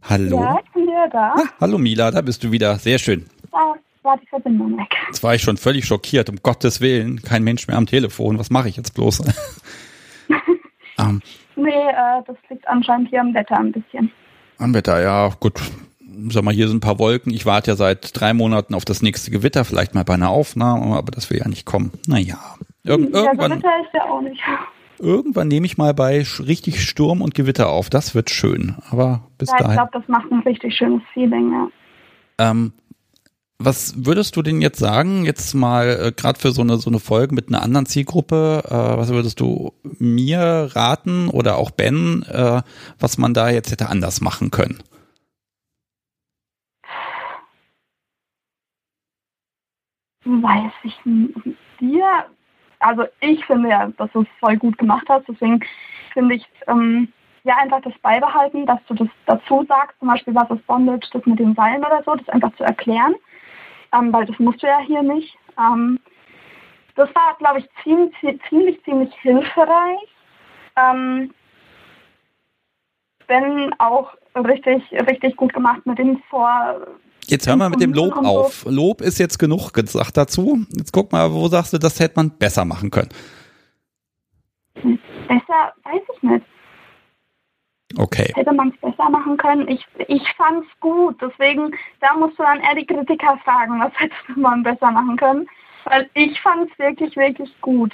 Hallo. 0.03 0.41
Ja, 0.41 0.59
ich 0.63 0.73
bin 0.73 0.83
wieder 0.83 1.09
da. 1.11 1.35
Ah, 1.35 1.45
hallo 1.61 1.79
Mila, 1.79 2.11
da 2.11 2.21
bist 2.21 2.45
du 2.45 2.53
wieder. 2.53 2.79
Sehr 2.79 2.99
schön. 2.99 3.25
Da 3.51 3.75
war 4.03 4.19
die 4.19 4.27
Verbindung 4.27 4.77
weg. 4.77 4.89
Jetzt 5.07 5.23
war 5.23 5.35
ich 5.35 5.43
schon 5.43 5.57
völlig 5.57 5.87
schockiert, 5.87 6.29
um 6.29 6.37
Gottes 6.43 6.83
Willen. 6.83 7.23
Kein 7.23 7.43
Mensch 7.43 7.69
mehr 7.69 7.79
am 7.79 7.87
Telefon. 7.87 8.39
Was 8.39 8.51
mache 8.51 8.69
ich 8.69 8.77
jetzt 8.77 8.93
bloß? 8.95 9.21
ähm, 10.99 11.23
nee, 11.57 11.71
äh, 11.71 12.23
das 12.27 12.37
liegt 12.51 12.69
anscheinend 12.69 13.09
hier 13.09 13.23
am 13.23 13.33
Wetter 13.33 13.59
ein 13.59 13.73
bisschen. 13.73 14.13
Am 14.59 14.75
Wetter, 14.75 15.03
ja, 15.03 15.31
gut 15.41 15.61
sag 16.31 16.45
mal, 16.45 16.55
hier 16.55 16.69
sind 16.69 16.79
ein 16.79 16.81
paar 16.81 16.99
Wolken. 16.99 17.33
Ich 17.33 17.47
warte 17.47 17.71
ja 17.71 17.77
seit 17.77 18.19
drei 18.19 18.35
Monaten 18.35 18.75
auf 18.75 18.85
das 18.85 19.03
nächste 19.03 19.31
Gewitter, 19.31 19.65
vielleicht 19.65 19.95
mal 19.95 20.05
bei 20.05 20.15
einer 20.15 20.31
Aufnahme, 20.31 20.97
aber 20.97 21.11
das 21.11 21.31
will 21.31 21.39
ja 21.39 21.49
nicht 21.49 21.67
kommen. 21.67 21.93
Naja. 22.07 22.39
Irg 22.85 23.01
ja, 23.01 23.25
irgendwann, 23.25 23.53
Gewitter 23.53 23.81
ist 23.85 23.95
ja 23.95 24.05
auch 24.05 24.21
nicht. 24.21 24.41
Irgendwann 24.99 25.49
nehme 25.49 25.67
ich 25.67 25.77
mal 25.77 25.93
bei 25.93 26.25
richtig 26.39 26.83
Sturm 26.83 27.21
und 27.21 27.35
Gewitter 27.35 27.69
auf. 27.69 27.91
Das 27.91 28.15
wird 28.15 28.31
schön. 28.31 28.77
Aber 28.91 29.29
bis 29.39 29.51
ja, 29.51 29.59
dahin. 29.59 29.73
Ich 29.73 29.77
glaube, 29.77 29.91
das 29.93 30.09
macht 30.09 30.31
ein 30.33 30.41
richtig 30.41 30.75
schönes 30.75 31.03
Feeling, 31.13 31.53
ja. 31.53 31.69
Ähm, 32.39 32.73
was 33.59 34.05
würdest 34.05 34.37
du 34.37 34.43
denn 34.43 34.61
jetzt 34.61 34.79
sagen, 34.79 35.25
jetzt 35.25 35.55
mal 35.55 35.89
äh, 35.89 36.13
gerade 36.13 36.39
für 36.39 36.53
so 36.53 36.61
eine 36.61 36.77
so 36.77 36.91
eine 36.91 36.99
Folge 36.99 37.35
mit 37.35 37.49
einer 37.49 37.63
anderen 37.63 37.87
Zielgruppe, 37.87 38.63
äh, 38.67 38.71
was 38.71 39.09
würdest 39.09 39.41
du 39.41 39.73
mir 39.83 40.71
raten 40.75 41.29
oder 41.31 41.57
auch 41.57 41.71
Ben, 41.71 42.23
äh, 42.25 42.63
was 42.99 43.17
man 43.17 43.33
da 43.33 43.49
jetzt 43.49 43.71
hätte 43.71 43.89
anders 43.89 44.21
machen 44.21 44.51
können? 44.51 44.83
Weiß 50.27 50.73
ich 50.83 51.01
dir, 51.81 52.27
also 52.81 53.05
ich 53.21 53.45
finde 53.47 53.71
ja, 53.71 53.87
dass 53.97 54.11
du 54.13 54.23
es 54.23 54.29
voll 54.41 54.57
gut 54.57 54.77
gemacht 54.79 55.07
hast, 55.09 55.29
deswegen 55.29 55.61
finde 56.13 56.35
ich 56.37 56.47
ähm, 56.67 57.13
ja 57.45 57.57
einfach 57.57 57.81
das 57.83 57.97
beibehalten, 58.03 58.67
dass 58.67 58.81
du 58.87 58.95
das 58.95 59.09
dazu 59.27 59.65
sagst, 59.69 59.99
zum 59.99 60.09
Beispiel 60.09 60.35
was 60.35 60.51
ist 60.51 60.67
Bondage, 60.67 61.09
das 61.13 61.25
mit 61.27 61.39
den 61.39 61.55
Seilen 61.55 61.85
oder 61.85 62.03
so, 62.05 62.15
das 62.15 62.29
einfach 62.29 62.55
zu 62.57 62.65
erklären, 62.65 63.15
ähm, 63.93 64.13
weil 64.13 64.27
das 64.27 64.39
musst 64.39 64.63
du 64.63 64.67
ja 64.67 64.81
hier 64.81 65.03
nicht. 65.03 65.37
Ähm, 65.59 65.99
das 66.97 67.15
war, 67.15 67.37
glaube 67.39 67.61
ich, 67.61 67.69
ziemlich, 67.83 68.41
ziemlich, 68.49 68.83
ziemlich 68.85 69.15
hilfreich. 69.21 70.09
Ähm, 70.77 71.33
wenn 73.29 73.75
auch 73.79 74.15
richtig, 74.35 74.83
richtig 74.93 75.37
gut 75.37 75.53
gemacht 75.53 75.85
mit 75.85 75.99
den 75.99 76.19
Vor 76.31 76.87
Jetzt 77.29 77.49
hör 77.49 77.57
mal 77.57 77.71
mit 77.71 77.81
dem 77.81 77.93
Lob 77.93 78.17
auf. 78.17 78.65
Lob 78.69 79.01
ist 79.01 79.19
jetzt 79.19 79.39
genug 79.39 79.73
gesagt 79.73 80.17
dazu. 80.17 80.65
Jetzt 80.77 80.93
guck 80.93 81.11
mal, 81.11 81.33
wo 81.33 81.49
sagst 81.49 81.73
du, 81.73 81.79
das 81.79 81.99
hätte 81.99 82.15
man 82.17 82.31
besser 82.31 82.65
machen 82.65 82.91
können? 82.91 83.09
Besser, 84.75 85.73
weiß 85.85 86.03
ich 86.17 86.23
nicht. 86.23 86.47
Okay. 87.97 88.33
Hätte 88.35 88.53
man 88.53 88.69
es 88.69 88.81
besser 88.81 89.11
machen 89.11 89.37
können? 89.37 89.67
Ich, 89.69 89.85
ich 90.07 90.23
fand 90.37 90.65
es 90.65 90.81
gut. 90.81 91.17
Deswegen, 91.21 91.73
da 92.01 92.15
musst 92.15 92.39
du 92.39 92.43
dann 92.43 92.61
eher 92.61 92.75
die 92.75 92.87
Kritiker 92.87 93.39
fragen, 93.45 93.81
was 93.81 93.93
hättest 93.97 94.21
du 94.29 94.41
mal 94.41 94.61
besser 94.63 94.91
machen 94.91 95.17
können. 95.17 95.49
Weil 95.85 96.09
ich 96.15 96.41
fand 96.41 96.71
es 96.71 96.79
wirklich, 96.79 97.17
wirklich 97.17 97.51
gut. 97.61 97.93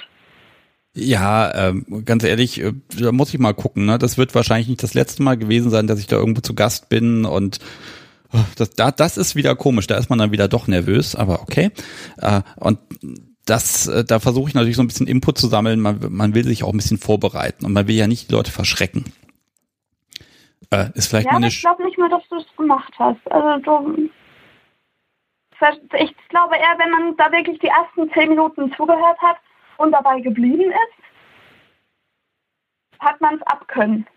Ja, 0.95 1.69
ähm, 1.69 2.03
ganz 2.05 2.23
ehrlich, 2.23 2.61
äh, 2.61 2.73
da 2.99 3.11
muss 3.11 3.33
ich 3.33 3.39
mal 3.39 3.53
gucken. 3.53 3.85
Ne? 3.85 3.97
Das 3.97 4.17
wird 4.17 4.35
wahrscheinlich 4.35 4.67
nicht 4.67 4.83
das 4.83 4.93
letzte 4.93 5.23
Mal 5.23 5.37
gewesen 5.37 5.71
sein, 5.71 5.87
dass 5.87 5.99
ich 5.99 6.07
da 6.07 6.17
irgendwo 6.17 6.41
zu 6.41 6.53
Gast 6.53 6.89
bin 6.89 7.25
und 7.25 7.59
das, 8.55 8.71
da, 8.71 8.91
das 8.91 9.17
ist 9.17 9.35
wieder 9.35 9.55
komisch, 9.55 9.87
da 9.87 9.97
ist 9.97 10.09
man 10.09 10.19
dann 10.19 10.31
wieder 10.31 10.47
doch 10.47 10.67
nervös, 10.67 11.15
aber 11.15 11.41
okay. 11.41 11.71
Äh, 12.17 12.41
und 12.55 12.79
das, 13.45 13.87
äh, 13.87 14.03
da 14.03 14.19
versuche 14.19 14.49
ich 14.49 14.55
natürlich 14.55 14.75
so 14.75 14.83
ein 14.83 14.87
bisschen 14.87 15.07
Input 15.07 15.37
zu 15.37 15.47
sammeln. 15.47 15.79
Man, 15.79 15.99
man 16.09 16.33
will 16.33 16.43
sich 16.45 16.63
auch 16.63 16.71
ein 16.71 16.77
bisschen 16.77 16.97
vorbereiten 16.97 17.65
und 17.65 17.73
man 17.73 17.87
will 17.87 17.95
ja 17.95 18.07
nicht 18.07 18.29
die 18.29 18.33
Leute 18.33 18.51
verschrecken. 18.51 19.05
Äh, 20.71 20.89
ist 20.95 21.07
vielleicht 21.07 21.27
ja, 21.27 21.33
mal 21.33 21.37
eine 21.37 21.47
ich 21.47 21.61
glaube 21.61 21.83
nicht 21.83 21.97
mehr, 21.97 22.09
dass 22.09 22.27
du 22.29 22.37
es 22.37 22.45
gemacht 22.57 22.93
hast. 22.97 23.31
Also 23.31 23.61
du, 23.63 24.09
ich 25.99 26.15
glaube 26.29 26.55
eher, 26.55 26.77
wenn 26.77 26.91
man 26.91 27.17
da 27.17 27.31
wirklich 27.31 27.59
die 27.59 27.67
ersten 27.67 28.11
zehn 28.13 28.29
Minuten 28.29 28.73
zugehört 28.75 29.17
hat 29.19 29.37
und 29.77 29.91
dabei 29.91 30.19
geblieben 30.19 30.71
ist, 30.71 31.03
hat 32.99 33.19
man 33.21 33.35
es 33.35 33.41
abkönnen. 33.43 34.07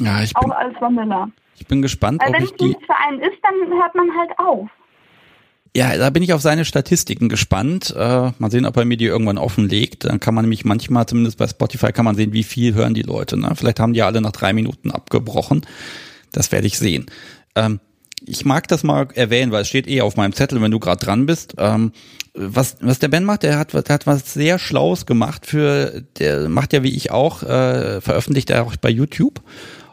Ja, 0.00 0.22
ich 0.22 0.34
bin, 0.34 0.50
auch 0.50 0.56
als 0.56 0.80
Vanilla. 0.80 1.28
Ich 1.56 1.66
bin 1.66 1.82
gespannt, 1.82 2.20
Weil 2.22 2.30
ob 2.30 2.34
wenn 2.34 2.44
ich 2.44 2.52
die... 2.52 2.76
Es 2.78 2.86
für 2.86 2.96
einen 2.96 3.20
ist, 3.20 3.38
dann 3.42 3.78
hört 3.78 3.94
man 3.94 4.08
halt 4.16 4.30
auf. 4.38 4.68
Ja, 5.74 5.96
da 5.96 6.10
bin 6.10 6.22
ich 6.22 6.34
auf 6.34 6.42
seine 6.42 6.66
Statistiken 6.66 7.30
gespannt. 7.30 7.94
Äh, 7.96 8.32
mal 8.38 8.50
sehen, 8.50 8.66
ob 8.66 8.76
er 8.76 8.84
mir 8.84 8.98
die 8.98 9.06
irgendwann 9.06 9.38
offenlegt. 9.38 10.04
Dann 10.04 10.20
kann 10.20 10.34
man 10.34 10.44
nämlich 10.44 10.66
manchmal, 10.66 11.06
zumindest 11.06 11.38
bei 11.38 11.46
Spotify, 11.46 11.92
kann 11.92 12.04
man 12.04 12.14
sehen, 12.14 12.34
wie 12.34 12.42
viel 12.42 12.74
hören 12.74 12.92
die 12.92 13.02
Leute. 13.02 13.38
Ne? 13.38 13.52
Vielleicht 13.54 13.80
haben 13.80 13.94
die 13.94 14.02
alle 14.02 14.20
nach 14.20 14.32
drei 14.32 14.52
Minuten 14.52 14.90
abgebrochen. 14.90 15.64
Das 16.30 16.52
werde 16.52 16.66
ich 16.66 16.78
sehen. 16.78 17.06
Ähm, 17.54 17.80
ich 18.26 18.44
mag 18.44 18.68
das 18.68 18.84
mal 18.84 19.08
erwähnen, 19.14 19.50
weil 19.50 19.62
es 19.62 19.68
steht 19.68 19.88
eh 19.88 20.02
auf 20.02 20.16
meinem 20.16 20.34
Zettel, 20.34 20.60
wenn 20.60 20.70
du 20.70 20.78
gerade 20.78 21.04
dran 21.04 21.24
bist. 21.24 21.54
Ähm, 21.58 21.92
was, 22.34 22.76
was 22.80 22.98
der 22.98 23.08
Ben 23.08 23.24
macht, 23.24 23.42
der 23.42 23.58
hat, 23.58 23.72
der 23.72 23.94
hat 23.94 24.06
was 24.06 24.32
sehr 24.32 24.58
Schlaues 24.58 25.06
gemacht 25.06 25.46
für, 25.46 26.02
der 26.18 26.48
macht 26.48 26.72
ja 26.72 26.82
wie 26.82 26.94
ich 26.94 27.10
auch, 27.10 27.42
äh, 27.42 28.00
veröffentlicht 28.00 28.50
er 28.50 28.64
auch 28.64 28.76
bei 28.76 28.90
YouTube 28.90 29.42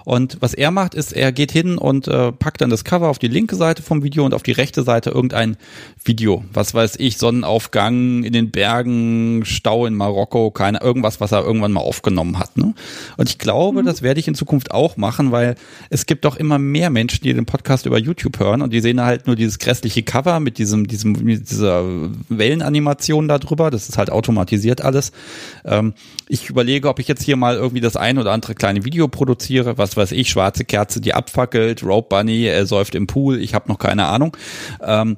und 0.10 0.38
was 0.40 0.56
er 0.56 0.72
macht, 0.72 0.96
ist, 0.96 1.14
er 1.14 1.32
geht 1.32 1.52
hin 1.52 1.78
und 1.78 2.08
äh, 2.08 2.32
packt 2.32 2.62
dann 2.62 2.72
das 2.72 2.84
Cover 2.84 3.10
auf 3.10 3.20
die 3.20 3.28
linke 3.28 3.56
Seite 3.56 3.84
vom 3.84 4.02
Video 4.02 4.26
und 4.26 4.34
auf 4.34 4.42
die 4.42 4.54
rechte 4.54 4.82
Seite 4.82 5.12
irgendein 5.12 5.56
Video. 6.04 6.44
Was 6.52 6.74
weiß 6.74 6.96
ich, 6.98 7.20
Sonnenaufgang 7.20 8.24
in 8.24 8.34
den 8.34 8.50
Bergen, 8.50 9.46
Stau 9.46 9.86
in 9.86 9.94
Marokko, 9.94 10.50
keine, 10.50 10.82
irgendwas, 10.82 11.22
was 11.22 11.32
er 11.32 11.44
irgendwann 11.44 11.74
mal 11.74 11.82
aufgenommen 11.82 12.40
hat. 12.40 12.58
Ne? 12.58 12.74
Und 13.18 13.30
ich 13.30 13.38
glaube, 13.38 13.84
mhm. 13.84 13.86
das 13.86 14.02
werde 14.02 14.20
ich 14.20 14.28
in 14.28 14.34
Zukunft 14.34 14.72
auch 14.72 14.98
machen, 14.98 15.32
weil 15.32 15.54
es 15.92 16.08
gibt 16.08 16.26
doch 16.26 16.38
immer 16.38 16.58
mehr 16.58 16.90
Menschen, 16.90 17.22
die 17.22 17.32
den 17.36 17.46
Podcast 17.46 17.86
über 17.86 18.00
YouTube 18.00 18.40
hören 18.40 18.64
und 18.64 18.74
die 18.74 18.80
sehen 18.80 19.02
halt 19.02 19.28
nur 19.28 19.36
dieses 19.36 19.60
grässliche 19.60 20.02
Cover 20.02 20.40
mit 20.40 20.58
diesem, 20.58 20.88
diesem, 20.88 21.24
dieser 21.24 21.84
Wellenanimation 22.30 23.28
da 23.28 23.38
drüber. 23.38 23.70
Das 23.70 23.88
ist 23.88 24.00
halt 24.00 24.10
automatisiert 24.10 24.82
alles. 24.82 25.12
Ähm, 25.66 25.94
ich 26.28 26.50
überlege, 26.50 26.90
ob 26.90 26.98
ich 26.98 27.08
jetzt 27.08 27.22
hier 27.22 27.36
mal 27.36 27.58
irgendwie 27.58 27.82
das 27.82 27.96
ein 27.96 28.18
oder 28.18 28.32
andere 28.32 28.56
kleine 28.56 28.86
Video 28.86 29.08
produziere, 29.08 29.78
was 29.78 29.99
weiß 30.00 30.12
ich, 30.14 30.30
schwarze 30.30 30.66
Kerze, 30.66 31.02
die 31.02 31.14
abfackelt, 31.14 31.84
Rope 31.84 32.10
Bunny, 32.10 32.46
er 32.46 32.66
säuft 32.66 32.96
im 32.96 33.08
Pool, 33.08 33.40
ich 33.40 33.54
habe 33.54 33.70
noch 33.70 33.78
keine 33.78 34.06
Ahnung. 34.06 34.36
Ähm, 34.82 35.18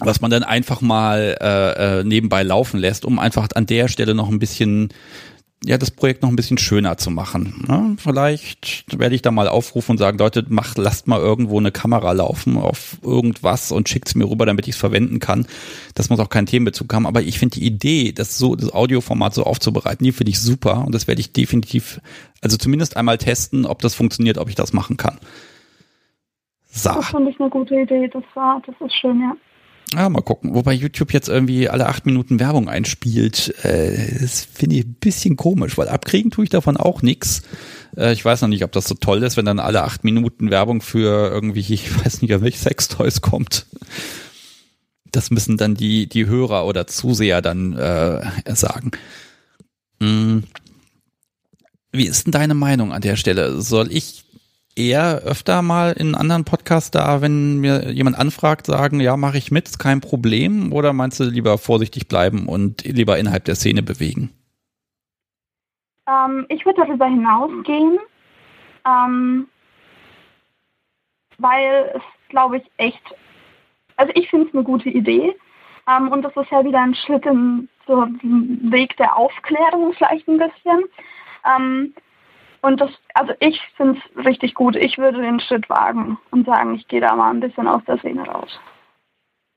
was 0.00 0.20
man 0.20 0.30
dann 0.30 0.44
einfach 0.44 0.80
mal 0.80 1.36
äh, 1.40 2.00
äh, 2.00 2.04
nebenbei 2.04 2.42
laufen 2.42 2.78
lässt, 2.78 3.04
um 3.04 3.18
einfach 3.18 3.48
an 3.54 3.66
der 3.66 3.88
Stelle 3.88 4.14
noch 4.14 4.28
ein 4.28 4.38
bisschen 4.38 4.90
ja, 5.64 5.76
das 5.76 5.90
Projekt 5.90 6.22
noch 6.22 6.28
ein 6.28 6.36
bisschen 6.36 6.58
schöner 6.58 6.98
zu 6.98 7.10
machen. 7.10 7.64
Ne? 7.66 7.96
Vielleicht 7.98 8.96
werde 8.96 9.14
ich 9.14 9.22
da 9.22 9.32
mal 9.32 9.48
aufrufen 9.48 9.92
und 9.92 9.98
sagen, 9.98 10.16
Leute, 10.18 10.44
macht, 10.48 10.78
lasst 10.78 11.08
mal 11.08 11.20
irgendwo 11.20 11.58
eine 11.58 11.72
Kamera 11.72 12.12
laufen 12.12 12.56
auf 12.56 12.98
irgendwas 13.02 13.72
und 13.72 13.88
schickt 13.88 14.08
es 14.08 14.14
mir 14.14 14.30
rüber, 14.30 14.46
damit 14.46 14.68
ich 14.68 14.74
es 14.74 14.80
verwenden 14.80 15.18
kann. 15.18 15.46
Das 15.94 16.10
muss 16.10 16.20
auch 16.20 16.28
kein 16.28 16.46
Themenbezug 16.46 16.92
haben. 16.94 17.06
Aber 17.06 17.22
ich 17.22 17.40
finde 17.40 17.58
die 17.58 17.66
Idee, 17.66 18.12
das 18.12 18.38
so, 18.38 18.54
das 18.54 18.72
Audioformat 18.72 19.34
so 19.34 19.42
aufzubereiten, 19.44 20.04
die 20.04 20.12
finde 20.12 20.30
ich 20.30 20.40
super. 20.40 20.84
Und 20.86 20.94
das 20.94 21.08
werde 21.08 21.20
ich 21.20 21.32
definitiv, 21.32 22.00
also 22.40 22.56
zumindest 22.56 22.96
einmal 22.96 23.18
testen, 23.18 23.66
ob 23.66 23.82
das 23.82 23.94
funktioniert, 23.94 24.38
ob 24.38 24.48
ich 24.48 24.54
das 24.54 24.72
machen 24.72 24.96
kann. 24.96 25.18
So. 26.70 26.90
Das 26.94 27.06
finde 27.06 27.30
ich 27.30 27.40
eine 27.40 27.50
gute 27.50 27.74
Idee. 27.74 28.08
Das 28.12 28.22
war, 28.34 28.62
das 28.64 28.76
ist 28.80 28.94
schön, 28.94 29.20
ja. 29.20 29.34
Ja, 29.94 30.08
mal 30.08 30.20
gucken. 30.20 30.54
Wobei 30.54 30.74
YouTube 30.74 31.12
jetzt 31.12 31.28
irgendwie 31.28 31.68
alle 31.68 31.86
acht 31.86 32.04
Minuten 32.04 32.40
Werbung 32.40 32.68
einspielt, 32.68 33.54
äh, 33.64 34.18
das 34.20 34.44
finde 34.44 34.76
ich 34.76 34.84
ein 34.84 34.94
bisschen 34.94 35.36
komisch, 35.36 35.78
weil 35.78 35.88
abkriegen 35.88 36.30
tue 36.30 36.44
ich 36.44 36.50
davon 36.50 36.76
auch 36.76 37.00
nichts. 37.00 37.42
Äh, 37.96 38.12
ich 38.12 38.24
weiß 38.24 38.42
noch 38.42 38.48
nicht, 38.48 38.64
ob 38.64 38.72
das 38.72 38.86
so 38.86 38.94
toll 38.94 39.22
ist, 39.22 39.36
wenn 39.36 39.46
dann 39.46 39.58
alle 39.58 39.82
acht 39.84 40.04
Minuten 40.04 40.50
Werbung 40.50 40.82
für 40.82 41.30
irgendwie, 41.30 41.60
ich 41.74 42.04
weiß 42.04 42.20
nicht, 42.22 42.40
welche 42.40 42.58
Sextoys 42.58 43.22
kommt. 43.22 43.66
Das 45.10 45.30
müssen 45.30 45.56
dann 45.56 45.74
die, 45.74 46.06
die 46.06 46.26
Hörer 46.26 46.66
oder 46.66 46.86
Zuseher 46.86 47.40
dann 47.40 47.72
äh, 47.72 48.20
sagen. 48.54 48.90
Hm. 50.00 50.44
Wie 51.90 52.06
ist 52.06 52.26
denn 52.26 52.32
deine 52.32 52.54
Meinung 52.54 52.92
an 52.92 53.00
der 53.00 53.16
Stelle? 53.16 53.62
Soll 53.62 53.90
ich 53.90 54.24
eher 54.76 55.22
öfter 55.24 55.62
mal 55.62 55.92
in 55.92 56.14
anderen 56.14 56.44
Podcasts 56.44 56.90
da, 56.90 57.20
wenn 57.20 57.58
mir 57.58 57.90
jemand 57.90 58.18
anfragt, 58.18 58.66
sagen, 58.66 59.00
ja, 59.00 59.16
mache 59.16 59.38
ich 59.38 59.50
mit, 59.50 59.66
ist 59.66 59.78
kein 59.78 60.00
Problem? 60.00 60.72
Oder 60.72 60.92
meinst 60.92 61.18
du 61.20 61.24
lieber 61.24 61.58
vorsichtig 61.58 62.08
bleiben 62.08 62.46
und 62.46 62.84
lieber 62.84 63.18
innerhalb 63.18 63.44
der 63.44 63.56
Szene 63.56 63.82
bewegen? 63.82 64.30
Ähm, 66.08 66.46
ich 66.48 66.64
würde 66.64 66.82
darüber 66.82 67.06
hinausgehen, 67.06 67.98
ähm, 68.86 69.48
weil 71.38 71.92
es, 71.94 72.02
glaube 72.28 72.58
ich, 72.58 72.64
echt, 72.76 73.02
also 73.96 74.12
ich 74.14 74.30
finde 74.30 74.48
es 74.48 74.54
eine 74.54 74.64
gute 74.64 74.88
Idee. 74.88 75.34
Ähm, 75.88 76.08
und 76.08 76.22
das 76.22 76.36
ist 76.36 76.50
ja 76.50 76.64
wieder 76.64 76.80
ein 76.80 76.94
Schritt 76.94 77.26
im 77.26 77.68
so 77.86 78.06
Weg 78.22 78.96
der 78.98 79.16
Aufklärung 79.16 79.94
vielleicht 79.94 80.28
ein 80.28 80.38
bisschen. 80.38 80.84
Und 82.62 82.80
das, 82.80 82.90
also 83.14 83.32
ich 83.40 83.60
finde 83.76 83.98
es 83.98 84.24
richtig 84.24 84.54
gut. 84.54 84.76
Ich 84.76 84.98
würde 84.98 85.20
den 85.20 85.40
Schritt 85.40 85.68
wagen 85.68 86.18
und 86.30 86.46
sagen, 86.46 86.74
ich 86.74 86.88
gehe 86.88 87.00
da 87.00 87.14
mal 87.14 87.30
ein 87.30 87.40
bisschen 87.40 87.68
aus 87.68 87.82
der 87.86 87.98
Szene 87.98 88.22
raus. 88.22 88.58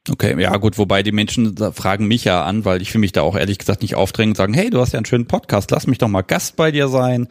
Okay, 0.09 0.39
ja 0.41 0.57
gut, 0.57 0.79
wobei 0.79 1.03
die 1.03 1.11
Menschen 1.11 1.55
fragen 1.73 2.07
mich 2.07 2.25
ja 2.25 2.43
an, 2.43 2.65
weil 2.65 2.81
ich 2.81 2.91
will 2.91 3.01
mich 3.01 3.11
da 3.11 3.21
auch 3.21 3.35
ehrlich 3.35 3.59
gesagt 3.59 3.83
nicht 3.83 3.95
aufdrängen 3.95 4.31
und 4.31 4.35
sagen, 4.35 4.55
hey, 4.55 4.71
du 4.71 4.79
hast 4.79 4.93
ja 4.93 4.97
einen 4.97 5.05
schönen 5.05 5.27
Podcast, 5.27 5.69
lass 5.69 5.85
mich 5.85 5.99
doch 5.99 6.07
mal 6.07 6.23
Gast 6.23 6.55
bei 6.55 6.71
dir 6.71 6.87
sein. 6.87 7.27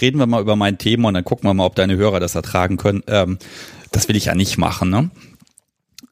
Reden 0.00 0.18
wir 0.18 0.26
mal 0.26 0.42
über 0.42 0.56
mein 0.56 0.78
Thema 0.78 1.08
und 1.08 1.14
dann 1.14 1.24
gucken 1.24 1.48
wir 1.48 1.54
mal, 1.54 1.66
ob 1.66 1.76
deine 1.76 1.96
Hörer 1.96 2.18
das 2.18 2.34
ertragen 2.34 2.76
können. 2.76 3.04
Ähm, 3.06 3.38
das 3.92 4.08
will 4.08 4.16
ich 4.16 4.24
ja 4.24 4.34
nicht 4.34 4.58
machen, 4.58 4.90
ne? 4.90 5.10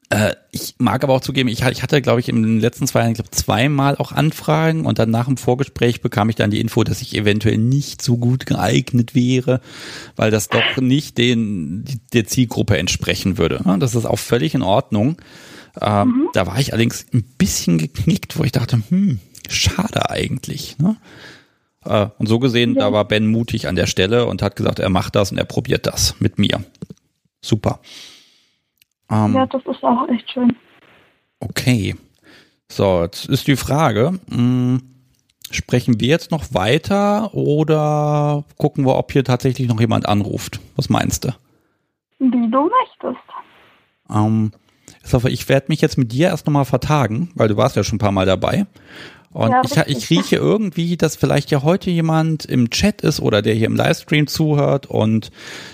Äh, 0.09 0.35
ich 0.51 0.75
mag 0.77 1.03
aber 1.03 1.13
auch 1.13 1.21
zugeben, 1.21 1.49
ich, 1.49 1.63
ich 1.63 1.83
hatte, 1.83 2.01
glaube 2.01 2.21
ich, 2.21 2.29
in 2.29 2.41
den 2.41 2.59
letzten 2.59 2.87
zwei 2.87 3.01
Jahren 3.01 3.13
glaub, 3.13 3.33
zweimal 3.33 3.97
auch 3.97 4.13
Anfragen 4.13 4.85
und 4.85 4.99
dann 4.99 5.09
nach 5.09 5.25
dem 5.25 5.35
Vorgespräch 5.35 6.01
bekam 6.01 6.29
ich 6.29 6.35
dann 6.35 6.49
die 6.49 6.61
Info, 6.61 6.83
dass 6.85 7.01
ich 7.01 7.15
eventuell 7.15 7.57
nicht 7.57 8.01
so 8.01 8.17
gut 8.17 8.45
geeignet 8.45 9.15
wäre, 9.15 9.59
weil 10.15 10.31
das 10.31 10.47
doch 10.47 10.77
nicht 10.77 11.17
den 11.17 11.83
der 12.13 12.25
Zielgruppe 12.25 12.77
entsprechen 12.77 13.37
würde. 13.37 13.61
Das 13.79 13.95
ist 13.95 14.05
auch 14.05 14.19
völlig 14.19 14.55
in 14.55 14.61
Ordnung. 14.61 15.17
Ähm, 15.81 16.07
mhm. 16.07 16.29
Da 16.33 16.47
war 16.47 16.59
ich 16.59 16.71
allerdings 16.71 17.05
ein 17.13 17.23
bisschen 17.37 17.77
geknickt, 17.77 18.39
wo 18.39 18.43
ich 18.43 18.53
dachte, 18.53 18.81
hm, 18.89 19.19
schade 19.49 20.09
eigentlich. 20.09 20.77
Ne? 20.79 20.95
Äh, 21.83 22.07
und 22.17 22.27
so 22.27 22.39
gesehen, 22.39 22.75
ja. 22.75 22.81
da 22.81 22.93
war 22.93 23.05
Ben 23.05 23.27
mutig 23.27 23.67
an 23.67 23.75
der 23.75 23.87
Stelle 23.87 24.25
und 24.25 24.41
hat 24.41 24.55
gesagt, 24.55 24.79
er 24.79 24.89
macht 24.89 25.15
das 25.15 25.31
und 25.31 25.37
er 25.37 25.45
probiert 25.45 25.85
das 25.85 26.15
mit 26.19 26.39
mir. 26.39 26.63
Super. 27.41 27.81
Ähm, 29.09 29.33
ja, 29.33 29.45
das 29.45 29.65
ist 29.65 29.83
auch 29.83 30.07
echt 30.09 30.29
schön. 30.31 30.55
Okay. 31.39 31.95
So, 32.69 33.01
jetzt 33.03 33.25
ist 33.27 33.47
die 33.47 33.55
Frage, 33.55 34.19
mh, 34.29 34.35
hm, 34.35 34.81
sprechen 35.51 35.99
wir 35.99 36.09
jetzt 36.09 36.31
noch 36.31 36.53
weiter 36.53 37.33
oder 37.33 38.43
gucken 38.57 38.85
wir, 38.85 38.95
ob 38.95 39.11
hier 39.11 39.23
tatsächlich 39.23 39.67
noch 39.67 39.79
jemand 39.79 40.07
anruft? 40.07 40.59
Was 40.75 40.89
meinst 40.89 41.23
du? 41.23 41.29
Wie 42.19 42.51
du 42.51 42.69
möchtest. 42.69 43.23
Ähm, 44.09 44.51
ich 45.29 45.49
werde 45.49 45.67
mich 45.69 45.81
jetzt 45.81 45.97
mit 45.97 46.11
dir 46.11 46.27
erst 46.27 46.45
nochmal 46.45 46.65
vertagen, 46.65 47.31
weil 47.35 47.47
du 47.47 47.55
warst 47.55 47.75
ja 47.75 47.83
schon 47.83 47.95
ein 47.95 47.99
paar 47.99 48.11
Mal 48.11 48.25
dabei. 48.25 48.65
Und 49.37 49.51
ja, 49.51 49.83
ich, 49.85 49.97
ich 49.97 50.09
rieche 50.09 50.37
irgendwie, 50.37 50.97
dass 50.97 51.15
vielleicht 51.15 51.51
ja 51.51 51.61
heute 51.61 51.91
jemand 51.91 52.45
im 52.45 52.71
Chat 52.71 53.01
ist 53.01 53.19
oder 53.19 53.43
der 53.43 53.53
hier 53.53 53.67
im 53.67 53.75
Livestream 53.75 54.25
zuhört 54.25 54.87
und 54.87 55.29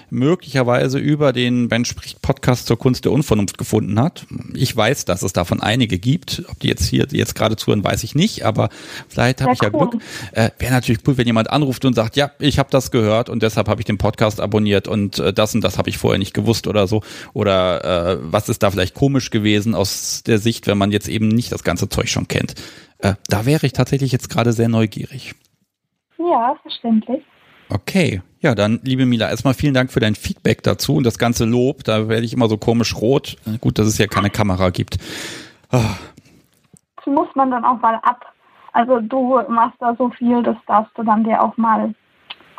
möglicherweise 0.10 1.00
über 1.00 1.32
den 1.32 1.70
Ben 1.70 1.86
spricht 1.86 2.22
Podcast 2.22 2.68
zur 2.68 2.78
Kunst 2.78 3.06
der 3.06 3.14
Unvernunft 3.14 3.58
gefunden 3.58 3.98
hat. 4.02 4.26
Ich 4.54 4.76
weiß, 4.76 5.06
dass 5.06 5.22
es 5.22 5.32
davon 5.32 5.62
einige 5.62 5.98
gibt. 5.98 6.44
Ob 6.52 6.60
die 6.60 6.68
jetzt 6.68 6.86
hier 6.86 7.08
jetzt 7.12 7.36
gerade 7.36 7.56
zuhören, 7.56 7.86
weiß 7.86 8.04
ich 8.04 8.16
nicht, 8.16 8.44
aber 8.44 8.68
vielleicht 9.08 9.40
habe 9.42 9.54
ich 9.54 9.62
ja 9.62 9.70
cool. 9.74 9.92
Glück. 9.92 10.04
Äh, 10.34 10.50
Wäre 10.60 10.74
natürlich 10.74 11.00
cool, 11.08 11.18
wenn 11.18 11.26
jemand 11.26 11.50
anruft 11.50 11.86
und 11.86 11.94
sagt, 11.94 12.18
ja, 12.18 12.32
ich 12.40 12.60
habe 12.60 12.68
das 12.70 12.92
gehört 12.92 13.30
und 13.30 13.44
deshalb 13.44 13.70
habe 13.70 13.80
ich 13.80 13.86
den 13.86 13.98
Podcast 13.98 14.42
abonniert 14.42 14.90
und 14.90 15.20
äh, 15.20 15.32
das 15.32 15.56
und 15.56 15.64
das 15.64 15.78
habe 15.78 15.90
ich 15.90 15.98
vorher 15.98 16.20
nicht 16.20 16.34
gewusst 16.34 16.68
oder 16.68 16.86
so. 16.86 17.02
Oder 17.32 18.12
äh, 18.12 18.18
was 18.24 18.50
ist 18.50 18.62
da 18.62 18.72
vielleicht 18.72 18.94
komisch 18.94 19.30
gewesen 19.30 19.74
aus 19.74 20.22
der 20.24 20.38
Sicht, 20.38 20.68
wenn 20.68 20.78
man 20.78 20.92
jetzt 20.92 21.08
eben 21.08 21.30
nicht 21.30 21.54
das 21.54 21.64
ganze 21.64 21.88
Zeug 21.88 22.10
schon 22.10 22.28
kennt. 22.28 22.56
Äh, 23.04 23.16
da 23.28 23.46
wäre 23.46 23.66
ich 23.66 23.74
tatsächlich 23.74 24.14
jetzt 24.14 24.30
gerade 24.30 24.54
sehr 24.54 24.70
neugierig. 24.70 25.36
Ja, 26.18 26.56
verständlich. 26.62 27.22
Okay, 27.70 28.22
ja, 28.40 28.56
dann, 28.56 28.80
liebe 28.84 29.06
Mila, 29.06 29.30
erstmal 29.30 29.54
vielen 29.54 29.74
Dank 29.74 29.92
für 29.92 30.00
dein 30.00 30.16
Feedback 30.16 30.64
dazu 30.64 30.96
und 30.96 31.06
das 31.06 31.18
ganze 31.18 31.44
Lob. 31.44 31.84
Da 31.84 32.08
werde 32.08 32.26
ich 32.26 32.34
immer 32.34 32.48
so 32.48 32.58
komisch 32.58 32.96
rot. 32.96 33.36
Äh, 33.46 33.58
gut, 33.58 33.78
dass 33.78 33.88
es 33.88 33.98
ja 33.98 34.08
keine 34.08 34.30
Kamera 34.30 34.70
gibt. 34.70 34.98
Oh. 35.72 35.80
Das 36.96 37.06
muss 37.06 37.28
man 37.36 37.52
dann 37.52 37.66
auch 37.66 37.82
mal 37.82 37.96
ab. 38.04 38.22
Also 38.72 39.02
du 39.02 39.42
machst 39.50 39.76
da 39.80 39.96
so 39.98 40.10
viel, 40.12 40.42
das 40.42 40.56
darfst 40.66 40.98
du 40.98 41.04
dann 41.04 41.26
dir 41.26 41.44
auch 41.44 41.58
mal 41.58 41.94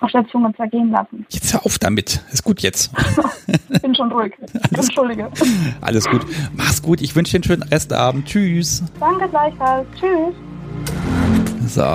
auf 0.04 0.12
der 0.12 0.26
Zunge 0.28 0.52
zergehen 0.56 0.90
lassen. 0.90 1.26
Jetzt 1.30 1.52
hör 1.52 1.64
auf 1.64 1.78
damit. 1.78 2.22
Ist 2.32 2.44
gut 2.44 2.60
jetzt. 2.60 2.92
Bin 3.82 3.94
schon 3.94 4.12
ruhig. 4.12 4.32
Alles, 4.70 4.88
Entschuldige. 4.88 5.30
Alles 5.80 6.04
gut. 6.06 6.26
Mach's 6.54 6.82
gut. 6.82 7.00
Ich 7.00 7.16
wünsche 7.16 7.32
dir 7.32 7.36
einen 7.38 7.44
schönen 7.44 7.62
Restabend. 7.62 8.26
Tschüss. 8.26 8.82
Danke 9.00 9.28
gleichfalls. 9.28 9.86
Tschüss. 9.98 10.34
So. 11.66 11.90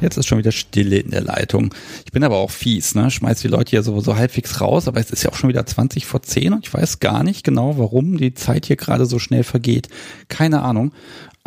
Jetzt 0.00 0.18
ist 0.18 0.26
schon 0.26 0.38
wieder 0.38 0.52
Stille 0.52 0.98
in 0.98 1.10
der 1.10 1.22
Leitung. 1.22 1.74
Ich 2.04 2.12
bin 2.12 2.22
aber 2.22 2.36
auch 2.36 2.50
fies, 2.50 2.94
ne? 2.94 3.10
Schmeiß 3.10 3.40
die 3.40 3.48
Leute 3.48 3.70
hier 3.70 3.82
so, 3.82 3.98
so 4.00 4.16
halbwegs 4.16 4.60
raus, 4.60 4.88
aber 4.88 5.00
es 5.00 5.10
ist 5.10 5.22
ja 5.22 5.30
auch 5.30 5.36
schon 5.36 5.48
wieder 5.48 5.64
20 5.64 6.04
vor 6.04 6.22
10 6.22 6.52
und 6.52 6.66
ich 6.66 6.74
weiß 6.74 7.00
gar 7.00 7.22
nicht 7.22 7.44
genau, 7.44 7.78
warum 7.78 8.18
die 8.18 8.34
Zeit 8.34 8.66
hier 8.66 8.76
gerade 8.76 9.06
so 9.06 9.18
schnell 9.18 9.42
vergeht. 9.42 9.88
Keine 10.28 10.62
Ahnung. 10.62 10.92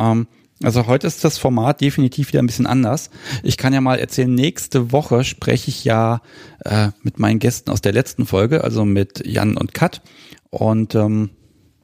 Ähm, 0.00 0.26
also 0.62 0.86
heute 0.86 1.06
ist 1.06 1.24
das 1.24 1.38
Format 1.38 1.80
definitiv 1.80 2.28
wieder 2.28 2.40
ein 2.40 2.46
bisschen 2.46 2.66
anders. 2.66 3.10
Ich 3.42 3.56
kann 3.56 3.72
ja 3.72 3.80
mal 3.80 3.98
erzählen, 3.98 4.34
nächste 4.34 4.92
Woche 4.92 5.24
spreche 5.24 5.70
ich 5.70 5.84
ja 5.84 6.20
äh, 6.64 6.88
mit 7.02 7.18
meinen 7.18 7.38
Gästen 7.38 7.70
aus 7.70 7.80
der 7.80 7.92
letzten 7.92 8.26
Folge, 8.26 8.62
also 8.62 8.84
mit 8.84 9.26
Jan 9.26 9.56
und 9.56 9.72
Kat. 9.72 10.02
Und 10.50 10.94
ähm, 10.94 11.30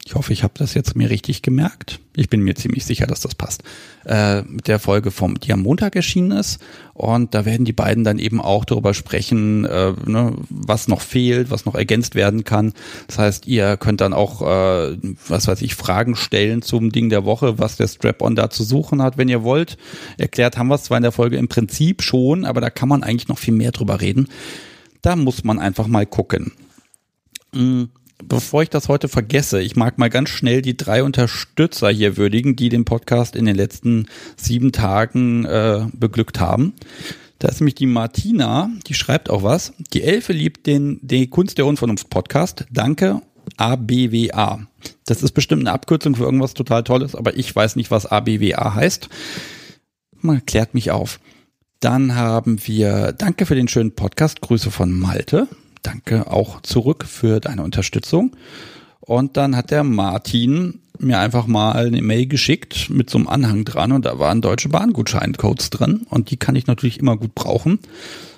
ich 0.06 0.14
hoffe, 0.14 0.32
ich 0.32 0.44
habe 0.44 0.54
das 0.56 0.74
jetzt 0.74 0.94
mir 0.94 1.10
richtig 1.10 1.42
gemerkt. 1.42 1.98
Ich 2.14 2.30
bin 2.30 2.40
mir 2.40 2.54
ziemlich 2.54 2.84
sicher, 2.84 3.08
dass 3.08 3.18
das 3.18 3.34
passt. 3.34 3.64
Äh, 4.04 4.42
mit 4.42 4.68
der 4.68 4.78
Folge 4.78 5.10
vom, 5.10 5.40
die 5.40 5.52
am 5.52 5.62
Montag 5.62 5.96
erschienen 5.96 6.30
ist. 6.30 6.60
Und 6.94 7.34
da 7.34 7.44
werden 7.44 7.64
die 7.64 7.72
beiden 7.72 8.04
dann 8.04 8.20
eben 8.20 8.40
auch 8.40 8.64
darüber 8.64 8.94
sprechen, 8.94 9.64
äh, 9.64 9.94
ne, 10.04 10.36
was 10.48 10.86
noch 10.86 11.00
fehlt, 11.00 11.50
was 11.50 11.64
noch 11.64 11.74
ergänzt 11.74 12.14
werden 12.14 12.44
kann. 12.44 12.72
Das 13.08 13.18
heißt, 13.18 13.48
ihr 13.48 13.76
könnt 13.78 14.00
dann 14.00 14.12
auch, 14.12 14.42
äh, 14.42 14.96
was 15.26 15.48
weiß 15.48 15.60
ich, 15.62 15.74
Fragen 15.74 16.14
stellen 16.14 16.62
zum 16.62 16.92
Ding 16.92 17.08
der 17.08 17.24
Woche, 17.24 17.58
was 17.58 17.76
der 17.76 17.88
Strap-on 17.88 18.36
da 18.36 18.48
zu 18.48 18.62
suchen 18.62 19.02
hat, 19.02 19.18
wenn 19.18 19.28
ihr 19.28 19.42
wollt. 19.42 19.76
Erklärt 20.18 20.56
haben 20.56 20.68
wir 20.68 20.76
es 20.76 20.84
zwar 20.84 20.98
in 20.98 21.02
der 21.02 21.10
Folge 21.10 21.36
im 21.36 21.48
Prinzip 21.48 22.02
schon, 22.02 22.44
aber 22.44 22.60
da 22.60 22.70
kann 22.70 22.88
man 22.88 23.02
eigentlich 23.02 23.26
noch 23.26 23.38
viel 23.38 23.54
mehr 23.54 23.72
drüber 23.72 24.00
reden. 24.00 24.28
Da 25.02 25.16
muss 25.16 25.42
man 25.42 25.58
einfach 25.58 25.88
mal 25.88 26.06
gucken. 26.06 26.52
Mhm 27.52 27.88
bevor 28.24 28.62
ich 28.62 28.70
das 28.70 28.88
heute 28.88 29.08
vergesse, 29.08 29.60
ich 29.60 29.76
mag 29.76 29.98
mal 29.98 30.10
ganz 30.10 30.30
schnell 30.30 30.62
die 30.62 30.76
drei 30.76 31.02
Unterstützer 31.02 31.90
hier 31.90 32.16
würdigen, 32.16 32.56
die 32.56 32.68
den 32.68 32.84
Podcast 32.84 33.36
in 33.36 33.44
den 33.44 33.56
letzten 33.56 34.06
sieben 34.36 34.72
Tagen 34.72 35.44
äh, 35.44 35.86
beglückt 35.92 36.40
haben. 36.40 36.74
Da 37.38 37.48
ist 37.48 37.60
nämlich 37.60 37.74
die 37.74 37.86
Martina, 37.86 38.70
die 38.86 38.94
schreibt 38.94 39.28
auch 39.28 39.42
was. 39.42 39.74
Die 39.92 40.02
Elfe 40.02 40.32
liebt 40.32 40.66
den, 40.66 40.98
den 41.02 41.28
Kunst 41.28 41.58
der 41.58 41.66
Unvernunft 41.66 42.08
Podcast. 42.08 42.64
Danke, 42.70 43.20
ABWA. 43.58 44.66
Das 45.04 45.22
ist 45.22 45.32
bestimmt 45.32 45.62
eine 45.62 45.72
Abkürzung 45.72 46.14
für 46.14 46.24
irgendwas 46.24 46.54
total 46.54 46.82
Tolles, 46.82 47.14
aber 47.14 47.36
ich 47.36 47.54
weiß 47.54 47.76
nicht, 47.76 47.90
was 47.90 48.06
ABWA 48.06 48.74
heißt. 48.74 49.10
Man 50.20 50.46
klärt 50.46 50.72
mich 50.72 50.90
auf. 50.90 51.20
Dann 51.80 52.14
haben 52.14 52.58
wir 52.66 53.12
Danke 53.12 53.44
für 53.44 53.54
den 53.54 53.68
schönen 53.68 53.94
Podcast. 53.94 54.40
Grüße 54.40 54.70
von 54.70 54.98
Malte 54.98 55.46
danke 55.86 56.30
auch 56.30 56.60
zurück 56.62 57.04
für 57.04 57.40
deine 57.40 57.62
Unterstützung. 57.62 58.36
Und 59.00 59.36
dann 59.36 59.56
hat 59.56 59.70
der 59.70 59.84
Martin 59.84 60.80
mir 60.98 61.18
einfach 61.18 61.46
mal 61.46 61.72
eine 61.72 62.02
Mail 62.02 62.26
geschickt 62.26 62.90
mit 62.90 63.10
so 63.10 63.18
einem 63.18 63.28
Anhang 63.28 63.64
dran 63.64 63.92
und 63.92 64.04
da 64.04 64.18
waren 64.18 64.40
deutsche 64.40 64.68
Bahngutscheincodes 64.68 65.70
drin 65.70 66.06
und 66.10 66.30
die 66.30 66.36
kann 66.36 66.56
ich 66.56 66.66
natürlich 66.66 66.98
immer 66.98 67.16
gut 67.16 67.34
brauchen, 67.34 67.78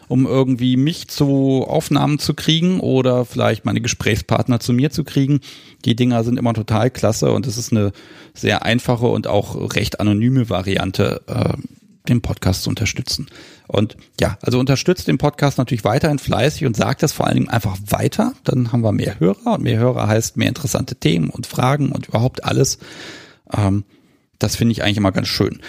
um 0.09 0.27
irgendwie 0.27 0.77
mich 0.77 1.09
zu 1.09 1.65
Aufnahmen 1.67 2.19
zu 2.19 2.35
kriegen 2.35 2.81
oder 2.81 3.25
vielleicht 3.25 3.65
meine 3.65 3.81
Gesprächspartner 3.81 4.61
zu 4.61 4.73
mir 4.73 4.91
zu 4.91 5.05
kriegen. 5.05 5.41
Die 5.85 5.97
Dinger 5.97 6.25
sind 6.25 6.39
immer 6.39 6.53
total 6.53 6.91
klasse 6.91 7.33
und 7.33 7.47
es 7.47 7.57
ist 7.57 7.73
eine 7.73 7.93
sehr 8.35 8.65
einfache 8.65 9.07
und 9.07 9.27
auch 9.27 9.75
recht 9.75 10.01
anonyme 10.01 10.51
Variante, 10.51 11.23
äh, 11.27 11.55
den 12.09 12.23
Podcast 12.23 12.63
zu 12.63 12.71
unterstützen. 12.71 13.27
Und 13.67 13.97
ja, 14.21 14.39
also 14.43 14.59
unterstützt 14.59 15.09
den 15.09 15.19
Podcast 15.19 15.59
natürlich 15.59 15.85
weiterhin 15.85 16.19
fleißig 16.19 16.67
und 16.67 16.77
sagt 16.77 17.03
das 17.03 17.13
vor 17.13 17.27
allen 17.27 17.37
Dingen 17.37 17.49
einfach 17.49 17.77
weiter. 17.87 18.33
Dann 18.45 18.73
haben 18.73 18.83
wir 18.83 18.93
mehr 18.93 19.21
Hörer 19.21 19.55
und 19.55 19.63
mehr 19.63 19.79
Hörer 19.79 20.07
heißt 20.07 20.37
mehr 20.37 20.49
interessante 20.49 20.97
Themen 20.97 21.31
und 21.31 21.47
Fragen 21.47 21.93
und 21.93 22.09
überhaupt 22.09 22.45
alles. 22.45 22.79
Ähm, 23.53 23.85
das 24.39 24.57
finde 24.57 24.73
ich 24.73 24.83
eigentlich 24.83 24.99
immer 24.99 25.13
ganz 25.13 25.29
schön 25.29 25.61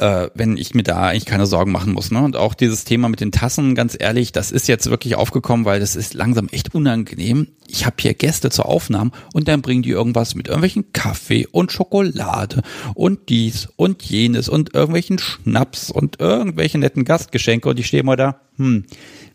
äh, 0.00 0.30
wenn 0.34 0.56
ich 0.56 0.74
mir 0.74 0.82
da 0.82 1.08
eigentlich 1.08 1.26
keine 1.26 1.46
Sorgen 1.46 1.72
machen 1.72 1.92
muss. 1.92 2.10
Ne? 2.10 2.22
Und 2.22 2.36
auch 2.36 2.54
dieses 2.54 2.84
Thema 2.84 3.08
mit 3.08 3.20
den 3.20 3.32
Tassen, 3.32 3.74
ganz 3.74 3.96
ehrlich, 3.98 4.32
das 4.32 4.50
ist 4.50 4.68
jetzt 4.68 4.90
wirklich 4.90 5.16
aufgekommen, 5.16 5.64
weil 5.64 5.80
das 5.80 5.96
ist 5.96 6.14
langsam 6.14 6.48
echt 6.48 6.74
unangenehm. 6.74 7.48
Ich 7.66 7.86
habe 7.86 7.96
hier 7.98 8.14
Gäste 8.14 8.50
zur 8.50 8.66
Aufnahme 8.66 9.10
und 9.32 9.48
dann 9.48 9.62
bringen 9.62 9.82
die 9.82 9.90
irgendwas 9.90 10.34
mit 10.34 10.48
irgendwelchen 10.48 10.92
Kaffee 10.92 11.46
und 11.46 11.72
Schokolade 11.72 12.62
und 12.94 13.28
dies 13.28 13.68
und 13.76 14.02
jenes 14.02 14.48
und 14.48 14.74
irgendwelchen 14.74 15.18
Schnaps 15.18 15.90
und 15.90 16.20
irgendwelche 16.20 16.78
netten 16.78 17.04
Gastgeschenke 17.04 17.68
und 17.68 17.78
ich 17.78 17.86
stehe 17.86 18.02
mal 18.02 18.16
da, 18.16 18.40
hm, 18.56 18.84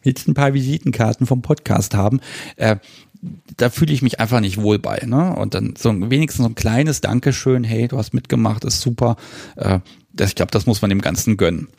willst 0.03 0.27
ein 0.27 0.33
paar 0.33 0.53
Visitenkarten 0.53 1.25
vom 1.25 1.41
Podcast 1.41 1.93
haben? 1.95 2.19
Äh, 2.55 2.77
da 3.57 3.69
fühle 3.69 3.93
ich 3.93 4.01
mich 4.01 4.19
einfach 4.19 4.39
nicht 4.39 4.61
wohl 4.61 4.79
bei. 4.79 5.03
Ne? 5.05 5.35
Und 5.35 5.53
dann 5.53 5.73
so 5.77 5.93
wenigstens 6.09 6.43
so 6.43 6.49
ein 6.49 6.55
kleines 6.55 7.01
Dankeschön, 7.01 7.63
hey, 7.63 7.87
du 7.87 7.97
hast 7.97 8.13
mitgemacht, 8.13 8.63
ist 8.63 8.81
super. 8.81 9.17
Äh, 9.55 9.79
das, 10.19 10.29
ich 10.29 10.35
glaube, 10.35 10.51
das 10.51 10.65
muss 10.65 10.81
man 10.81 10.89
dem 10.89 11.01
Ganzen 11.01 11.37
gönnen. 11.37 11.69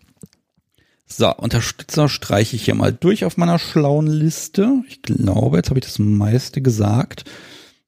So, 1.06 1.34
Unterstützer 1.34 2.08
streiche 2.08 2.54
ich 2.56 2.64
hier 2.64 2.74
mal 2.74 2.92
durch 2.92 3.24
auf 3.24 3.36
meiner 3.36 3.58
schlauen 3.58 4.06
Liste. 4.06 4.82
Ich 4.88 5.02
glaube, 5.02 5.56
jetzt 5.56 5.70
habe 5.70 5.80
ich 5.80 5.84
das 5.84 5.98
meiste 5.98 6.62
gesagt. 6.62 7.24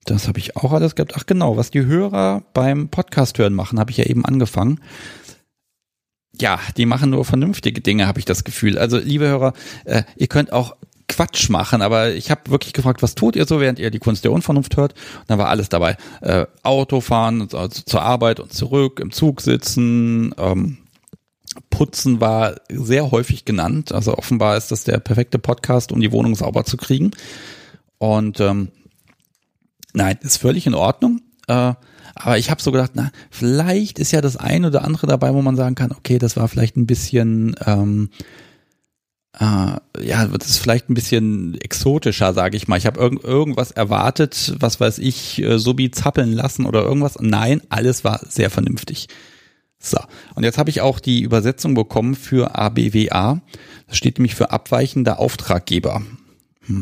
Das 0.04 0.26
habe 0.26 0.40
ich 0.40 0.56
auch 0.56 0.72
alles 0.72 0.96
gehabt. 0.96 1.14
Ach 1.16 1.24
genau, 1.24 1.56
was 1.56 1.70
die 1.70 1.86
Hörer 1.86 2.42
beim 2.52 2.88
Podcast 2.88 3.38
hören 3.38 3.54
machen, 3.54 3.78
habe 3.78 3.92
ich 3.92 3.96
ja 3.96 4.04
eben 4.04 4.24
angefangen. 4.24 4.80
Ja, 6.40 6.58
die 6.76 6.86
machen 6.86 7.10
nur 7.10 7.24
vernünftige 7.24 7.80
Dinge, 7.80 8.08
habe 8.08 8.18
ich 8.18 8.24
das 8.24 8.42
Gefühl. 8.42 8.76
Also, 8.76 8.98
liebe 8.98 9.28
Hörer, 9.28 9.52
äh, 9.84 10.02
ihr 10.16 10.26
könnt 10.26 10.52
auch 10.52 10.74
Quatsch 11.12 11.50
machen, 11.50 11.82
aber 11.82 12.12
ich 12.12 12.30
habe 12.30 12.50
wirklich 12.50 12.72
gefragt, 12.72 13.02
was 13.02 13.14
tut 13.14 13.36
ihr 13.36 13.46
so, 13.46 13.60
während 13.60 13.78
ihr 13.78 13.90
die 13.90 13.98
Kunst 13.98 14.24
der 14.24 14.32
Unvernunft 14.32 14.76
hört? 14.76 14.92
Und 14.92 15.28
dann 15.30 15.38
war 15.38 15.48
alles 15.48 15.68
dabei. 15.68 15.96
Äh, 16.20 16.46
Autofahren, 16.62 17.42
also 17.42 17.68
zur 17.68 18.02
Arbeit 18.02 18.40
und 18.40 18.52
zurück, 18.52 18.98
im 19.00 19.12
Zug 19.12 19.40
sitzen, 19.40 20.34
ähm, 20.38 20.78
Putzen 21.70 22.20
war 22.20 22.56
sehr 22.70 23.10
häufig 23.10 23.44
genannt. 23.44 23.92
Also 23.92 24.16
offenbar 24.16 24.56
ist 24.56 24.70
das 24.70 24.84
der 24.84 24.98
perfekte 25.00 25.38
Podcast, 25.38 25.92
um 25.92 26.00
die 26.00 26.12
Wohnung 26.12 26.34
sauber 26.34 26.64
zu 26.64 26.76
kriegen. 26.76 27.10
Und 27.98 28.40
ähm, 28.40 28.68
nein, 29.92 30.18
ist 30.22 30.38
völlig 30.38 30.66
in 30.66 30.74
Ordnung. 30.74 31.20
Äh, 31.48 31.74
aber 32.14 32.38
ich 32.38 32.50
habe 32.50 32.62
so 32.62 32.72
gedacht, 32.72 32.92
na, 32.94 33.10
vielleicht 33.30 33.98
ist 33.98 34.12
ja 34.12 34.20
das 34.20 34.36
ein 34.36 34.64
oder 34.64 34.84
andere 34.84 35.06
dabei, 35.06 35.34
wo 35.34 35.42
man 35.42 35.56
sagen 35.56 35.74
kann, 35.74 35.92
okay, 35.92 36.18
das 36.18 36.36
war 36.36 36.48
vielleicht 36.48 36.76
ein 36.76 36.86
bisschen, 36.86 37.54
ähm, 37.66 38.10
äh, 39.38 39.76
ja, 40.00 40.26
das 40.26 40.50
ist 40.50 40.58
vielleicht 40.58 40.90
ein 40.90 40.94
bisschen 40.94 41.60
exotischer, 41.60 42.34
sage 42.34 42.56
ich 42.56 42.68
mal. 42.68 42.76
Ich 42.76 42.86
habe 42.86 43.00
irgend, 43.00 43.24
irgendwas 43.24 43.70
erwartet, 43.70 44.54
was 44.58 44.78
weiß 44.80 44.98
ich, 44.98 45.42
äh, 45.42 45.58
so 45.58 45.78
wie 45.78 45.90
zappeln 45.90 46.32
lassen 46.32 46.66
oder 46.66 46.82
irgendwas. 46.82 47.18
Nein, 47.20 47.62
alles 47.68 48.04
war 48.04 48.20
sehr 48.28 48.50
vernünftig. 48.50 49.08
So, 49.78 49.98
und 50.34 50.44
jetzt 50.44 50.58
habe 50.58 50.70
ich 50.70 50.80
auch 50.80 51.00
die 51.00 51.22
Übersetzung 51.22 51.74
bekommen 51.74 52.14
für 52.14 52.56
ABWA. 52.56 53.40
Das 53.88 53.96
steht 53.96 54.18
nämlich 54.18 54.34
für 54.34 54.50
abweichender 54.50 55.18
Auftraggeber. 55.18 56.02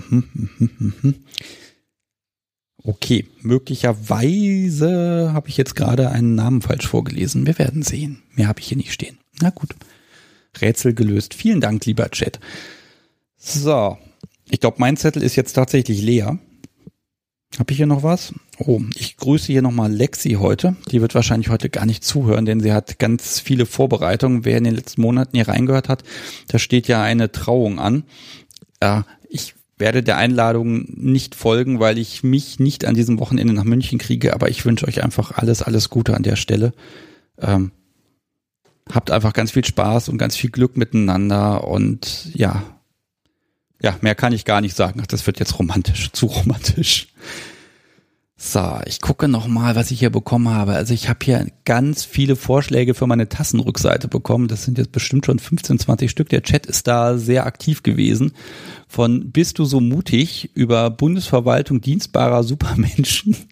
Okay, 2.83 3.27
möglicherweise 3.43 5.33
habe 5.35 5.51
ich 5.51 5.59
jetzt 5.59 5.77
gerade 5.77 6.11
einen 6.11 6.35
Namen 6.35 6.63
falsch 6.63 6.87
vorgelesen. 6.87 7.47
Wir 7.47 7.59
werden 7.59 7.83
sehen. 7.83 8.23
Mehr 8.35 8.49
habe 8.49 8.61
ich 8.61 8.69
hier 8.69 8.79
nicht 8.79 8.95
stehen. 8.95 9.19
Na 9.41 9.51
gut. 9.51 9.75
Rätsel 10.61 10.95
gelöst. 10.95 11.35
Vielen 11.35 11.61
Dank, 11.61 11.85
lieber 11.87 12.11
Chat. 12.11 12.41
So, 13.37 13.99
ich 14.51 14.61
glaube, 14.61 14.77
mein 14.79 14.97
Zettel 14.97 15.23
ist 15.23 15.37
jetzt 15.37 15.55
tatsächlich 15.55 16.03
leer. 16.03 16.39
Habe 17.59 17.73
ich 17.73 17.79
hier 17.79 17.87
noch 17.87 18.03
was? 18.05 18.33
Oh, 18.59 18.81
ich 18.95 19.17
grüße 19.17 19.47
hier 19.47 19.63
nochmal 19.63 19.93
Lexi 19.93 20.33
heute. 20.39 20.77
Die 20.91 21.01
wird 21.01 21.17
wahrscheinlich 21.17 21.49
heute 21.49 21.69
gar 21.69 21.85
nicht 21.85 22.05
zuhören, 22.05 22.45
denn 22.45 22.61
sie 22.61 22.73
hat 22.73 23.01
ganz 23.01 23.41
viele 23.41 23.67
Vorbereitungen. 23.67 24.45
Wer 24.45 24.59
in 24.59 24.65
den 24.65 24.77
letzten 24.77 25.03
Monaten 25.03 25.37
hier 25.37 25.49
reingehört 25.49 25.89
hat, 25.89 26.05
da 26.49 26.59
steht 26.59 26.87
ja 26.87 27.03
eine 27.03 27.33
Trauung 27.33 27.81
an. 27.81 28.05
Äh, 28.79 29.03
ich 29.29 29.55
werde 29.79 30.03
der 30.03 30.19
Einladung 30.19 30.85
nicht 30.95 31.35
folgen, 31.35 31.81
weil 31.81 31.99
ich 31.99 32.23
mich 32.23 32.61
nicht 32.61 32.85
an 32.85 32.95
diesem 32.95 33.19
Wochenende 33.19 33.53
nach 33.53 33.65
München 33.65 33.99
kriege, 33.99 34.35
aber 34.35 34.49
ich 34.49 34.65
wünsche 34.65 34.87
euch 34.87 35.03
einfach 35.03 35.33
alles, 35.33 35.63
alles 35.63 35.89
Gute 35.89 36.15
an 36.15 36.23
der 36.23 36.37
Stelle. 36.37 36.73
Ähm, 37.41 37.73
habt 38.95 39.11
einfach 39.11 39.33
ganz 39.33 39.51
viel 39.51 39.65
Spaß 39.65 40.09
und 40.09 40.19
ganz 40.19 40.37
viel 40.37 40.51
Glück 40.51 40.77
miteinander 40.77 41.67
und 41.67 42.35
ja, 42.35 42.63
ja, 43.83 43.97
mehr 44.03 44.15
kann 44.15 44.33
ich 44.33 44.45
gar 44.45 44.61
nicht 44.61 44.77
sagen. 44.77 45.01
Ach, 45.03 45.07
das 45.07 45.27
wird 45.27 45.41
jetzt 45.41 45.59
romantisch, 45.59 46.11
zu 46.13 46.27
romantisch. 46.27 47.09
So, 48.43 48.81
ich 48.87 49.03
gucke 49.03 49.29
noch 49.29 49.49
mal, 49.49 49.77
was 49.77 49.91
ich 49.91 49.99
hier 49.99 50.09
bekommen 50.09 50.49
habe. 50.49 50.73
Also 50.73 50.95
ich 50.95 51.11
habe 51.11 51.19
hier 51.23 51.47
ganz 51.67 52.05
viele 52.05 52.37
Vorschläge 52.37 52.95
für 52.95 53.07
meine 53.07 53.29
Tassenrückseite 53.29 54.09
bekommen. 54.09 54.49
Das 54.49 54.65
sind 54.65 54.79
jetzt 54.79 54.93
bestimmt 54.93 55.27
schon 55.27 55.39
15, 55.39 55.79
20 55.79 56.11
Stück. 56.11 56.31
Der 56.31 56.43
Chat 56.43 56.65
ist 56.65 56.87
da 56.87 57.19
sehr 57.19 57.45
aktiv 57.45 57.83
gewesen. 57.83 58.33
Von 58.89 59.31
bist 59.31 59.59
du 59.59 59.67
so 59.67 59.81
mutig 59.81 60.53
über 60.55 60.89
Bundesverwaltung 60.89 61.81
dienstbarer 61.81 62.43
Supermenschen. 62.43 63.37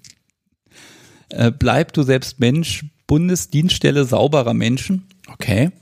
Äh, 1.30 1.52
bleib 1.52 1.92
du 1.92 2.04
selbst 2.04 2.40
Mensch, 2.40 2.86
Bundesdienststelle 3.08 4.04
sauberer 4.04 4.54
Menschen. 4.54 5.08
Okay 5.26 5.72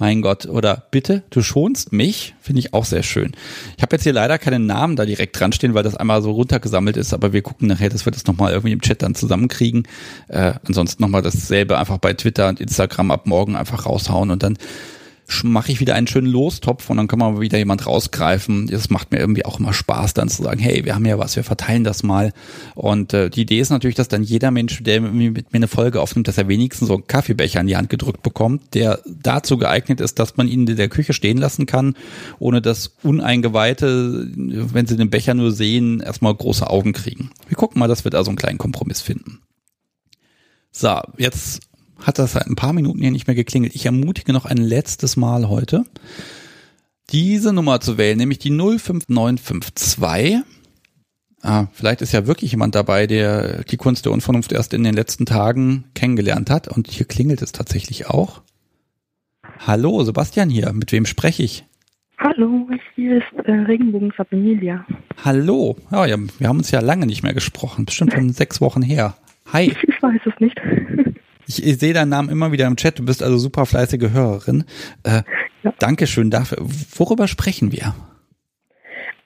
mein 0.00 0.22
Gott, 0.22 0.46
oder 0.46 0.84
bitte, 0.90 1.24
du 1.28 1.42
schonst 1.42 1.92
mich, 1.92 2.34
finde 2.40 2.60
ich 2.60 2.72
auch 2.72 2.86
sehr 2.86 3.02
schön. 3.02 3.32
Ich 3.76 3.82
habe 3.82 3.94
jetzt 3.94 4.02
hier 4.04 4.14
leider 4.14 4.38
keinen 4.38 4.64
Namen 4.64 4.96
da 4.96 5.04
direkt 5.04 5.38
dran 5.38 5.52
stehen, 5.52 5.74
weil 5.74 5.82
das 5.82 5.94
einmal 5.94 6.22
so 6.22 6.30
runtergesammelt 6.30 6.96
ist, 6.96 7.12
aber 7.12 7.34
wir 7.34 7.42
gucken 7.42 7.68
nachher, 7.68 7.90
dass 7.90 8.06
wir 8.06 8.10
das 8.10 8.24
nochmal 8.24 8.52
irgendwie 8.52 8.72
im 8.72 8.80
Chat 8.80 9.02
dann 9.02 9.14
zusammenkriegen. 9.14 9.86
Äh, 10.28 10.54
ansonsten 10.66 11.02
nochmal 11.02 11.20
dasselbe 11.20 11.76
einfach 11.76 11.98
bei 11.98 12.14
Twitter 12.14 12.48
und 12.48 12.60
Instagram 12.60 13.10
ab 13.10 13.26
morgen 13.26 13.56
einfach 13.56 13.84
raushauen 13.84 14.30
und 14.30 14.42
dann 14.42 14.56
mache 15.44 15.72
ich 15.72 15.80
wieder 15.80 15.94
einen 15.94 16.06
schönen 16.06 16.26
Lostopf 16.26 16.90
und 16.90 16.96
dann 16.96 17.08
kann 17.08 17.18
man 17.18 17.40
wieder 17.40 17.58
jemand 17.58 17.86
rausgreifen. 17.86 18.66
Das 18.66 18.90
macht 18.90 19.12
mir 19.12 19.18
irgendwie 19.18 19.44
auch 19.44 19.58
immer 19.58 19.72
Spaß, 19.72 20.14
dann 20.14 20.28
zu 20.28 20.42
sagen, 20.42 20.60
hey, 20.60 20.84
wir 20.84 20.94
haben 20.94 21.04
ja 21.04 21.18
was, 21.18 21.36
wir 21.36 21.44
verteilen 21.44 21.84
das 21.84 22.02
mal. 22.02 22.32
Und 22.74 23.14
äh, 23.14 23.30
die 23.30 23.42
Idee 23.42 23.60
ist 23.60 23.70
natürlich, 23.70 23.96
dass 23.96 24.08
dann 24.08 24.22
jeder 24.22 24.50
Mensch, 24.50 24.82
der 24.82 25.00
mit 25.00 25.14
mir 25.14 25.44
eine 25.52 25.68
Folge 25.68 26.00
aufnimmt, 26.00 26.28
dass 26.28 26.38
er 26.38 26.48
wenigstens 26.48 26.88
so 26.88 26.94
einen 26.94 27.06
Kaffeebecher 27.06 27.60
in 27.60 27.66
die 27.66 27.76
Hand 27.76 27.90
gedrückt 27.90 28.22
bekommt, 28.22 28.74
der 28.74 29.00
dazu 29.06 29.56
geeignet 29.56 30.00
ist, 30.00 30.18
dass 30.18 30.36
man 30.36 30.48
ihn 30.48 30.66
in 30.66 30.76
der 30.76 30.88
Küche 30.88 31.12
stehen 31.12 31.38
lassen 31.38 31.66
kann, 31.66 31.94
ohne 32.38 32.60
dass 32.60 32.94
Uneingeweihte, 33.02 34.28
wenn 34.34 34.86
sie 34.86 34.96
den 34.96 35.10
Becher 35.10 35.34
nur 35.34 35.52
sehen, 35.52 36.00
erstmal 36.00 36.34
große 36.34 36.68
Augen 36.68 36.92
kriegen. 36.92 37.30
Wir 37.48 37.56
gucken 37.56 37.78
mal, 37.78 37.88
dass 37.88 38.04
wir 38.04 38.10
da 38.10 38.24
so 38.24 38.30
einen 38.30 38.38
kleinen 38.38 38.58
Kompromiss 38.58 39.00
finden. 39.00 39.40
So, 40.72 41.00
jetzt 41.18 41.60
hat 42.02 42.18
das 42.18 42.32
seit 42.32 42.46
ein 42.46 42.56
paar 42.56 42.72
Minuten 42.72 43.00
hier 43.00 43.10
nicht 43.10 43.26
mehr 43.26 43.36
geklingelt. 43.36 43.74
Ich 43.74 43.86
ermutige 43.86 44.32
noch 44.32 44.44
ein 44.44 44.56
letztes 44.56 45.16
Mal 45.16 45.48
heute, 45.48 45.84
diese 47.10 47.52
Nummer 47.52 47.80
zu 47.80 47.98
wählen, 47.98 48.18
nämlich 48.18 48.38
die 48.38 48.50
05952. 48.50 50.42
Ah, 51.42 51.66
vielleicht 51.72 52.02
ist 52.02 52.12
ja 52.12 52.26
wirklich 52.26 52.50
jemand 52.50 52.74
dabei, 52.74 53.06
der 53.06 53.64
die 53.64 53.78
Kunst 53.78 54.04
der 54.04 54.12
Unvernunft 54.12 54.52
erst 54.52 54.74
in 54.74 54.84
den 54.84 54.94
letzten 54.94 55.24
Tagen 55.24 55.84
kennengelernt 55.94 56.50
hat. 56.50 56.68
Und 56.68 56.88
hier 56.88 57.06
klingelt 57.06 57.40
es 57.40 57.52
tatsächlich 57.52 58.08
auch. 58.08 58.42
Hallo, 59.66 60.02
Sebastian 60.04 60.50
hier. 60.50 60.72
Mit 60.72 60.92
wem 60.92 61.06
spreche 61.06 61.42
ich? 61.42 61.64
Hallo, 62.18 62.68
hier 62.94 63.16
ist 63.16 63.46
äh, 63.46 63.52
Regenbogen 63.52 64.12
Familia. 64.12 64.84
Hallo. 65.24 65.76
Ja, 65.90 66.04
ja, 66.04 66.16
wir 66.38 66.48
haben 66.48 66.58
uns 66.58 66.70
ja 66.70 66.80
lange 66.80 67.06
nicht 67.06 67.22
mehr 67.22 67.32
gesprochen. 67.32 67.86
Bestimmt 67.86 68.12
schon 68.12 68.30
sechs 68.34 68.60
Wochen 68.60 68.82
her. 68.82 69.16
Hi. 69.50 69.70
Ich, 69.70 69.82
ich 69.84 70.02
weiß 70.02 70.20
es 70.26 70.38
nicht. 70.38 70.60
Ich, 71.50 71.66
ich 71.66 71.78
sehe 71.78 71.92
deinen 71.92 72.10
Namen 72.10 72.28
immer 72.28 72.52
wieder 72.52 72.68
im 72.68 72.76
Chat. 72.76 73.00
Du 73.00 73.04
bist 73.04 73.24
also 73.24 73.36
super 73.36 73.66
fleißige 73.66 74.12
Hörerin. 74.12 74.62
Äh, 75.02 75.22
ja. 75.64 75.74
Dankeschön 75.80 76.30
dafür. 76.30 76.58
Worüber 76.60 77.26
sprechen 77.26 77.72
wir? 77.72 77.92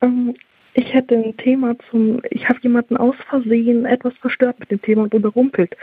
Ähm, 0.00 0.34
ich 0.72 0.94
hätte 0.94 1.16
ein 1.16 1.36
Thema 1.36 1.76
zum. 1.90 2.22
Ich 2.30 2.48
habe 2.48 2.58
jemanden 2.62 2.96
aus 2.96 3.14
Versehen 3.28 3.84
etwas 3.84 4.14
verstört 4.22 4.58
mit 4.58 4.70
dem 4.70 4.80
Thema 4.80 5.02
und 5.02 5.12
überrumpelt. 5.12 5.76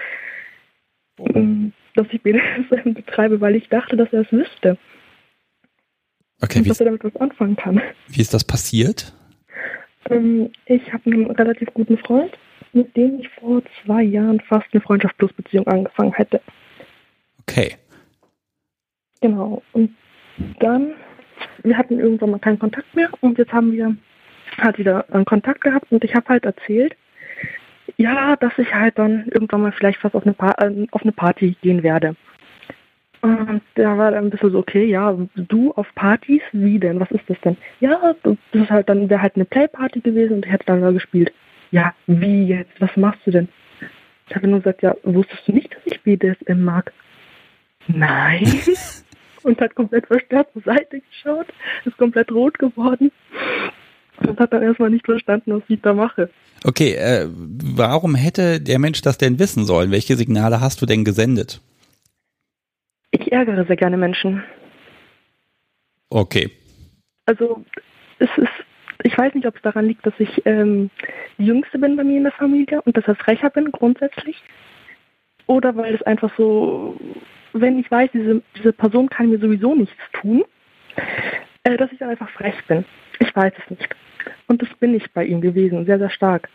Ähm, 1.20 1.74
dass 1.94 2.08
ich 2.12 2.20
BDSM 2.24 2.94
betreibe, 2.96 3.40
weil 3.40 3.56
ich 3.56 3.70
dachte, 3.70 3.96
dass 3.96 4.12
er 4.12 4.22
es 4.22 4.32
wüsste. 4.32 4.80
Okay, 6.42 6.60
und 6.60 6.70
dass 6.70 6.80
er 6.80 6.88
damit 6.88 7.04
was 7.04 7.16
anfangen 7.18 7.56
kann. 7.56 7.80
Wie 8.08 8.22
ist 8.22 8.34
das 8.34 8.44
passiert? 8.44 9.14
Ähm, 10.10 10.50
ich 10.66 10.92
habe 10.92 11.06
einen 11.06 11.30
relativ 11.30 11.72
guten 11.76 12.00
Freund 12.00 12.32
mit 12.74 12.96
dem 12.96 13.20
ich 13.20 13.30
vor 13.30 13.62
zwei 13.84 14.04
Jahren 14.04 14.40
fast 14.40 14.68
eine 14.72 14.82
Freundschaft 14.82 15.18
plus 15.18 15.34
Beziehung 15.34 15.68
angefangen 15.68 16.14
hätte. 16.14 16.42
Okay. 17.42 17.76
Genau. 19.22 19.62
Und 19.74 19.96
dann, 20.60 20.94
wir 21.64 21.78
hatten 21.78 22.00
irgendwann 22.00 22.32
mal 22.32 22.40
keinen 22.40 22.60
Kontakt 22.60 22.96
mehr 22.96 23.10
und 23.22 23.38
jetzt 23.38 23.54
haben 23.54 23.72
wir 23.72 23.96
halt 24.58 24.78
wieder 24.78 25.06
einen 25.12 25.26
Kontakt 25.26 25.62
gehabt 25.62 25.92
und 25.92 26.04
ich 26.04 26.16
habe 26.16 26.30
halt 26.30 26.46
erzählt, 26.46 26.96
ja, 27.98 28.36
dass 28.36 28.58
ich 28.58 28.74
halt 28.74 28.98
dann 28.98 29.28
irgendwann 29.28 29.62
mal 29.62 29.72
vielleicht 29.72 30.00
fast 30.00 30.16
auf 30.16 30.24
eine, 30.24 30.34
pa 30.34 30.52
äh, 30.60 30.88
auf 30.92 31.04
eine 31.04 31.12
Party 31.12 31.56
gehen 31.62 31.84
werde. 31.84 32.16
Und 33.22 33.62
da 33.76 33.98
war 33.98 34.12
dann 34.12 34.26
ein 34.26 34.30
bisschen 34.32 34.52
so, 34.52 34.58
okay, 34.58 34.86
ja, 34.86 35.16
du 35.36 35.72
auf 35.74 35.88
Partys, 35.94 36.42
wie 36.54 36.80
denn? 36.80 37.00
Was 37.00 37.12
ist 37.12 37.30
das 37.30 37.40
denn? 37.42 37.56
Ja, 37.80 38.16
das 38.24 38.36
ist 38.52 38.72
halt 38.72 38.90
dann, 38.90 39.10
wäre 39.10 39.22
halt 39.22 39.36
eine 39.36 39.46
Playparty 39.46 40.00
gewesen 40.00 40.38
und 40.38 40.46
ich 40.46 40.52
hätte 40.52 40.66
dann 40.66 40.82
da 40.82 40.90
gespielt 40.92 41.32
ja, 41.72 41.94
wie 42.08 42.46
jetzt? 42.46 42.80
Was 42.80 42.96
machst 42.96 43.22
du 43.26 43.32
denn? 43.32 43.50
Ich 44.30 44.36
habe 44.36 44.48
nur 44.48 44.60
gesagt, 44.60 44.82
ja, 44.82 44.96
wusstest 45.04 45.48
du 45.48 45.54
nicht, 45.54 45.74
dass 45.74 45.82
ich 45.86 46.02
BDSM 46.02 46.64
mag? 46.64 46.94
Nein. 47.88 48.44
und 49.44 49.60
hat 49.60 49.76
komplett 49.76 50.08
verstört 50.08 50.48
zur 50.54 50.62
Seite 50.62 51.02
geschaut, 51.02 51.48
ist 51.86 51.98
komplett 51.98 52.32
rot 52.32 52.60
geworden 52.60 53.12
und 54.20 54.40
hat 54.40 54.54
dann 54.54 54.62
erstmal 54.62 54.90
nicht 54.90 55.06
verstanden, 55.06 55.54
was 55.56 55.64
ich 55.68 55.82
da 55.82 55.94
mache. 55.94 56.30
Okay, 56.64 56.94
äh, 56.94 57.28
warum 57.28 58.16
hätte 58.16 58.62
der 58.62 58.80
Mensch 58.80 59.02
das 59.02 59.18
denn 59.18 59.40
wissen 59.40 59.66
sollen? 59.66 59.92
Welche 59.92 60.16
Signale 60.16 60.62
hast 60.62 60.82
du 60.82 60.86
denn 60.86 61.04
gesendet? 61.04 61.60
Ich 63.12 63.32
ärgere 63.32 63.66
sehr 63.66 63.76
gerne 63.76 63.98
Menschen. 63.98 64.44
Okay. 66.10 66.52
Also 67.26 67.66
es 68.20 68.30
ist 68.38 68.61
ich 69.04 69.18
weiß 69.18 69.34
nicht, 69.34 69.46
ob 69.48 69.56
es 69.56 69.62
daran 69.62 69.86
liegt, 69.86 70.06
dass 70.06 70.14
ich 70.20 70.46
ähm, 70.46 70.90
die 71.38 71.46
Jüngste 71.46 71.80
bin 71.80 71.96
bei 71.96 72.04
mir 72.04 72.18
in 72.18 72.24
der 72.24 72.32
Familie 72.32 72.82
und 72.82 72.98
dass 72.98 73.08
ich 73.08 73.18
frecher 73.18 73.50
bin 73.50 73.72
grundsätzlich. 73.72 74.42
Oder 75.48 75.76
weil 75.76 75.96
es 75.96 76.02
einfach 76.04 76.32
so, 76.38 76.98
wenn 77.54 77.80
ich 77.80 77.90
weiß, 77.90 78.10
diese, 78.14 78.42
diese 78.58 78.74
Person 78.74 79.10
kann 79.10 79.30
mir 79.30 79.40
sowieso 79.40 79.76
nichts 79.76 80.02
tun, 80.14 80.44
äh, 81.64 81.78
dass 81.78 81.92
ich 81.92 82.00
dann 82.00 82.10
einfach 82.10 82.30
frech 82.30 82.56
bin. 82.68 82.86
Ich 83.20 83.36
weiß 83.36 83.54
es 83.58 83.70
nicht. 83.70 83.96
Und 84.48 84.62
das 84.62 84.70
bin 84.80 84.94
ich 84.94 85.12
bei 85.12 85.26
ihm 85.26 85.42
gewesen, 85.42 85.86
sehr, 85.86 86.00
sehr 86.00 86.10
stark. 86.10 86.50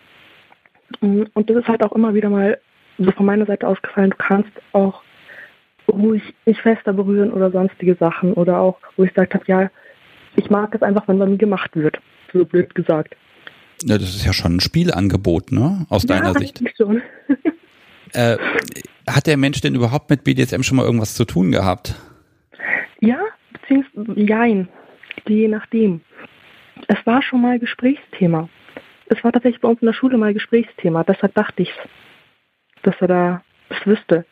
Mm, 1.00 1.24
und 1.34 1.50
das 1.50 1.56
ist 1.58 1.68
halt 1.68 1.82
auch 1.82 1.92
immer 1.92 2.14
wieder 2.14 2.30
mal 2.30 2.58
so 2.98 3.10
von 3.10 3.26
meiner 3.26 3.46
Seite 3.46 3.68
ausgefallen, 3.68 4.10
du 4.10 4.16
kannst 4.16 4.50
auch 4.72 5.02
ruhig 5.88 6.22
mich 6.46 6.60
fester 6.62 6.92
berühren 6.92 7.32
oder 7.32 7.50
sonstige 7.50 7.94
Sachen 7.94 8.32
oder 8.32 8.58
auch, 8.58 8.78
wo 8.96 9.04
ich 9.04 9.14
gesagt 9.14 9.34
habe, 9.34 9.44
ja, 9.46 9.70
ich 10.36 10.50
mag 10.50 10.74
es 10.74 10.82
einfach, 10.82 11.06
wenn 11.08 11.18
bei 11.18 11.26
mir 11.26 11.36
gemacht 11.36 11.70
wird. 11.74 11.98
So 12.32 12.44
blöd 12.44 12.74
gesagt. 12.74 13.16
Ja, 13.82 13.98
das 13.98 14.14
ist 14.14 14.24
ja 14.24 14.32
schon 14.32 14.56
ein 14.56 14.60
Spielangebot, 14.60 15.52
ne? 15.52 15.86
Aus 15.88 16.06
deiner 16.06 16.32
ja, 16.32 16.38
Sicht. 16.38 16.62
Schon. 16.76 17.02
Äh, 18.12 18.38
hat 19.06 19.26
der 19.26 19.36
Mensch 19.36 19.60
denn 19.60 19.74
überhaupt 19.74 20.08
mit 20.08 20.22
BDSM 20.22 20.62
schon 20.62 20.76
mal 20.76 20.84
irgendwas 20.86 21.16
zu 21.16 21.24
tun 21.24 21.50
gehabt? 21.50 21.96
Ja, 23.00 23.18
beziehungsweise 23.52 24.18
jein. 24.18 24.68
Je 25.26 25.48
nachdem. 25.48 26.00
Es 26.86 27.04
war 27.04 27.20
schon 27.20 27.42
mal 27.42 27.58
Gesprächsthema. 27.58 28.48
Es 29.06 29.22
war 29.24 29.32
tatsächlich 29.32 29.60
bei 29.60 29.68
uns 29.68 29.82
in 29.82 29.86
der 29.86 29.92
Schule 29.92 30.16
mal 30.18 30.32
Gesprächsthema. 30.32 31.02
Deshalb 31.02 31.34
dachte 31.34 31.64
ich 31.64 31.70
dass 32.86 32.94
er 33.00 33.08
da 33.08 33.42
das 33.68 33.84
wüsste. 33.84 34.24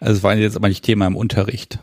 Also 0.00 0.18
es 0.18 0.22
war 0.22 0.36
jetzt 0.36 0.56
aber 0.56 0.68
nicht 0.68 0.84
Thema 0.84 1.06
im 1.06 1.16
Unterricht. 1.16 1.78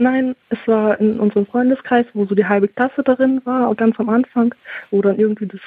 Nein, 0.00 0.36
es 0.48 0.58
war 0.66 1.00
in 1.00 1.18
unserem 1.18 1.46
Freundeskreis, 1.46 2.06
wo 2.14 2.24
so 2.24 2.36
die 2.36 2.46
halbe 2.46 2.68
Klasse 2.68 3.02
darin 3.02 3.40
war, 3.44 3.74
ganz 3.74 3.98
am 3.98 4.08
Anfang, 4.08 4.54
wo 4.92 5.02
dann 5.02 5.18
irgendwie 5.18 5.48
das 5.48 5.60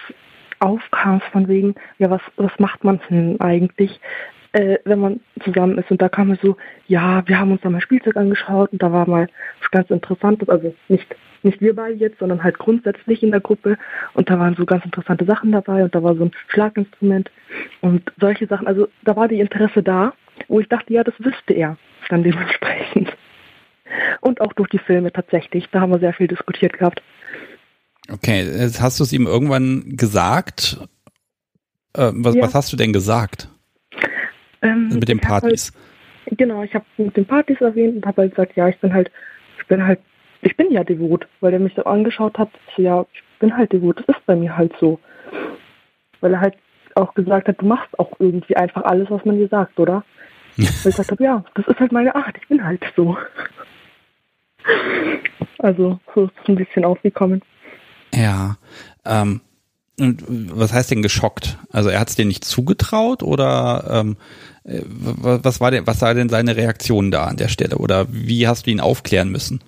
aufkam 0.59 1.19
von 1.19 1.49
wegen, 1.49 1.75
ja, 1.97 2.09
was, 2.09 2.21
was 2.37 2.57
macht 2.57 2.85
man 2.85 3.01
denn 3.09 3.41
eigentlich, 3.41 3.99
äh, 4.53 4.77
wenn 4.85 4.99
man 4.99 5.19
zusammen 5.43 5.77
ist? 5.77 5.91
Und 5.91 6.01
da 6.01 6.07
kam 6.07 6.31
es 6.31 6.39
so, 6.39 6.55
ja, 6.87 7.27
wir 7.27 7.39
haben 7.39 7.51
uns 7.51 7.61
da 7.61 7.69
mal 7.69 7.81
Spielzeug 7.81 8.15
angeschaut 8.15 8.71
und 8.71 8.81
da 8.81 8.93
war 8.93 9.05
mal 9.05 9.27
was 9.59 9.71
ganz 9.71 9.89
Interessantes, 9.89 10.47
also 10.47 10.73
nicht, 10.87 11.13
nicht 11.43 11.59
wir 11.59 11.75
beide 11.75 11.95
jetzt, 11.95 12.19
sondern 12.19 12.41
halt 12.41 12.57
grundsätzlich 12.57 13.23
in 13.23 13.31
der 13.31 13.41
Gruppe 13.41 13.77
und 14.13 14.29
da 14.29 14.39
waren 14.39 14.55
so 14.55 14.65
ganz 14.65 14.85
interessante 14.85 15.25
Sachen 15.25 15.51
dabei 15.51 15.83
und 15.83 15.93
da 15.93 16.03
war 16.03 16.15
so 16.15 16.23
ein 16.23 16.31
Schlaginstrument 16.47 17.29
und 17.81 18.09
solche 18.17 18.47
Sachen, 18.47 18.67
also 18.67 18.87
da 19.03 19.17
war 19.17 19.27
die 19.27 19.41
Interesse 19.41 19.83
da, 19.83 20.13
wo 20.47 20.61
ich 20.61 20.69
dachte, 20.69 20.93
ja, 20.93 21.03
das 21.03 21.15
wüsste 21.19 21.53
er 21.53 21.75
dann 22.07 22.23
dementsprechend. 22.23 23.11
Und 24.22 24.41
auch 24.41 24.53
durch 24.53 24.69
die 24.69 24.80
Filme 24.80 25.11
tatsächlich. 25.11 25.69
Da 25.72 25.81
haben 25.81 25.91
wir 25.91 25.99
sehr 25.99 26.13
viel 26.13 26.27
diskutiert 26.27 26.77
gehabt. 26.77 27.01
Okay, 28.11 28.43
jetzt 28.43 28.81
hast 28.81 28.99
du 28.99 29.03
es 29.03 29.13
ihm 29.13 29.27
irgendwann 29.27 29.95
gesagt. 29.95 30.77
Äh, 31.93 32.11
was, 32.13 32.35
ja. 32.35 32.43
was, 32.43 32.55
hast 32.55 32.73
du 32.73 32.77
denn 32.77 32.93
gesagt? 32.93 33.47
Ähm, 34.61 34.89
mit 34.89 35.07
den 35.07 35.19
Partys. 35.19 35.73
Halt, 36.26 36.38
genau, 36.38 36.63
ich 36.63 36.73
habe 36.73 36.85
mit 36.97 37.15
den 37.18 37.26
Partys 37.26 37.59
erwähnt 37.61 37.95
und 37.95 38.05
habe 38.05 38.23
halt 38.23 38.31
gesagt, 38.31 38.55
ja, 38.55 38.68
ich 38.68 38.80
bin 38.80 38.93
halt, 38.93 39.11
ich 39.59 39.68
bin 39.68 39.85
halt, 39.85 39.99
ich 40.41 40.55
bin 40.55 40.72
ja 40.72 40.84
devot, 40.84 41.27
weil 41.39 41.53
er 41.53 41.59
mich 41.59 41.73
so 41.76 41.84
angeschaut 41.84 42.38
hat, 42.38 42.49
so, 42.76 42.81
ja, 42.81 43.05
ich 43.13 43.23
bin 43.39 43.55
halt 43.55 43.72
devot, 43.73 43.99
das 43.99 44.15
ist 44.15 44.26
bei 44.26 44.35
mir 44.35 44.55
halt 44.55 44.73
so. 44.80 44.99
Weil 46.22 46.34
er 46.34 46.41
halt 46.41 46.55
auch 46.95 47.13
gesagt 47.13 47.47
hat, 47.47 47.61
du 47.61 47.65
machst 47.65 47.97
auch 47.99 48.11
irgendwie 48.19 48.55
einfach 48.55 48.84
alles, 48.84 49.09
was 49.09 49.26
man 49.26 49.38
dir 49.38 49.47
sagt, 49.47 49.80
oder? 49.80 50.03
weil 50.57 50.65
ich 50.65 50.84
gesagt 50.84 51.11
habe, 51.11 51.23
ja, 51.23 51.43
das 51.55 51.68
ist 51.68 51.80
halt 51.80 51.91
meine 51.91 52.15
Art, 52.15 52.35
ich 52.39 52.47
bin 52.47 52.63
halt 52.63 52.84
so. 52.95 53.18
Also 55.59 55.99
so 56.13 56.25
ist 56.25 56.33
es 56.41 56.49
ein 56.49 56.55
bisschen 56.55 56.85
aufgekommen. 56.85 57.41
Ja. 58.13 58.57
Ähm, 59.05 59.41
und 59.99 60.23
was 60.27 60.73
heißt 60.73 60.89
denn 60.89 61.03
geschockt? 61.03 61.57
Also 61.71 61.89
er 61.89 61.99
hat 61.99 62.09
es 62.09 62.15
dir 62.15 62.25
nicht 62.25 62.43
zugetraut 62.43 63.21
oder 63.21 63.85
ähm, 63.91 64.17
äh, 64.63 64.81
was 64.88 65.61
war 65.61 65.69
denn, 65.69 65.85
was 65.85 66.01
war 66.01 66.13
denn 66.13 66.29
seine 66.29 66.55
Reaktion 66.55 67.11
da 67.11 67.25
an 67.25 67.38
der 67.38 67.49
Stelle? 67.49 67.77
Oder 67.77 68.07
wie 68.09 68.47
hast 68.47 68.65
du 68.65 68.71
ihn 68.71 68.79
aufklären 68.79 69.29
müssen? 69.29 69.61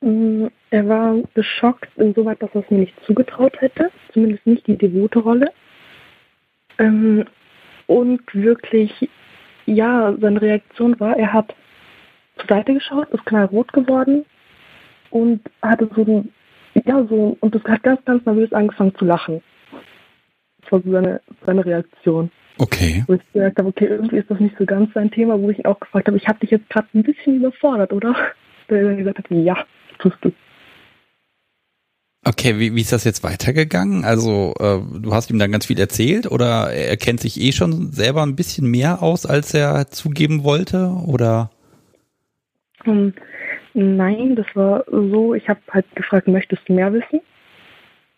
Mm, 0.00 0.46
er 0.70 0.88
war 0.88 1.16
geschockt 1.34 1.88
insoweit, 1.96 2.42
dass 2.42 2.50
er 2.54 2.62
es 2.62 2.70
mir 2.70 2.78
nicht 2.78 2.94
zugetraut 3.06 3.60
hätte, 3.60 3.90
zumindest 4.12 4.46
nicht 4.46 4.66
die 4.66 4.76
devote 4.76 5.20
Rolle. 5.20 5.52
Ähm, 6.78 7.24
und 7.86 8.22
wirklich, 8.32 8.90
ja, 9.66 10.14
seine 10.20 10.42
Reaktion 10.42 10.98
war, 10.98 11.16
er 11.16 11.32
hat 11.32 11.54
zur 12.36 12.48
Seite 12.48 12.74
geschaut, 12.74 13.08
ist 13.10 13.24
knallrot 13.26 13.72
geworden 13.72 14.24
und 15.10 15.40
hatte 15.62 15.88
so 15.94 16.02
ein, 16.02 16.32
ja, 16.84 17.04
so, 17.08 17.36
und 17.40 17.54
das 17.54 17.62
hat 17.64 17.82
ganz, 17.82 18.04
ganz 18.04 18.24
nervös 18.26 18.52
angefangen 18.52 18.94
zu 18.96 19.04
lachen. 19.04 19.42
Das 20.62 20.72
war 20.72 20.80
so 20.82 20.92
seine, 20.92 21.20
seine 21.44 21.64
Reaktion. 21.64 22.30
Okay. 22.58 23.04
Wo 23.06 23.14
ich 23.14 23.32
gesagt 23.32 23.58
habe, 23.58 23.68
okay, 23.68 23.86
irgendwie 23.86 24.16
ist 24.16 24.30
das 24.30 24.40
nicht 24.40 24.56
so 24.58 24.64
ganz 24.64 24.92
sein 24.94 25.10
Thema, 25.10 25.38
wo 25.40 25.50
ich 25.50 25.58
ihn 25.58 25.66
auch 25.66 25.80
gefragt 25.80 26.06
habe, 26.06 26.16
ich 26.16 26.26
habe 26.26 26.38
dich 26.40 26.50
jetzt 26.50 26.68
gerade 26.70 26.88
ein 26.94 27.02
bisschen 27.02 27.36
überfordert, 27.36 27.92
oder? 27.92 28.14
Der 28.68 28.82
dann 28.82 28.96
gesagt 28.96 29.18
hat, 29.18 29.30
ja, 29.30 29.64
tust 29.98 30.16
du. 30.22 30.32
Okay, 32.24 32.58
wie, 32.58 32.74
wie 32.74 32.80
ist 32.80 32.90
das 32.90 33.04
jetzt 33.04 33.22
weitergegangen? 33.22 34.04
Also 34.04 34.52
äh, 34.58 34.80
du 34.98 35.14
hast 35.14 35.30
ihm 35.30 35.38
dann 35.38 35.52
ganz 35.52 35.66
viel 35.66 35.78
erzählt 35.78 36.28
oder 36.28 36.72
er 36.72 36.96
kennt 36.96 37.20
sich 37.20 37.40
eh 37.40 37.52
schon 37.52 37.92
selber 37.92 38.24
ein 38.24 38.34
bisschen 38.34 38.68
mehr 38.68 39.00
aus, 39.00 39.26
als 39.26 39.54
er 39.54 39.92
zugeben 39.92 40.42
wollte? 40.42 40.88
Oder? 41.06 41.50
Um, 42.86 43.12
ähm, 43.74 43.96
nein, 43.96 44.36
das 44.36 44.46
war 44.54 44.84
so, 44.90 45.34
ich 45.34 45.48
habe 45.48 45.60
halt 45.70 45.86
gefragt, 45.94 46.28
möchtest 46.28 46.68
du 46.68 46.72
mehr 46.72 46.92
wissen? 46.92 47.20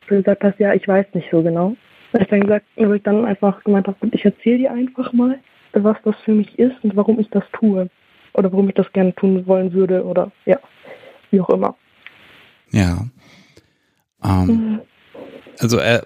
Du 0.07 0.16
gesagt 0.16 0.43
hast, 0.43 0.59
ja, 0.59 0.74
ich 0.74 0.86
weiß 0.86 1.07
nicht 1.15 1.28
so 1.31 1.43
genau. 1.43 1.77
Da 2.12 2.20
ich 2.20 2.28
dann 2.28 2.40
gesagt, 2.40 2.66
wo 2.77 2.93
ich 2.93 3.03
dann 3.03 3.24
einfach 3.24 3.62
gemeint 3.65 3.86
habe, 3.86 3.97
ich 4.12 4.24
erzähle 4.24 4.59
dir 4.59 4.73
einfach 4.73 5.12
mal, 5.12 5.39
was 5.73 5.97
das 6.05 6.16
für 6.24 6.32
mich 6.32 6.59
ist 6.59 6.82
und 6.82 6.97
warum 6.97 7.19
ich 7.20 7.28
das 7.31 7.45
tue. 7.53 7.90
Oder 8.35 8.53
warum 8.53 8.69
ich 8.69 8.74
das 8.74 8.90
gerne 8.93 9.15
tun 9.15 9.47
wollen 9.47 9.73
würde 9.73 10.05
oder 10.05 10.31
ja, 10.47 10.59
wie 11.31 11.40
auch 11.40 11.51
immer. 11.51 11.77
Ja. 12.70 13.07
Ähm, 14.24 14.47
mhm. 14.47 14.81
Also 15.59 15.78
äh, 15.78 16.01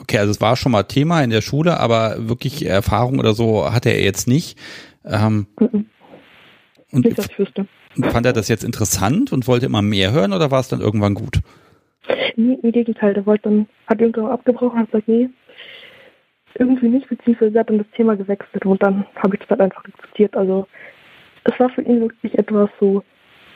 okay, 0.00 0.18
also 0.18 0.30
es 0.30 0.40
war 0.40 0.56
schon 0.56 0.72
mal 0.72 0.84
Thema 0.84 1.22
in 1.22 1.30
der 1.30 1.40
Schule, 1.40 1.80
aber 1.80 2.28
wirklich 2.28 2.64
Erfahrung 2.64 3.18
oder 3.18 3.34
so 3.34 3.72
hatte 3.72 3.90
er 3.90 4.02
jetzt 4.02 4.28
nicht. 4.28 4.58
Ähm, 5.04 5.46
mhm. 5.58 5.86
Und 6.92 7.04
nicht, 7.04 7.18
dass 7.18 7.28
ich 7.28 7.38
wüsste. 7.38 7.66
Fand 8.04 8.26
er 8.26 8.32
das 8.32 8.48
jetzt 8.48 8.64
interessant 8.64 9.32
und 9.32 9.46
wollte 9.46 9.66
immer 9.66 9.82
mehr 9.82 10.12
hören 10.12 10.32
oder 10.32 10.50
war 10.50 10.60
es 10.60 10.68
dann 10.68 10.80
irgendwann 10.80 11.14
gut? 11.14 11.40
Nee, 12.36 12.58
im 12.62 12.72
Gegenteil, 12.72 13.14
der 13.14 13.26
wollte 13.26 13.44
dann, 13.44 13.66
hat 13.86 14.00
irgendwann 14.00 14.30
abgebrochen 14.30 14.80
und 14.80 14.86
gesagt, 14.90 15.08
nee, 15.08 15.28
irgendwie 16.58 16.88
nicht, 16.88 17.08
beziehungsweise 17.08 17.58
hat 17.58 17.70
dann 17.70 17.78
das 17.78 17.90
Thema 17.96 18.16
gewechselt 18.16 18.64
und 18.64 18.82
dann 18.82 19.06
habe 19.16 19.36
ich 19.36 19.40
das 19.40 19.50
halt 19.50 19.60
einfach 19.60 19.84
akzeptiert. 19.84 20.36
Also 20.36 20.66
es 21.44 21.58
war 21.58 21.68
für 21.70 21.82
ihn 21.82 22.00
wirklich 22.00 22.38
etwas 22.38 22.70
so, 22.80 23.02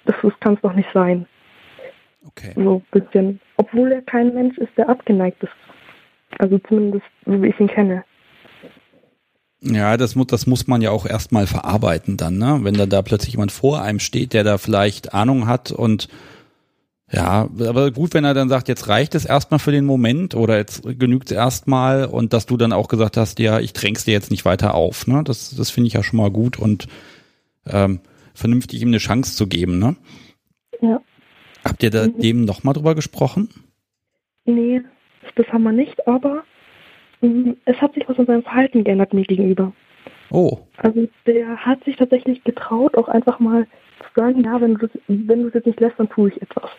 das, 0.06 0.16
das 0.22 0.32
kann 0.40 0.54
es 0.54 0.60
doch 0.60 0.74
nicht 0.74 0.88
sein. 0.92 1.26
Okay. 2.26 2.52
So 2.54 2.82
ein 2.92 3.00
bisschen, 3.00 3.40
obwohl 3.56 3.92
er 3.92 4.02
kein 4.02 4.34
Mensch 4.34 4.58
ist, 4.58 4.76
der 4.76 4.88
abgeneigt 4.88 5.42
ist. 5.42 5.52
Also 6.38 6.58
zumindest, 6.68 7.06
wie 7.26 7.48
ich 7.48 7.60
ihn 7.60 7.68
kenne. 7.68 8.04
Ja, 9.62 9.96
das 9.96 10.14
muss, 10.16 10.28
das 10.28 10.46
muss 10.46 10.66
man 10.66 10.80
ja 10.80 10.90
auch 10.90 11.04
erstmal 11.04 11.46
verarbeiten 11.46 12.16
dann, 12.16 12.38
ne? 12.38 12.60
Wenn 12.62 12.74
dann 12.74 12.88
da 12.88 13.02
plötzlich 13.02 13.32
jemand 13.32 13.52
vor 13.52 13.82
einem 13.82 14.00
steht, 14.00 14.32
der 14.32 14.42
da 14.42 14.56
vielleicht 14.58 15.12
Ahnung 15.12 15.46
hat 15.46 15.70
und 15.70 16.08
ja, 17.12 17.48
aber 17.58 17.90
gut, 17.90 18.14
wenn 18.14 18.24
er 18.24 18.34
dann 18.34 18.48
sagt, 18.48 18.68
jetzt 18.68 18.88
reicht 18.88 19.16
es 19.16 19.24
erstmal 19.24 19.58
für 19.58 19.72
den 19.72 19.84
Moment 19.84 20.36
oder 20.36 20.56
jetzt 20.56 20.82
genügt 20.84 21.30
es 21.30 21.36
erstmal 21.36 22.04
und 22.04 22.32
dass 22.32 22.46
du 22.46 22.56
dann 22.56 22.72
auch 22.72 22.86
gesagt 22.86 23.16
hast, 23.16 23.40
ja, 23.40 23.58
ich 23.58 23.72
dräng's 23.72 24.04
dir 24.04 24.12
jetzt 24.12 24.30
nicht 24.30 24.44
weiter 24.44 24.74
auf, 24.74 25.06
ne? 25.06 25.22
Das, 25.24 25.54
das 25.54 25.70
finde 25.70 25.88
ich 25.88 25.94
ja 25.94 26.04
schon 26.04 26.18
mal 26.18 26.30
gut 26.30 26.58
und 26.58 26.86
ähm, 27.66 28.00
vernünftig 28.32 28.80
ihm 28.80 28.88
eine 28.88 28.98
Chance 28.98 29.34
zu 29.34 29.48
geben, 29.48 29.78
ne? 29.78 29.96
Ja. 30.80 31.00
Habt 31.64 31.82
ihr 31.82 31.90
da 31.90 32.06
mhm. 32.06 32.18
dem 32.20 32.44
nochmal 32.44 32.74
drüber 32.74 32.94
gesprochen? 32.94 33.50
Nee, 34.44 34.80
das 35.34 35.46
haben 35.48 35.64
wir 35.64 35.72
nicht, 35.72 36.06
aber. 36.06 36.44
Es 37.64 37.80
hat 37.80 37.94
sich 37.94 38.08
was 38.08 38.18
in 38.18 38.26
seinem 38.26 38.42
Verhalten 38.42 38.84
geändert 38.84 39.12
mir 39.12 39.24
gegenüber. 39.24 39.72
Oh. 40.30 40.58
Also 40.78 41.08
der 41.26 41.56
hat 41.56 41.84
sich 41.84 41.96
tatsächlich 41.96 42.42
getraut, 42.44 42.96
auch 42.96 43.08
einfach 43.08 43.40
mal 43.40 43.66
zu 43.98 44.20
sagen, 44.20 44.42
ja, 44.44 44.60
wenn 44.60 44.74
du 44.74 44.88
wenn 45.08 45.42
du 45.42 45.48
es 45.48 45.54
jetzt 45.54 45.66
nicht 45.66 45.80
lässt, 45.80 45.98
dann 45.98 46.08
tue 46.08 46.30
ich 46.30 46.40
etwas. 46.40 46.70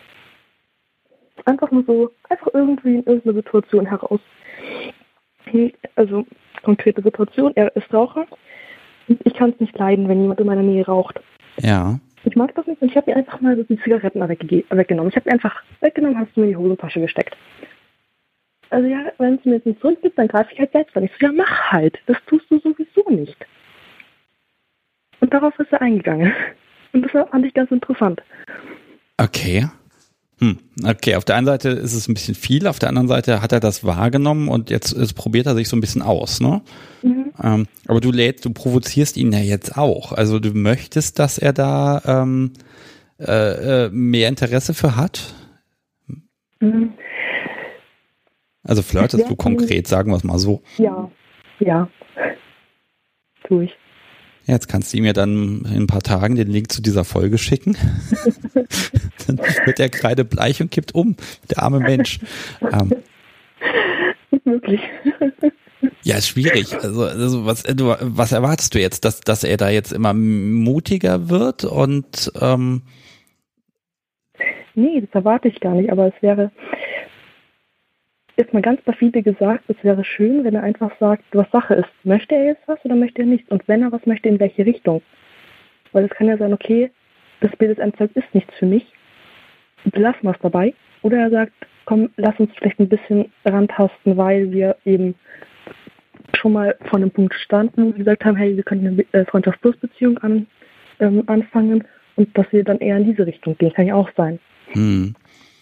Einfach 1.44 1.70
nur 1.70 1.84
so, 1.84 2.10
einfach 2.28 2.48
irgendwie 2.54 2.96
in 2.96 3.04
irgendeine 3.04 3.34
Situation 3.34 3.86
heraus. 3.86 4.20
Also 5.96 6.24
konkrete 6.62 7.02
Situation, 7.02 7.52
er 7.54 7.74
ist 7.76 7.92
Raucher. 7.92 8.26
Ich 9.24 9.34
kann 9.34 9.50
es 9.50 9.60
nicht 9.60 9.76
leiden, 9.76 10.08
wenn 10.08 10.22
jemand 10.22 10.40
in 10.40 10.46
meiner 10.46 10.62
Nähe 10.62 10.86
raucht. 10.86 11.20
Ja. 11.58 11.98
Ich 12.24 12.36
mag 12.36 12.54
das 12.54 12.66
nicht 12.66 12.80
und 12.80 12.88
ich 12.88 12.96
habe 12.96 13.10
mir 13.10 13.16
einfach 13.16 13.40
mal 13.40 13.56
so 13.56 13.64
die 13.64 13.78
Zigaretten 13.80 14.20
weggenommen. 14.28 15.10
Ich 15.10 15.16
habe 15.16 15.28
mir 15.28 15.32
einfach 15.32 15.62
weggenommen, 15.80 16.18
hast 16.18 16.34
du 16.36 16.40
mir 16.40 16.46
in 16.46 16.52
die 16.52 16.56
Hosentasche 16.56 17.00
gesteckt 17.00 17.36
also 18.72 18.88
ja, 18.88 19.12
wenn 19.18 19.34
es 19.34 19.44
mir 19.44 19.54
jetzt 19.54 19.66
nicht 19.66 19.80
zurückgibt, 19.80 20.18
dann 20.18 20.28
greife 20.28 20.50
ich 20.52 20.58
halt 20.58 20.72
selbst 20.72 20.96
an. 20.96 21.04
Ich 21.04 21.10
so, 21.18 21.26
ja, 21.26 21.32
mach 21.32 21.70
halt. 21.70 21.98
Das 22.06 22.16
tust 22.26 22.50
du 22.50 22.58
sowieso 22.60 23.08
nicht. 23.10 23.36
Und 25.20 25.32
darauf 25.32 25.58
ist 25.58 25.72
er 25.72 25.82
eingegangen. 25.82 26.32
Und 26.92 27.02
das 27.02 27.12
fand 27.12 27.46
ich 27.46 27.54
ganz 27.54 27.70
interessant. 27.70 28.22
Okay. 29.18 29.66
Hm. 30.40 30.58
Okay, 30.84 31.14
auf 31.14 31.24
der 31.24 31.36
einen 31.36 31.46
Seite 31.46 31.68
ist 31.68 31.94
es 31.94 32.08
ein 32.08 32.14
bisschen 32.14 32.34
viel, 32.34 32.66
auf 32.66 32.80
der 32.80 32.88
anderen 32.88 33.06
Seite 33.06 33.42
hat 33.42 33.52
er 33.52 33.60
das 33.60 33.84
wahrgenommen 33.84 34.48
und 34.48 34.70
jetzt, 34.70 34.96
jetzt 34.96 35.14
probiert 35.14 35.46
er 35.46 35.54
sich 35.54 35.68
so 35.68 35.76
ein 35.76 35.80
bisschen 35.80 36.02
aus, 36.02 36.40
ne? 36.40 36.62
Mhm. 37.02 37.32
Ähm, 37.40 37.66
aber 37.86 38.00
du 38.00 38.10
lädst, 38.10 38.44
du 38.44 38.52
provozierst 38.52 39.16
ihn 39.16 39.30
ja 39.32 39.38
jetzt 39.38 39.78
auch. 39.78 40.12
Also 40.12 40.40
du 40.40 40.52
möchtest, 40.52 41.20
dass 41.20 41.38
er 41.38 41.52
da 41.52 42.02
ähm, 42.04 42.54
äh, 43.20 43.84
äh 43.84 43.90
mehr 43.90 44.28
Interesse 44.28 44.74
für 44.74 44.96
hat? 44.96 45.32
Mhm. 46.58 46.94
Also 48.64 48.82
flirtest 48.82 49.28
du 49.28 49.36
konkret, 49.36 49.88
sagen 49.88 50.12
wir 50.12 50.16
es 50.16 50.24
mal 50.24 50.38
so. 50.38 50.62
Ja, 50.78 51.10
ja, 51.58 51.88
tue 53.44 53.64
ich. 53.64 53.76
Ja, 54.46 54.54
jetzt 54.54 54.68
kannst 54.68 54.92
du 54.92 54.98
ihm 54.98 55.04
ja 55.04 55.12
dann 55.12 55.64
in 55.66 55.82
ein 55.82 55.86
paar 55.86 56.02
Tagen 56.02 56.34
den 56.34 56.48
Link 56.48 56.72
zu 56.72 56.82
dieser 56.82 57.04
Folge 57.04 57.38
schicken. 57.38 57.76
dann 59.26 59.38
wird 59.38 59.78
er 59.78 59.88
kreidebleich 59.88 60.60
und 60.60 60.70
kippt 60.70 60.94
um. 60.94 61.16
Der 61.50 61.62
arme 61.62 61.78
Mensch. 61.78 62.18
Ähm, 62.60 62.92
Wirklich. 64.44 64.80
ja, 66.02 66.16
ist 66.16 66.28
schwierig. 66.28 66.74
Also, 66.74 67.04
also 67.04 67.46
was, 67.46 67.62
du, 67.62 67.94
was 68.00 68.32
erwartest 68.32 68.74
du 68.74 68.80
jetzt, 68.80 69.04
dass, 69.04 69.20
dass 69.20 69.44
er 69.44 69.56
da 69.56 69.70
jetzt 69.70 69.92
immer 69.92 70.12
mutiger 70.12 71.28
wird 71.28 71.64
und 71.64 72.32
ähm 72.40 72.82
Nee, 74.74 75.02
das 75.02 75.10
erwarte 75.12 75.48
ich 75.48 75.60
gar 75.60 75.74
nicht, 75.74 75.92
aber 75.92 76.06
es 76.06 76.22
wäre, 76.22 76.50
ist 78.36 78.52
mal 78.52 78.62
ganz 78.62 78.80
perfide 78.82 79.22
gesagt, 79.22 79.64
es 79.68 79.76
wäre 79.82 80.04
schön, 80.04 80.44
wenn 80.44 80.54
er 80.54 80.62
einfach 80.62 80.90
sagt, 80.98 81.24
was 81.32 81.50
Sache 81.50 81.74
ist. 81.74 81.88
Möchte 82.04 82.34
er 82.34 82.46
jetzt 82.46 82.66
was 82.66 82.82
oder 82.84 82.96
möchte 82.96 83.22
er 83.22 83.26
nichts? 83.26 83.50
Und 83.50 83.66
wenn 83.68 83.82
er 83.82 83.92
was 83.92 84.04
möchte, 84.06 84.28
in 84.28 84.40
welche 84.40 84.64
Richtung? 84.64 85.02
Weil 85.92 86.04
es 86.04 86.10
kann 86.10 86.28
ja 86.28 86.38
sein, 86.38 86.52
okay, 86.52 86.90
das 87.40 87.54
BDSM-Zeug 87.56 88.10
ist 88.14 88.34
nichts 88.34 88.54
für 88.58 88.66
mich. 88.66 88.86
Belassen 89.84 90.22
wir 90.22 90.30
es 90.30 90.40
dabei. 90.40 90.74
Oder 91.02 91.18
er 91.18 91.30
sagt, 91.30 91.52
komm, 91.84 92.10
lass 92.16 92.38
uns 92.38 92.50
vielleicht 92.56 92.78
ein 92.78 92.88
bisschen 92.88 93.32
rantasten, 93.44 94.16
weil 94.16 94.50
wir 94.50 94.76
eben 94.84 95.14
schon 96.36 96.52
mal 96.52 96.76
von 96.88 97.02
einem 97.02 97.10
Punkt 97.10 97.34
standen, 97.34 97.82
und 97.82 97.96
gesagt 97.96 98.24
haben, 98.24 98.36
hey, 98.36 98.56
wir 98.56 98.62
können 98.62 98.86
eine 98.86 99.04
äh, 99.12 99.26
Freundschaft-Plus-Beziehung 99.26 100.18
an, 100.18 100.46
ähm, 101.00 101.22
anfangen 101.26 101.84
und 102.16 102.36
dass 102.36 102.46
wir 102.52 102.64
dann 102.64 102.78
eher 102.78 102.96
in 102.96 103.06
diese 103.06 103.26
Richtung 103.26 103.56
gehen. 103.58 103.72
Kann 103.72 103.86
ja 103.86 103.94
auch 103.94 104.10
sein. 104.16 104.38
Hm. 104.72 105.14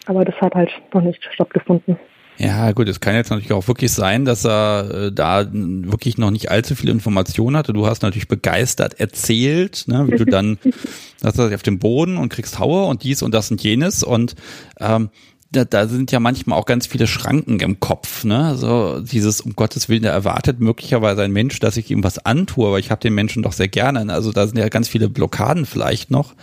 Aber 0.07 0.25
das 0.25 0.35
hat 0.41 0.55
halt 0.55 0.71
noch 0.93 1.03
nicht 1.03 1.23
stattgefunden. 1.33 1.99
Ja, 2.43 2.73
gut, 2.73 2.89
es 2.89 3.01
kann 3.01 3.15
jetzt 3.15 3.29
natürlich 3.29 3.53
auch 3.53 3.69
wirklich 3.69 3.93
sein, 3.93 4.25
dass 4.25 4.47
er 4.47 4.91
äh, 4.91 5.13
da 5.13 5.47
wirklich 5.53 6.17
noch 6.17 6.31
nicht 6.31 6.51
allzu 6.51 6.75
viele 6.75 6.91
Informationen 6.91 7.55
hatte. 7.55 7.75
Du 7.75 7.87
hast 7.87 8.01
natürlich 8.01 8.29
begeistert 8.29 8.99
erzählt, 8.99 9.85
ne, 9.89 10.07
wie 10.09 10.17
du 10.17 10.25
dann, 10.25 10.59
dass 11.21 11.37
er 11.37 11.55
auf 11.55 11.63
dem 11.63 11.79
Boden 11.79 12.17
und 12.17 12.31
kriegst 12.31 12.59
Haue 12.59 12.87
und 12.87 13.05
dies 13.05 13.21
und 13.21 13.35
das 13.35 13.51
und 13.51 13.63
jenes 13.63 14.03
und 14.03 14.37
ähm, 14.79 15.11
da, 15.53 15.67
da 15.67 15.87
sind 15.87 16.13
ja 16.13 16.21
manchmal 16.21 16.59
auch 16.59 16.65
ganz 16.65 16.87
viele 16.87 17.07
Schranken 17.07 17.61
im 17.61 17.79
Kopf, 17.79 18.25
ne? 18.25 18.57
So 18.57 19.01
dieses 19.01 19.43
um 19.43 19.55
Gottes 19.55 19.89
Willen, 19.91 20.05
der 20.05 20.13
erwartet 20.13 20.61
möglicherweise 20.61 21.23
ein 21.23 21.33
Mensch, 21.33 21.59
dass 21.59 21.77
ich 21.77 21.91
ihm 21.91 22.05
was 22.05 22.25
antue, 22.25 22.69
aber 22.69 22.79
ich 22.79 22.91
habe 22.91 23.03
den 23.03 23.15
Menschen 23.15 23.43
doch 23.43 23.53
sehr 23.53 23.69
gerne. 23.69 24.11
Also 24.15 24.33
da 24.33 24.47
sind 24.47 24.57
ja 24.57 24.69
ganz 24.69 24.89
viele 24.89 25.11
Blockaden 25.11 25.67
vielleicht 25.67 26.11
noch 26.11 26.35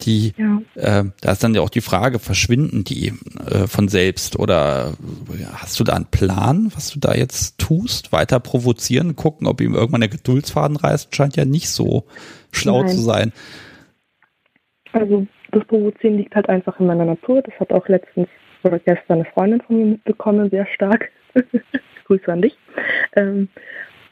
die, 0.00 0.32
ja. 0.36 0.60
äh, 0.74 1.04
da 1.20 1.32
ist 1.32 1.44
dann 1.44 1.54
ja 1.54 1.60
auch 1.60 1.70
die 1.70 1.80
Frage, 1.80 2.18
verschwinden 2.18 2.84
die 2.84 3.12
äh, 3.48 3.66
von 3.66 3.88
selbst 3.88 4.38
oder 4.38 4.94
hast 5.52 5.78
du 5.78 5.84
da 5.84 5.94
einen 5.94 6.10
Plan, 6.10 6.70
was 6.74 6.90
du 6.90 6.98
da 6.98 7.14
jetzt 7.14 7.58
tust? 7.58 8.12
Weiter 8.12 8.40
provozieren, 8.40 9.16
gucken, 9.16 9.46
ob 9.46 9.60
ihm 9.60 9.74
irgendwann 9.74 10.00
der 10.00 10.10
Geduldsfaden 10.10 10.76
reißt, 10.76 11.14
scheint 11.14 11.36
ja 11.36 11.44
nicht 11.44 11.68
so 11.68 12.04
schlau 12.50 12.82
Nein. 12.82 12.88
zu 12.88 13.00
sein. 13.00 13.32
Also 14.92 15.26
das 15.52 15.64
Provozieren 15.64 16.16
liegt 16.16 16.34
halt 16.34 16.48
einfach 16.48 16.78
in 16.80 16.86
meiner 16.86 17.04
Natur. 17.04 17.42
Das 17.42 17.58
hat 17.60 17.72
auch 17.72 17.88
letztens 17.88 18.28
oder 18.62 18.78
gestern 18.78 19.20
eine 19.20 19.24
Freundin 19.26 19.60
von 19.60 19.76
mir 19.76 19.86
mitbekommen, 19.86 20.50
sehr 20.50 20.66
stark. 20.66 21.10
Grüße 22.06 22.32
an 22.32 22.42
dich. 22.42 22.56
Ähm, 23.16 23.48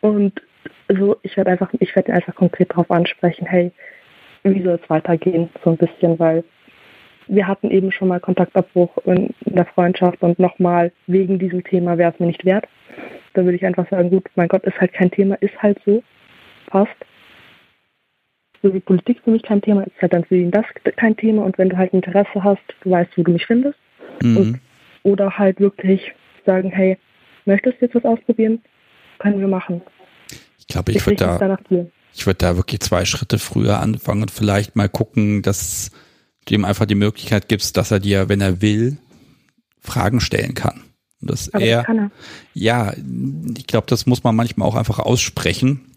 und 0.01 0.41
so, 0.89 1.17
ich 1.23 1.37
werde 1.37 1.51
einfach, 1.51 1.71
ich 1.79 1.95
werde 1.95 2.13
einfach 2.13 2.35
konkret 2.35 2.71
darauf 2.71 2.91
ansprechen, 2.91 3.47
hey, 3.47 3.73
wie 4.45 4.63
soll 4.63 4.79
es 4.83 4.91
weitergehen, 4.91 5.49
so 5.65 5.71
ein 5.71 5.77
bisschen, 5.77 6.19
weil 6.19 6.45
wir 7.29 7.47
hatten 7.47 7.71
eben 7.71 7.93
schon 7.93 8.09
mal 8.09 8.21
Kontaktabbruch 8.21 8.97
in 9.05 9.33
der 9.45 9.67
Freundschaft 9.67 10.23
und 10.23 10.39
nochmal 10.39 10.93
wegen 11.07 11.39
diesem 11.39 11.63
Thema 11.65 11.97
wäre 11.99 12.13
es 12.13 12.21
mir 12.21 12.27
nicht 12.27 12.45
wert. 12.45 12.67
Da 13.35 13.45
würde 13.45 13.57
ich 13.57 13.65
einfach 13.65 13.89
sagen, 13.89 14.11
gut, 14.11 14.25
mein 14.35 14.49
Gott, 14.49 14.65
ist 14.65 14.79
halt 14.81 14.93
kein 14.93 15.11
Thema, 15.11 15.37
ist 15.37 15.61
halt 15.63 15.79
so, 15.87 16.03
passt. 16.67 16.95
So 18.63 18.73
wie 18.75 18.81
Politik 18.81 19.21
für 19.25 19.31
mich 19.31 19.43
kein 19.43 19.63
Thema, 19.63 19.83
ist 19.83 20.01
halt 20.01 20.13
dann 20.13 20.25
für 20.25 20.37
ihn 20.37 20.51
das 20.51 20.67
kein 20.97 21.17
Thema 21.17 21.45
und 21.45 21.59
wenn 21.59 21.69
du 21.69 21.77
halt 21.77 21.93
Interesse 21.93 22.43
hast, 22.43 22.63
du 22.83 22.91
weißt, 22.91 23.11
wo 23.17 23.23
du 23.23 23.33
mich 23.33 23.47
findest. 23.47 23.79
Mhm. 24.23 24.37
Und, 24.37 24.61
oder 25.05 25.37
halt 25.39 25.59
wirklich 25.59 26.13
sagen, 26.45 26.71
hey, 26.71 26.99
möchtest 27.45 27.81
du 27.81 27.87
jetzt 27.87 27.95
was 27.95 28.05
ausprobieren? 28.05 28.61
Können 29.19 29.41
wir 29.41 29.49
machen. 29.49 29.81
Ich 30.59 30.67
glaube, 30.67 30.93
ich, 30.93 31.05
würde 31.07 31.17
da, 31.17 31.59
ich 32.15 32.27
würde 32.27 32.39
da 32.39 32.57
wirklich 32.57 32.81
zwei 32.81 33.05
Schritte 33.05 33.39
früher 33.39 33.81
anfangen 33.81 34.23
und 34.23 34.31
vielleicht 34.31 34.77
mal 34.77 34.89
gucken, 34.89 35.43
dass 35.43 35.91
du 36.47 36.55
ihm 36.55 36.65
einfach 36.65 36.87
die 36.87 36.95
Möglichkeit 36.95 37.49
gibst, 37.49 37.77
dass 37.77 37.91
er 37.91 38.01
dir, 38.01 38.29
wenn 38.29 38.41
er 38.41 38.61
will, 38.61 38.99
Fragen 39.81 40.21
stellen 40.21 40.55
kann. 40.55 40.83
Und 41.21 41.31
dass 41.31 41.53
Aber 41.55 41.65
er, 41.65 41.89
er, 41.89 42.11
ja, 42.55 42.93
ich 43.57 43.67
glaube, 43.67 43.87
das 43.89 44.07
muss 44.07 44.25
man 44.25 44.37
manchmal 44.37 44.69
auch 44.69 44.75
einfach 44.75 44.99
aussprechen. 44.99 45.93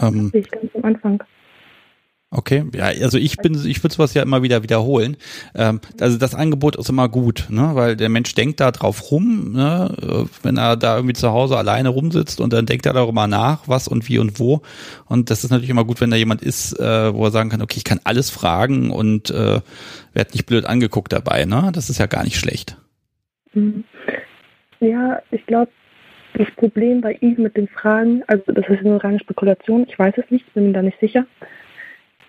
Ähm, 0.00 0.30
ich 0.32 0.50
ganz 0.50 0.70
am 0.74 0.84
Anfang. 0.84 1.22
Okay, 2.32 2.64
ja, 2.76 2.84
also 2.84 3.18
ich 3.18 3.38
bin, 3.38 3.54
ich 3.66 3.82
würde 3.82 3.92
sowas 3.92 4.14
ja 4.14 4.22
immer 4.22 4.44
wieder 4.44 4.62
wiederholen. 4.62 5.16
Ähm, 5.52 5.80
also 6.00 6.16
das 6.16 6.36
Angebot 6.36 6.76
ist 6.76 6.88
immer 6.88 7.08
gut, 7.08 7.48
ne, 7.50 7.70
weil 7.72 7.96
der 7.96 8.08
Mensch 8.08 8.36
denkt 8.36 8.60
da 8.60 8.70
drauf 8.70 9.10
rum, 9.10 9.50
ne, 9.52 9.92
wenn 10.44 10.56
er 10.56 10.76
da 10.76 10.94
irgendwie 10.94 11.14
zu 11.14 11.32
Hause 11.32 11.58
alleine 11.58 11.88
rumsitzt 11.88 12.40
und 12.40 12.52
dann 12.52 12.66
denkt 12.66 12.86
er 12.86 12.92
darüber 12.92 13.26
nach, 13.26 13.66
was 13.66 13.88
und 13.88 14.08
wie 14.08 14.20
und 14.20 14.38
wo. 14.38 14.62
Und 15.06 15.30
das 15.30 15.42
ist 15.42 15.50
natürlich 15.50 15.70
immer 15.70 15.84
gut, 15.84 16.00
wenn 16.00 16.12
da 16.12 16.16
jemand 16.16 16.40
ist, 16.40 16.78
äh, 16.78 17.12
wo 17.12 17.24
er 17.24 17.32
sagen 17.32 17.50
kann, 17.50 17.62
okay, 17.62 17.78
ich 17.78 17.84
kann 17.84 18.00
alles 18.04 18.30
fragen 18.30 18.92
und 18.92 19.30
äh, 19.30 19.60
werde 20.14 20.32
nicht 20.32 20.46
blöd 20.46 20.66
angeguckt 20.66 21.12
dabei, 21.12 21.46
ne? 21.46 21.70
Das 21.74 21.90
ist 21.90 21.98
ja 21.98 22.06
gar 22.06 22.22
nicht 22.22 22.36
schlecht. 22.36 22.76
Mhm. 23.54 23.82
Ja, 24.78 25.20
ich 25.32 25.44
glaube, 25.46 25.72
das 26.34 26.48
Problem 26.52 27.00
bei 27.00 27.14
ihm 27.20 27.42
mit 27.42 27.56
den 27.56 27.66
Fragen, 27.66 28.22
also 28.28 28.52
das 28.52 28.64
ist 28.68 28.86
eine 28.86 29.02
reine 29.02 29.18
Spekulation, 29.18 29.84
ich 29.88 29.98
weiß 29.98 30.14
es 30.16 30.30
nicht, 30.30 30.54
bin 30.54 30.68
mir 30.68 30.74
da 30.74 30.82
nicht 30.82 31.00
sicher 31.00 31.26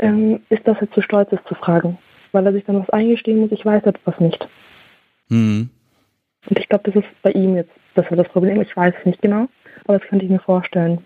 ähm, 0.01 0.41
ist, 0.49 0.67
dass 0.67 0.77
er 0.81 0.91
zu 0.91 1.01
stolz 1.01 1.31
ist 1.31 1.47
zu 1.47 1.55
fragen, 1.55 1.97
weil 2.31 2.45
er 2.45 2.53
sich 2.53 2.65
dann 2.65 2.79
was 2.79 2.89
eingestehen 2.89 3.39
muss, 3.39 3.51
ich 3.51 3.65
weiß 3.65 3.83
etwas 3.83 4.19
nicht. 4.19 4.47
Mhm. 5.29 5.69
Und 6.49 6.59
ich 6.59 6.67
glaube, 6.67 6.91
das 6.91 7.03
ist 7.03 7.21
bei 7.21 7.31
ihm 7.31 7.55
jetzt 7.55 7.71
das 7.95 8.09
war 8.09 8.17
das 8.17 8.27
Problem. 8.29 8.61
Ich 8.61 8.75
weiß 8.75 8.93
es 8.99 9.05
nicht 9.05 9.21
genau, 9.21 9.47
aber 9.85 9.99
das 9.99 10.07
könnte 10.07 10.25
ich 10.25 10.31
mir 10.31 10.39
vorstellen. 10.39 10.99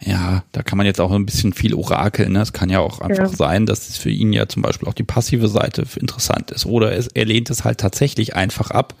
Ja, 0.00 0.44
da 0.52 0.62
kann 0.62 0.78
man 0.78 0.86
jetzt 0.86 1.00
auch 1.00 1.10
ein 1.10 1.26
bisschen 1.26 1.52
viel 1.52 1.74
orakeln. 1.74 2.32
Ne? 2.32 2.40
Es 2.40 2.52
kann 2.52 2.70
ja 2.70 2.78
auch 2.78 3.00
einfach 3.00 3.30
ja. 3.30 3.36
sein, 3.36 3.66
dass 3.66 3.88
es 3.88 3.96
für 3.96 4.10
ihn 4.10 4.32
ja 4.32 4.48
zum 4.48 4.62
Beispiel 4.62 4.88
auch 4.88 4.94
die 4.94 5.02
passive 5.02 5.48
Seite 5.48 5.84
interessant 6.00 6.52
ist. 6.52 6.66
Oder 6.66 6.92
es, 6.92 7.08
er 7.08 7.24
lehnt 7.24 7.50
es 7.50 7.64
halt 7.64 7.78
tatsächlich 7.80 8.36
einfach 8.36 8.70
ab. 8.70 8.94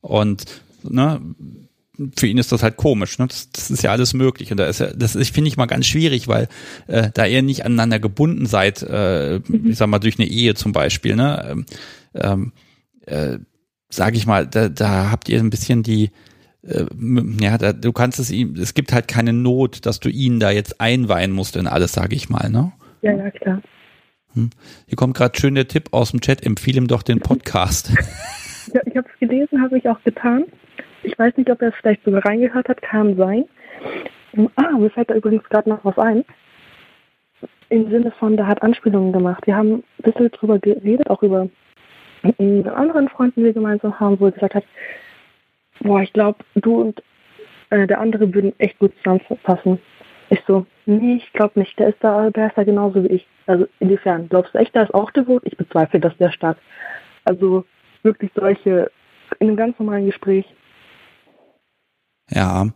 Und 0.00 0.62
ne, 0.84 1.20
für 2.16 2.26
ihn 2.26 2.38
ist 2.38 2.52
das 2.52 2.62
halt 2.62 2.76
komisch. 2.76 3.18
Ne? 3.18 3.26
Das, 3.26 3.50
das 3.50 3.70
ist 3.70 3.82
ja 3.82 3.90
alles 3.90 4.14
möglich. 4.14 4.50
Und 4.50 4.58
da 4.58 4.66
ist 4.66 4.80
ja, 4.80 4.92
das 4.94 5.14
ist, 5.14 5.34
finde 5.34 5.48
ich 5.48 5.56
mal 5.56 5.66
ganz 5.66 5.86
schwierig, 5.86 6.28
weil 6.28 6.48
äh, 6.86 7.10
da 7.12 7.26
ihr 7.26 7.42
nicht 7.42 7.64
aneinander 7.64 7.98
gebunden 7.98 8.46
seid, 8.46 8.82
äh, 8.82 9.40
mhm. 9.46 9.70
ich 9.70 9.78
sag 9.78 9.88
mal, 9.88 9.98
durch 9.98 10.18
eine 10.18 10.28
Ehe 10.28 10.54
zum 10.54 10.72
Beispiel, 10.72 11.16
ne? 11.16 11.46
Ähm, 11.50 11.66
ähm 12.14 12.52
äh, 13.06 13.38
sage 13.88 14.16
ich 14.16 14.26
mal, 14.26 14.46
da, 14.46 14.68
da 14.68 15.10
habt 15.10 15.28
ihr 15.28 15.40
ein 15.40 15.50
bisschen 15.50 15.82
die, 15.82 16.10
äh, 16.62 16.86
ja, 17.40 17.58
da, 17.58 17.72
du 17.72 17.92
kannst 17.92 18.18
es 18.18 18.30
ihm, 18.30 18.54
es 18.54 18.74
gibt 18.74 18.92
halt 18.92 19.08
keine 19.08 19.32
Not, 19.32 19.84
dass 19.84 20.00
du 20.00 20.08
ihn 20.08 20.40
da 20.40 20.50
jetzt 20.50 20.80
einweihen 20.80 21.32
musst 21.32 21.56
in 21.56 21.66
alles, 21.66 21.92
sage 21.92 22.14
ich 22.14 22.28
mal, 22.28 22.48
ne? 22.50 22.72
Ja, 23.02 23.12
ja, 23.12 23.30
klar. 23.30 23.62
Hm. 24.34 24.50
Hier 24.86 24.96
kommt 24.96 25.16
gerade 25.16 25.38
schön 25.38 25.56
der 25.56 25.66
Tipp 25.66 25.88
aus 25.92 26.12
dem 26.12 26.20
Chat, 26.20 26.44
empfehle 26.44 26.78
ihm 26.78 26.86
doch 26.86 27.02
den 27.02 27.20
Podcast. 27.20 27.90
ja, 28.72 28.80
ich 28.86 28.96
habe 28.96 29.08
es 29.12 29.18
gelesen, 29.18 29.60
habe 29.60 29.78
ich 29.78 29.88
auch 29.88 30.02
getan. 30.04 30.44
Ich 31.02 31.18
weiß 31.18 31.36
nicht, 31.36 31.50
ob 31.50 31.62
er 31.62 31.68
es 31.68 31.74
vielleicht 31.76 32.04
sogar 32.04 32.24
reingehört 32.24 32.68
hat, 32.68 32.82
kann 32.82 33.16
sein. 33.16 33.44
Ah, 34.56 34.72
mir 34.72 34.90
fällt 34.90 35.10
da 35.10 35.14
übrigens 35.14 35.48
gerade 35.48 35.68
noch 35.68 35.84
was 35.84 35.98
ein. 35.98 36.24
Im 37.68 37.90
Sinne 37.90 38.10
von, 38.12 38.36
der 38.36 38.46
hat 38.46 38.62
Anspielungen 38.62 39.12
gemacht. 39.12 39.46
Wir 39.46 39.56
haben 39.56 39.72
ein 39.72 39.82
bisschen 40.02 40.30
drüber 40.30 40.58
geredet, 40.58 41.08
auch 41.08 41.22
über 41.22 41.48
einen 42.38 42.68
anderen 42.68 43.08
Freund, 43.08 43.36
den 43.36 43.44
wir 43.44 43.52
gemeinsam 43.52 43.98
haben, 43.98 44.20
wo 44.20 44.26
er 44.26 44.32
gesagt 44.32 44.54
hat, 44.54 44.64
boah, 45.80 46.02
ich 46.02 46.12
glaube, 46.12 46.44
du 46.56 46.80
und 46.80 47.02
äh, 47.70 47.86
der 47.86 48.00
andere 48.00 48.32
würden 48.34 48.52
echt 48.58 48.78
gut 48.78 48.92
zusammenpassen. 48.98 49.78
Ich 50.28 50.42
so, 50.46 50.66
nee, 50.86 51.16
ich 51.16 51.32
glaube 51.32 51.58
nicht. 51.58 51.78
Der 51.78 51.88
ist 51.88 51.98
da, 52.00 52.30
der 52.30 52.48
ist 52.48 52.58
da 52.58 52.64
genauso 52.64 53.02
wie 53.02 53.08
ich. 53.08 53.26
Also 53.46 53.66
inwiefern? 53.80 54.28
Glaubst 54.28 54.54
du 54.54 54.58
echt, 54.58 54.76
da 54.76 54.82
ist 54.82 54.94
auch 54.94 55.10
devot? 55.10 55.42
Ich 55.44 55.56
bezweifle 55.56 55.98
das 55.98 56.16
sehr 56.18 56.30
stark. 56.30 56.58
Also 57.24 57.64
wirklich 58.02 58.30
solche, 58.34 58.90
in 59.38 59.48
einem 59.48 59.56
ganz 59.56 59.78
normalen 59.78 60.06
Gespräch 60.06 60.44
ja. 62.30 62.68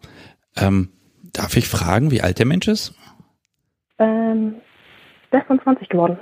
Ähm, 0.57 0.91
darf 1.33 1.57
ich 1.57 1.69
fragen, 1.69 2.11
wie 2.11 2.23
alt 2.23 2.39
der 2.39 2.47
Mensch 2.47 2.69
ist? 2.69 2.95
Ähm, 3.99 4.57
der 5.33 5.41
ist 5.41 5.47
von 5.47 5.61
20 5.61 5.89
geworden. 5.89 6.19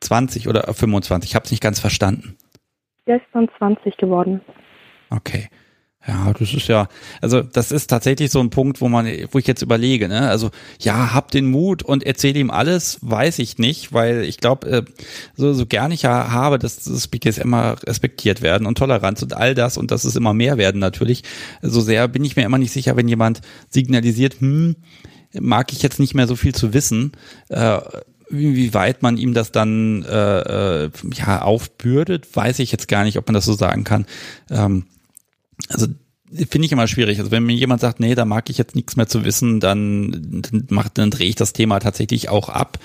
20 0.00 0.48
oder 0.48 0.72
25? 0.72 1.30
Ich 1.30 1.34
habe 1.34 1.44
es 1.44 1.50
nicht 1.50 1.62
ganz 1.62 1.80
verstanden. 1.80 2.36
Der 3.06 3.16
ist 3.16 3.26
von 3.32 3.48
20 3.58 3.96
geworden. 3.96 4.40
Okay. 5.10 5.48
Ja, 6.06 6.32
das 6.32 6.54
ist 6.54 6.68
ja, 6.68 6.88
also 7.20 7.42
das 7.42 7.70
ist 7.72 7.88
tatsächlich 7.88 8.30
so 8.30 8.40
ein 8.40 8.50
Punkt, 8.50 8.80
wo 8.80 8.88
man, 8.88 9.06
wo 9.30 9.38
ich 9.38 9.46
jetzt 9.46 9.62
überlege, 9.62 10.08
ne? 10.08 10.28
Also 10.28 10.50
ja, 10.80 11.12
hab 11.12 11.30
den 11.32 11.50
Mut 11.50 11.82
und 11.82 12.04
erzähle 12.04 12.38
ihm 12.38 12.50
alles, 12.50 12.98
weiß 13.02 13.40
ich 13.40 13.58
nicht, 13.58 13.92
weil 13.92 14.22
ich 14.22 14.38
glaube, 14.38 14.68
äh, 14.68 14.82
so, 15.36 15.52
so 15.52 15.66
gern 15.66 15.90
ich 15.90 16.02
ja 16.02 16.30
habe, 16.30 16.58
dass 16.58 16.84
das 16.84 17.08
BGS 17.08 17.38
immer 17.38 17.76
respektiert 17.84 18.42
werden 18.42 18.66
und 18.66 18.78
Toleranz 18.78 19.22
und 19.22 19.34
all 19.34 19.54
das 19.54 19.76
und 19.76 19.90
dass 19.90 20.04
es 20.04 20.16
immer 20.16 20.32
mehr 20.32 20.56
werden 20.56 20.78
natürlich. 20.78 21.24
So 21.62 21.80
sehr 21.80 22.08
bin 22.08 22.24
ich 22.24 22.36
mir 22.36 22.44
immer 22.44 22.58
nicht 22.58 22.72
sicher, 22.72 22.96
wenn 22.96 23.08
jemand 23.08 23.40
signalisiert, 23.68 24.40
hm, 24.40 24.76
mag 25.34 25.72
ich 25.72 25.82
jetzt 25.82 25.98
nicht 25.98 26.14
mehr 26.14 26.28
so 26.28 26.36
viel 26.36 26.54
zu 26.54 26.72
wissen. 26.72 27.12
Äh, 27.48 27.80
wie 28.30 28.72
weit 28.72 29.02
man 29.02 29.16
ihm 29.16 29.34
das 29.34 29.52
dann 29.52 30.04
äh, 30.04 30.84
äh, 30.84 30.90
ja 31.14 31.42
aufbürdet, 31.42 32.34
weiß 32.34 32.60
ich 32.60 32.72
jetzt 32.72 32.88
gar 32.88 33.04
nicht, 33.04 33.18
ob 33.18 33.26
man 33.26 33.34
das 33.34 33.46
so 33.46 33.54
sagen 33.54 33.84
kann. 33.84 34.06
Ähm, 34.50 34.84
also 35.68 35.86
finde 36.48 36.66
ich 36.66 36.72
immer 36.72 36.86
schwierig. 36.86 37.18
Also 37.18 37.30
wenn 37.30 37.44
mir 37.44 37.54
jemand 37.54 37.80
sagt, 37.80 38.00
nee, 38.00 38.14
da 38.14 38.24
mag 38.24 38.50
ich 38.50 38.58
jetzt 38.58 38.76
nichts 38.76 38.96
mehr 38.96 39.06
zu 39.06 39.24
wissen, 39.24 39.60
dann, 39.60 40.42
dann 40.42 40.90
dann 40.94 41.10
drehe 41.10 41.28
ich 41.28 41.36
das 41.36 41.52
Thema 41.52 41.80
tatsächlich 41.80 42.28
auch 42.28 42.48
ab. 42.48 42.78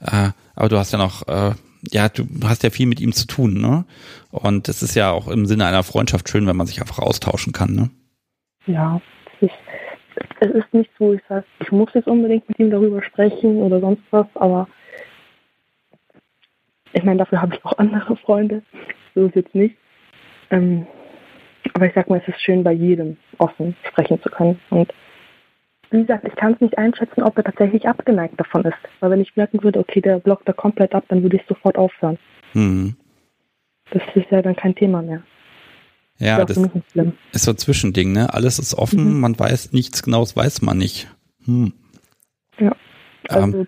Äh, 0.00 0.30
aber 0.54 0.68
du 0.68 0.78
hast 0.78 0.92
ja 0.92 0.98
noch, 0.98 1.26
äh, 1.28 1.52
ja, 1.90 2.08
du 2.08 2.26
hast 2.44 2.62
ja 2.62 2.70
viel 2.70 2.86
mit 2.86 3.00
ihm 3.00 3.12
zu 3.12 3.26
tun, 3.26 3.60
ne? 3.60 3.84
Und 4.30 4.68
es 4.68 4.82
ist 4.82 4.94
ja 4.94 5.10
auch 5.10 5.28
im 5.28 5.46
Sinne 5.46 5.66
einer 5.66 5.82
Freundschaft 5.82 6.28
schön, 6.28 6.46
wenn 6.46 6.56
man 6.56 6.66
sich 6.66 6.80
einfach 6.80 6.98
austauschen 6.98 7.52
kann, 7.52 7.74
ne? 7.74 7.90
Ja, 8.66 9.00
es 9.40 9.48
ist, 9.48 9.54
es 10.40 10.50
ist 10.50 10.74
nichts, 10.74 10.92
wo 10.98 11.12
ich 11.12 11.20
sage, 11.28 11.44
ich 11.60 11.70
muss 11.70 11.90
jetzt 11.94 12.08
unbedingt 12.08 12.48
mit 12.48 12.58
ihm 12.58 12.70
darüber 12.70 13.02
sprechen 13.02 13.58
oder 13.58 13.80
sonst 13.80 14.02
was, 14.10 14.26
aber 14.34 14.68
ich 16.92 17.04
meine, 17.04 17.18
dafür 17.18 17.42
habe 17.42 17.54
ich 17.54 17.64
auch 17.64 17.78
andere 17.78 18.16
Freunde. 18.16 18.62
So 19.14 19.26
ist 19.26 19.36
jetzt 19.36 19.54
nicht. 19.54 19.76
Ähm, 20.50 20.86
aber 21.74 21.86
ich 21.86 21.94
sag 21.94 22.08
mal, 22.08 22.20
es 22.20 22.28
ist 22.28 22.40
schön, 22.40 22.62
bei 22.64 22.72
jedem 22.72 23.16
offen 23.38 23.76
sprechen 23.86 24.20
zu 24.22 24.28
können. 24.28 24.60
Und 24.70 24.92
wie 25.90 26.02
gesagt, 26.02 26.26
ich 26.26 26.36
kann 26.36 26.54
es 26.54 26.60
nicht 26.60 26.76
einschätzen, 26.76 27.22
ob 27.22 27.36
er 27.38 27.44
tatsächlich 27.44 27.88
abgeneigt 27.88 28.38
davon 28.38 28.64
ist. 28.64 28.76
Weil 29.00 29.10
wenn 29.10 29.20
ich 29.20 29.36
merken 29.36 29.62
würde, 29.62 29.78
okay, 29.78 30.00
der 30.00 30.18
blockt 30.18 30.48
da 30.48 30.52
komplett 30.52 30.94
ab, 30.94 31.04
dann 31.08 31.22
würde 31.22 31.36
ich 31.36 31.42
sofort 31.48 31.76
aufhören. 31.76 32.18
Mhm. 32.54 32.96
Das 33.90 34.02
ist 34.14 34.30
ja 34.30 34.42
dann 34.42 34.56
kein 34.56 34.74
Thema 34.74 35.02
mehr. 35.02 35.22
Ja, 36.18 36.44
das, 36.44 36.60
das 36.60 37.12
ist 37.32 37.44
so 37.44 37.52
ein 37.52 37.58
Zwischending, 37.58 38.12
ne? 38.12 38.34
Alles 38.34 38.58
ist 38.58 38.74
offen, 38.74 39.14
mhm. 39.14 39.20
man 39.20 39.38
weiß 39.38 39.72
nichts 39.72 40.02
Genaues, 40.02 40.36
weiß 40.36 40.62
man 40.62 40.76
nicht. 40.76 41.08
Hm. 41.44 41.72
Ja. 42.58 42.66
Ähm, 42.66 42.74
also, 43.28 43.58
ähm, 43.58 43.62
äh, 43.62 43.66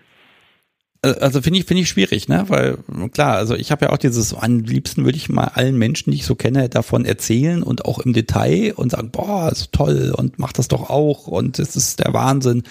also 1.03 1.41
finde 1.41 1.59
ich 1.59 1.65
finde 1.65 1.81
ich 1.81 1.89
schwierig, 1.89 2.27
ne? 2.27 2.45
Weil 2.47 2.77
klar, 3.11 3.35
also 3.35 3.55
ich 3.55 3.71
habe 3.71 3.85
ja 3.85 3.91
auch 3.91 3.97
dieses 3.97 4.33
am 4.33 4.59
liebsten 4.59 5.03
würde 5.03 5.17
ich 5.17 5.29
mal 5.29 5.45
allen 5.45 5.77
Menschen, 5.77 6.11
die 6.11 6.17
ich 6.17 6.25
so 6.25 6.35
kenne, 6.35 6.69
davon 6.69 7.05
erzählen 7.05 7.63
und 7.63 7.85
auch 7.85 7.99
im 7.99 8.13
Detail 8.13 8.73
und 8.75 8.91
sagen, 8.91 9.09
boah, 9.09 9.51
ist 9.51 9.71
toll 9.71 10.13
und 10.15 10.37
mach 10.37 10.53
das 10.53 10.67
doch 10.67 10.89
auch 10.89 11.27
und 11.27 11.57
es 11.57 11.75
ist 11.75 11.99
der 11.99 12.13
Wahnsinn. 12.13 12.63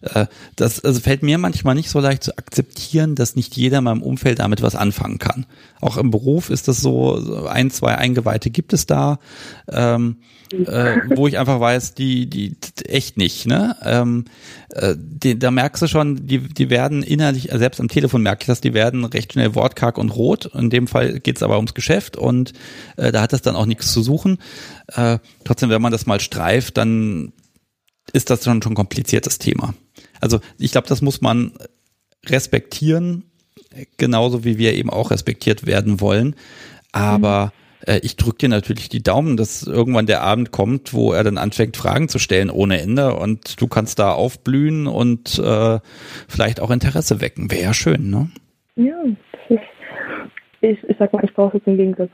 Äh, 0.00 0.26
das 0.56 0.84
also 0.84 1.00
fällt 1.00 1.22
mir 1.22 1.38
manchmal 1.38 1.74
nicht 1.74 1.90
so 1.90 2.00
leicht 2.00 2.24
zu 2.24 2.36
akzeptieren, 2.36 3.14
dass 3.14 3.36
nicht 3.36 3.56
jeder 3.56 3.78
in 3.78 3.84
meinem 3.84 4.02
Umfeld 4.02 4.38
damit 4.38 4.62
was 4.62 4.74
anfangen 4.74 5.18
kann. 5.18 5.46
Auch 5.80 5.96
im 5.96 6.10
Beruf 6.10 6.50
ist 6.50 6.68
das 6.68 6.78
so, 6.78 7.46
ein, 7.48 7.70
zwei 7.70 7.94
Eingeweihte 7.96 8.50
gibt 8.50 8.72
es 8.72 8.86
da, 8.86 9.18
ähm, 9.70 10.16
äh, 10.52 10.96
wo 11.14 11.26
ich 11.26 11.38
einfach 11.38 11.60
weiß, 11.60 11.94
die, 11.94 12.28
die 12.28 12.56
echt 12.86 13.16
nicht. 13.16 13.46
Ne? 13.46 13.76
Ähm, 13.84 14.24
äh, 14.70 14.94
die, 14.98 15.38
da 15.38 15.50
merkst 15.50 15.82
du 15.82 15.86
schon, 15.86 16.26
die, 16.26 16.38
die 16.38 16.70
werden 16.70 17.02
innerlich, 17.02 17.52
also 17.52 17.60
selbst 17.60 17.80
am 17.80 17.88
Telefon 17.88 18.22
merke 18.22 18.42
ich 18.42 18.46
das, 18.46 18.60
die 18.60 18.74
werden 18.74 19.04
recht 19.04 19.32
schnell 19.32 19.54
wortkarg 19.54 19.98
und 19.98 20.10
rot. 20.10 20.50
In 20.54 20.70
dem 20.70 20.86
Fall 20.86 21.20
geht 21.20 21.36
es 21.36 21.42
aber 21.42 21.56
ums 21.56 21.74
Geschäft 21.74 22.16
und 22.16 22.52
äh, 22.96 23.12
da 23.12 23.22
hat 23.22 23.32
das 23.32 23.42
dann 23.42 23.56
auch 23.56 23.66
nichts 23.66 23.92
zu 23.92 24.02
suchen. 24.02 24.38
Äh, 24.88 25.18
trotzdem, 25.44 25.70
wenn 25.70 25.82
man 25.82 25.92
das 25.92 26.06
mal 26.06 26.20
streift, 26.20 26.76
dann 26.76 27.32
ist 28.12 28.30
das 28.30 28.44
schon 28.44 28.62
schon 28.62 28.72
ein 28.72 28.76
kompliziertes 28.76 29.38
Thema. 29.38 29.74
Also 30.20 30.40
ich 30.58 30.72
glaube, 30.72 30.88
das 30.88 31.02
muss 31.02 31.20
man 31.20 31.52
respektieren, 32.26 33.24
genauso 33.96 34.44
wie 34.44 34.58
wir 34.58 34.74
eben 34.74 34.90
auch 34.90 35.10
respektiert 35.10 35.66
werden 35.66 36.00
wollen. 36.00 36.34
Aber 36.92 37.52
mhm. 37.86 37.92
äh, 37.92 37.98
ich 38.02 38.16
drücke 38.16 38.38
dir 38.38 38.48
natürlich 38.48 38.88
die 38.88 39.02
Daumen, 39.02 39.36
dass 39.36 39.62
irgendwann 39.62 40.06
der 40.06 40.22
Abend 40.22 40.50
kommt, 40.50 40.94
wo 40.94 41.12
er 41.12 41.24
dann 41.24 41.38
anfängt, 41.38 41.76
Fragen 41.76 42.08
zu 42.08 42.18
stellen 42.18 42.50
ohne 42.50 42.80
Ende 42.80 43.14
und 43.14 43.60
du 43.60 43.66
kannst 43.66 43.98
da 43.98 44.12
aufblühen 44.12 44.86
und 44.86 45.38
äh, 45.38 45.78
vielleicht 46.28 46.60
auch 46.60 46.70
Interesse 46.70 47.20
wecken. 47.20 47.50
Wäre 47.50 47.62
ja 47.62 47.74
schön, 47.74 48.10
ne? 48.10 48.30
Ja, 48.76 48.96
ich, 50.60 50.78
ich 50.82 50.96
sag 50.98 51.12
mal, 51.12 51.24
ich 51.24 51.34
brauche 51.34 51.56
jetzt 51.56 51.66
im 51.66 51.76
Gegensatz 51.76 52.10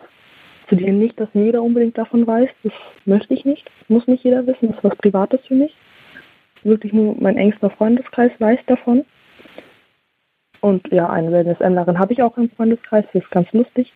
dir 0.76 0.92
nicht, 0.92 1.18
dass 1.18 1.28
jeder 1.32 1.62
unbedingt 1.62 1.96
davon 1.98 2.26
weiß. 2.26 2.48
Das 2.62 2.72
möchte 3.04 3.34
ich 3.34 3.44
nicht. 3.44 3.70
Muss 3.88 4.06
nicht 4.06 4.24
jeder 4.24 4.46
wissen. 4.46 4.68
Das 4.68 4.76
ist 4.76 4.84
was 4.84 4.96
Privates 4.96 5.40
für 5.46 5.54
mich 5.54 5.74
wirklich 6.64 6.92
nur 6.92 7.14
mein 7.20 7.36
engster 7.36 7.70
Freundeskreis 7.70 8.32
weiß 8.38 8.58
davon. 8.66 9.04
Und 10.60 10.90
ja, 10.90 11.08
eine 11.10 11.30
Wellness-Ämnerin 11.30 11.98
habe 11.98 12.14
ich 12.14 12.22
auch 12.22 12.36
im 12.38 12.50
Freundeskreis, 12.50 13.04
das 13.12 13.22
ist 13.22 13.30
ganz 13.30 13.52
lustig. 13.52 13.92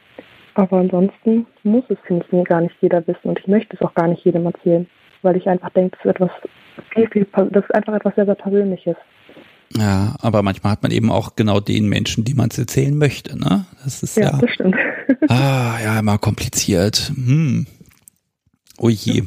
Aber 0.55 0.79
ansonsten 0.79 1.47
muss 1.63 1.85
es, 1.89 1.99
finde 2.07 2.27
ich, 2.31 2.45
gar 2.45 2.61
nicht 2.61 2.75
jeder 2.81 3.07
wissen 3.07 3.29
und 3.29 3.39
ich 3.39 3.47
möchte 3.47 3.77
es 3.77 3.83
auch 3.83 3.95
gar 3.95 4.09
nicht 4.09 4.25
jedem 4.25 4.45
erzählen, 4.45 4.89
weil 5.23 5.37
ich 5.37 5.49
einfach 5.49 5.71
denke, 5.71 5.97
das 5.97 6.05
ist 6.05 6.21
etwas 6.21 6.31
das 7.53 7.65
ist 7.65 7.75
einfach 7.75 7.95
etwas 7.95 8.15
sehr, 8.15 8.27
sehr 8.27 8.35
Persönliches. 8.35 8.97
Ja, 9.77 10.17
aber 10.21 10.43
manchmal 10.43 10.73
hat 10.73 10.83
man 10.83 10.93
eben 10.93 11.11
auch 11.11 11.37
genau 11.37 11.61
den 11.61 11.89
Menschen, 11.89 12.25
die 12.25 12.35
man 12.35 12.49
es 12.51 12.59
erzählen 12.59 12.97
möchte, 12.97 13.39
ne? 13.39 13.67
Das 13.85 14.03
ist 14.03 14.17
ja. 14.17 14.31
Ja, 14.31 14.39
das 14.39 14.51
stimmt. 14.51 14.77
ah, 15.29 15.79
ja, 15.83 15.99
immer 15.99 16.19
kompliziert. 16.19 17.13
Hm. 17.15 17.67
Oh 18.79 18.89
je. 18.89 19.25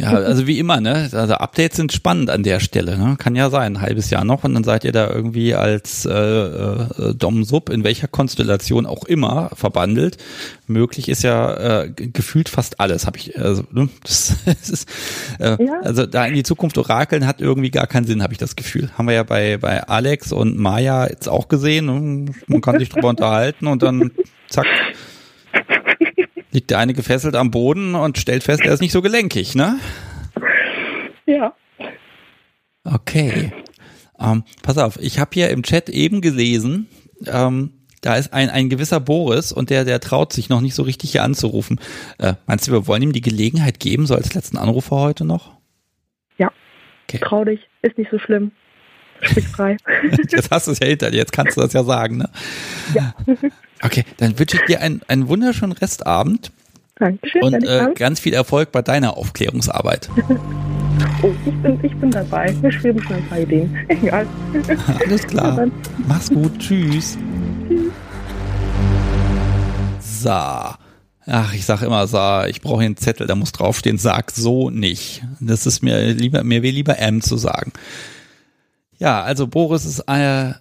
Ja, 0.00 0.12
also 0.12 0.46
wie 0.46 0.58
immer, 0.58 0.80
ne? 0.80 1.08
Also 1.12 1.34
Updates 1.34 1.76
sind 1.76 1.92
spannend 1.92 2.30
an 2.30 2.42
der 2.42 2.60
Stelle, 2.60 2.96
ne? 2.96 3.16
Kann 3.18 3.36
ja 3.36 3.50
sein, 3.50 3.76
ein 3.76 3.80
halbes 3.82 4.10
Jahr 4.10 4.24
noch 4.24 4.44
und 4.44 4.54
dann 4.54 4.64
seid 4.64 4.84
ihr 4.84 4.92
da 4.92 5.08
irgendwie 5.10 5.54
als 5.54 6.06
äh, 6.06 6.12
äh, 6.12 7.14
Dom-Sub 7.14 7.68
in 7.68 7.84
welcher 7.84 8.08
Konstellation 8.08 8.86
auch 8.86 9.04
immer 9.04 9.50
verbandelt. 9.54 10.16
Möglich 10.66 11.08
ist 11.08 11.22
ja 11.22 11.82
äh, 11.82 11.90
gefühlt 11.90 12.48
fast 12.48 12.80
alles, 12.80 13.06
habe 13.06 13.18
ich. 13.18 13.38
Also, 13.38 13.64
ne? 13.72 13.88
das, 14.02 14.36
das 14.46 14.70
ist, 14.70 14.88
äh, 15.38 15.62
ja. 15.62 15.80
also 15.82 16.06
da 16.06 16.24
in 16.24 16.34
die 16.34 16.44
Zukunft 16.44 16.78
orakeln 16.78 17.26
hat 17.26 17.40
irgendwie 17.40 17.70
gar 17.70 17.86
keinen 17.86 18.06
Sinn, 18.06 18.22
habe 18.22 18.32
ich 18.32 18.38
das 18.38 18.56
Gefühl. 18.56 18.90
Haben 18.96 19.06
wir 19.06 19.14
ja 19.14 19.22
bei 19.22 19.58
bei 19.58 19.82
Alex 19.82 20.32
und 20.32 20.58
Maya 20.58 21.08
jetzt 21.08 21.28
auch 21.28 21.48
gesehen. 21.48 21.86
Ne? 21.86 22.32
Man 22.46 22.60
kann 22.60 22.78
sich 22.78 22.88
drüber 22.88 23.08
unterhalten 23.10 23.66
und 23.66 23.82
dann 23.82 24.10
zack 24.48 24.66
liegt 26.50 26.70
der 26.70 26.78
eine 26.78 26.94
gefesselt 26.94 27.36
am 27.36 27.50
Boden 27.50 27.94
und 27.94 28.18
stellt 28.18 28.42
fest, 28.42 28.62
er 28.64 28.72
ist 28.72 28.80
nicht 28.80 28.92
so 28.92 29.02
gelenkig, 29.02 29.54
ne? 29.54 29.78
Ja. 31.26 31.54
Okay. 32.84 33.52
Ähm, 34.18 34.44
pass 34.62 34.78
auf, 34.78 34.98
ich 35.00 35.18
habe 35.18 35.30
hier 35.34 35.50
im 35.50 35.62
Chat 35.62 35.88
eben 35.88 36.20
gelesen, 36.20 36.88
ähm, 37.26 37.72
da 38.02 38.16
ist 38.16 38.32
ein, 38.32 38.48
ein 38.48 38.68
gewisser 38.68 39.00
Boris 39.00 39.52
und 39.52 39.70
der, 39.70 39.84
der 39.84 40.00
traut 40.00 40.32
sich 40.32 40.48
noch 40.48 40.60
nicht 40.60 40.74
so 40.74 40.82
richtig 40.82 41.12
hier 41.12 41.22
anzurufen. 41.22 41.80
Äh, 42.18 42.34
meinst 42.46 42.66
du, 42.66 42.72
wir 42.72 42.86
wollen 42.86 43.02
ihm 43.02 43.12
die 43.12 43.20
Gelegenheit 43.20 43.78
geben, 43.78 44.06
so 44.06 44.14
als 44.14 44.34
letzten 44.34 44.56
Anrufer 44.56 44.96
heute 44.96 45.24
noch? 45.24 45.52
Ja. 46.38 46.50
Okay. 47.06 47.18
Trau 47.22 47.44
dich, 47.44 47.60
ist 47.82 47.98
nicht 47.98 48.10
so 48.10 48.18
schlimm. 48.18 48.52
Frei. 49.52 49.76
jetzt 50.30 50.50
hast 50.50 50.66
du 50.66 50.72
es 50.72 50.78
ja 50.78 50.86
hinter 50.86 51.10
dir, 51.10 51.18
jetzt 51.18 51.32
kannst 51.32 51.56
du 51.56 51.60
das 51.60 51.72
ja 51.72 51.84
sagen, 51.84 52.18
ne? 52.18 52.30
Ja. 52.94 53.14
Okay, 53.82 54.04
dann 54.18 54.38
wünsche 54.38 54.58
ich 54.58 54.66
dir 54.66 54.82
einen, 54.82 55.00
einen 55.08 55.26
wunderschönen 55.28 55.72
Restabend. 55.72 56.52
Dankeschön. 56.96 57.42
Und 57.42 57.64
äh, 57.64 57.88
ganz 57.94 58.20
viel 58.20 58.34
Erfolg 58.34 58.72
bei 58.72 58.82
deiner 58.82 59.16
Aufklärungsarbeit. 59.16 60.10
oh, 61.22 61.32
ich 61.46 61.54
bin, 61.62 61.80
ich 61.82 61.96
bin 61.96 62.10
dabei. 62.10 62.54
Wir 62.60 62.70
schreiben 62.70 63.02
schon 63.02 63.16
ein 63.16 63.26
paar 63.26 63.38
Ideen. 63.38 63.74
Egal. 63.88 64.26
Alles 64.98 65.26
klar. 65.26 65.66
Mach's 66.06 66.28
gut. 66.28 66.58
Tschüss. 66.58 67.16
Tschüss. 67.66 67.90
So. 70.00 70.30
Ach, 71.26 71.54
ich 71.54 71.64
sag 71.64 71.82
immer, 71.82 72.06
so, 72.06 72.42
ich 72.48 72.60
brauche 72.60 72.82
einen 72.82 72.96
Zettel, 72.96 73.26
da 73.26 73.34
muss 73.34 73.52
draufstehen, 73.52 73.98
sag 73.98 74.30
so 74.30 74.68
nicht. 74.68 75.22
Das 75.38 75.64
ist 75.66 75.82
mir 75.82 76.12
lieber, 76.12 76.42
mir 76.42 76.62
will 76.62 76.74
lieber 76.74 76.98
M 76.98 77.20
zu 77.20 77.36
sagen. 77.36 77.72
Ja, 79.00 79.22
also 79.22 79.46
Boris 79.46 79.86
ist 79.86 80.08
eine 80.08 80.60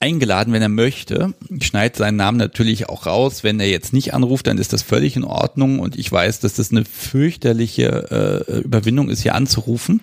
eingeladen, 0.00 0.52
wenn 0.52 0.62
er 0.62 0.68
möchte. 0.68 1.32
Ich 1.48 1.66
schneide 1.66 1.96
seinen 1.96 2.16
Namen 2.16 2.36
natürlich 2.36 2.88
auch 2.88 3.06
raus. 3.06 3.44
Wenn 3.44 3.60
er 3.60 3.68
jetzt 3.68 3.92
nicht 3.92 4.12
anruft, 4.12 4.48
dann 4.48 4.58
ist 4.58 4.72
das 4.72 4.82
völlig 4.82 5.14
in 5.14 5.22
Ordnung. 5.22 5.78
Und 5.78 5.96
ich 5.96 6.10
weiß, 6.10 6.40
dass 6.40 6.54
das 6.54 6.72
eine 6.72 6.84
fürchterliche 6.84 8.44
äh, 8.48 8.60
Überwindung 8.62 9.08
ist, 9.08 9.22
hier 9.22 9.36
anzurufen. 9.36 10.00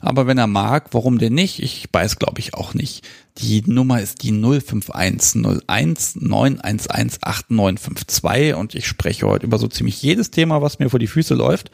Aber 0.00 0.26
wenn 0.26 0.38
er 0.38 0.46
mag, 0.46 0.88
warum 0.92 1.18
denn 1.18 1.34
nicht? 1.34 1.62
Ich 1.62 1.88
weiß, 1.92 2.18
glaube 2.18 2.40
ich, 2.40 2.54
auch 2.54 2.72
nicht. 2.72 3.06
Die 3.38 3.62
Nummer 3.66 4.00
ist 4.00 4.22
die 4.22 4.32
05101 4.32 6.16
911 6.16 7.18
8952 7.20 8.54
und 8.54 8.74
ich 8.74 8.86
spreche 8.86 9.26
heute 9.26 9.44
über 9.44 9.58
so 9.58 9.68
ziemlich 9.68 10.00
jedes 10.02 10.30
Thema, 10.30 10.62
was 10.62 10.78
mir 10.78 10.88
vor 10.88 10.98
die 10.98 11.06
Füße 11.06 11.34
läuft. 11.34 11.70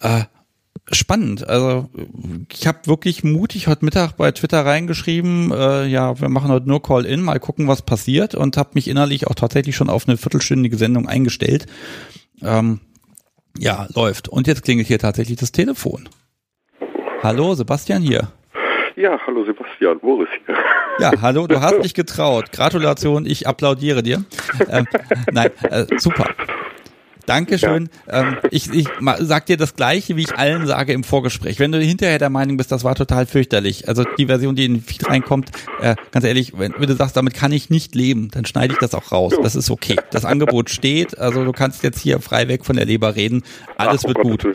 Äh, 0.00 0.24
spannend. 0.90 1.48
Also 1.48 1.88
ich 2.52 2.66
habe 2.66 2.86
wirklich 2.86 3.24
mutig 3.24 3.68
heute 3.68 3.84
Mittag 3.84 4.16
bei 4.16 4.30
Twitter 4.32 4.64
reingeschrieben, 4.64 5.52
äh, 5.52 5.86
ja, 5.86 6.20
wir 6.20 6.28
machen 6.28 6.50
heute 6.50 6.68
nur 6.68 6.82
Call-in, 6.82 7.22
mal 7.22 7.40
gucken, 7.40 7.68
was 7.68 7.82
passiert 7.82 8.34
und 8.34 8.56
habe 8.56 8.70
mich 8.74 8.88
innerlich 8.88 9.26
auch 9.26 9.34
tatsächlich 9.34 9.76
schon 9.76 9.88
auf 9.88 10.06
eine 10.08 10.16
viertelstündige 10.16 10.76
Sendung 10.76 11.08
eingestellt. 11.08 11.66
Ähm, 12.42 12.80
ja, 13.58 13.86
läuft. 13.94 14.28
Und 14.28 14.46
jetzt 14.46 14.64
klingelt 14.64 14.88
hier 14.88 14.98
tatsächlich 14.98 15.38
das 15.38 15.52
Telefon. 15.52 16.08
Hallo, 17.22 17.54
Sebastian 17.54 18.02
hier. 18.02 18.28
Ja, 18.96 19.18
hallo 19.26 19.44
Sebastian, 19.44 19.98
Boris 19.98 20.28
hier. 20.46 20.56
Ja, 21.00 21.10
hallo, 21.20 21.46
du 21.46 21.60
hast 21.60 21.78
dich 21.82 21.94
getraut. 21.94 22.52
Gratulation, 22.52 23.26
ich 23.26 23.48
applaudiere 23.48 24.02
dir. 24.02 24.24
Ähm, 24.68 24.86
nein, 25.32 25.50
äh, 25.70 25.86
super. 25.98 26.26
Dankeschön. 27.26 27.88
Ja. 28.06 28.22
Ähm, 28.22 28.36
ich, 28.50 28.72
ich 28.72 28.88
sag 29.20 29.46
dir 29.46 29.56
das 29.56 29.76
Gleiche, 29.76 30.16
wie 30.16 30.22
ich 30.22 30.36
allen 30.36 30.66
sage 30.66 30.92
im 30.92 31.04
Vorgespräch. 31.04 31.58
Wenn 31.58 31.72
du 31.72 31.78
hinterher 31.78 32.18
der 32.18 32.30
Meinung 32.30 32.56
bist, 32.56 32.70
das 32.72 32.84
war 32.84 32.94
total 32.94 33.26
fürchterlich. 33.26 33.88
Also 33.88 34.04
die 34.18 34.26
Version, 34.26 34.54
die 34.54 34.64
in 34.64 34.74
den 34.74 34.82
Feed 34.82 35.08
reinkommt, 35.08 35.50
äh, 35.80 35.96
ganz 36.10 36.24
ehrlich, 36.24 36.52
wenn, 36.58 36.74
wenn, 36.76 36.88
du 36.88 36.94
sagst, 36.94 37.16
damit 37.16 37.34
kann 37.34 37.52
ich 37.52 37.70
nicht 37.70 37.94
leben, 37.94 38.28
dann 38.30 38.44
schneide 38.44 38.74
ich 38.74 38.78
das 38.78 38.94
auch 38.94 39.12
raus. 39.12 39.34
Das 39.42 39.56
ist 39.56 39.70
okay. 39.70 39.96
Das 40.10 40.24
Angebot 40.24 40.70
steht. 40.70 41.18
Also 41.18 41.44
du 41.44 41.52
kannst 41.52 41.82
jetzt 41.82 42.00
hier 42.00 42.20
frei 42.20 42.48
weg 42.48 42.64
von 42.64 42.76
der 42.76 42.84
Leber 42.84 43.16
reden. 43.16 43.42
Alles 43.76 44.02
Ach, 44.04 44.08
wird 44.08 44.18
oh 44.18 44.22
gut. 44.22 44.46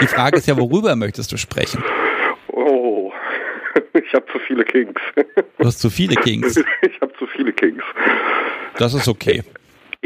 Die 0.00 0.06
Frage 0.06 0.38
ist 0.38 0.46
ja, 0.46 0.56
worüber 0.56 0.96
möchtest 0.96 1.32
du 1.32 1.36
sprechen? 1.36 1.82
Oh, 2.48 3.12
ich 3.94 4.14
habe 4.14 4.26
zu 4.32 4.38
viele 4.46 4.64
Kings. 4.64 5.00
Du 5.58 5.64
hast 5.64 5.78
zu 5.78 5.90
viele 5.90 6.14
Kings. 6.16 6.56
Ich 6.82 7.00
habe 7.00 7.12
zu 7.18 7.26
viele 7.26 7.52
Kings. 7.52 7.82
Das 8.78 8.94
ist 8.94 9.08
okay. 9.08 9.42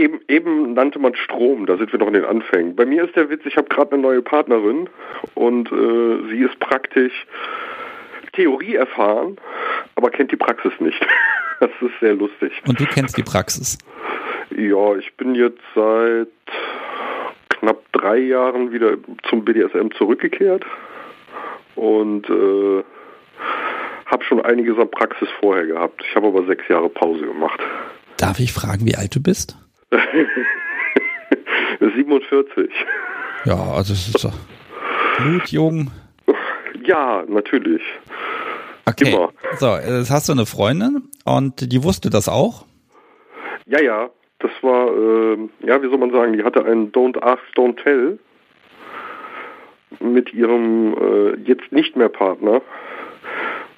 Eben, 0.01 0.20
eben 0.28 0.72
nannte 0.72 0.98
man 0.98 1.14
Strom, 1.14 1.66
da 1.66 1.77
sind 1.77 1.93
wir 1.93 1.98
noch 1.98 2.06
in 2.06 2.14
den 2.14 2.24
Anfängen. 2.24 2.74
Bei 2.74 2.86
mir 2.86 3.05
ist 3.05 3.14
der 3.16 3.28
Witz, 3.28 3.43
ich 3.44 3.59
habe 3.59 3.68
gerade 3.68 3.93
eine 3.93 4.01
neue 4.01 4.22
Partnerin 4.22 4.89
und 5.35 5.70
äh, 5.70 6.31
sie 6.31 6.40
ist 6.40 6.59
praktisch 6.59 7.27
Theorie 8.32 8.77
erfahren, 8.77 9.36
aber 9.97 10.09
kennt 10.09 10.32
die 10.32 10.36
Praxis 10.36 10.72
nicht. 10.81 11.01
Das 11.60 11.68
ist 11.82 11.93
sehr 12.01 12.14
lustig. 12.14 12.52
Und 12.66 12.81
du 12.81 12.86
kennst 12.86 13.18
die 13.18 13.22
Praxis? 13.22 13.77
Ja, 14.56 14.97
ich 14.97 15.14
bin 15.18 15.35
jetzt 15.35 15.60
seit 15.74 16.28
knapp 17.51 17.82
drei 17.93 18.16
Jahren 18.16 18.72
wieder 18.72 18.97
zum 19.28 19.44
BDSM 19.44 19.90
zurückgekehrt 19.98 20.64
und 21.74 22.31
äh, 22.31 22.82
habe 24.06 24.24
schon 24.24 24.40
einiges 24.40 24.78
an 24.78 24.90
Praxis 24.90 25.28
vorher 25.39 25.66
gehabt. 25.66 26.02
Ich 26.09 26.16
habe 26.16 26.28
aber 26.28 26.47
sechs 26.47 26.66
Jahre 26.68 26.89
Pause 26.89 27.27
gemacht. 27.27 27.60
Darf 28.16 28.40
ich 28.40 28.55
fragen, 28.55 28.86
wie 28.86 28.97
alt 28.97 29.14
du 29.14 29.22
bist? 29.22 29.59
47. 31.80 32.70
Ja, 33.44 33.56
also 33.72 33.92
es 33.92 34.08
ist 34.08 34.28
blutjung. 35.18 35.90
Ja, 36.84 37.24
natürlich. 37.26 37.82
Okay. 38.86 39.12
Immer. 39.12 39.32
So, 39.58 39.76
jetzt 39.76 40.10
hast 40.10 40.28
du 40.28 40.32
eine 40.32 40.46
Freundin 40.46 41.08
und 41.24 41.72
die 41.72 41.84
wusste 41.84 42.10
das 42.10 42.28
auch? 42.28 42.64
Ja, 43.66 43.80
ja. 43.80 44.10
Das 44.40 44.50
war, 44.62 44.88
äh, 44.88 45.36
ja, 45.66 45.82
wie 45.82 45.88
soll 45.88 45.98
man 45.98 46.12
sagen, 46.12 46.32
die 46.32 46.42
hatte 46.42 46.64
einen 46.64 46.92
Don't 46.92 47.22
Ask, 47.22 47.42
Don't 47.54 47.76
Tell 47.82 48.18
mit 50.00 50.32
ihrem 50.32 50.94
äh, 50.94 51.36
jetzt 51.44 51.70
nicht 51.70 51.94
mehr 51.94 52.08
Partner. 52.08 52.62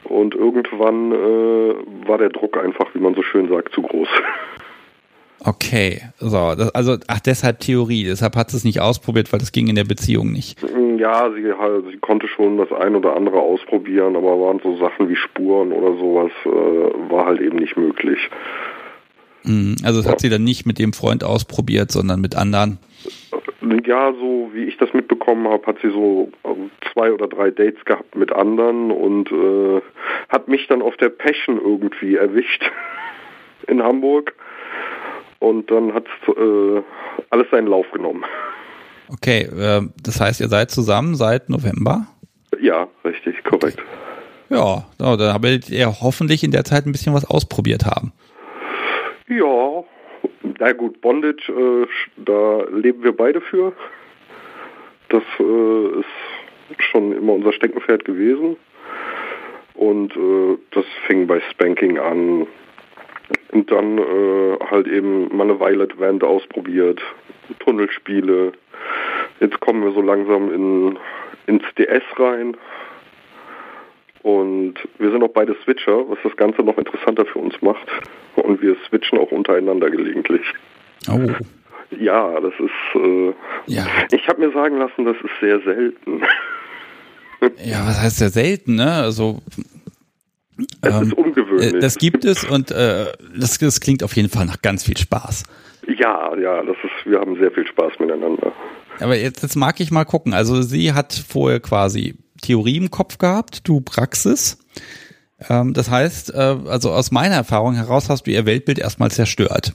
Und 0.04 0.34
irgendwann 0.34 1.12
äh, 1.12 2.08
war 2.08 2.18
der 2.18 2.28
Druck 2.30 2.56
einfach, 2.56 2.94
wie 2.94 3.00
man 3.00 3.14
so 3.14 3.22
schön 3.22 3.48
sagt, 3.48 3.74
zu 3.74 3.82
groß. 3.82 4.08
Okay, 5.44 6.00
so, 6.20 6.54
das, 6.54 6.72
also 6.72 6.96
ach 7.08 7.18
deshalb 7.18 7.58
Theorie, 7.58 8.04
deshalb 8.04 8.36
hat 8.36 8.50
sie 8.50 8.56
es 8.56 8.64
nicht 8.64 8.80
ausprobiert, 8.80 9.32
weil 9.32 9.40
das 9.40 9.50
ging 9.50 9.66
in 9.66 9.74
der 9.74 9.84
Beziehung 9.84 10.30
nicht. 10.30 10.62
Ja, 10.98 11.30
sie, 11.32 11.52
halt, 11.58 11.84
sie 11.90 11.98
konnte 11.98 12.28
schon 12.28 12.58
das 12.58 12.70
ein 12.70 12.94
oder 12.94 13.16
andere 13.16 13.40
ausprobieren, 13.40 14.14
aber 14.14 14.38
waren 14.40 14.60
so 14.62 14.76
Sachen 14.76 15.08
wie 15.08 15.16
Spuren 15.16 15.72
oder 15.72 15.96
sowas, 15.98 16.30
äh, 16.44 17.10
war 17.10 17.26
halt 17.26 17.40
eben 17.40 17.56
nicht 17.56 17.76
möglich. 17.76 18.18
Mhm, 19.42 19.76
also 19.82 19.98
das 19.98 20.06
ja. 20.06 20.12
hat 20.12 20.20
sie 20.20 20.28
dann 20.28 20.44
nicht 20.44 20.64
mit 20.64 20.78
dem 20.78 20.92
Freund 20.92 21.24
ausprobiert, 21.24 21.90
sondern 21.90 22.20
mit 22.20 22.36
anderen. 22.36 22.78
Ja, 23.84 24.12
so 24.12 24.50
wie 24.54 24.64
ich 24.64 24.76
das 24.76 24.92
mitbekommen 24.92 25.48
habe, 25.48 25.66
hat 25.66 25.78
sie 25.82 25.90
so 25.90 26.30
ähm, 26.44 26.70
zwei 26.92 27.12
oder 27.12 27.26
drei 27.26 27.50
Dates 27.50 27.84
gehabt 27.84 28.14
mit 28.14 28.32
anderen 28.32 28.92
und 28.92 29.30
äh, 29.32 29.80
hat 30.28 30.46
mich 30.46 30.68
dann 30.68 30.82
auf 30.82 30.96
der 30.98 31.08
Passion 31.08 31.60
irgendwie 31.60 32.14
erwischt 32.14 32.62
in 33.66 33.82
Hamburg 33.82 34.34
und 35.42 35.70
dann 35.70 35.92
hat 35.92 36.06
äh, 36.28 36.82
alles 37.30 37.50
seinen 37.50 37.66
Lauf 37.66 37.86
genommen. 37.92 38.24
Okay, 39.12 39.42
äh, 39.42 39.82
das 40.02 40.20
heißt, 40.20 40.40
ihr 40.40 40.48
seid 40.48 40.70
zusammen 40.70 41.16
seit 41.16 41.48
November? 41.50 42.06
Ja, 42.60 42.86
richtig, 43.04 43.42
korrekt. 43.44 43.82
Ja, 44.48 44.84
dann 44.98 45.18
werdet 45.18 45.70
ihr 45.70 46.00
hoffentlich 46.00 46.44
in 46.44 46.50
der 46.50 46.64
Zeit 46.64 46.86
ein 46.86 46.92
bisschen 46.92 47.14
was 47.14 47.28
ausprobiert 47.28 47.84
haben. 47.86 48.12
Ja, 49.28 49.84
na 50.58 50.72
gut, 50.72 51.00
Bondage, 51.00 51.50
äh, 51.50 51.86
da 52.16 52.64
leben 52.70 53.02
wir 53.02 53.16
beide 53.16 53.40
für. 53.40 53.72
Das 55.08 55.22
äh, 55.40 56.00
ist 56.00 56.84
schon 56.90 57.12
immer 57.12 57.32
unser 57.32 57.52
Steckenpferd 57.52 58.04
gewesen. 58.04 58.56
Und 59.74 60.14
äh, 60.14 60.58
das 60.70 60.84
fing 61.06 61.26
bei 61.26 61.40
Spanking 61.50 61.98
an, 61.98 62.46
und 63.52 63.70
dann 63.70 63.98
äh, 63.98 64.58
halt 64.70 64.86
eben 64.86 65.34
mal 65.36 65.44
eine 65.44 65.58
Violet 65.58 65.98
Wand 65.98 66.24
ausprobiert, 66.24 67.00
Tunnelspiele. 67.60 68.52
Jetzt 69.40 69.60
kommen 69.60 69.84
wir 69.84 69.92
so 69.92 70.00
langsam 70.00 70.52
in, 70.52 70.98
ins 71.46 71.64
DS 71.76 72.02
rein. 72.16 72.56
Und 74.22 74.74
wir 74.98 75.10
sind 75.10 75.22
auch 75.22 75.32
beide 75.32 75.56
Switcher, 75.64 76.08
was 76.08 76.18
das 76.22 76.36
Ganze 76.36 76.62
noch 76.62 76.78
interessanter 76.78 77.26
für 77.26 77.40
uns 77.40 77.60
macht. 77.60 77.86
Und 78.36 78.62
wir 78.62 78.76
switchen 78.88 79.18
auch 79.18 79.32
untereinander 79.32 79.90
gelegentlich. 79.90 80.42
Oh. 81.10 81.18
Ja, 81.98 82.40
das 82.40 82.54
ist. 82.58 83.00
Äh, 83.00 83.34
ja. 83.66 83.84
Ich 84.12 84.26
habe 84.28 84.46
mir 84.46 84.52
sagen 84.52 84.78
lassen, 84.78 85.04
das 85.04 85.16
ist 85.16 85.40
sehr 85.40 85.60
selten. 85.60 86.22
Ja, 87.64 87.84
was 87.86 88.00
heißt 88.00 88.18
sehr 88.18 88.28
selten, 88.28 88.76
ne? 88.76 88.92
Also 88.92 89.40
es 90.82 90.94
ähm, 90.94 91.02
ist 91.02 91.12
ungewöhnlich. 91.14 91.41
Äh, 91.58 91.80
das 91.80 91.96
gibt 91.96 92.24
es 92.24 92.44
und 92.44 92.70
äh, 92.70 93.06
das, 93.36 93.58
das 93.58 93.80
klingt 93.80 94.02
auf 94.02 94.16
jeden 94.16 94.28
Fall 94.28 94.46
nach 94.46 94.60
ganz 94.62 94.84
viel 94.84 94.96
Spaß. 94.96 95.44
Ja, 95.86 96.36
ja, 96.36 96.62
das 96.62 96.76
ist, 96.84 97.10
wir 97.10 97.18
haben 97.18 97.36
sehr 97.38 97.50
viel 97.50 97.66
Spaß 97.66 97.98
miteinander. 97.98 98.52
Aber 99.00 99.16
jetzt, 99.16 99.42
jetzt 99.42 99.56
mag 99.56 99.80
ich 99.80 99.90
mal 99.90 100.04
gucken. 100.04 100.32
Also 100.32 100.62
sie 100.62 100.92
hat 100.92 101.12
vorher 101.12 101.60
quasi 101.60 102.14
Theorie 102.40 102.76
im 102.76 102.90
Kopf 102.90 103.18
gehabt, 103.18 103.66
du 103.66 103.80
Praxis. 103.80 104.58
Ähm, 105.48 105.72
das 105.72 105.90
heißt, 105.90 106.34
äh, 106.34 106.56
also 106.66 106.92
aus 106.92 107.10
meiner 107.10 107.34
Erfahrung 107.34 107.74
heraus 107.74 108.08
hast 108.08 108.26
du 108.26 108.30
ihr 108.30 108.46
Weltbild 108.46 108.78
erstmal 108.78 109.10
zerstört. 109.10 109.72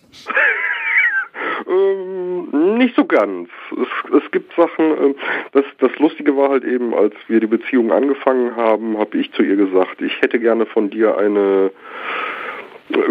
Nicht 2.87 2.95
so 2.95 3.03
ganz. 3.03 3.49
Es, 3.71 4.23
es 4.23 4.31
gibt 4.31 4.55
Sachen, 4.55 4.85
ähm, 4.85 5.15
das, 5.51 5.65
das 5.79 5.91
Lustige 5.99 6.37
war 6.37 6.51
halt 6.51 6.63
eben, 6.63 6.93
als 6.93 7.13
wir 7.27 7.41
die 7.41 7.47
Beziehung 7.47 7.91
angefangen 7.91 8.55
haben, 8.55 8.97
habe 8.97 9.17
ich 9.17 9.29
zu 9.33 9.43
ihr 9.43 9.57
gesagt, 9.57 10.01
ich 10.01 10.21
hätte 10.21 10.39
gerne 10.39 10.65
von 10.65 10.89
dir 10.89 11.17
eine 11.17 11.71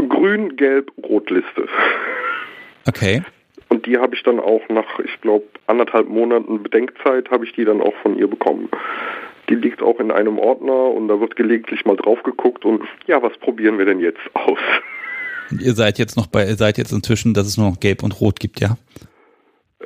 grün-gelb-rot-Liste. 0.09 1.69
Okay. 2.89 3.23
Und 3.69 3.85
die 3.85 3.99
habe 3.99 4.15
ich 4.15 4.23
dann 4.23 4.41
auch 4.41 4.63
nach, 4.71 4.99
ich 5.01 5.21
glaube, 5.21 5.45
anderthalb 5.67 6.09
Monaten 6.09 6.63
Bedenkzeit 6.63 7.31
habe 7.31 7.45
ich 7.45 7.53
die 7.53 7.67
dann 7.67 7.83
auch 7.83 7.95
von 8.01 8.17
ihr 8.17 8.29
bekommen. 8.29 8.71
Die 9.51 9.57
liegt 9.57 9.83
auch 9.83 10.01
in 10.01 10.11
einem 10.11 10.39
Ordner 10.39 10.91
und 10.91 11.09
da 11.09 11.21
wird 11.21 11.37
gelegentlich 11.37 11.85
mal 11.85 11.97
drauf 11.97 12.23
geguckt 12.23 12.65
und 12.65 12.83
ja, 13.07 13.23
was 13.23 13.37
probieren 13.37 13.77
wir 13.77 13.85
denn 13.85 14.01
jetzt 14.01 14.23
aus? 14.33 14.59
Ihr 15.51 15.75
seid 15.75 15.99
jetzt 15.99 16.17
noch 16.17 16.29
bei, 16.29 16.47
ihr 16.47 16.57
seid 16.57 16.79
jetzt 16.79 16.93
inzwischen, 16.93 17.35
dass 17.35 17.47
es 17.47 17.59
nur 17.59 17.69
noch 17.69 17.79
Gelb 17.79 18.03
und 18.03 18.19
Rot 18.23 18.41
gibt, 18.41 18.59
ja? 18.59 18.79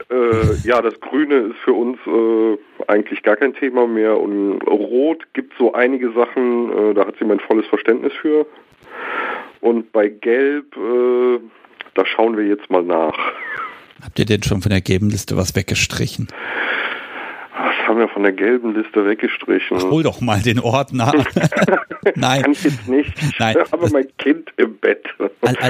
Äh, 0.09 0.56
ja, 0.64 0.81
das 0.81 0.98
Grüne 1.01 1.36
ist 1.51 1.59
für 1.64 1.72
uns 1.72 1.98
äh, 2.06 2.59
eigentlich 2.89 3.22
gar 3.22 3.36
kein 3.36 3.55
Thema 3.55 3.86
mehr 3.86 4.18
und 4.18 4.60
Rot 4.62 5.27
gibt 5.35 5.52
so 5.59 5.72
einige 5.72 6.12
Sachen, 6.12 6.72
äh, 6.72 6.94
da 6.94 7.06
hat 7.06 7.16
sie 7.18 7.24
mein 7.24 7.40
volles 7.40 7.66
Verständnis 7.66 8.12
für. 8.20 8.47
Und 9.60 9.93
bei 9.93 10.09
Gelb, 10.09 10.77
äh, 10.77 11.39
da 11.94 12.06
schauen 12.06 12.36
wir 12.36 12.47
jetzt 12.47 12.70
mal 12.70 12.82
nach. 12.82 13.16
Habt 14.02 14.18
ihr 14.18 14.24
denn 14.24 14.43
schon 14.43 14.62
von 14.62 14.70
der 14.70 14.81
gelben 14.81 15.10
Liste 15.10 15.36
was 15.36 15.55
weggestrichen? 15.55 16.28
Haben 17.90 17.98
wir 17.98 18.08
von 18.08 18.22
der 18.22 18.32
gelben 18.32 18.72
Liste 18.72 19.04
weggestrichen. 19.04 19.78
Ach, 19.80 19.90
hol 19.90 20.04
doch 20.04 20.20
mal 20.20 20.40
den 20.40 20.60
Ordner. 20.60 21.12
Nein. 22.14 22.42
Kann 22.42 22.52
ich 22.52 22.62
jetzt 22.62 22.88
nicht. 22.88 23.12
Nein. 23.40 23.56
Ich 23.64 23.72
habe 23.72 23.90
mein 23.90 24.06
Kind 24.16 24.52
im 24.56 24.76
Bett. 24.78 25.08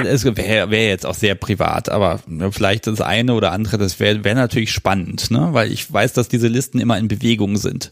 Es 0.03 0.23
wäre 0.23 0.69
wär 0.69 0.87
jetzt 0.87 1.05
auch 1.05 1.15
sehr 1.15 1.33
privat, 1.33 1.89
aber 1.89 2.19
vielleicht 2.51 2.85
das 2.85 3.01
eine 3.01 3.33
oder 3.33 3.51
andere, 3.51 3.79
das 3.79 3.99
wäre 3.99 4.23
wär 4.23 4.35
natürlich 4.35 4.71
spannend, 4.71 5.31
ne? 5.31 5.49
weil 5.51 5.71
ich 5.71 5.91
weiß, 5.91 6.13
dass 6.13 6.29
diese 6.29 6.47
Listen 6.47 6.79
immer 6.79 6.99
in 6.99 7.07
Bewegung 7.07 7.57
sind. 7.57 7.91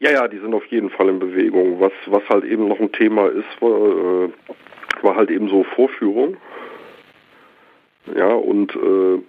Ja, 0.00 0.10
ja, 0.10 0.28
die 0.28 0.38
sind 0.38 0.52
auf 0.52 0.66
jeden 0.66 0.90
Fall 0.90 1.08
in 1.08 1.18
Bewegung. 1.18 1.80
Was, 1.80 1.92
was 2.06 2.22
halt 2.28 2.44
eben 2.44 2.68
noch 2.68 2.78
ein 2.78 2.92
Thema 2.92 3.28
ist, 3.28 3.46
war, 3.60 3.70
äh, 3.70 4.28
war 5.02 5.16
halt 5.16 5.30
eben 5.30 5.48
so 5.48 5.64
Vorführung. 5.64 6.36
Ja, 8.14 8.34
und 8.34 8.76
äh, 8.76 9.22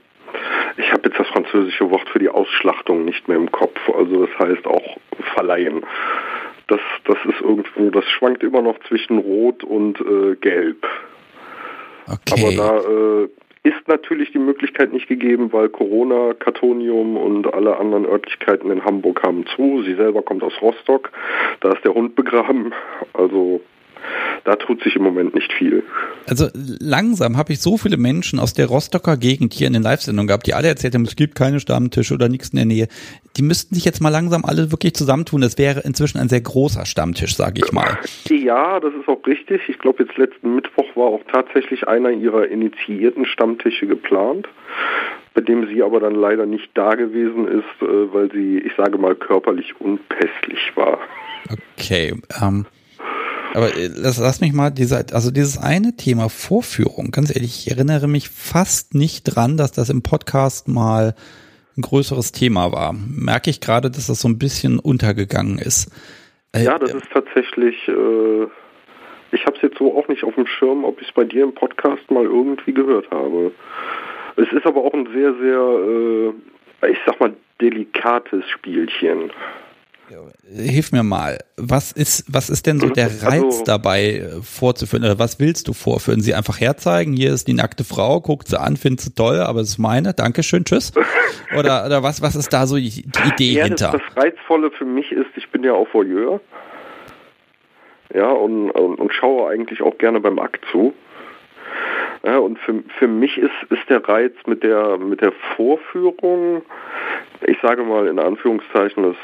ich 0.78 0.91
habe 0.91 1.03
jetzt 1.06 1.20
das 1.20 1.28
französische 1.28 1.90
Wort 1.90 2.10
für 2.10 2.20
die 2.20 2.30
Ausschlachtung 2.30 3.06
nicht 3.06 3.28
mehr 3.28 3.38
im 3.38 3.52
Kopf. 3.52 3.80
Also 3.90 4.26
das 4.26 4.40
heißt 4.40 4.66
auch 4.68 4.98
verleihen. 5.34 5.84
Das, 6.68 6.80
das 7.06 7.18
ist 7.26 7.41
irgendwo, 7.41 7.90
das 7.91 8.06
schwankt 8.10 8.44
immer 8.44 8.62
noch 8.62 8.80
zwischen 8.88 9.20
Rot 9.20 9.64
und 9.64 9.99
äh, 10.02 10.36
Gelb. 10.36 10.88
Okay. 12.07 12.57
Aber 12.57 12.84
da 12.84 13.24
äh, 13.24 13.30
ist 13.64 13.88
natürlich 13.88 14.32
die 14.32 14.40
Möglichkeit 14.40 14.94
nicht 14.94 15.07
gegeben, 15.07 15.52
weil 15.52 15.70
Corona, 15.70 16.34
Katonium 16.34 17.18
und 17.18 17.52
alle 17.52 17.78
anderen 17.78 18.06
Örtlichkeiten 18.06 18.70
in 18.70 18.86
Hamburg 18.86 19.24
haben 19.24 19.45
zu. 19.56 19.82
Sie 19.84 19.95
selber 19.95 20.22
kommt 20.22 20.44
aus 20.44 20.53
Rostock. 20.62 21.12
Da 21.62 21.72
ist 21.72 21.84
der 21.84 21.95
Hund 21.95 22.16
begraben. 22.16 22.74
Also 23.14 23.62
da 24.45 24.55
tut 24.55 24.84
sich 24.84 24.95
im 24.95 25.03
Moment 25.03 25.34
nicht 25.34 25.51
viel. 25.53 25.84
Also 26.27 26.47
langsam 26.53 27.38
habe 27.38 27.53
ich 27.53 27.59
so 27.59 27.77
viele 27.77 27.97
Menschen 27.97 28.39
aus 28.39 28.53
der 28.53 28.67
Rostocker 28.67 29.17
Gegend 29.17 29.53
hier 29.53 29.67
in 29.67 29.73
den 29.73 29.84
Live-Sendungen 29.84 30.27
gehabt, 30.27 30.47
die 30.47 30.53
alle 30.53 30.67
erzählt 30.67 30.93
haben, 30.93 31.05
es 31.05 31.15
gibt 31.15 31.35
keine 31.35 31.59
Stammtische 31.59 32.13
oder 32.13 32.30
nichts 32.30 32.49
in 32.49 32.57
der 32.57 32.65
Nähe. 32.65 32.88
Die 33.38 33.41
müssten 33.41 33.76
sich 33.76 33.85
jetzt 33.85 34.01
mal 34.01 34.09
langsam 34.09 34.45
alle 34.45 34.72
wirklich 34.72 34.93
zusammentun. 34.93 35.41
Das 35.41 35.57
wäre 35.57 35.81
inzwischen 35.81 36.19
ein 36.19 36.30
sehr 36.30 36.41
großer 36.41 36.85
Stammtisch, 36.85 37.35
sage 37.35 37.61
ich 37.63 37.72
mal. 37.72 37.97
Ja, 38.30 38.80
das 38.80 38.93
ist 38.93 39.07
auch 39.07 39.26
richtig. 39.26 39.61
Ich 39.67 39.80
glaube, 39.80 40.03
jetzt 40.03 40.17
letzten 40.17 40.55
Mittwoch 40.55 40.95
war 40.95 41.07
auch 41.07 41.22
tatsächlich 41.31 41.88
einer 41.88 42.11
ihrer 42.11 42.47
initiierten 42.47 43.26
Stammtische 43.26 43.88
geplant 43.88 44.47
bei 45.34 45.41
dem 45.41 45.67
sie 45.67 45.84
aber 45.84 45.99
dann 45.99 46.15
leider 46.15 46.45
nicht 46.45 46.69
da 46.76 46.95
gewesen 46.95 47.45
ist, 47.47 47.81
äh, 47.81 48.13
weil 48.13 48.31
sie, 48.31 48.57
ich 48.59 48.72
sage 48.77 48.97
mal, 48.97 49.15
körperlich 49.15 49.80
unpässlich 49.80 50.72
war. 50.76 50.97
Okay, 51.77 52.15
ähm, 52.41 52.65
aber 53.56 53.76
äh, 53.76 53.90
lass, 53.95 54.19
lass 54.19 54.41
mich 54.41 54.53
mal 54.53 54.69
diese, 54.69 55.06
also 55.14 55.32
dieses 55.32 55.57
eine 55.57 55.95
Thema 55.95 56.30
Vorführung, 56.30 57.11
ganz 57.11 57.34
ehrlich, 57.34 57.65
ich 57.65 57.72
erinnere 57.72 58.07
mich 58.07 58.30
fast 58.30 58.94
nicht 58.94 59.23
dran, 59.23 59.57
dass 59.57 59.72
das 59.72 59.90
im 59.90 60.03
Podcast 60.03 60.68
mal 60.68 61.15
ein 61.77 61.82
größeres 61.82 62.32
Thema 62.32 62.72
war. 62.72 62.94
Merke 62.94 63.49
ich 63.49 63.61
gerade, 63.61 63.90
dass 63.90 64.07
das 64.07 64.22
so 64.22 64.27
ein 64.27 64.38
bisschen 64.38 64.80
untergegangen 64.80 65.57
ist. 65.57 65.91
Äh, 66.53 66.64
ja, 66.64 66.77
das 66.77 66.94
ist 66.94 67.10
tatsächlich, 67.11 67.76
äh, 67.88 68.44
ich 69.32 69.45
habe 69.45 69.56
es 69.56 69.61
jetzt 69.61 69.77
so 69.77 69.98
auch 69.98 70.07
nicht 70.07 70.23
auf 70.23 70.36
dem 70.36 70.48
Schirm, 70.48 70.84
ob 70.84 71.02
ich 71.02 71.07
es 71.07 71.14
bei 71.14 71.23
dir 71.23 71.44
im 71.44 71.53
Podcast 71.53 72.10
mal 72.11 72.23
irgendwie 72.23 72.73
gehört 72.73 73.10
habe. 73.11 73.52
Es 74.38 74.52
ist 74.52 74.65
aber 74.65 74.84
auch 74.84 74.94
ein 74.94 75.07
sehr, 75.14 75.34
sehr, 75.36 75.60
äh, 76.84 76.91
ich 76.91 76.98
sag 77.06 77.19
mal, 77.19 77.34
delikates 77.61 78.44
Spielchen. 78.49 79.32
Hilf 80.48 80.91
mir 80.91 81.03
mal, 81.03 81.40
was 81.57 81.91
ist, 81.91 82.26
was 82.32 82.49
ist 82.49 82.68
denn 82.68 82.80
so 82.80 82.90
der 82.90 83.06
also 83.06 83.26
Reiz 83.26 83.44
also, 83.44 83.64
dabei 83.64 84.03
äh, 84.03 84.41
vorzuführen? 84.41 85.03
Oder 85.03 85.19
was 85.19 85.40
willst 85.40 85.68
du 85.68 85.73
vorführen? 85.73 86.22
Sie 86.22 86.34
einfach 86.34 86.60
herzeigen, 86.60 87.14
hier 87.14 87.34
ist 87.34 87.48
die 87.48 87.53
nackte 87.53 87.84
Frau, 87.84 88.22
guckt 88.22 88.48
sie 88.48 88.60
an, 88.60 88.77
findet 88.77 89.02
sie 89.02 89.14
toll, 89.14 89.40
aber 89.40 89.61
es 89.61 89.69
ist 89.69 89.77
meine, 89.77 90.14
Dankeschön, 90.14 90.65
tschüss. 90.65 90.94
Oder, 91.56 91.86
oder 91.86 92.02
was, 92.02 92.23
was 92.23 92.36
ist 92.36 92.52
da 92.52 92.65
so 92.65 92.76
die 92.76 93.06
Idee 93.27 93.53
ja, 93.53 93.65
hinter? 93.65 93.91
Das, 93.91 94.02
das 94.15 94.23
Reizvolle 94.23 94.72
für 94.72 94.84
mich 94.84 95.11
ist, 95.11 95.27
ich 95.36 95.48
bin 95.52 95.64
ja 95.64 95.73
auch 95.73 95.88
Voyeur. 95.94 96.41
Ja, 98.14 98.30
und, 98.30 98.72
und, 98.72 98.99
und 98.99 99.14
schaue 99.14 99.52
eigentlich 99.52 99.82
auch 99.82 99.98
gerne 99.98 100.19
beim 100.19 100.40
Akt 100.40 100.65
zu. 100.72 100.94
Ja, 102.23 102.40
und 102.40 102.57
für, 102.60 102.84
für 102.98 103.07
mich 103.07 103.38
ist, 103.38 103.53
ist 103.69 103.88
der 103.88 104.03
Reiz 104.07 104.34
mit 104.48 104.64
der, 104.64 104.98
mit 104.98 105.22
der 105.22 105.32
Vorführung, 105.56 106.64
ich 107.45 107.57
sage 107.62 107.84
mal 107.84 108.07
in 108.07 108.20
Anführungszeichen, 108.20 109.03
das 109.03 109.16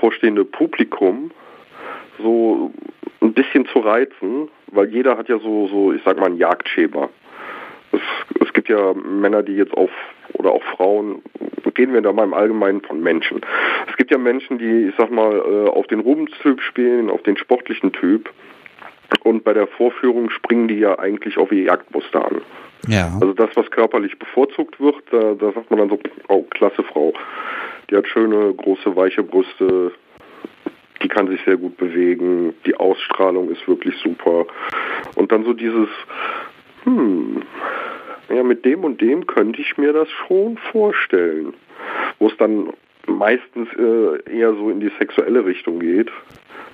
vorstehende 0.00 0.44
Publikum 0.44 1.30
so 2.18 2.72
ein 3.20 3.32
bisschen 3.32 3.66
zu 3.66 3.80
reizen, 3.80 4.48
weil 4.68 4.88
jeder 4.88 5.16
hat 5.16 5.28
ja 5.28 5.38
so, 5.38 5.68
so 5.68 5.92
ich 5.92 6.02
sage 6.02 6.20
mal, 6.20 6.26
ein 6.26 6.36
Jagdschema. 6.36 7.08
Es, 7.92 8.00
es 8.40 8.52
gibt 8.52 8.68
ja 8.68 8.92
Männer, 8.94 9.42
die 9.42 9.54
jetzt 9.56 9.74
auf, 9.74 9.90
oder 10.34 10.52
auch 10.52 10.62
Frauen, 10.76 11.22
reden 11.76 11.92
wir 11.92 12.02
da 12.02 12.12
mal 12.12 12.24
im 12.24 12.34
Allgemeinen 12.34 12.82
von 12.82 13.02
Menschen. 13.02 13.40
Es 13.88 13.96
gibt 13.96 14.10
ja 14.10 14.18
Menschen, 14.18 14.58
die, 14.58 14.88
ich 14.88 14.94
sag 14.96 15.10
mal, 15.10 15.36
äh, 15.36 15.68
auf 15.68 15.86
den 15.86 16.00
Rubenstyp 16.00 16.60
spielen, 16.60 17.10
auf 17.10 17.22
den 17.22 17.36
sportlichen 17.36 17.92
Typ. 17.92 18.30
Und 19.22 19.44
bei 19.44 19.52
der 19.52 19.66
Vorführung 19.66 20.30
springen 20.30 20.68
die 20.68 20.78
ja 20.78 20.98
eigentlich 20.98 21.38
auf 21.38 21.50
ihr 21.52 21.64
Jagdmuster 21.64 22.26
an. 22.26 22.42
Ja. 22.88 23.12
Also 23.20 23.32
das, 23.32 23.50
was 23.54 23.70
körperlich 23.70 24.18
bevorzugt 24.18 24.80
wird, 24.80 24.96
da, 25.10 25.34
da 25.34 25.52
sagt 25.52 25.70
man 25.70 25.80
dann 25.80 25.88
so, 25.90 25.98
oh, 26.28 26.42
klasse 26.50 26.82
Frau. 26.82 27.12
Die 27.90 27.96
hat 27.96 28.06
schöne, 28.08 28.54
große, 28.54 28.96
weiche 28.96 29.22
Brüste, 29.22 29.92
die 31.02 31.08
kann 31.08 31.28
sich 31.28 31.40
sehr 31.44 31.56
gut 31.56 31.76
bewegen, 31.76 32.54
die 32.64 32.74
Ausstrahlung 32.76 33.50
ist 33.50 33.66
wirklich 33.68 33.94
super. 33.98 34.46
Und 35.16 35.30
dann 35.30 35.44
so 35.44 35.52
dieses, 35.52 35.88
hm, 36.84 37.42
ja, 38.30 38.42
mit 38.42 38.64
dem 38.64 38.84
und 38.84 39.00
dem 39.00 39.26
könnte 39.26 39.60
ich 39.60 39.76
mir 39.76 39.92
das 39.92 40.08
schon 40.26 40.56
vorstellen. 40.56 41.52
Wo 42.18 42.28
es 42.28 42.36
dann 42.38 42.72
meistens 43.06 43.68
äh, 43.76 44.36
eher 44.38 44.54
so 44.54 44.70
in 44.70 44.80
die 44.80 44.90
sexuelle 44.98 45.44
Richtung 45.44 45.80
geht. 45.80 46.10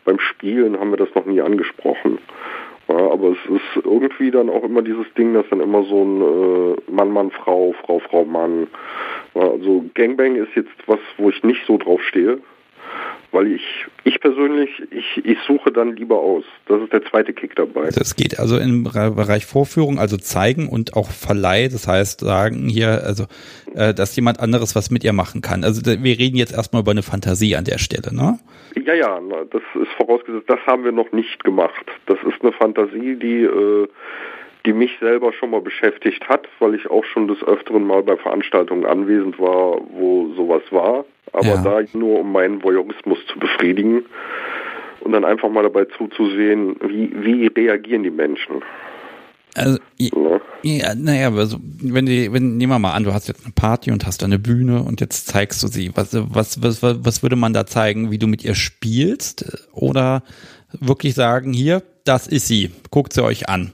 Beim 0.04 0.18
Spielen 0.18 0.78
haben 0.78 0.90
wir 0.90 0.96
das 0.96 1.14
noch 1.14 1.26
nie 1.26 1.40
angesprochen. 1.40 2.18
Ja, 2.90 3.12
aber 3.12 3.28
es 3.28 3.50
ist 3.50 3.84
irgendwie 3.84 4.32
dann 4.32 4.50
auch 4.50 4.64
immer 4.64 4.82
dieses 4.82 5.06
Ding, 5.14 5.32
dass 5.34 5.48
dann 5.50 5.60
immer 5.60 5.84
so 5.84 6.02
ein 6.02 6.22
äh, 6.22 6.90
Mann, 6.90 7.12
Mann, 7.12 7.30
Frau, 7.30 7.72
Frau, 7.84 8.00
Frau, 8.00 8.24
Mann. 8.24 8.66
Also 9.34 9.84
Gangbang 9.94 10.34
ist 10.34 10.56
jetzt 10.56 10.72
was, 10.86 10.98
wo 11.16 11.30
ich 11.30 11.42
nicht 11.44 11.64
so 11.66 11.78
drauf 11.78 12.02
stehe 12.02 12.40
weil 13.32 13.52
ich, 13.52 13.86
ich 14.04 14.20
persönlich, 14.20 14.70
ich, 14.90 15.24
ich 15.24 15.38
suche 15.46 15.70
dann 15.70 15.96
lieber 15.96 16.18
aus. 16.18 16.44
Das 16.66 16.82
ist 16.82 16.92
der 16.92 17.04
zweite 17.04 17.32
Kick 17.32 17.54
dabei. 17.56 17.90
Das 17.90 18.16
geht 18.16 18.38
also 18.38 18.58
im 18.58 18.84
Bereich 18.84 19.46
Vorführung, 19.46 19.98
also 19.98 20.16
zeigen 20.16 20.68
und 20.68 20.96
auch 20.96 21.10
Verleih, 21.10 21.68
das 21.68 21.86
heißt 21.86 22.20
sagen 22.20 22.68
hier, 22.68 23.02
also, 23.04 23.24
äh, 23.74 23.94
dass 23.94 24.16
jemand 24.16 24.40
anderes 24.40 24.74
was 24.74 24.90
mit 24.90 25.04
ihr 25.04 25.12
machen 25.12 25.42
kann. 25.42 25.64
Also 25.64 25.82
wir 25.84 26.18
reden 26.18 26.36
jetzt 26.36 26.52
erstmal 26.52 26.82
über 26.82 26.90
eine 26.90 27.02
Fantasie 27.02 27.56
an 27.56 27.64
der 27.64 27.78
Stelle, 27.78 28.14
ne? 28.14 28.38
Ja, 28.84 28.94
ja, 28.94 29.20
das 29.50 29.62
ist 29.80 29.92
vorausgesetzt, 29.96 30.48
das 30.48 30.60
haben 30.66 30.84
wir 30.84 30.92
noch 30.92 31.10
nicht 31.12 31.42
gemacht. 31.44 31.86
Das 32.06 32.18
ist 32.26 32.42
eine 32.42 32.52
Fantasie, 32.52 33.16
die 33.16 33.42
äh, 33.42 33.88
die 34.66 34.72
mich 34.72 34.90
selber 35.00 35.32
schon 35.32 35.50
mal 35.50 35.60
beschäftigt 35.60 36.28
hat, 36.28 36.48
weil 36.58 36.74
ich 36.74 36.90
auch 36.90 37.04
schon 37.04 37.28
des 37.28 37.42
Öfteren 37.42 37.86
mal 37.86 38.02
bei 38.02 38.16
Veranstaltungen 38.16 38.84
anwesend 38.84 39.38
war, 39.38 39.80
wo 39.92 40.32
sowas 40.36 40.62
war. 40.70 41.04
Aber 41.32 41.46
ja. 41.46 41.62
da 41.62 41.80
nur 41.92 42.20
um 42.20 42.32
meinen 42.32 42.62
Voyeurismus 42.62 43.18
zu 43.26 43.38
befriedigen 43.38 44.04
und 45.00 45.12
dann 45.12 45.24
einfach 45.24 45.48
mal 45.48 45.62
dabei 45.62 45.86
zuzusehen, 45.96 46.76
wie, 46.86 47.12
wie 47.22 47.46
reagieren 47.46 48.02
die 48.02 48.10
Menschen. 48.10 48.62
Also, 49.54 49.78
ja. 49.96 50.40
ja, 50.62 50.94
naja, 50.94 51.32
also, 51.34 51.58
wenn 51.60 52.06
die, 52.06 52.32
wenn, 52.32 52.56
nehmen 52.56 52.72
wir 52.72 52.78
mal 52.78 52.92
an, 52.92 53.04
du 53.04 53.12
hast 53.12 53.28
jetzt 53.28 53.44
eine 53.44 53.52
Party 53.52 53.90
und 53.90 54.06
hast 54.06 54.22
eine 54.22 54.38
Bühne 54.38 54.82
und 54.82 55.00
jetzt 55.00 55.26
zeigst 55.26 55.62
du 55.62 55.66
sie. 55.66 55.90
Was, 55.94 56.10
was, 56.12 56.62
was, 56.62 56.82
was 56.82 57.22
würde 57.22 57.36
man 57.36 57.52
da 57.52 57.66
zeigen, 57.66 58.10
wie 58.10 58.18
du 58.18 58.26
mit 58.26 58.44
ihr 58.44 58.54
spielst? 58.54 59.68
Oder 59.72 60.22
wirklich 60.78 61.14
sagen, 61.14 61.52
hier, 61.52 61.82
das 62.04 62.28
ist 62.28 62.46
sie, 62.46 62.70
guckt 62.90 63.12
sie 63.12 63.24
euch 63.24 63.48
an. 63.48 63.72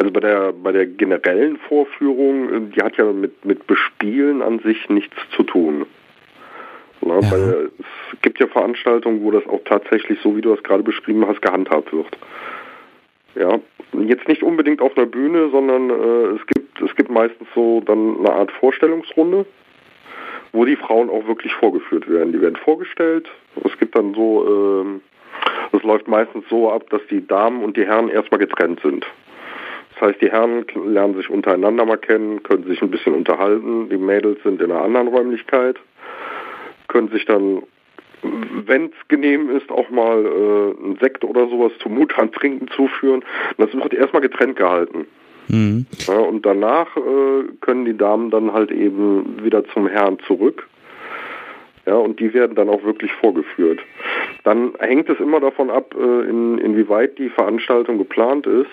Also 0.00 0.12
bei 0.12 0.20
der 0.20 0.52
bei 0.52 0.72
der 0.72 0.86
generellen 0.86 1.58
Vorführung, 1.68 2.48
äh, 2.48 2.60
die 2.74 2.82
hat 2.82 2.96
ja 2.96 3.12
mit 3.12 3.44
mit 3.44 3.66
Bespielen 3.66 4.40
an 4.40 4.58
sich 4.60 4.88
nichts 4.88 5.14
zu 5.36 5.42
tun. 5.42 5.84
Na, 7.02 7.20
ja. 7.20 7.30
Weil 7.30 7.70
es 7.78 8.20
gibt 8.22 8.40
ja 8.40 8.46
Veranstaltungen, 8.46 9.22
wo 9.22 9.30
das 9.30 9.46
auch 9.46 9.60
tatsächlich 9.66 10.18
so, 10.22 10.34
wie 10.36 10.40
du 10.40 10.54
das 10.54 10.62
gerade 10.62 10.82
beschrieben 10.82 11.26
hast, 11.26 11.42
gehandhabt 11.42 11.92
wird. 11.92 12.08
Ja, 13.34 13.58
jetzt 13.92 14.26
nicht 14.26 14.42
unbedingt 14.42 14.80
auf 14.80 14.96
einer 14.96 15.04
Bühne, 15.04 15.50
sondern 15.50 15.90
äh, 15.90 16.36
es 16.36 16.46
gibt 16.46 16.80
es 16.80 16.96
gibt 16.96 17.10
meistens 17.10 17.46
so 17.54 17.82
dann 17.82 18.20
eine 18.20 18.32
Art 18.32 18.50
Vorstellungsrunde, 18.52 19.44
wo 20.52 20.64
die 20.64 20.76
Frauen 20.76 21.10
auch 21.10 21.26
wirklich 21.26 21.52
vorgeführt 21.52 22.08
werden. 22.08 22.32
Die 22.32 22.40
werden 22.40 22.56
vorgestellt. 22.56 23.28
Es 23.64 23.78
gibt 23.78 23.94
dann 23.94 24.14
so, 24.14 24.80
äh, 25.74 25.76
es 25.76 25.82
läuft 25.82 26.08
meistens 26.08 26.46
so 26.48 26.72
ab, 26.72 26.88
dass 26.88 27.02
die 27.10 27.26
Damen 27.26 27.62
und 27.62 27.76
die 27.76 27.84
Herren 27.84 28.08
erstmal 28.08 28.40
getrennt 28.40 28.80
sind. 28.80 29.04
Das 30.00 30.10
heißt, 30.10 30.22
die 30.22 30.30
Herren 30.30 30.64
lernen 30.86 31.14
sich 31.14 31.28
untereinander 31.28 31.84
mal 31.84 31.98
kennen, 31.98 32.42
können 32.42 32.64
sich 32.64 32.80
ein 32.80 32.90
bisschen 32.90 33.14
unterhalten. 33.14 33.90
Die 33.90 33.98
Mädels 33.98 34.42
sind 34.42 34.62
in 34.62 34.70
einer 34.70 34.80
anderen 34.80 35.08
Räumlichkeit, 35.08 35.76
können 36.88 37.08
sich 37.10 37.26
dann, 37.26 37.64
wenn 38.22 38.86
es 38.86 39.08
genehm 39.08 39.50
ist, 39.50 39.70
auch 39.70 39.90
mal 39.90 40.24
äh, 40.24 40.82
einen 40.84 40.96
Sekt 41.00 41.22
oder 41.22 41.48
sowas 41.48 41.72
zum 41.82 41.96
Mut 41.96 42.18
an 42.18 42.32
Trinken 42.32 42.68
zuführen. 42.68 43.22
Das 43.58 43.74
wird 43.74 43.92
erstmal 43.92 44.22
getrennt 44.22 44.56
gehalten. 44.56 45.06
Mhm. 45.48 45.84
Ja, 46.06 46.18
und 46.18 46.46
danach 46.46 46.96
äh, 46.96 47.44
können 47.60 47.84
die 47.84 47.96
Damen 47.96 48.30
dann 48.30 48.54
halt 48.54 48.70
eben 48.70 49.44
wieder 49.44 49.64
zum 49.66 49.86
Herrn 49.86 50.18
zurück. 50.26 50.66
Ja, 51.84 51.96
und 51.96 52.20
die 52.20 52.32
werden 52.32 52.54
dann 52.54 52.70
auch 52.70 52.84
wirklich 52.84 53.12
vorgeführt. 53.12 53.80
Dann 54.44 54.72
hängt 54.78 55.10
es 55.10 55.20
immer 55.20 55.40
davon 55.40 55.68
ab, 55.68 55.94
äh, 55.94 56.28
in, 56.28 56.56
inwieweit 56.56 57.18
die 57.18 57.28
Veranstaltung 57.28 57.98
geplant 57.98 58.46
ist 58.46 58.70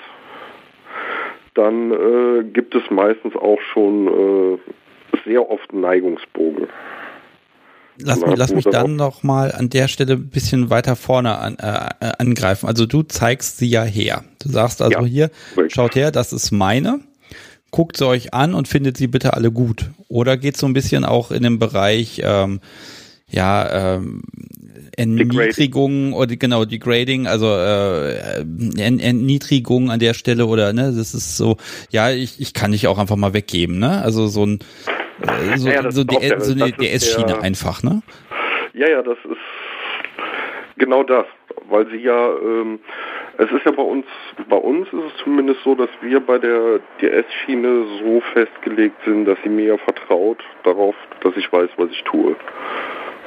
dann 1.54 1.92
äh, 1.92 2.44
gibt 2.44 2.76
es 2.76 2.84
meistens 2.90 3.36
auch 3.36 3.60
schon 3.74 4.08
äh, 4.08 4.58
sehr 5.26 5.50
oft 5.50 5.72
einen 5.72 5.82
Neigungsbogen. 5.82 6.68
Lass, 8.00 8.24
mich, 8.24 8.38
lass 8.38 8.54
mich 8.54 8.66
dann 8.66 8.96
noch 8.96 9.24
mal 9.24 9.52
an 9.52 9.70
der 9.70 9.88
Stelle 9.88 10.14
ein 10.14 10.30
bisschen 10.30 10.70
weiter 10.70 10.96
vorne 10.96 11.40
an, 11.40 11.58
äh, 11.58 12.12
angreifen. 12.20 12.68
Also 12.68 12.86
du 12.86 13.02
zeigst 13.02 13.58
sie 13.58 13.68
ja 13.68 13.84
her. 13.84 14.24
Du 14.40 14.50
sagst 14.50 14.84
also 14.84 15.00
ja, 15.00 15.06
hier, 15.06 15.32
richtig. 15.56 15.74
schaut 15.74 15.96
her, 15.96 16.12
das 16.12 16.32
ist 16.32 16.52
meine. 16.52 17.00
Guckt 17.72 17.98
sie 17.98 18.06
euch 18.06 18.36
an 18.36 18.54
und 18.54 18.68
findet 18.68 18.98
sie 18.98 19.08
bitte 19.08 19.34
alle 19.34 19.52
gut. 19.52 19.90
Oder 20.10 20.38
geht 20.38 20.58
so 20.58 20.68
ein 20.68 20.74
bisschen 20.74 21.06
auch 21.06 21.32
in 21.32 21.42
den 21.42 21.58
Bereich 21.58 22.22
ähm, 22.24 22.60
ja, 23.30 23.96
ähm, 23.96 24.22
Erniedrigung 24.98 26.14
oder 26.14 26.36
genau 26.36 26.66
Degrading, 26.66 27.28
also 27.28 27.46
äh, 27.48 28.44
Erniedrigung 28.78 29.92
an 29.92 30.00
der 30.00 30.14
Stelle 30.14 30.48
oder 30.48 30.74
ne, 30.74 30.92
das 30.96 31.14
ist 31.14 31.38
so, 31.38 31.58
ja, 31.92 32.12
ich, 32.12 32.42
ich 32.42 32.54
kann 32.54 32.72
dich 32.72 32.88
auch 32.88 32.98
einfach 32.98 33.16
mal 33.16 33.34
weggeben, 33.34 33.80
ne? 33.80 34.02
Also 34.04 34.28
so 34.28 34.46
ein 34.46 34.60
äh, 35.22 35.58
so, 35.58 35.70
ja, 35.70 35.92
so, 35.92 36.04
die, 36.04 36.18
der, 36.18 36.42
so 36.42 36.54
eine 36.54 36.72
DS-Schiene 36.72 37.42
einfach, 37.42 37.84
ne? 37.84 38.02
Ja, 38.74 38.90
ja, 38.90 39.02
das 39.02 39.18
ist 39.24 39.38
genau 40.78 41.04
das, 41.04 41.26
weil 41.70 41.88
sie 41.90 41.98
ja 41.98 42.30
ähm, 42.36 42.80
Es 43.40 43.52
ist 43.52 43.66
ja 43.66 43.72
bei 43.72 43.84
uns, 43.84 44.06
bei 44.50 44.56
uns 44.56 44.88
ist 44.88 45.14
es 45.14 45.24
zumindest 45.24 45.62
so, 45.64 45.76
dass 45.76 45.90
wir 46.02 46.20
bei 46.20 46.40
der 46.40 46.80
DS-Schiene 47.02 47.86
so 48.02 48.22
festgelegt 48.34 48.98
sind, 49.06 49.26
dass 49.26 49.38
sie 49.44 49.50
mir 49.50 49.78
vertraut 49.78 50.44
darauf, 50.64 50.96
dass 51.22 51.38
ich 51.38 51.52
weiß, 51.54 51.70
was 51.78 51.92
ich 51.92 52.04
tue. 52.04 52.36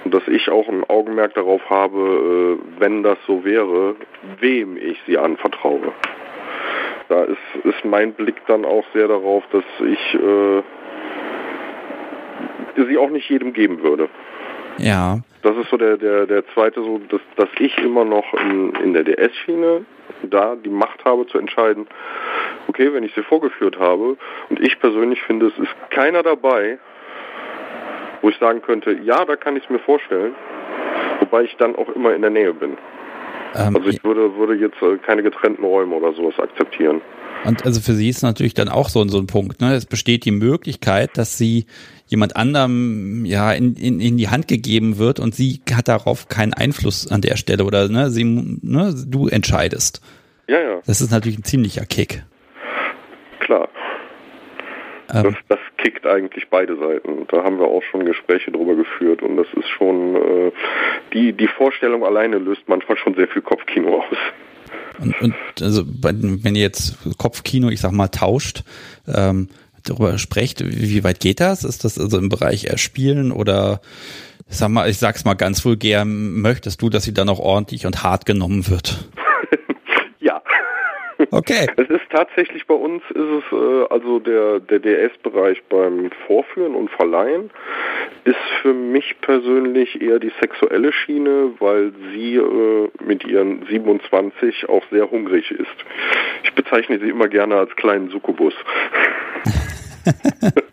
Und 0.04 0.14
dass 0.14 0.26
ich 0.28 0.48
auch 0.48 0.68
ein 0.68 0.84
Augenmerk 0.88 1.34
darauf 1.34 1.68
habe, 1.68 2.58
äh, 2.58 2.80
wenn 2.80 3.02
das 3.02 3.18
so 3.26 3.44
wäre, 3.44 3.96
wem 4.38 4.76
ich 4.76 4.98
sie 5.06 5.18
anvertraue. 5.18 5.92
Da 7.08 7.24
ist, 7.24 7.64
ist 7.64 7.84
mein 7.84 8.12
Blick 8.12 8.36
dann 8.46 8.64
auch 8.64 8.84
sehr 8.94 9.08
darauf, 9.08 9.44
dass 9.52 9.64
ich 9.80 10.14
äh, 10.14 10.62
sie 12.86 12.98
auch 12.98 13.10
nicht 13.10 13.28
jedem 13.28 13.52
geben 13.52 13.82
würde. 13.82 14.08
Ja. 14.78 15.18
Das 15.42 15.56
ist 15.56 15.70
so 15.70 15.76
der, 15.76 15.96
der, 15.96 16.26
der 16.26 16.46
zweite, 16.48 16.82
so, 16.82 17.00
dass, 17.08 17.20
dass 17.36 17.48
ich 17.58 17.76
immer 17.78 18.04
noch 18.04 18.32
in, 18.34 18.74
in 18.76 18.92
der 18.92 19.04
DS-Schiene 19.04 19.84
da 20.22 20.54
die 20.56 20.70
Macht 20.70 21.04
habe 21.04 21.26
zu 21.26 21.38
entscheiden, 21.38 21.86
okay, 22.68 22.92
wenn 22.92 23.04
ich 23.04 23.14
sie 23.14 23.22
vorgeführt 23.22 23.78
habe 23.78 24.16
und 24.48 24.60
ich 24.60 24.78
persönlich 24.78 25.22
finde, 25.22 25.46
es 25.46 25.58
ist 25.58 25.74
keiner 25.90 26.22
dabei, 26.22 26.78
wo 28.22 28.28
ich 28.28 28.38
sagen 28.38 28.62
könnte, 28.62 28.92
ja, 28.92 29.24
da 29.24 29.36
kann 29.36 29.56
ich 29.56 29.64
es 29.64 29.70
mir 29.70 29.78
vorstellen, 29.80 30.34
wobei 31.20 31.42
ich 31.42 31.56
dann 31.56 31.76
auch 31.76 31.88
immer 31.90 32.14
in 32.14 32.22
der 32.22 32.30
Nähe 32.30 32.54
bin. 32.54 32.76
Ähm, 33.54 33.76
also 33.76 33.88
ich 33.88 34.02
würde, 34.04 34.36
würde 34.36 34.54
jetzt 34.54 34.80
äh, 34.82 34.96
keine 34.98 35.22
getrennten 35.22 35.64
Räume 35.64 35.96
oder 35.96 36.12
sowas 36.14 36.38
akzeptieren. 36.38 37.00
Und 37.44 37.64
also 37.64 37.80
für 37.80 37.92
sie 37.92 38.08
ist 38.08 38.22
natürlich 38.22 38.54
dann 38.54 38.68
auch 38.68 38.88
so, 38.88 39.06
so 39.08 39.18
ein 39.18 39.26
Punkt. 39.26 39.60
Ne? 39.60 39.74
Es 39.74 39.86
besteht 39.86 40.24
die 40.24 40.30
Möglichkeit, 40.30 41.16
dass 41.16 41.38
sie 41.38 41.66
jemand 42.06 42.36
anderem 42.36 43.24
ja 43.24 43.52
in, 43.52 43.74
in, 43.76 44.00
in 44.00 44.18
die 44.18 44.28
Hand 44.28 44.46
gegeben 44.46 44.98
wird 44.98 45.20
und 45.20 45.34
sie 45.34 45.60
hat 45.74 45.88
darauf 45.88 46.28
keinen 46.28 46.52
Einfluss 46.52 47.10
an 47.10 47.22
der 47.22 47.36
Stelle 47.36 47.64
oder 47.64 47.88
ne, 47.88 48.10
sie, 48.10 48.24
ne, 48.24 48.94
du 49.06 49.28
entscheidest. 49.28 50.02
Ja, 50.48 50.60
ja. 50.60 50.80
Das 50.86 51.00
ist 51.00 51.10
natürlich 51.10 51.38
ein 51.38 51.44
ziemlicher 51.44 51.86
Kick. 51.86 52.24
Klar. 53.40 53.68
Ähm, 55.12 55.22
das, 55.24 55.34
das 55.48 55.58
kickt 55.78 56.06
eigentlich 56.06 56.48
beide 56.48 56.76
Seiten. 56.76 57.26
Da 57.28 57.44
haben 57.44 57.58
wir 57.58 57.66
auch 57.66 57.82
schon 57.90 58.04
Gespräche 58.04 58.50
drüber 58.50 58.74
geführt 58.74 59.22
und 59.22 59.36
das 59.36 59.46
ist 59.54 59.68
schon 59.68 60.16
äh, 60.16 60.52
die, 61.12 61.32
die 61.32 61.48
Vorstellung 61.48 62.04
alleine 62.04 62.38
löst 62.38 62.62
manchmal 62.66 62.96
schon 62.96 63.14
sehr 63.14 63.28
viel 63.28 63.42
Kopfkino 63.42 63.98
aus. 64.00 64.16
Und, 65.00 65.20
und 65.22 65.34
also 65.62 65.84
wenn 65.86 66.54
ihr 66.54 66.62
jetzt 66.62 66.98
Kopfkino, 67.18 67.70
ich 67.70 67.80
sag 67.80 67.92
mal, 67.92 68.08
tauscht, 68.08 68.64
ähm, 69.08 69.48
darüber 69.84 70.18
sprecht, 70.18 70.62
wie 70.64 71.04
weit 71.04 71.20
geht 71.20 71.40
das? 71.40 71.64
Ist 71.64 71.84
das 71.84 71.98
also 71.98 72.18
im 72.18 72.28
Bereich 72.28 72.66
Erspielen 72.66 73.32
oder 73.32 73.80
sag 74.46 74.68
mal, 74.68 74.90
ich 74.90 74.98
sag's 74.98 75.24
mal 75.24 75.34
ganz 75.34 75.64
vulgär, 75.64 76.04
möchtest 76.04 76.82
du, 76.82 76.90
dass 76.90 77.04
sie 77.04 77.14
dann 77.14 77.28
auch 77.28 77.38
ordentlich 77.38 77.86
und 77.86 78.02
hart 78.02 78.26
genommen 78.26 78.68
wird? 78.68 79.08
Okay. 81.30 81.68
Es 81.76 81.88
ist 81.88 82.10
tatsächlich 82.10 82.66
bei 82.66 82.74
uns 82.74 83.02
ist 83.10 83.16
es 83.16 83.44
äh, 83.52 83.86
also 83.90 84.18
der 84.18 84.60
der 84.60 84.80
DS-Bereich 84.80 85.62
beim 85.68 86.10
Vorführen 86.26 86.74
und 86.74 86.90
Verleihen 86.90 87.50
ist 88.24 88.36
für 88.62 88.74
mich 88.74 89.16
persönlich 89.20 90.00
eher 90.00 90.18
die 90.18 90.32
sexuelle 90.40 90.92
Schiene, 90.92 91.52
weil 91.58 91.92
sie 92.12 92.36
äh, 92.36 92.88
mit 93.04 93.24
ihren 93.24 93.64
27 93.66 94.68
auch 94.68 94.82
sehr 94.90 95.10
hungrig 95.10 95.50
ist. 95.50 95.66
Ich 96.44 96.52
bezeichne 96.54 96.98
sie 96.98 97.08
immer 97.08 97.28
gerne 97.28 97.56
als 97.56 97.74
kleinen 97.76 98.10
Succubus. 98.10 98.54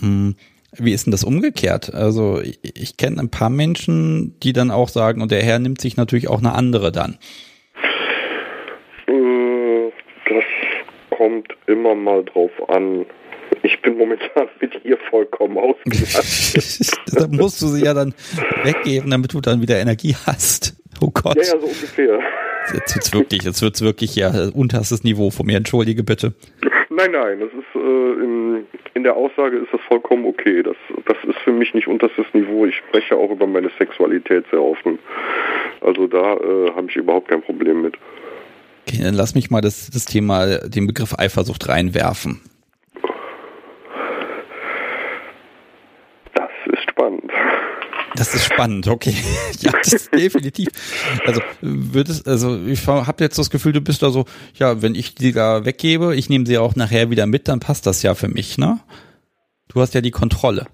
Hm, 0.00 0.36
wie 0.72 0.92
ist 0.92 1.06
denn 1.06 1.10
das 1.10 1.24
umgekehrt? 1.24 1.94
Also 1.94 2.40
ich, 2.40 2.58
ich 2.62 2.96
kenne 2.96 3.18
ein 3.18 3.30
paar 3.30 3.50
Menschen, 3.50 4.38
die 4.40 4.52
dann 4.52 4.70
auch 4.70 4.88
sagen, 4.88 5.22
und 5.22 5.30
der 5.30 5.42
Herr 5.42 5.58
nimmt 5.58 5.80
sich 5.80 5.96
natürlich 5.96 6.28
auch 6.28 6.38
eine 6.38 6.52
andere 6.52 6.92
dann. 6.92 7.18
Hm, 9.06 9.90
das 10.28 10.44
kommt 11.16 11.48
immer 11.66 11.94
mal 11.94 12.24
drauf 12.24 12.50
an. 12.68 13.06
Ich 13.62 13.80
bin 13.82 13.96
momentan 13.96 14.48
mit 14.60 14.84
ihr 14.84 14.98
vollkommen 15.10 15.56
ausgelastet. 15.56 16.98
da 17.12 17.26
musst 17.28 17.62
du 17.62 17.66
sie 17.68 17.84
ja 17.84 17.94
dann 17.94 18.14
weggeben, 18.64 19.10
damit 19.10 19.32
du 19.32 19.40
dann 19.40 19.62
wieder 19.62 19.78
Energie 19.78 20.14
hast. 20.26 20.76
Oh 21.00 21.10
Gott. 21.10 21.36
Ja, 21.36 21.42
ja, 21.42 21.50
so 21.50 21.66
ungefähr. 21.66 22.20
Jetzt 22.74 22.96
wird's 22.96 23.12
wirklich, 23.12 23.42
jetzt 23.44 23.62
wird's 23.62 23.82
wirklich 23.82 24.16
ja 24.16 24.32
unterstes 24.54 25.04
Niveau 25.04 25.30
von 25.30 25.46
mir. 25.46 25.56
Entschuldige 25.56 26.02
bitte. 26.02 26.34
Nein, 26.90 27.12
nein, 27.12 27.40
das 27.40 27.50
ist 27.50 27.74
äh, 27.74 28.24
in, 28.24 28.66
in 28.94 29.02
der 29.02 29.14
Aussage 29.16 29.58
ist 29.58 29.72
das 29.72 29.80
vollkommen 29.82 30.24
okay. 30.24 30.62
Das, 30.62 30.76
das 31.04 31.16
ist 31.28 31.38
für 31.44 31.52
mich 31.52 31.74
nicht 31.74 31.86
unterstes 31.86 32.26
Niveau. 32.32 32.66
Ich 32.66 32.76
spreche 32.76 33.16
auch 33.16 33.30
über 33.30 33.46
meine 33.46 33.70
Sexualität 33.78 34.44
sehr 34.50 34.62
offen. 34.62 34.98
Also 35.80 36.06
da 36.06 36.34
äh, 36.34 36.70
habe 36.74 36.86
ich 36.88 36.96
überhaupt 36.96 37.28
kein 37.28 37.42
Problem 37.42 37.82
mit. 37.82 37.96
Okay, 38.88 39.02
dann 39.02 39.14
lass 39.14 39.34
mich 39.34 39.50
mal 39.50 39.60
das, 39.60 39.90
das 39.90 40.04
Thema, 40.04 40.58
den 40.58 40.86
Begriff 40.86 41.18
Eifersucht 41.18 41.68
reinwerfen. 41.68 42.40
Das 46.34 46.50
ist 46.72 46.90
spannend. 46.90 47.32
Das 48.14 48.34
ist 48.34 48.44
spannend, 48.44 48.86
okay. 48.86 49.14
ja, 49.58 49.72
das 49.72 49.92
ist 49.92 50.14
definitiv. 50.14 50.68
Also 51.26 51.40
würdest, 51.60 52.28
also 52.28 52.64
ich 52.64 52.86
habe 52.86 53.24
jetzt 53.24 53.38
das 53.38 53.50
Gefühl, 53.50 53.72
du 53.72 53.80
bist 53.80 54.04
da 54.04 54.10
so, 54.10 54.24
ja, 54.54 54.82
wenn 54.82 54.94
ich 54.94 55.16
die 55.16 55.32
da 55.32 55.64
weggebe, 55.64 56.14
ich 56.14 56.30
nehme 56.30 56.46
sie 56.46 56.58
auch 56.58 56.76
nachher 56.76 57.10
wieder 57.10 57.26
mit, 57.26 57.48
dann 57.48 57.58
passt 57.58 57.86
das 57.86 58.02
ja 58.04 58.14
für 58.14 58.28
mich, 58.28 58.56
ne? 58.56 58.78
Du 59.68 59.80
hast 59.80 59.94
ja 59.94 60.00
die 60.00 60.12
Kontrolle. 60.12 60.66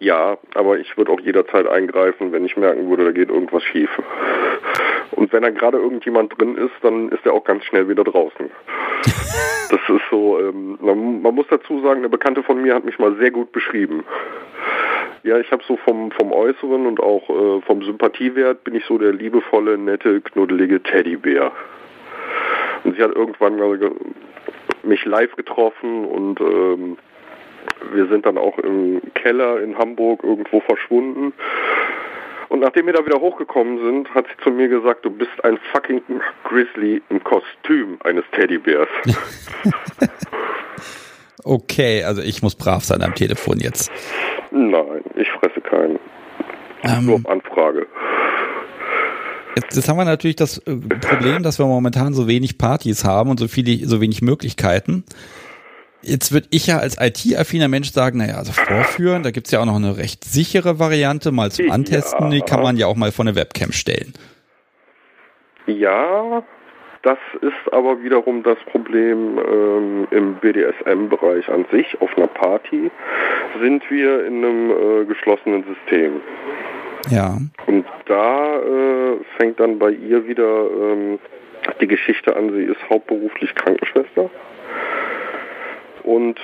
Ja, 0.00 0.38
aber 0.54 0.78
ich 0.78 0.96
würde 0.96 1.12
auch 1.12 1.20
jederzeit 1.20 1.66
eingreifen, 1.68 2.32
wenn 2.32 2.44
ich 2.44 2.56
merken 2.56 2.88
würde, 2.88 3.04
da 3.04 3.12
geht 3.12 3.28
irgendwas 3.28 3.62
schief. 3.62 3.90
Und 5.12 5.32
wenn 5.32 5.42
da 5.42 5.50
gerade 5.50 5.78
irgendjemand 5.78 6.38
drin 6.38 6.56
ist, 6.56 6.72
dann 6.82 7.10
ist 7.10 7.24
er 7.24 7.32
auch 7.32 7.44
ganz 7.44 7.64
schnell 7.64 7.88
wieder 7.88 8.04
draußen. 8.04 8.50
Das 9.70 9.80
ist 9.88 10.02
so, 10.10 10.38
ähm, 10.38 10.76
man, 10.82 11.22
man 11.22 11.34
muss 11.34 11.46
dazu 11.48 11.80
sagen, 11.80 12.00
eine 12.00 12.10
Bekannte 12.10 12.42
von 12.42 12.60
mir 12.60 12.74
hat 12.74 12.84
mich 12.84 12.98
mal 12.98 13.16
sehr 13.16 13.30
gut 13.30 13.52
beschrieben. 13.52 14.04
Ja, 15.22 15.38
ich 15.38 15.50
habe 15.50 15.62
so 15.66 15.78
vom, 15.78 16.10
vom 16.10 16.30
Äußeren 16.30 16.84
und 16.86 17.00
auch 17.00 17.30
äh, 17.30 17.62
vom 17.62 17.82
Sympathiewert 17.82 18.64
bin 18.64 18.74
ich 18.74 18.84
so 18.84 18.98
der 18.98 19.12
liebevolle, 19.12 19.78
nette, 19.78 20.20
knuddelige 20.20 20.82
Teddybär. 20.82 21.52
Und 22.84 22.96
sie 22.96 23.02
hat 23.02 23.14
irgendwann 23.14 23.56
mich 24.82 25.04
live 25.06 25.34
getroffen 25.36 26.04
und 26.04 26.40
ähm, 26.40 26.98
wir 27.92 28.06
sind 28.06 28.26
dann 28.26 28.38
auch 28.38 28.58
im 28.58 29.00
Keller 29.14 29.60
in 29.62 29.78
Hamburg 29.78 30.22
irgendwo 30.22 30.60
verschwunden. 30.60 31.32
Und 32.52 32.60
nachdem 32.60 32.84
wir 32.84 32.92
da 32.92 33.06
wieder 33.06 33.18
hochgekommen 33.18 33.78
sind, 33.82 34.14
hat 34.14 34.26
sie 34.26 34.44
zu 34.44 34.50
mir 34.50 34.68
gesagt, 34.68 35.06
du 35.06 35.10
bist 35.10 35.42
ein 35.42 35.58
fucking 35.72 36.02
Grizzly 36.44 37.00
im 37.08 37.24
Kostüm 37.24 37.96
eines 38.04 38.24
Teddybärs. 38.32 38.88
okay, 41.44 42.04
also 42.04 42.20
ich 42.20 42.42
muss 42.42 42.54
brav 42.54 42.84
sein 42.84 43.00
am 43.00 43.14
Telefon 43.14 43.58
jetzt. 43.58 43.90
Nein, 44.50 45.00
ich 45.16 45.30
fresse 45.30 45.62
keinen. 45.62 45.98
Ähm, 46.82 47.06
Nur 47.06 47.14
auf 47.14 47.26
Anfrage. 47.26 47.86
Jetzt, 49.56 49.74
jetzt 49.74 49.88
haben 49.88 49.96
wir 49.96 50.04
natürlich 50.04 50.36
das 50.36 50.58
äh, 50.58 50.76
Problem, 50.76 51.42
dass 51.42 51.58
wir 51.58 51.64
momentan 51.64 52.12
so 52.12 52.28
wenig 52.28 52.58
Partys 52.58 53.06
haben 53.06 53.30
und 53.30 53.40
so 53.40 53.48
viele, 53.48 53.88
so 53.88 54.02
wenig 54.02 54.20
Möglichkeiten. 54.20 55.04
Jetzt 56.02 56.32
würde 56.32 56.48
ich 56.50 56.66
ja 56.66 56.78
als 56.78 56.96
IT-affiner 57.00 57.68
Mensch 57.68 57.92
sagen, 57.92 58.18
naja, 58.18 58.34
also 58.34 58.52
vorführen, 58.52 59.22
da 59.22 59.30
gibt's 59.30 59.52
ja 59.52 59.60
auch 59.60 59.66
noch 59.66 59.76
eine 59.76 59.96
recht 59.96 60.24
sichere 60.24 60.78
Variante, 60.78 61.30
mal 61.30 61.50
zum 61.52 61.70
Antesten, 61.70 62.24
ja. 62.24 62.30
die 62.30 62.40
kann 62.40 62.60
man 62.60 62.76
ja 62.76 62.86
auch 62.86 62.96
mal 62.96 63.12
vor 63.12 63.24
eine 63.24 63.36
Webcam 63.36 63.70
stellen. 63.70 64.12
Ja, 65.66 66.42
das 67.02 67.18
ist 67.40 67.72
aber 67.72 68.02
wiederum 68.02 68.42
das 68.42 68.58
Problem 68.70 69.38
ähm, 69.38 70.08
im 70.10 70.34
BDSM-Bereich 70.36 71.48
an 71.48 71.66
sich. 71.70 72.00
Auf 72.00 72.16
einer 72.16 72.26
Party 72.26 72.90
sind 73.60 73.88
wir 73.90 74.26
in 74.26 74.44
einem 74.44 74.70
äh, 74.70 75.04
geschlossenen 75.04 75.64
System. 75.64 76.20
Ja. 77.10 77.38
Und 77.66 77.84
da 78.06 78.56
äh, 78.58 79.16
fängt 79.36 79.60
dann 79.60 79.78
bei 79.78 79.90
ihr 79.90 80.26
wieder 80.26 80.66
ähm, 80.70 81.18
die 81.80 81.88
Geschichte 81.88 82.36
an. 82.36 82.52
Sie 82.52 82.64
ist 82.64 82.78
hauptberuflich 82.88 83.54
Krankenschwester 83.54 84.30
und 86.04 86.38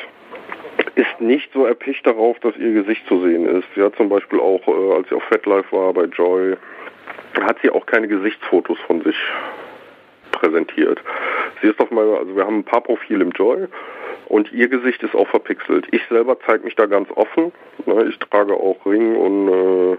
ist 0.95 1.21
nicht 1.21 1.53
so 1.53 1.67
erpicht 1.67 2.07
darauf, 2.07 2.39
dass 2.41 2.57
ihr 2.57 2.73
Gesicht 2.73 3.07
zu 3.09 3.21
sehen 3.23 3.47
ist. 3.47 3.69
Sie 3.75 3.83
hat 3.83 3.97
zum 3.97 4.09
Beispiel 4.09 4.41
auch, 4.41 4.67
äh, 4.67 4.97
als 4.97 5.09
sie 5.09 5.15
auf 5.15 5.23
FetLife 5.25 5.71
war 5.73 5.93
bei 5.93 6.05
Joy, 6.05 6.57
hat 7.41 7.59
sie 7.63 7.71
auch 7.71 7.87
keine 7.87 8.09
Gesichtsfotos 8.09 8.79
von 8.87 9.03
sich 9.03 9.17
präsentiert. 10.33 11.01
Sie 11.61 11.69
ist 11.69 11.81
auf 11.81 11.91
meiner, 11.91 12.19
also 12.19 12.37
wir 12.37 12.45
haben 12.45 12.59
ein 12.59 12.65
paar 12.65 12.81
Profile 12.81 13.23
im 13.23 13.31
Joy 13.31 13.67
und 14.29 14.53
ihr 14.53 14.69
Gesicht 14.69 15.03
ist 15.03 15.15
auch 15.15 15.29
verpixelt. 15.29 15.87
Ich 15.91 16.03
selber 16.09 16.37
zeige 16.47 16.65
mich 16.65 16.77
da 16.77 16.87
ganz 16.87 17.09
offen. 17.15 17.53
Ne? 17.87 18.07
Ich 18.09 18.19
trage 18.19 18.55
auch 18.55 18.85
Ring 18.87 19.17
und 19.17 19.49
äh, 19.49 19.97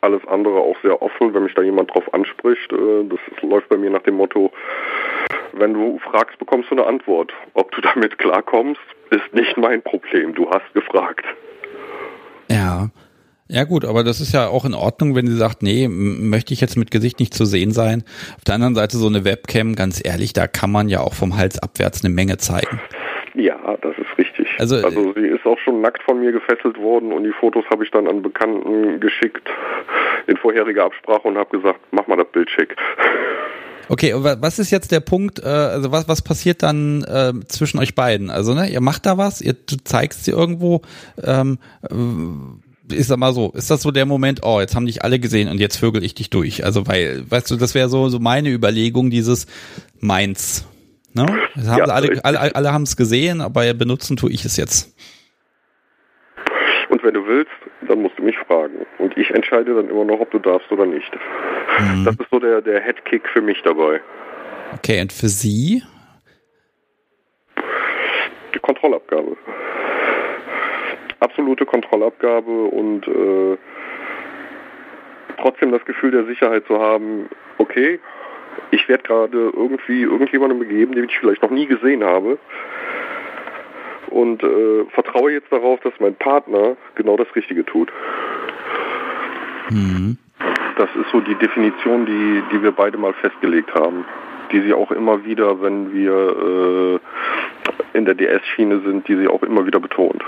alles 0.00 0.26
andere 0.28 0.58
auch 0.58 0.76
sehr 0.82 1.00
offen, 1.02 1.34
wenn 1.34 1.44
mich 1.44 1.54
da 1.54 1.62
jemand 1.62 1.92
drauf 1.92 2.12
anspricht. 2.12 2.72
Äh, 2.72 3.04
das 3.08 3.18
läuft 3.42 3.68
bei 3.68 3.76
mir 3.76 3.90
nach 3.90 4.02
dem 4.02 4.16
Motto, 4.16 4.52
wenn 5.58 5.74
du 5.74 5.98
fragst, 5.98 6.38
bekommst 6.38 6.70
du 6.70 6.76
eine 6.76 6.86
Antwort. 6.86 7.32
Ob 7.54 7.70
du 7.72 7.80
damit 7.94 8.18
klarkommst, 8.18 8.80
ist 9.10 9.32
nicht 9.32 9.56
mein 9.56 9.82
Problem. 9.82 10.34
Du 10.34 10.48
hast 10.50 10.72
gefragt. 10.74 11.24
Ja. 12.50 12.90
Ja 13.48 13.62
gut, 13.62 13.84
aber 13.84 14.02
das 14.02 14.20
ist 14.20 14.32
ja 14.32 14.48
auch 14.48 14.64
in 14.64 14.74
Ordnung, 14.74 15.14
wenn 15.14 15.28
sie 15.28 15.36
sagt, 15.36 15.62
nee, 15.62 15.86
möchte 15.88 16.52
ich 16.52 16.60
jetzt 16.60 16.76
mit 16.76 16.90
Gesicht 16.90 17.20
nicht 17.20 17.32
zu 17.32 17.44
sehen 17.44 17.70
sein. 17.70 18.02
Auf 18.36 18.42
der 18.44 18.56
anderen 18.56 18.74
Seite 18.74 18.96
so 18.96 19.06
eine 19.06 19.24
Webcam, 19.24 19.76
ganz 19.76 20.04
ehrlich, 20.04 20.32
da 20.32 20.48
kann 20.48 20.72
man 20.72 20.88
ja 20.88 21.00
auch 21.00 21.14
vom 21.14 21.36
Hals 21.36 21.62
abwärts 21.62 22.04
eine 22.04 22.12
Menge 22.12 22.38
zeigen. 22.38 22.80
Ja, 23.34 23.76
das 23.82 23.96
ist 23.98 24.18
richtig. 24.18 24.48
Also, 24.58 24.76
also 24.76 25.12
sie 25.12 25.28
ist 25.28 25.46
auch 25.46 25.58
schon 25.58 25.80
nackt 25.80 26.02
von 26.02 26.18
mir 26.18 26.32
gefesselt 26.32 26.76
worden 26.78 27.12
und 27.12 27.22
die 27.22 27.32
Fotos 27.32 27.64
habe 27.70 27.84
ich 27.84 27.90
dann 27.92 28.08
an 28.08 28.22
Bekannten 28.22 28.98
geschickt 28.98 29.48
in 30.26 30.36
vorheriger 30.38 30.84
Absprache 30.86 31.28
und 31.28 31.38
habe 31.38 31.56
gesagt, 31.56 31.78
mach 31.92 32.06
mal 32.08 32.16
das 32.16 32.28
Bild 32.32 32.50
schick. 32.50 32.74
Okay, 33.88 34.12
was 34.14 34.58
ist 34.58 34.70
jetzt 34.70 34.90
der 34.90 35.00
Punkt, 35.00 35.38
äh, 35.38 35.46
also 35.46 35.92
was, 35.92 36.08
was 36.08 36.22
passiert 36.22 36.62
dann 36.62 37.04
äh, 37.04 37.32
zwischen 37.46 37.78
euch 37.78 37.94
beiden? 37.94 38.30
Also, 38.30 38.52
ne, 38.54 38.68
ihr 38.68 38.80
macht 38.80 39.06
da 39.06 39.16
was, 39.16 39.40
ihr 39.40 39.54
zeigst 39.84 40.24
sie 40.24 40.32
irgendwo, 40.32 40.82
ähm, 41.22 41.58
ist 42.90 43.08
sag 43.08 43.18
mal 43.18 43.32
so, 43.32 43.50
ist 43.52 43.70
das 43.70 43.82
so 43.82 43.90
der 43.90 44.06
Moment, 44.06 44.40
oh, 44.42 44.60
jetzt 44.60 44.74
haben 44.74 44.86
dich 44.86 45.02
alle 45.04 45.20
gesehen 45.20 45.48
und 45.48 45.60
jetzt 45.60 45.76
vögel 45.76 46.04
ich 46.04 46.14
dich 46.14 46.30
durch? 46.30 46.64
Also, 46.64 46.86
weil, 46.86 47.30
weißt 47.30 47.50
du, 47.50 47.56
das 47.56 47.74
wäre 47.74 47.88
so, 47.88 48.08
so 48.08 48.18
meine 48.18 48.50
Überlegung, 48.50 49.10
dieses 49.10 49.46
meins. 50.00 50.64
Ne? 51.12 51.26
Das 51.54 51.68
haben 51.68 51.78
ja, 51.78 51.84
alle, 51.86 52.24
alle, 52.24 52.54
alle 52.54 52.72
haben 52.72 52.82
es 52.82 52.96
gesehen, 52.96 53.40
aber 53.40 53.72
benutzen 53.72 54.16
tue 54.16 54.30
ich 54.30 54.44
es 54.44 54.56
jetzt. 54.56 54.92
Wenn 57.06 57.14
du 57.14 57.24
willst, 57.24 57.52
dann 57.82 58.02
musst 58.02 58.18
du 58.18 58.24
mich 58.24 58.36
fragen. 58.36 58.84
Und 58.98 59.16
ich 59.16 59.30
entscheide 59.30 59.74
dann 59.74 59.88
immer 59.88 60.04
noch, 60.04 60.18
ob 60.18 60.30
du 60.32 60.40
darfst 60.40 60.70
oder 60.72 60.86
nicht. 60.86 61.12
Mhm. 61.78 62.04
Das 62.04 62.16
ist 62.16 62.28
so 62.32 62.40
der, 62.40 62.60
der 62.60 62.80
Headkick 62.80 63.28
für 63.28 63.40
mich 63.40 63.62
dabei. 63.62 64.00
Okay, 64.74 65.00
und 65.00 65.12
für 65.12 65.28
Sie? 65.28 65.84
Die 68.52 68.58
Kontrollabgabe 68.58 69.36
absolute 71.20 71.66
Kontrollabgabe 71.66 72.50
und 72.50 73.06
äh, 73.06 73.56
trotzdem 75.40 75.72
das 75.72 75.84
Gefühl 75.84 76.10
der 76.10 76.24
Sicherheit 76.24 76.66
zu 76.66 76.80
haben, 76.80 77.28
okay, 77.58 78.00
ich 78.70 78.88
werde 78.88 79.02
gerade 79.02 79.52
irgendwie 79.54 80.02
irgendjemandem 80.02 80.58
begeben, 80.58 80.94
den 80.94 81.04
ich 81.04 81.18
vielleicht 81.18 81.42
noch 81.42 81.50
nie 81.50 81.66
gesehen 81.66 82.04
habe 82.04 82.38
und 84.16 84.42
äh, 84.42 84.84
vertraue 84.94 85.32
jetzt 85.32 85.52
darauf, 85.52 85.78
dass 85.80 85.92
mein 86.00 86.14
Partner 86.14 86.76
genau 86.94 87.16
das 87.16 87.28
Richtige 87.36 87.64
tut. 87.66 87.92
Mhm. 89.70 90.16
Das 90.76 90.88
ist 90.96 91.10
so 91.12 91.20
die 91.20 91.34
Definition, 91.34 92.06
die, 92.06 92.42
die 92.50 92.62
wir 92.62 92.72
beide 92.72 92.96
mal 92.96 93.12
festgelegt 93.14 93.74
haben, 93.74 94.04
die 94.52 94.60
sie 94.60 94.72
auch 94.72 94.90
immer 94.90 95.24
wieder, 95.24 95.60
wenn 95.60 95.92
wir 95.92 97.00
äh, 97.94 97.98
in 97.98 98.06
der 98.06 98.14
DS-Schiene 98.14 98.80
sind, 98.80 99.06
die 99.08 99.16
sie 99.16 99.28
auch 99.28 99.42
immer 99.42 99.66
wieder 99.66 99.80
betont. 99.80 100.22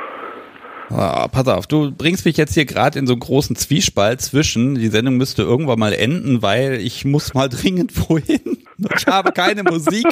Ah, 0.90 1.28
pass 1.28 1.46
auf, 1.48 1.66
du 1.66 1.92
bringst 1.92 2.24
mich 2.24 2.38
jetzt 2.38 2.54
hier 2.54 2.64
gerade 2.64 2.98
in 2.98 3.06
so 3.06 3.12
einen 3.12 3.20
großen 3.20 3.56
Zwiespalt 3.56 4.22
zwischen, 4.22 4.74
die 4.74 4.88
Sendung 4.88 5.18
müsste 5.18 5.42
irgendwann 5.42 5.78
mal 5.78 5.92
enden, 5.92 6.40
weil 6.40 6.80
ich 6.80 7.04
muss 7.04 7.34
mal 7.34 7.48
dringend 7.50 7.92
wohin. 8.08 8.58
Ich 8.96 9.06
habe 9.06 9.32
keine 9.32 9.64
Musik. 9.64 10.06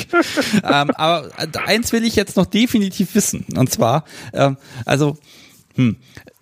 ähm, 0.63 0.91
aber 0.91 1.31
eins 1.65 1.93
will 1.93 2.05
ich 2.05 2.17
jetzt 2.17 2.37
noch 2.37 2.47
definitiv 2.47 3.15
wissen. 3.15 3.47
Und 3.57 3.71
zwar, 3.71 4.05
ähm, 4.35 4.59
also, 4.85 5.17
hm, 5.77 5.97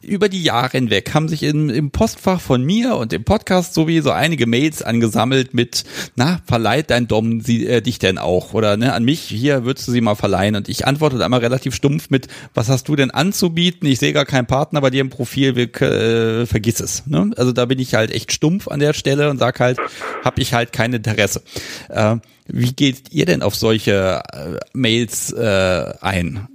über 0.04 0.28
die 0.28 0.42
Jahre 0.42 0.70
hinweg 0.72 1.14
haben 1.14 1.28
sich 1.28 1.42
im, 1.42 1.70
im 1.70 1.90
Postfach 1.90 2.40
von 2.40 2.62
mir 2.62 2.96
und 2.96 3.12
im 3.12 3.24
Podcast 3.24 3.74
sowieso 3.74 4.10
einige 4.10 4.46
Mails 4.46 4.82
angesammelt 4.82 5.54
mit, 5.54 5.84
na, 6.16 6.40
verleiht 6.46 6.90
dein 6.90 7.08
Dom 7.08 7.40
sie, 7.40 7.66
äh, 7.66 7.80
dich 7.80 7.98
denn 7.98 8.18
auch? 8.18 8.54
Oder 8.54 8.76
ne, 8.76 8.92
an 8.92 9.04
mich, 9.04 9.20
hier 9.20 9.64
würdest 9.64 9.88
du 9.88 9.92
sie 9.92 10.00
mal 10.00 10.14
verleihen. 10.14 10.56
Und 10.56 10.68
ich 10.68 10.86
antworte 10.86 11.22
einmal 11.24 11.40
relativ 11.40 11.74
stumpf 11.74 12.10
mit, 12.10 12.28
was 12.54 12.68
hast 12.68 12.88
du 12.88 12.96
denn 12.96 13.10
anzubieten? 13.10 13.88
Ich 13.88 13.98
sehe 13.98 14.12
gar 14.12 14.26
keinen 14.26 14.46
Partner 14.46 14.80
bei 14.80 14.90
dir 14.90 15.00
im 15.00 15.10
Profil, 15.10 15.56
wir, 15.56 15.74
äh, 15.82 16.46
vergiss 16.46 16.80
es. 16.80 17.06
Ne? 17.06 17.30
Also 17.36 17.52
da 17.52 17.64
bin 17.64 17.78
ich 17.78 17.94
halt 17.94 18.10
echt 18.10 18.32
stumpf 18.32 18.68
an 18.68 18.80
der 18.80 18.92
Stelle 18.92 19.30
und 19.30 19.38
sag 19.38 19.60
halt, 19.60 19.78
habe 20.24 20.40
ich 20.40 20.54
halt 20.54 20.72
kein 20.72 20.92
Interesse. 20.92 21.42
Äh, 21.88 22.16
wie 22.46 22.72
geht 22.72 23.12
ihr 23.12 23.26
denn 23.26 23.42
auf 23.42 23.54
solche 23.54 24.22
äh, 24.32 24.58
Mails 24.72 25.32
äh, 25.32 25.94
ein? 26.00 26.48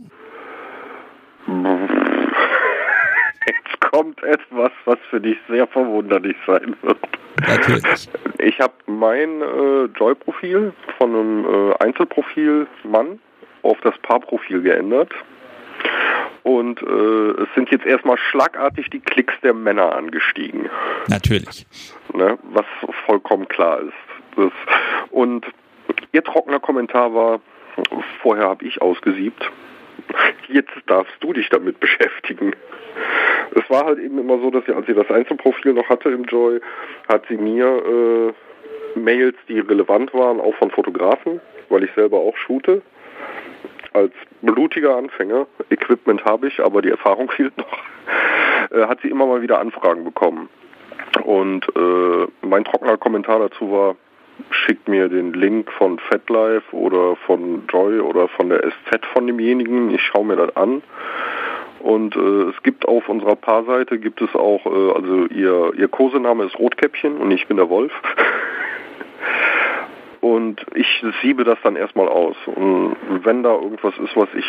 Kommt 3.92 4.22
etwas, 4.24 4.72
was 4.86 5.00
für 5.10 5.20
dich 5.20 5.38
sehr 5.50 5.68
verwunderlich 5.68 6.36
sein 6.46 6.76
wird. 6.82 6.98
Natürlich. 7.48 8.10
Ich 8.40 8.60
habe 8.60 8.74
mein 8.86 9.42
äh, 9.42 9.86
Joy-Profil 9.98 10.74
von 10.98 11.16
einem 11.16 11.46
äh, 11.46 11.74
Einzelprofil 11.80 12.68
Mann 12.84 13.20
auf 13.64 13.80
das 13.82 13.98
Paarprofil 14.04 14.62
geändert. 14.62 15.12
Und 16.44 16.82
äh, 16.82 17.42
es 17.42 17.48
sind 17.56 17.70
jetzt 17.72 17.86
erstmal 17.86 18.18
schlagartig 18.18 18.90
die 18.90 19.00
Klicks 19.00 19.34
der 19.42 19.54
Männer 19.54 19.96
angestiegen. 19.96 20.70
Natürlich. 21.08 21.66
Ne, 22.14 22.38
was 22.44 22.66
vollkommen 23.06 23.48
klar 23.48 23.80
ist. 23.82 23.94
Das, 24.36 24.52
und 25.12 25.46
ihr 26.12 26.24
trockener 26.24 26.60
Kommentar 26.60 27.14
war, 27.14 27.42
vorher 28.22 28.46
habe 28.46 28.66
ich 28.66 28.82
ausgesiebt. 28.82 29.52
Jetzt 30.48 30.74
darfst 30.88 31.14
du 31.20 31.34
dich 31.34 31.50
damit 31.50 31.80
beschäftigen 31.80 32.54
es 33.56 33.70
war 33.70 33.86
halt 33.86 34.00
eben 34.00 34.18
immer 34.20 34.40
so, 34.40 34.52
dass 34.52 34.66
sie, 34.66 34.74
als 34.74 34.86
sie 34.86 34.94
das 34.94 35.10
Einzelprofil 35.10 35.74
noch 35.74 35.90
hatte 35.90 36.10
im 36.10 36.24
Joy, 36.24 36.60
hat 37.08 37.24
sie 37.28 37.38
mir 37.38 37.66
äh, 38.96 39.00
Mails, 39.00 39.36
die 39.48 39.60
relevant 39.60 40.14
waren, 40.14 40.40
auch 40.40 40.56
von 40.56 40.72
Fotografen, 40.72 41.42
weil 41.70 41.84
ich 41.84 41.92
selber 41.94 42.18
auch 42.18 42.36
shoote. 42.38 42.82
Als 43.94 44.14
blutiger 44.42 44.98
Anfänger, 44.98 45.48
Equipment 45.70 46.24
habe 46.26 46.48
ich, 46.48 46.60
aber 46.60 46.82
die 46.82 46.90
Erfahrung 46.90 47.32
fehlt 47.36 47.58
noch, 47.58 47.78
äh, 48.72 48.88
hat 48.88 49.02
sie 49.02 49.10
immer 49.10 49.26
mal 49.26 49.42
wieder 49.42 49.60
Anfragen 49.60 50.04
bekommen. 50.04 50.50
Und 51.24 51.66
äh, 51.76 52.28
mein 52.46 52.66
trockener 52.66 52.98
Kommentar 52.98 53.40
dazu 53.40 53.72
war, 53.72 53.96
schickt 54.52 54.88
mir 54.88 55.10
den 55.10 55.34
Link 55.34 55.72
von 55.72 56.00
FatLife 56.00 56.74
oder 56.74 57.16
von 57.26 57.64
Joy 57.68 58.00
oder 58.00 58.28
von 58.30 58.50
der 58.50 58.62
SZ 58.62 59.06
von 59.12 59.28
demjenigen. 59.28 59.94
Ich 59.94 60.02
schaue 60.02 60.26
mir 60.26 60.36
das 60.36 60.56
an 60.56 60.82
und 61.80 62.16
äh, 62.16 62.50
es 62.50 62.64
gibt 62.64 62.88
auf 62.88 63.08
unserer 63.10 63.36
Paarseite 63.36 64.00
gibt 64.00 64.22
es 64.22 64.34
auch, 64.36 64.66
äh, 64.66 64.92
also 64.94 65.26
ihr, 65.28 65.74
ihr 65.78 65.88
Kosename 65.88 66.46
ist 66.46 66.60
Rotkäppchen 66.60 67.18
und 67.18 67.32
ich 67.32 67.48
bin 67.48 67.58
der 67.58 67.70
Wolf. 67.70 67.92
und 70.22 70.66
ich 70.76 71.04
siebe 71.22 71.44
das 71.44 71.58
dann 71.64 71.76
erstmal 71.76 72.08
aus. 72.08 72.36
Und 72.46 72.96
wenn 73.24 73.44
da 73.44 73.54
irgendwas 73.54 73.94
ist, 73.98 74.16
was 74.16 74.30
ich 74.36 74.46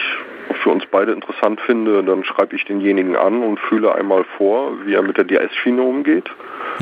für 0.62 0.70
uns 0.70 0.84
beide 0.90 1.12
interessant 1.12 1.60
finde, 1.60 2.02
dann 2.02 2.24
schreibe 2.24 2.56
ich 2.56 2.64
denjenigen 2.64 3.16
an 3.16 3.42
und 3.42 3.60
fühle 3.60 3.94
einmal 3.94 4.24
vor, 4.36 4.72
wie 4.84 4.94
er 4.94 5.02
mit 5.02 5.16
der 5.16 5.24
DS-Schiene 5.24 5.82
umgeht. 5.82 6.28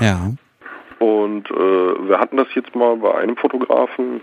Ja. 0.00 0.30
Und 0.98 1.50
äh, 1.50 2.08
wir 2.08 2.18
hatten 2.18 2.36
das 2.36 2.48
jetzt 2.54 2.74
mal 2.74 2.96
bei 2.96 3.14
einem 3.14 3.36
Fotografen, 3.36 4.20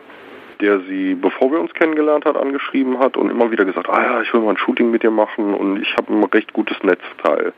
der 0.61 0.79
sie, 0.81 1.15
bevor 1.15 1.51
wir 1.51 1.59
uns 1.59 1.73
kennengelernt 1.73 2.25
hat, 2.25 2.37
angeschrieben 2.37 2.99
hat 2.99 3.17
und 3.17 3.29
immer 3.29 3.51
wieder 3.51 3.65
gesagt, 3.65 3.89
ah 3.89 4.01
ja, 4.01 4.21
ich 4.21 4.33
will 4.33 4.41
mal 4.41 4.51
ein 4.51 4.57
Shooting 4.57 4.91
mit 4.91 5.03
dir 5.03 5.11
machen 5.11 5.53
und 5.53 5.81
ich 5.81 5.95
habe 5.95 6.13
ein 6.13 6.23
recht 6.25 6.53
gutes 6.53 6.77
Netzteil, 6.83 7.53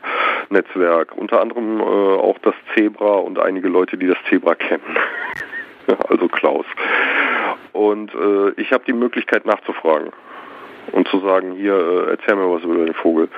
Netzwerk. 0.50 1.16
Unter 1.16 1.42
anderem 1.42 1.80
äh, 1.80 1.84
auch 1.84 2.38
das 2.40 2.56
Zebra 2.76 3.16
und 3.16 3.40
einige 3.40 3.68
Leute, 3.68 3.98
die 3.98 4.08
das 4.08 4.18
Zebra 4.30 4.56
kennen. 4.56 4.98
also 6.10 6.28
Klaus. 6.28 6.66
Und 7.74 8.14
äh, 8.14 8.50
ich 8.62 8.72
habe 8.72 8.84
die 8.86 8.94
Möglichkeit 8.94 9.46
nachzufragen 9.46 10.12
und 10.92 11.08
zu 11.08 11.20
sagen, 11.20 11.54
hier, 11.54 11.76
äh, 11.76 12.12
erzähl 12.12 12.36
mir 12.36 12.52
was 12.52 12.64
über 12.64 12.86
den 12.86 12.94
Vogel. 12.94 13.30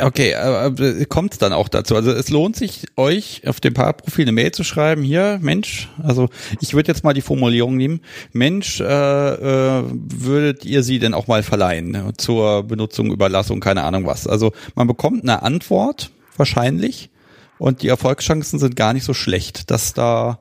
Okay, 0.00 0.30
äh, 0.32 1.04
kommt 1.06 1.32
es 1.32 1.38
dann 1.38 1.52
auch 1.52 1.68
dazu? 1.68 1.96
Also 1.96 2.10
es 2.12 2.28
lohnt 2.28 2.56
sich 2.56 2.86
euch 2.96 3.42
auf 3.46 3.60
dem 3.60 3.74
Paarprofil 3.74 4.24
eine 4.24 4.32
Mail 4.32 4.52
zu 4.52 4.64
schreiben. 4.64 5.02
Hier, 5.02 5.38
Mensch, 5.40 5.88
also 6.02 6.28
ich 6.60 6.74
würde 6.74 6.88
jetzt 6.88 7.04
mal 7.04 7.14
die 7.14 7.20
Formulierung 7.20 7.76
nehmen. 7.76 8.00
Mensch, 8.32 8.80
äh, 8.80 8.84
äh, 8.84 9.84
würdet 9.88 10.64
ihr 10.64 10.82
sie 10.82 10.98
denn 10.98 11.14
auch 11.14 11.26
mal 11.26 11.42
verleihen 11.42 12.12
zur 12.16 12.64
Benutzung, 12.64 13.12
Überlassung, 13.12 13.60
keine 13.60 13.82
Ahnung 13.84 14.06
was. 14.06 14.26
Also 14.26 14.52
man 14.74 14.86
bekommt 14.86 15.22
eine 15.22 15.42
Antwort 15.42 16.10
wahrscheinlich 16.36 17.10
und 17.58 17.82
die 17.82 17.88
Erfolgschancen 17.88 18.58
sind 18.58 18.76
gar 18.76 18.92
nicht 18.92 19.04
so 19.04 19.14
schlecht, 19.14 19.70
dass 19.70 19.94
da 19.94 20.38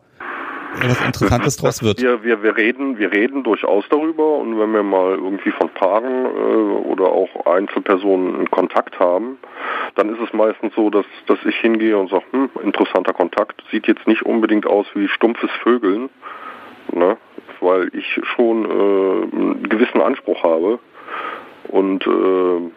was 0.82 1.06
Interessantes 1.06 1.58
draus 1.58 1.84
wird. 1.84 2.02
Wir, 2.02 2.24
wir, 2.24 2.44
wir, 2.44 2.58
reden, 2.58 2.98
wir 2.98 3.12
reden 3.12 3.44
durchaus 3.44 3.86
darüber 3.90 4.38
und 4.38 4.60
wenn 4.60 4.72
wir 4.72 4.84
mal 4.84 5.12
irgendwie 5.16 5.52
von 5.52 5.70
Paaren 5.70 6.26
äh, 6.26 6.88
oder 6.90 7.06
auch 7.06 7.46
Einzelpersonen 7.46 8.50
Kontakt 8.52 9.00
haben, 9.00 9.38
dann 9.96 10.10
ist 10.10 10.20
es 10.22 10.34
meistens 10.34 10.74
so, 10.76 10.90
dass, 10.90 11.06
dass 11.28 11.40
ich 11.46 11.56
hingehe 11.58 11.98
und 11.98 12.10
sage, 12.10 12.26
hm, 12.32 12.50
interessanter 12.64 13.14
Kontakt, 13.14 13.64
sieht 13.72 13.88
jetzt 13.88 14.08
nicht 14.08 14.24
unbedingt 14.24 14.68
aus 14.68 14.86
wie 14.94 15.08
stumpfes 15.08 15.52
Vögeln, 15.64 16.10
ne? 16.94 17.18
weil 17.60 17.90
ich 17.94 18.20
schon 18.36 18.66
äh, 18.66 19.36
einen 19.36 19.70
gewissen 19.70 20.02
Anspruch 20.02 20.44
habe 20.44 20.80
und 21.70 22.06
äh, 22.06 22.72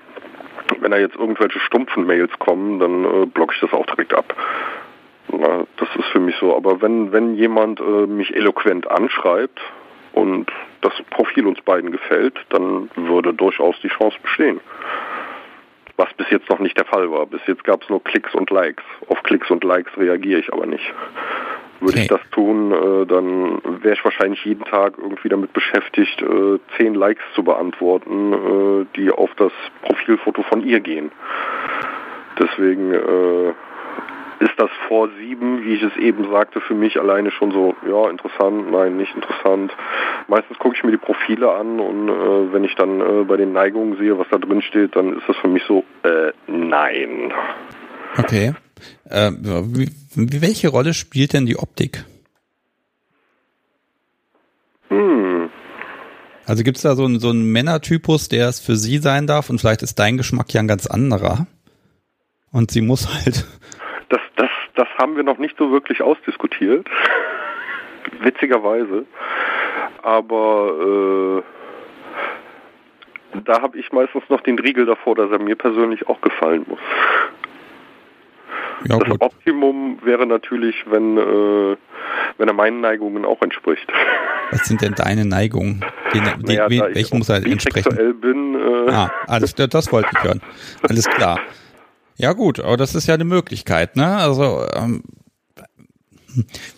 wenn 0.80 0.90
da 0.90 0.98
jetzt 0.98 1.16
irgendwelche 1.16 1.58
stumpfen 1.60 2.06
Mails 2.06 2.30
kommen, 2.38 2.78
dann 2.78 3.04
äh, 3.04 3.26
blocke 3.26 3.54
ich 3.54 3.60
das 3.60 3.72
auch 3.72 3.86
direkt 3.86 4.14
ab. 4.14 4.34
Na, 5.32 5.66
das 5.76 5.88
ist 5.96 6.06
für 6.06 6.20
mich 6.20 6.36
so. 6.36 6.56
Aber 6.56 6.80
wenn, 6.82 7.12
wenn 7.12 7.34
jemand 7.34 7.80
äh, 7.80 8.06
mich 8.06 8.34
eloquent 8.34 8.90
anschreibt 8.90 9.60
und 10.12 10.50
das 10.80 10.92
Profil 11.10 11.46
uns 11.46 11.60
beiden 11.62 11.92
gefällt, 11.92 12.34
dann 12.50 12.90
würde 12.96 13.32
durchaus 13.34 13.76
die 13.82 13.88
Chance 13.88 14.16
bestehen. 14.22 14.60
Was 15.96 16.12
bis 16.14 16.30
jetzt 16.30 16.48
noch 16.48 16.60
nicht 16.60 16.78
der 16.78 16.86
Fall 16.86 17.10
war. 17.10 17.26
Bis 17.26 17.42
jetzt 17.46 17.64
gab 17.64 17.82
es 17.82 17.88
nur 17.90 18.02
Klicks 18.02 18.34
und 18.34 18.50
Likes. 18.50 18.82
Auf 19.08 19.22
Klicks 19.22 19.50
und 19.50 19.62
Likes 19.64 19.96
reagiere 19.98 20.40
ich 20.40 20.52
aber 20.52 20.66
nicht. 20.66 20.92
Würde 21.80 21.94
Okay. 21.94 22.02
ich 22.02 22.08
das 22.08 22.20
tun, 22.32 22.72
äh, 22.72 23.06
dann 23.06 23.82
wäre 23.82 23.94
ich 23.94 24.04
wahrscheinlich 24.04 24.44
jeden 24.44 24.64
Tag 24.64 24.94
irgendwie 24.98 25.30
damit 25.30 25.52
beschäftigt, 25.54 26.20
äh, 26.20 26.58
zehn 26.76 26.94
Likes 26.94 27.22
zu 27.34 27.42
beantworten, 27.42 28.32
äh, 28.32 28.86
die 28.96 29.10
auf 29.10 29.30
das 29.36 29.52
Profilfoto 29.82 30.42
von 30.42 30.62
ihr 30.62 30.80
gehen. 30.80 31.10
Deswegen 32.38 32.92
äh, 32.92 33.52
ist 34.40 34.52
das 34.56 34.70
vor 34.88 35.10
sieben, 35.18 35.64
wie 35.64 35.74
ich 35.74 35.82
es 35.82 35.94
eben 35.96 36.30
sagte, 36.30 36.62
für 36.62 36.74
mich 36.74 36.98
alleine 36.98 37.30
schon 37.30 37.52
so, 37.52 37.74
ja, 37.86 38.08
interessant, 38.08 38.70
nein, 38.70 38.96
nicht 38.96 39.14
interessant. 39.14 39.70
Meistens 40.28 40.58
gucke 40.58 40.76
ich 40.76 40.82
mir 40.82 40.92
die 40.92 40.96
Profile 40.96 41.52
an 41.52 41.78
und 41.78 42.08
äh, 42.08 42.52
wenn 42.52 42.64
ich 42.64 42.74
dann 42.74 43.00
äh, 43.00 43.24
bei 43.24 43.36
den 43.36 43.52
Neigungen 43.52 43.98
sehe, 43.98 44.18
was 44.18 44.26
da 44.30 44.38
drin 44.38 44.62
steht, 44.62 44.96
dann 44.96 45.18
ist 45.18 45.28
das 45.28 45.36
für 45.36 45.48
mich 45.48 45.62
so, 45.68 45.84
äh, 46.04 46.32
nein. 46.46 47.32
Okay. 48.16 48.54
Äh, 49.04 49.30
wie, 49.32 49.90
wie, 50.14 50.40
welche 50.40 50.68
Rolle 50.68 50.94
spielt 50.94 51.34
denn 51.34 51.44
die 51.44 51.58
Optik? 51.58 52.04
Hm. 54.88 55.50
Also 56.46 56.64
gibt 56.64 56.78
es 56.78 56.82
da 56.82 56.94
so 56.94 57.04
einen, 57.04 57.20
so 57.20 57.28
einen 57.28 57.44
Männertypus, 57.52 58.30
der 58.30 58.48
es 58.48 58.58
für 58.58 58.76
sie 58.76 58.98
sein 58.98 59.26
darf 59.26 59.50
und 59.50 59.60
vielleicht 59.60 59.82
ist 59.82 59.98
dein 59.98 60.16
Geschmack 60.16 60.52
ja 60.54 60.60
ein 60.60 60.68
ganz 60.68 60.86
anderer. 60.86 61.46
Und 62.52 62.70
sie 62.70 62.80
muss 62.80 63.06
halt. 63.14 63.44
Das, 64.10 64.20
das, 64.36 64.50
das 64.74 64.88
haben 64.98 65.16
wir 65.16 65.22
noch 65.22 65.38
nicht 65.38 65.56
so 65.56 65.72
wirklich 65.72 66.02
ausdiskutiert. 66.02 66.86
Witzigerweise. 68.20 69.06
Aber 70.02 71.42
äh, 73.34 73.38
da 73.44 73.62
habe 73.62 73.78
ich 73.78 73.92
meistens 73.92 74.24
noch 74.28 74.40
den 74.40 74.58
Riegel 74.58 74.84
davor, 74.86 75.14
dass 75.14 75.30
er 75.30 75.38
mir 75.38 75.56
persönlich 75.56 76.08
auch 76.08 76.20
gefallen 76.20 76.64
muss. 76.66 76.80
Ja 78.88 78.98
das 78.98 79.08
gut. 79.08 79.20
Optimum 79.20 79.98
wäre 80.02 80.26
natürlich, 80.26 80.74
wenn, 80.90 81.16
äh, 81.18 81.76
wenn 82.38 82.48
er 82.48 82.54
meinen 82.54 82.80
Neigungen 82.80 83.24
auch 83.24 83.40
entspricht. 83.42 83.86
Was 84.50 84.64
sind 84.64 84.82
denn 84.82 84.94
deine 84.96 85.24
Neigungen? 85.24 85.84
Den, 86.12 86.24
den, 86.24 86.40
Naja, 86.42 86.68
wen, 86.68 86.82
ich 86.88 86.94
welchen 86.96 87.18
muss 87.18 87.28
er 87.28 87.36
entsprechen? 87.36 87.84
bisexuell 87.90 88.14
bin, 88.14 88.56
äh, 88.56 88.90
Ah, 88.90 89.10
alles 89.28 89.54
das 89.54 89.92
wollte 89.92 90.08
ich 90.16 90.24
hören. 90.24 90.40
Alles 90.88 91.08
klar. 91.08 91.38
Ja 92.20 92.34
gut, 92.34 92.60
aber 92.60 92.76
das 92.76 92.94
ist 92.94 93.06
ja 93.06 93.14
eine 93.14 93.24
Möglichkeit, 93.24 93.96
ne? 93.96 94.16
Also 94.16 94.66
ähm, 94.74 95.02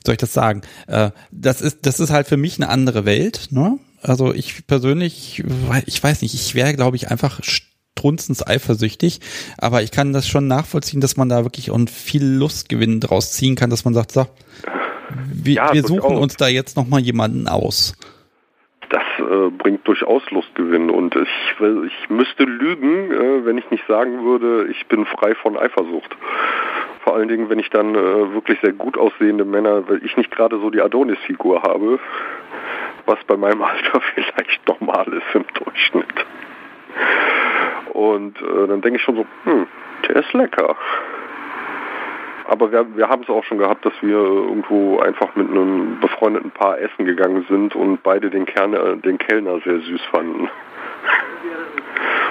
soll 0.05 0.13
ich 0.13 0.19
das 0.19 0.33
sagen? 0.33 0.63
Äh, 0.87 1.11
das 1.31 1.61
ist 1.61 1.79
das 1.83 1.99
ist 2.01 2.11
halt 2.11 2.29
für 2.29 2.37
mich 2.37 2.59
eine 2.59 2.69
andere 2.69 3.05
Welt, 3.05 3.49
ne? 3.51 3.79
Also 4.01 4.33
ich 4.33 4.67
persönlich, 4.67 5.43
ich 5.87 6.03
weiß 6.03 6.23
nicht, 6.23 6.35
ich 6.35 6.55
wäre 6.55 6.75
glaube 6.75 6.97
ich 6.97 7.11
einfach 7.11 7.41
strunzens 7.43 8.47
eifersüchtig, 8.47 9.21
aber 9.59 9.83
ich 9.83 9.91
kann 9.91 10.13
das 10.13 10.29
schon 10.29 10.47
nachvollziehen, 10.47 11.01
dass 11.01 11.17
man 11.17 11.29
da 11.29 11.45
wirklich 11.45 11.71
und 11.71 11.91
viel 11.91 12.25
Lustgewinn 12.25 13.01
draus 13.01 13.33
ziehen 13.33 13.55
kann, 13.57 13.71
dass 13.71 13.85
man 13.85 13.95
sagt, 13.95 14.13
so, 14.13 14.27
wir, 15.33 15.55
Ja, 15.55 15.73
wir 15.73 15.83
suchen 15.83 16.17
uns 16.17 16.37
da 16.37 16.49
jetzt 16.49 16.77
noch 16.77 16.87
mal 16.87 17.01
jemanden 17.01 17.49
aus. 17.49 17.95
Das 18.93 19.03
äh, 19.19 19.51
bringt 19.51 19.87
durchaus 19.89 20.23
Lustgewinn 20.31 20.91
und 20.91 21.17
ich, 21.17 21.61
will- 21.61 21.85
ich 21.87 22.11
müsste 22.11 22.45
lügen, 22.45 23.11
äh, 23.11 23.45
wenn 23.45 23.59
ich 23.59 23.71
nicht 23.71 23.87
sagen 23.89 24.25
würde, 24.25 24.69
ich 24.71 24.87
bin 24.87 25.07
frei 25.07 25.35
von 25.35 25.57
Eifersucht. 25.57 26.15
Vor 27.03 27.17
allen 27.17 27.29
Dingen, 27.29 27.49
wenn 27.49 27.59
ich 27.59 27.71
dann 27.71 27.95
äh, 27.95 28.33
wirklich 28.35 28.61
sehr 28.61 28.73
gut 28.73 28.97
aussehende 28.97 29.45
Männer, 29.45 29.89
weil 29.89 30.05
ich 30.05 30.17
nicht 30.17 30.31
gerade 30.31 30.59
so 30.59 30.71
die 30.71 30.81
Adonis-Figur 30.81 31.63
habe, 31.63 31.99
was 33.07 33.19
bei 33.27 33.37
meinem 33.37 33.63
Alter 33.73 34.01
vielleicht 34.15 34.61
normal 34.69 35.07
ist 35.09 35.35
im 35.35 35.45
Durchschnitt. 35.65 36.27
Und 37.93 38.41
äh, 38.41 38.67
dann 38.69 38.81
denke 38.83 38.97
ich 38.99 39.03
schon 39.03 39.17
so, 39.17 39.27
hm, 39.45 39.67
der 40.09 40.17
ist 40.17 40.33
lecker. 40.33 40.77
Aber 42.47 42.73
wir, 42.73 42.87
wir 42.97 43.09
haben 43.09 43.23
es 43.23 43.29
auch 43.29 43.45
schon 43.45 43.59
gehabt, 43.59 43.85
dass 43.85 43.93
wir 44.01 44.17
irgendwo 44.17 44.99
einfach 45.01 45.35
mit 45.37 45.49
einem 45.49 46.01
befreundeten 46.01 46.51
Paar 46.51 46.79
essen 46.79 47.05
gegangen 47.05 47.45
sind 47.49 47.75
und 47.75 48.03
beide 48.03 48.31
den, 48.31 48.47
Kerne, 48.47 48.97
den 48.99 49.19
Kellner 49.19 49.61
sehr 49.65 49.81
süß 49.81 50.01
fanden. 50.11 50.49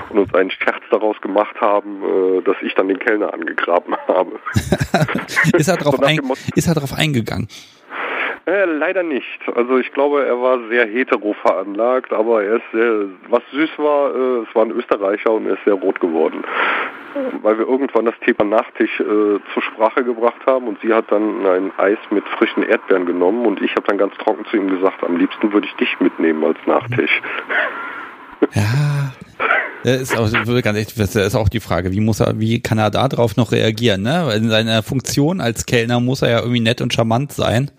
Und 0.10 0.20
uns 0.20 0.34
einen 0.34 0.52
Scherz 0.52 0.84
daraus 0.90 1.20
gemacht 1.22 1.60
haben, 1.62 2.04
äh, 2.04 2.42
dass 2.42 2.58
ich 2.62 2.74
dann 2.76 2.90
den 2.90 3.00
Kellner 3.00 3.34
angegraben 3.34 3.96
habe. 4.08 4.40
ist 5.58 5.68
er 5.68 5.78
nach 5.78 6.00
ein, 6.00 6.20
ist 6.56 6.68
er 6.68 6.76
drauf 6.76 6.94
eingegangen? 6.98 7.48
Äh, 8.46 8.66
leider 8.66 9.04
nicht. 9.04 9.40
Also 9.56 9.78
ich 9.78 9.92
glaube, 9.94 10.26
er 10.26 10.42
war 10.42 10.60
sehr 10.68 10.88
hetero 10.88 11.34
veranlagt, 11.34 12.12
aber 12.12 12.44
er 12.44 12.56
ist 12.56 12.72
sehr, 12.74 13.06
was 13.30 13.44
süß 13.52 13.70
war, 13.78 14.16
äh, 14.16 14.44
es 14.48 14.56
war 14.56 14.66
ein 14.66 14.72
Österreicher 14.72 15.32
und 15.32 15.46
er 15.46 15.54
ist 15.54 15.64
sehr 15.64 15.76
rot 15.76 16.00
geworden. 16.00 16.44
Weil 17.42 17.58
wir 17.58 17.68
irgendwann 17.68 18.06
das 18.06 18.16
Thema 18.26 18.44
Nachtisch 18.44 19.00
äh, 19.00 19.04
zur 19.54 19.64
Sprache 19.64 20.04
gebracht 20.04 20.46
haben 20.46 20.68
und 20.68 20.80
sie 20.82 20.94
hat 20.94 21.12
dann 21.12 21.46
ein 21.46 21.72
Eis 21.78 21.98
mit 22.10 22.24
frischen 22.38 22.64
Erdbeeren 22.64 23.06
genommen 23.06 23.46
und 23.46 23.62
ich 23.62 23.72
habe 23.76 23.88
dann 23.88 23.98
ganz 23.98 24.16
trocken 24.18 24.46
zu 24.46 24.58
ihm 24.58 24.70
gesagt, 24.70 25.04
am 25.04 25.18
liebsten 25.18 25.52
würde 25.52 25.68
ich 25.68 25.76
dich 25.76 26.00
mitnehmen 26.00 26.44
als 26.44 26.58
Nachtisch. 26.66 27.22
Ja. 28.54 29.12
Das 29.84 30.02
ist 30.02 30.18
auch, 30.18 30.30
ganz 30.62 30.78
echt, 30.78 31.00
das 31.00 31.16
ist 31.16 31.36
auch 31.36 31.50
die 31.50 31.60
Frage, 31.60 31.92
wie 31.92 32.02
muss 32.02 32.20
er, 32.20 32.40
wie 32.40 32.62
kann 32.62 32.78
er 32.78 32.92
da 32.92 33.08
drauf 33.08 33.36
noch 33.36 33.52
reagieren, 33.52 34.04
ne? 34.04 34.24
Weil 34.26 34.38
in 34.38 34.50
seiner 34.50 34.84
Funktion 34.84 35.42
als 35.42 35.66
Kellner 35.66 36.00
muss 36.00 36.22
er 36.22 36.30
ja 36.30 36.40
irgendwie 36.40 36.60
nett 36.60 36.82
und 36.82 36.94
charmant 36.94 37.32
sein. 37.32 37.72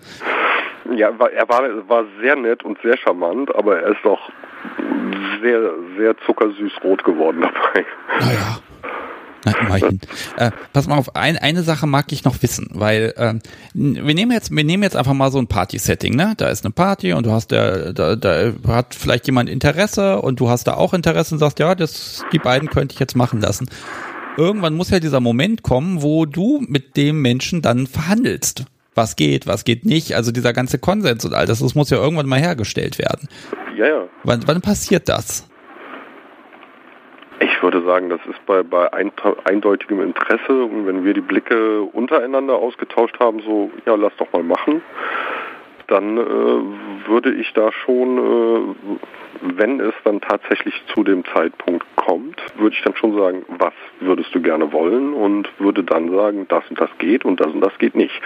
Ja, 0.97 1.11
er 1.11 1.49
war, 1.49 1.63
war 1.89 2.05
sehr 2.21 2.35
nett 2.35 2.65
und 2.65 2.79
sehr 2.83 2.97
charmant, 2.97 3.55
aber 3.55 3.81
er 3.81 3.93
ist 3.93 4.05
auch 4.05 4.31
sehr, 5.43 5.75
sehr 5.97 6.17
zuckersüß 6.27 6.73
rot 6.83 7.05
geworden 7.05 7.41
dabei. 7.41 7.87
Naja. 8.21 8.59
Na, 9.45 9.53
immerhin. 9.59 10.01
Äh, 10.37 10.51
pass 10.73 10.87
mal 10.87 10.97
auf, 10.97 11.17
ein, 11.17 11.37
eine 11.37 11.63
Sache 11.63 11.87
mag 11.87 12.13
ich 12.13 12.25
noch 12.25 12.43
wissen, 12.43 12.69
weil 12.73 13.13
ähm, 13.17 13.41
wir 13.75 14.15
nehmen 14.15 14.31
jetzt, 14.31 14.55
wir 14.55 14.65
nehmen 14.65 14.83
jetzt 14.83 14.97
einfach 14.97 15.15
mal 15.15 15.33
so 15.33 15.39
ein 15.39 15.49
Party-Setting, 15.49 16.15
ne? 16.15 16.35
Da 16.37 16.49
ist 16.49 16.65
eine 16.65 16.73
Party 16.73 17.13
und 17.13 17.27
du 17.27 17.33
hast 17.33 17.51
der, 17.51 17.93
da, 17.93 18.15
da 18.15 18.53
hat 18.69 18.95
vielleicht 18.95 19.27
jemand 19.27 19.51
Interesse 19.51 20.21
und 20.21 20.39
du 20.39 20.49
hast 20.49 20.65
da 20.69 20.75
auch 20.75 20.95
Interesse 20.95 21.35
und 21.35 21.39
sagst, 21.41 21.59
ja, 21.59 21.75
das, 21.75 22.25
die 22.33 22.39
beiden 22.39 22.69
könnte 22.69 22.95
ich 22.95 23.01
jetzt 23.01 23.17
machen 23.17 23.41
lassen. 23.41 23.69
Irgendwann 24.37 24.75
muss 24.75 24.91
ja 24.91 25.01
dieser 25.01 25.21
Moment 25.21 25.63
kommen, 25.63 26.03
wo 26.03 26.25
du 26.25 26.65
mit 26.67 26.97
dem 26.97 27.21
Menschen 27.21 27.63
dann 27.63 27.87
verhandelst. 27.87 28.65
Was 28.95 29.17
geht, 29.17 29.47
was 29.47 29.65
geht 29.65 29.87
nicht, 29.87 30.15
also 30.15 30.33
dieser 30.33 30.53
ganze 30.53 30.79
Konsens 30.79 31.25
und 31.25 31.35
all 31.35 31.47
das, 31.47 31.61
das 31.61 31.75
muss 31.75 31.91
ja 31.91 31.97
irgendwann 31.97 32.29
mal 32.29 32.39
hergestellt 32.39 32.99
werden. 32.99 33.29
Ja, 33.77 33.87
ja. 33.87 34.09
Wann, 34.23 34.43
wann 34.47 34.61
passiert 34.61 35.09
das? 35.09 35.47
Ich 37.41 37.63
würde 37.63 37.83
sagen, 37.83 38.09
das 38.09 38.21
ist 38.27 38.45
bei, 38.47 38.63
bei 38.63 38.93
ein, 38.93 39.13
eindeutigem 39.45 40.01
Interesse 40.03 40.65
und 40.65 40.87
wenn 40.87 41.05
wir 41.05 41.15
die 41.15 41.21
Blicke 41.21 41.83
untereinander 41.83 42.55
ausgetauscht 42.55 43.19
haben, 43.21 43.41
so, 43.41 43.71
ja, 43.87 43.95
lass 43.95 44.15
doch 44.17 44.33
mal 44.33 44.43
machen, 44.43 44.83
dann 45.89 46.17
äh, 46.17 47.09
würde 47.09 47.35
ich 47.35 47.53
da 47.53 47.71
schon, 47.73 48.19
äh, 48.19 48.97
wenn 49.43 49.81
es 49.81 49.95
dann 50.05 50.21
tatsächlich 50.21 50.75
zu 50.95 51.05
dem 51.05 51.25
Zeitpunkt 51.25 51.85
kommt, 51.97 52.41
würde 52.57 52.75
ich 52.75 52.83
dann 52.83 52.97
schon 52.97 53.17
sagen, 53.17 53.45
was 53.49 53.75
würdest 54.01 54.35
du 54.35 54.41
gerne 54.41 54.73
wollen 54.73 55.13
und 55.13 55.49
würde 55.59 55.83
dann 55.85 56.11
sagen, 56.11 56.47
das 56.49 56.65
und 56.71 56.81
das 56.81 56.91
geht 56.99 57.25
und 57.25 57.41
das 57.41 57.49
und 57.49 57.61
das 57.61 57.77
geht 57.79 57.95
nicht. 57.95 58.21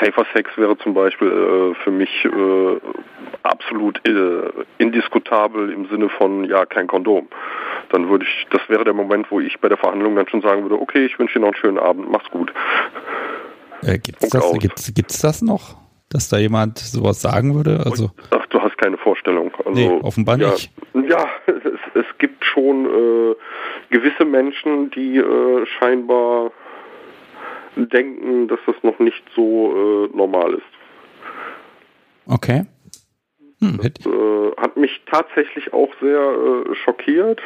Safer 0.00 0.26
Sex 0.34 0.50
wäre 0.56 0.76
zum 0.78 0.94
Beispiel 0.94 1.28
äh, 1.28 1.74
für 1.82 1.90
mich 1.90 2.10
äh, 2.24 2.80
absolut 3.42 4.00
äh, 4.06 4.50
indiskutabel 4.78 5.72
im 5.72 5.88
Sinne 5.88 6.08
von 6.08 6.44
ja 6.44 6.66
kein 6.66 6.86
Kondom. 6.86 7.28
Dann 7.90 8.08
würde 8.08 8.24
ich, 8.24 8.46
das 8.50 8.60
wäre 8.68 8.84
der 8.84 8.94
Moment, 8.94 9.30
wo 9.30 9.40
ich 9.40 9.58
bei 9.60 9.68
der 9.68 9.78
Verhandlung 9.78 10.14
dann 10.16 10.28
schon 10.28 10.42
sagen 10.42 10.62
würde, 10.62 10.80
okay, 10.80 11.06
ich 11.06 11.18
wünsche 11.18 11.34
dir 11.34 11.40
noch 11.40 11.48
einen 11.48 11.56
schönen 11.56 11.78
Abend, 11.78 12.10
mach's 12.10 12.30
gut. 12.30 12.52
Äh, 13.82 13.98
gibt's 13.98 14.20
Punkt 14.20 14.34
das, 14.34 14.44
aus. 14.44 14.58
gibt's, 14.58 14.94
gibt's 14.94 15.20
das 15.20 15.42
noch? 15.42 15.76
Dass 16.10 16.28
da 16.28 16.38
jemand 16.38 16.78
sowas 16.78 17.20
sagen 17.20 17.54
würde? 17.54 17.82
Also, 17.84 18.10
Ach, 18.30 18.44
du 18.46 18.60
hast 18.60 18.76
keine 18.78 18.98
Vorstellung. 18.98 19.52
Also, 19.64 19.70
nee, 19.70 19.88
offenbar 20.02 20.38
ja, 20.38 20.50
nicht. 20.50 20.70
Ja, 21.08 21.28
es, 21.46 21.54
es 21.94 22.18
gibt 22.18 22.44
schon 22.44 22.86
äh, 22.86 23.34
gewisse 23.90 24.24
Menschen, 24.24 24.90
die 24.90 25.18
äh, 25.18 25.66
scheinbar 25.78 26.50
denken, 27.76 28.48
dass 28.48 28.58
das 28.66 28.76
noch 28.82 28.98
nicht 28.98 29.22
so 29.34 30.08
äh, 30.12 30.16
normal 30.16 30.54
ist. 30.54 30.62
Okay. 32.26 32.64
Hm, 33.60 33.80
ich- 33.82 34.06
äh, 34.06 34.56
hat 34.56 34.76
mich 34.76 35.00
tatsächlich 35.10 35.72
auch 35.72 35.90
sehr 36.00 36.18
äh, 36.20 36.74
schockiert. 36.84 37.40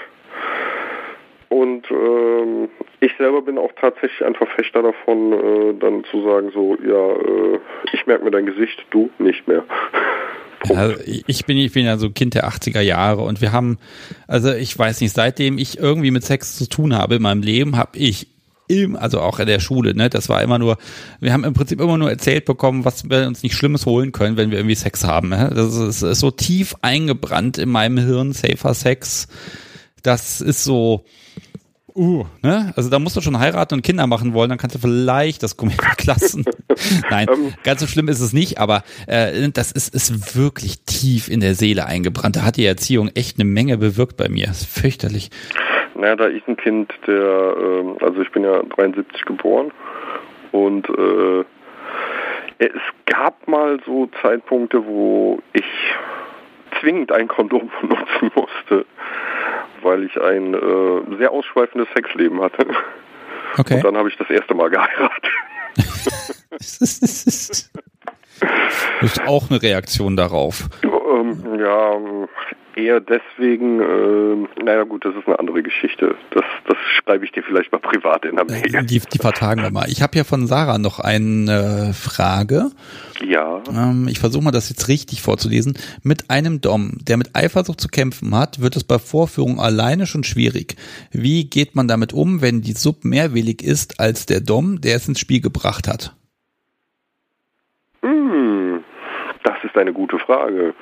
Und 1.49 1.89
ähm, 1.91 2.69
ich 3.01 3.13
selber 3.17 3.43
bin 3.43 3.59
auch 3.59 3.71
tatsächlich 3.81 4.25
ein 4.25 4.35
Verfechter 4.35 4.83
davon, 4.83 5.33
äh, 5.33 5.75
dann 5.79 6.03
zu 6.11 6.23
sagen, 6.25 6.51
so, 6.53 6.77
ja, 6.85 7.13
äh, 7.13 7.61
ich 7.93 8.07
merke 8.07 8.25
mir 8.25 8.31
dein 8.33 8.47
Gesicht, 8.47 8.85
du 8.91 9.11
nicht 9.19 9.47
mehr. 9.49 9.65
Also 10.71 10.95
ich 11.05 11.45
bin, 11.45 11.59
ich 11.59 11.75
bin 11.75 11.85
ja 11.85 11.99
so 11.99 12.09
Kind 12.09 12.33
der 12.33 12.49
80er 12.49 12.81
Jahre 12.81 13.21
und 13.21 13.43
wir 13.43 13.53
haben, 13.53 13.77
also 14.27 14.51
ich 14.51 14.79
weiß 14.79 15.03
nicht, 15.03 15.13
seitdem 15.15 15.59
ich 15.59 15.79
irgendwie 15.79 16.11
mit 16.11 16.25
Sex 16.25 16.57
zu 16.57 16.67
tun 16.67 16.97
habe 16.97 17.17
in 17.17 17.23
meinem 17.23 17.43
Leben, 17.43 17.77
habe 17.77 17.99
ich 17.99 18.29
im, 18.69 18.97
also 18.97 19.21
auch 19.21 19.39
in 19.39 19.47
der 19.47 19.61
Schule, 19.61 19.95
ne, 19.95 20.11
das 20.11 20.29
war 20.29 20.43
immer 20.43 20.59
nur, 20.59 20.79
wir 21.21 21.33
haben 21.33 21.45
im 21.45 21.55
Prinzip 21.55 21.81
immer 21.81 21.99
nur 21.99 22.11
erzählt 22.11 22.45
bekommen, 22.45 22.85
was 22.85 23.09
wir 23.09 23.27
uns 23.27 23.43
nicht 23.43 23.55
Schlimmes 23.55 23.87
holen 23.87 24.13
können, 24.13 24.37
wenn 24.37 24.51
wir 24.51 24.59
irgendwie 24.59 24.75
Sex 24.75 25.05
haben. 25.05 25.29
Ne? 25.29 25.51
Das 25.55 25.75
ist, 25.75 26.03
ist 26.03 26.21
so 26.21 26.31
tief 26.31 26.75
eingebrannt 26.83 27.59
in 27.59 27.69
meinem 27.69 27.99
Hirn, 27.99 28.33
safer 28.33 28.75
Sex. 28.75 29.29
Das 30.03 30.41
ist 30.41 30.65
so, 30.65 31.05
Uh, 31.97 32.25
ne? 32.43 32.73
Also 32.75 32.91
da 32.91 32.99
musst 32.99 33.15
du 33.15 33.21
schon 33.21 33.39
heiraten 33.39 33.75
und 33.75 33.83
Kinder 33.83 34.09
machen 34.09 34.33
wollen, 34.33 34.49
dann 34.49 34.59
kannst 34.59 34.75
du 34.75 34.81
vielleicht 34.81 35.45
das 35.45 35.57
Gummi 35.57 35.75
weglassen. 35.79 36.45
Nein, 37.09 37.29
Ähm. 37.33 37.55
ganz 37.63 37.81
so 37.81 37.87
schlimm 37.87 38.09
ist 38.09 38.19
es 38.19 38.33
nicht, 38.33 38.59
aber 38.59 38.83
äh, 39.07 39.49
das 39.51 39.71
ist, 39.71 39.95
ist 39.95 40.35
wirklich 40.35 40.81
tief 40.81 41.29
in 41.29 41.39
der 41.39 41.55
Seele 41.55 41.87
eingebrannt. 41.87 42.35
Da 42.35 42.43
hat 42.43 42.57
die 42.57 42.65
Erziehung 42.65 43.11
echt 43.15 43.39
eine 43.39 43.49
Menge 43.49 43.79
bewirkt 43.79 44.17
bei 44.17 44.29
mir. 44.29 44.49
Das 44.49 44.63
ist 44.63 44.71
fürchterlich. 44.71 45.31
Naja, 45.95 46.17
da 46.17 46.29
ich 46.29 46.47
ein 46.49 46.57
Kind, 46.57 46.93
der, 47.07 47.57
ähm, 47.57 47.97
also 48.01 48.21
ich 48.21 48.31
bin 48.33 48.45
ja 48.45 48.63
73 48.63 49.25
geboren 49.25 49.73
und 50.53 50.89
äh, 50.89 51.45
es 52.59 52.81
gab 53.07 53.47
mal 53.49 53.81
so 53.85 54.09
Zeitpunkte, 54.23 54.87
wo 54.87 55.41
ich 55.53 55.65
zwingend 56.81 57.13
ein 57.13 57.29
Kondom 57.29 57.71
benutzen 57.81 58.31
musste, 58.35 58.87
weil 59.83 60.05
ich 60.05 60.21
ein 60.21 60.55
äh, 60.55 61.17
sehr 61.19 61.31
ausschweifendes 61.31 61.89
Sexleben 61.95 62.41
hatte. 62.41 62.67
Okay. 63.59 63.75
Und 63.75 63.85
dann 63.85 63.97
habe 63.97 64.09
ich 64.09 64.17
das 64.17 64.31
erste 64.31 64.55
Mal 64.55 64.71
geheiratet. 64.71 65.31
Das 66.51 66.79
ist, 66.79 67.71
das 69.01 69.13
ist 69.13 69.27
auch 69.27 69.51
eine 69.51 69.63
Reaktion 69.63 70.17
darauf. 70.17 70.69
Ähm, 70.83 71.59
ja, 71.59 71.97
eher 72.77 73.01
deswegen, 73.01 73.81
äh, 73.81 74.63
naja 74.63 74.85
gut, 74.85 75.05
das 75.05 75.15
ist 75.15 75.27
eine 75.27 75.39
andere 75.39 75.63
Geschichte. 75.63 76.17
Das, 76.31 76.45
das 76.67 76.77
schreibe 76.99 77.25
ich 77.25 77.33
dir 77.33 77.43
vielleicht 77.43 77.73
mal 77.73 77.79
privat 77.79 78.25
in 78.25 78.37
der 78.37 78.45
Mail. 78.45 78.85
Die, 78.85 79.01
die 79.01 79.19
vertagen 79.19 79.63
wir 79.63 79.71
mal. 79.71 79.89
Ich 79.89 80.03
habe 80.03 80.17
ja 80.17 80.25
von 80.25 80.47
Sarah 80.47 80.79
noch 80.79 81.01
eine 81.01 81.93
Frage. 81.95 82.71
Ja. 83.25 83.63
Ähm, 83.71 84.09
ich 84.09 84.19
versuche 84.19 84.45
mal 84.45 84.51
das 84.51 84.69
jetzt 84.69 84.89
richtig 84.89 85.23
vorzulesen. 85.23 85.79
Mit 86.03 86.31
einem 86.31 86.61
Dom, 86.61 86.99
der 87.03 87.17
mit 87.17 87.35
Eifersucht 87.35 87.81
zu 87.81 87.89
kämpfen 87.89 88.35
hat, 88.37 88.61
wird 88.61 88.77
es 88.77 88.85
bei 88.85 88.99
Vorführung 88.99 89.61
alleine 89.61 90.07
schon 90.07 90.25
schwierig. 90.25 90.77
Wie 91.13 91.49
geht 91.49 91.75
man 91.75 91.89
damit 91.89 92.13
um, 92.13 92.43
wenn 92.43 92.63
die 92.63 92.73
Sub 92.73 93.05
mehrwillig 93.05 93.63
ist 93.63 94.01
als 94.01 94.27
der 94.27 94.41
Dom, 94.41 94.81
der 94.81 94.97
es 94.97 95.09
ins 95.09 95.21
Spiel 95.21 95.41
gebracht 95.41 95.89
hat? 95.89 96.15
Hm, 98.03 98.85
das 99.43 99.57
ist 99.63 99.77
eine 99.77 99.93
gute 99.93 100.19
Frage. 100.19 100.75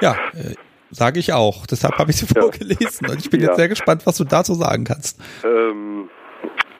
Ja, 0.00 0.16
äh, 0.34 0.54
sage 0.92 1.18
ich 1.18 1.32
auch. 1.32 1.66
Deshalb 1.66 1.98
habe 1.98 2.10
ich 2.10 2.16
sie 2.18 2.26
Ja. 2.34 2.42
vorgelesen 2.42 3.08
und 3.08 3.18
ich 3.18 3.30
bin 3.30 3.40
Ja. 3.40 3.48
jetzt 3.48 3.56
sehr 3.56 3.68
gespannt, 3.68 4.06
was 4.06 4.16
du 4.18 4.24
dazu 4.24 4.54
sagen 4.54 4.84
kannst. 4.84 5.20
Ähm, 5.44 6.08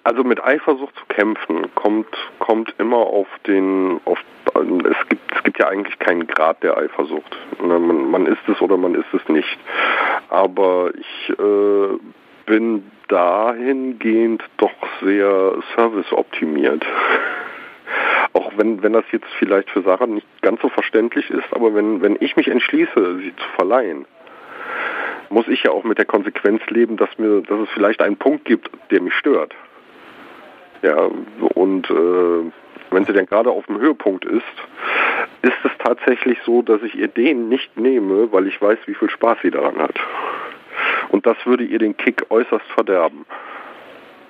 also 0.05 0.23
mit 0.25 0.43
Eifersucht 0.43 0.95
zu 0.97 1.05
kämpfen 1.09 1.73
kommt 1.75 2.07
kommt 2.39 2.75
immer 2.79 2.99
auf 2.99 3.29
den 3.47 4.01
auf 4.05 4.19
es 4.55 5.09
gibt 5.09 5.33
es 5.35 5.43
gibt 5.45 5.59
ja 5.59 5.69
eigentlich 5.69 5.99
keinen 5.99 6.27
Grad 6.27 6.63
der 6.63 6.77
Eifersucht. 6.77 7.37
Ne, 7.63 7.79
Man, 7.79 8.11
man 8.11 8.27
ist 8.27 8.47
es 8.49 8.61
oder 8.61 8.77
man 8.77 8.95
ist 8.95 9.13
es 9.13 9.27
nicht. 9.29 9.59
Aber 10.29 10.91
ich 10.95 11.31
äh, 11.39 11.99
bin 12.47 12.91
dahingehend 13.09 14.43
doch 14.59 14.73
sehr 15.03 15.55
serviceoptimiert. 15.77 16.85
Auch 18.33 18.53
wenn, 18.57 18.83
wenn 18.83 18.93
das 18.93 19.05
jetzt 19.13 19.27
vielleicht 19.39 19.71
für 19.71 19.83
Sarah 19.83 20.07
nicht 20.07 20.27
ganz 20.43 20.61
so 20.61 20.69
verständlich 20.69 21.31
ist, 21.31 21.53
aber 21.53 21.75
wenn, 21.75 22.01
wenn 22.03 22.17
ich 22.21 22.37
mich 22.37 22.49
entschließe, 22.49 23.19
sie 23.19 23.35
zu 23.37 23.49
verleihen, 23.57 24.07
muss 25.29 25.49
ich 25.49 25.63
ja 25.63 25.71
auch 25.71 25.85
mit 25.85 25.99
der 25.99 26.05
Konsequenz 26.05 26.63
leben, 26.69 26.97
dass 26.97 27.11
mir, 27.19 27.43
dass 27.43 27.61
es 27.61 27.69
vielleicht 27.71 28.03
einen 28.03 28.17
Punkt 28.17 28.45
gibt, 28.45 28.71
der 28.91 29.01
mich 29.01 29.15
stört. 29.15 29.55
Ja, 30.83 31.09
und 31.55 31.89
äh, 31.91 32.51
wenn 32.91 33.05
sie 33.05 33.13
dann 33.13 33.27
gerade 33.27 33.51
auf 33.51 33.67
dem 33.67 33.79
Höhepunkt 33.79 34.25
ist, 34.25 34.43
ist 35.43 35.65
es 35.65 35.71
tatsächlich 35.79 36.39
so, 36.45 36.63
dass 36.63 36.83
ich 36.83 36.95
ihr 36.95 37.09
den 37.09 37.49
nicht 37.49 37.77
nehme, 37.77 38.31
weil 38.33 38.47
ich 38.47 38.61
weiß, 38.61 38.79
wie 38.87 38.95
viel 38.95 39.11
Spaß 39.11 39.39
sie 39.43 39.51
daran 39.51 39.79
hat. 39.79 39.95
Und 41.09 41.27
das 41.27 41.37
würde 41.45 41.65
ihr 41.65 41.79
den 41.79 41.97
Kick 41.97 42.27
äußerst 42.31 42.67
verderben. 42.75 43.25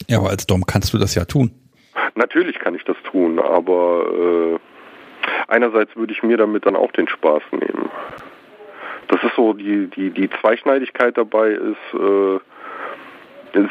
Ja, 0.08 0.18
aber 0.18 0.30
als 0.30 0.46
Dom 0.46 0.64
kannst 0.66 0.92
du 0.92 0.98
das 0.98 1.14
ja 1.14 1.24
tun. 1.24 1.50
Natürlich 2.14 2.58
kann 2.58 2.74
ich 2.74 2.84
das 2.84 2.96
tun, 3.04 3.38
aber 3.38 4.06
äh, 4.56 4.58
einerseits 5.48 5.94
würde 5.96 6.12
ich 6.12 6.22
mir 6.22 6.36
damit 6.36 6.66
dann 6.66 6.76
auch 6.76 6.92
den 6.92 7.08
Spaß 7.08 7.42
nehmen. 7.52 7.90
Das 9.08 9.22
ist 9.22 9.34
so, 9.36 9.52
die, 9.52 9.88
die, 9.88 10.10
die 10.10 10.30
Zweischneidigkeit 10.30 11.16
dabei 11.16 11.50
ist, 11.50 12.00
äh, 12.00 12.38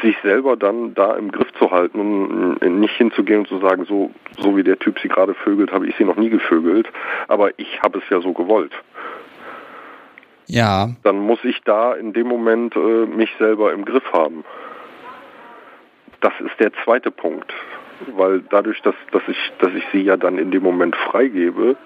sich 0.00 0.16
selber 0.22 0.56
dann 0.56 0.94
da 0.94 1.16
im 1.16 1.32
Griff 1.32 1.52
zu 1.58 1.70
halten 1.70 1.98
und 1.98 2.62
äh, 2.62 2.68
nicht 2.68 2.94
hinzugehen 2.94 3.40
und 3.40 3.48
zu 3.48 3.58
sagen, 3.58 3.84
so, 3.84 4.12
so 4.38 4.56
wie 4.56 4.62
der 4.62 4.78
Typ 4.78 4.98
sie 5.00 5.08
gerade 5.08 5.34
vögelt, 5.34 5.72
habe 5.72 5.86
ich 5.86 5.96
sie 5.96 6.04
noch 6.04 6.16
nie 6.16 6.30
gevögelt, 6.30 6.88
aber 7.28 7.50
ich 7.58 7.82
habe 7.82 7.98
es 7.98 8.04
ja 8.08 8.20
so 8.20 8.32
gewollt. 8.32 8.72
Ja, 10.46 10.90
Dann 11.02 11.18
muss 11.18 11.42
ich 11.44 11.60
da 11.64 11.94
in 11.94 12.12
dem 12.12 12.26
Moment 12.26 12.76
äh, 12.76 13.06
mich 13.06 13.30
selber 13.38 13.72
im 13.72 13.84
Griff 13.84 14.04
haben. 14.12 14.44
Das 16.20 16.32
ist 16.40 16.58
der 16.60 16.72
zweite 16.84 17.10
Punkt, 17.10 17.52
weil 18.16 18.42
dadurch, 18.50 18.80
dass, 18.82 18.94
dass 19.10 19.22
ich, 19.28 19.52
dass 19.58 19.72
ich 19.74 19.84
sie 19.92 20.02
ja 20.02 20.16
dann 20.16 20.38
in 20.38 20.50
dem 20.50 20.62
Moment 20.62 20.96
freigebe, 20.96 21.76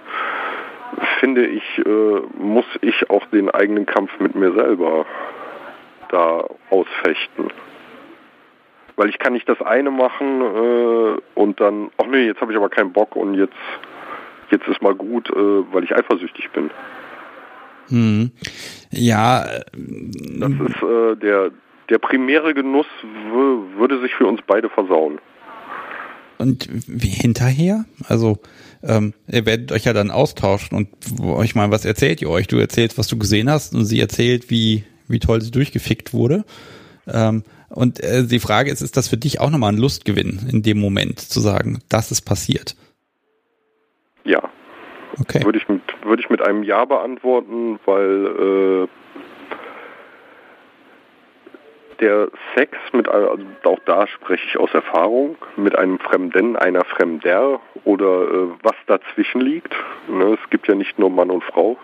finde 1.18 1.46
ich, 1.46 1.78
äh, 1.78 2.20
muss 2.38 2.66
ich 2.80 3.10
auch 3.10 3.26
den 3.26 3.50
eigenen 3.50 3.86
Kampf 3.86 4.10
mit 4.20 4.34
mir 4.34 4.52
selber 4.52 5.06
da 6.10 6.44
ausfechten. 6.70 7.50
Weil 8.96 9.10
ich 9.10 9.18
kann 9.18 9.34
nicht 9.34 9.48
das 9.48 9.60
eine 9.60 9.90
machen 9.90 10.40
äh, 10.40 11.20
und 11.34 11.60
dann, 11.60 11.90
ach 11.98 12.06
nee, 12.06 12.26
jetzt 12.26 12.40
habe 12.40 12.52
ich 12.52 12.58
aber 12.58 12.70
keinen 12.70 12.92
Bock 12.92 13.14
und 13.16 13.34
jetzt, 13.34 13.52
jetzt 14.50 14.66
ist 14.68 14.80
mal 14.80 14.94
gut, 14.94 15.28
äh, 15.30 15.34
weil 15.72 15.84
ich 15.84 15.94
eifersüchtig 15.94 16.50
bin. 16.50 16.70
hm. 17.88 18.30
ja, 18.90 19.44
äh, 19.44 19.60
Das 20.38 20.50
ist 20.50 20.82
äh, 20.82 21.16
der, 21.16 21.50
der 21.90 21.98
primäre 21.98 22.54
Genuss 22.54 22.86
würde 23.76 24.00
sich 24.00 24.14
für 24.14 24.26
uns 24.26 24.40
beide 24.46 24.70
versauen. 24.70 25.18
Und 26.46 26.68
wie 26.70 27.08
hinterher? 27.08 27.84
Also, 28.06 28.38
ähm, 28.84 29.14
ihr 29.26 29.46
werdet 29.46 29.72
euch 29.72 29.84
ja 29.84 29.92
dann 29.92 30.12
austauschen 30.12 30.78
und 30.78 30.88
ich 31.42 31.56
meine, 31.56 31.72
was 31.72 31.84
erzählt 31.84 32.22
ihr 32.22 32.30
euch? 32.30 32.46
Du 32.46 32.56
erzählst, 32.56 32.98
was 32.98 33.08
du 33.08 33.18
gesehen 33.18 33.50
hast 33.50 33.74
und 33.74 33.84
sie 33.84 33.98
erzählt, 33.98 34.48
wie, 34.48 34.84
wie 35.08 35.18
toll 35.18 35.42
sie 35.42 35.50
durchgefickt 35.50 36.12
wurde. 36.14 36.44
Ähm, 37.08 37.42
und 37.68 37.98
äh, 37.98 38.24
die 38.24 38.38
Frage 38.38 38.70
ist, 38.70 38.80
ist 38.80 38.96
das 38.96 39.08
für 39.08 39.16
dich 39.16 39.40
auch 39.40 39.50
nochmal 39.50 39.72
ein 39.72 39.78
Lustgewinn 39.78 40.46
in 40.48 40.62
dem 40.62 40.78
Moment 40.78 41.18
zu 41.18 41.40
sagen, 41.40 41.80
das 41.88 42.12
ist 42.12 42.22
passiert? 42.22 42.76
Ja, 44.24 44.48
Okay. 45.18 45.44
würde 45.44 45.58
ich 45.58 45.68
mit 45.68 45.82
würde 46.04 46.22
ich 46.22 46.30
mit 46.30 46.42
einem 46.42 46.62
Ja 46.62 46.84
beantworten, 46.84 47.80
weil 47.86 48.86
äh, 48.86 48.88
der 52.00 52.28
Sex 52.54 52.76
mit 52.92 53.08
also 53.08 53.38
auch 53.64 53.78
da 53.86 54.06
spreche 54.06 54.44
ich 54.46 54.58
aus 54.58 54.72
Erfahrung 54.74 55.36
mit 55.56 55.76
einem 55.76 55.98
Fremden, 55.98 56.56
einer 56.56 56.84
Fremder 56.84 57.60
oder 57.84 58.22
äh, 58.22 58.48
was 58.62 58.76
dazwischen 58.86 59.40
liegt. 59.40 59.74
Ne, 60.08 60.36
es 60.42 60.50
gibt 60.50 60.68
ja 60.68 60.74
nicht 60.74 60.98
nur 60.98 61.10
Mann 61.10 61.30
und 61.30 61.44
Frau. 61.44 61.76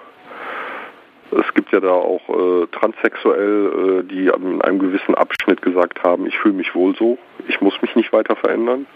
Es 1.31 1.55
gibt 1.55 1.73
ja 1.73 1.81
da 1.81 1.93
auch 1.93 2.29
äh, 2.29 2.67
transsexuell, 2.67 4.03
äh, 4.03 4.03
die 4.05 4.27
in 4.27 4.61
einem 4.61 4.79
gewissen 4.79 5.15
Abschnitt 5.15 5.63
gesagt 5.63 6.03
haben, 6.03 6.27
ich 6.27 6.39
fühle 6.39 6.55
mich 6.55 6.75
wohl 6.75 6.95
so, 6.97 7.17
ich 7.49 7.61
muss 7.61 7.81
mich 7.81 7.97
nicht 7.97 8.13
weiter 8.13 8.37
verändern. 8.37 8.87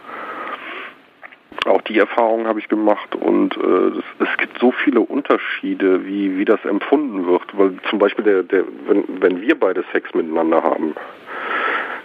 Auch 1.67 1.83
die 1.83 1.99
Erfahrung 1.99 2.47
habe 2.47 2.61
ich 2.61 2.69
gemacht 2.69 3.15
und 3.15 3.57
äh, 3.57 3.99
es, 3.99 4.05
es 4.19 4.37
gibt 4.39 4.59
so 4.59 4.73
viele 4.73 5.01
Unterschiede, 5.01 6.07
wie, 6.07 6.39
wie 6.39 6.45
das 6.45 6.65
empfunden 6.65 7.27
wird. 7.27 7.43
Weil 7.53 7.77
zum 7.91 7.99
Beispiel, 7.99 8.25
der, 8.25 8.43
der, 8.43 8.65
wenn, 8.87 9.05
wenn 9.21 9.41
wir 9.41 9.59
beide 9.59 9.85
Sex 9.93 10.15
miteinander 10.15 10.63
haben, 10.63 10.95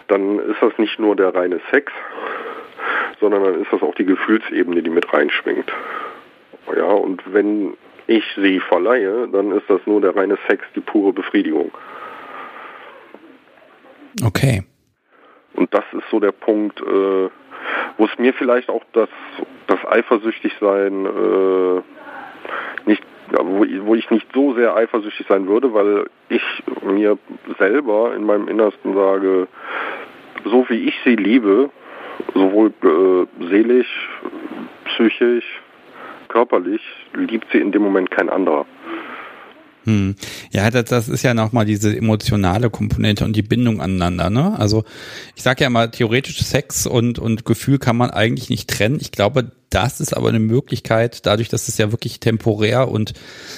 dann 0.07 0.39
ist 0.39 0.61
das 0.61 0.77
nicht 0.77 0.99
nur 0.99 1.15
der 1.15 1.33
reine 1.33 1.61
Sex, 1.71 1.91
sondern 3.19 3.43
dann 3.43 3.61
ist 3.61 3.71
das 3.71 3.81
auch 3.81 3.95
die 3.95 4.05
Gefühlsebene, 4.05 4.81
die 4.81 4.89
mit 4.89 5.13
reinschwingt. 5.13 5.71
Ja, 6.75 6.85
und 6.85 7.21
wenn 7.33 7.75
ich 8.07 8.23
sie 8.35 8.59
verleihe, 8.59 9.27
dann 9.31 9.51
ist 9.51 9.69
das 9.69 9.81
nur 9.85 10.01
der 10.01 10.15
reine 10.15 10.37
Sex, 10.47 10.65
die 10.75 10.81
pure 10.81 11.13
Befriedigung. 11.13 11.71
Okay. 14.25 14.63
Und 15.53 15.73
das 15.73 15.83
ist 15.93 16.09
so 16.09 16.19
der 16.19 16.31
Punkt, 16.31 16.81
äh, 16.81 17.29
wo 17.97 18.05
es 18.05 18.17
mir 18.17 18.33
vielleicht 18.33 18.69
auch 18.69 18.83
das, 18.93 19.09
das 19.67 19.79
Eifersüchtigsein 19.85 21.05
äh, 21.05 21.81
nicht, 22.85 23.03
wo 23.39 23.95
ich 23.95 24.09
nicht 24.09 24.27
so 24.33 24.53
sehr 24.53 24.75
eifersüchtig 24.75 25.27
sein 25.27 25.47
würde, 25.47 25.73
weil 25.73 26.05
ich 26.29 26.43
mir 26.83 27.17
selber 27.59 28.13
in 28.15 28.23
meinem 28.25 28.47
Innersten 28.47 28.93
sage, 28.93 29.47
so 30.45 30.67
wie 30.69 30.87
ich 30.87 30.95
sie 31.03 31.15
liebe, 31.15 31.69
sowohl 32.33 32.73
äh, 32.83 33.45
seelisch, 33.47 34.09
psychisch, 34.85 35.61
körperlich, 36.27 36.81
liebt 37.13 37.47
sie 37.51 37.59
in 37.59 37.71
dem 37.71 37.83
Moment 37.83 38.11
kein 38.11 38.29
anderer. 38.29 38.65
Hm. 39.85 40.15
Ja, 40.51 40.69
das, 40.69 40.85
das 40.85 41.09
ist 41.09 41.23
ja 41.23 41.33
nochmal 41.33 41.65
diese 41.65 41.95
emotionale 41.95 42.69
Komponente 42.69 43.25
und 43.25 43.35
die 43.35 43.41
Bindung 43.41 43.81
aneinander. 43.81 44.29
Ne? 44.29 44.59
Also 44.59 44.83
ich 45.35 45.41
sage 45.41 45.61
ja 45.61 45.67
immer, 45.67 45.89
theoretisch 45.89 46.41
Sex 46.43 46.85
und, 46.85 47.17
und 47.17 47.45
Gefühl 47.45 47.79
kann 47.79 47.97
man 47.97 48.11
eigentlich 48.11 48.49
nicht 48.49 48.69
trennen. 48.69 48.99
Ich 49.01 49.11
glaube, 49.11 49.51
das 49.71 49.99
ist 49.99 50.15
aber 50.15 50.29
eine 50.29 50.39
Möglichkeit, 50.39 51.25
dadurch, 51.25 51.49
dass 51.49 51.67
es 51.67 51.77
ja 51.77 51.91
wirklich 51.91 52.19
temporär 52.19 52.89
und 52.89 53.13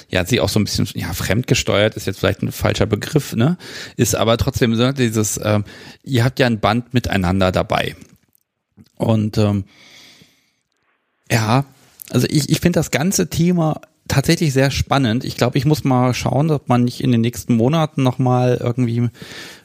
ja, 0.10 0.24
sie 0.26 0.40
auch 0.40 0.50
so 0.50 0.60
ein 0.60 0.64
bisschen 0.64 0.88
ja, 0.94 1.12
fremdgesteuert 1.12 1.96
ist 1.96 2.06
jetzt 2.06 2.20
vielleicht 2.20 2.44
ein 2.44 2.52
falscher 2.52 2.86
Begriff, 2.86 3.36
ne? 3.36 3.58
Ist 3.98 4.16
aber 4.16 4.38
trotzdem 4.38 4.76
so 4.76 4.92
dieses, 4.92 5.40
ähm, 5.44 5.66
ihr 6.04 6.24
habt 6.24 6.40
ja 6.40 6.46
ein 6.46 6.60
Band 6.60 6.94
miteinander 6.94 7.52
dabei. 7.52 7.96
Und 8.96 9.40
ähm, 9.40 9.66
ja, 11.32 11.66
also 12.12 12.28
ich, 12.30 12.50
ich 12.50 12.60
finde 12.60 12.78
das 12.78 12.92
ganze 12.92 13.30
Thema 13.30 13.82
tatsächlich 14.08 14.54
sehr 14.54 14.70
spannend. 14.70 15.24
Ich 15.24 15.38
glaube, 15.38 15.58
ich 15.58 15.66
muss 15.66 15.84
mal 15.84 16.14
schauen, 16.14 16.52
ob 16.52 16.68
man 16.68 16.84
nicht 16.84 17.02
in 17.02 17.12
den 17.12 17.22
nächsten 17.22 17.56
Monaten 17.56 18.04
nochmal 18.04 18.60
irgendwie 18.62 19.10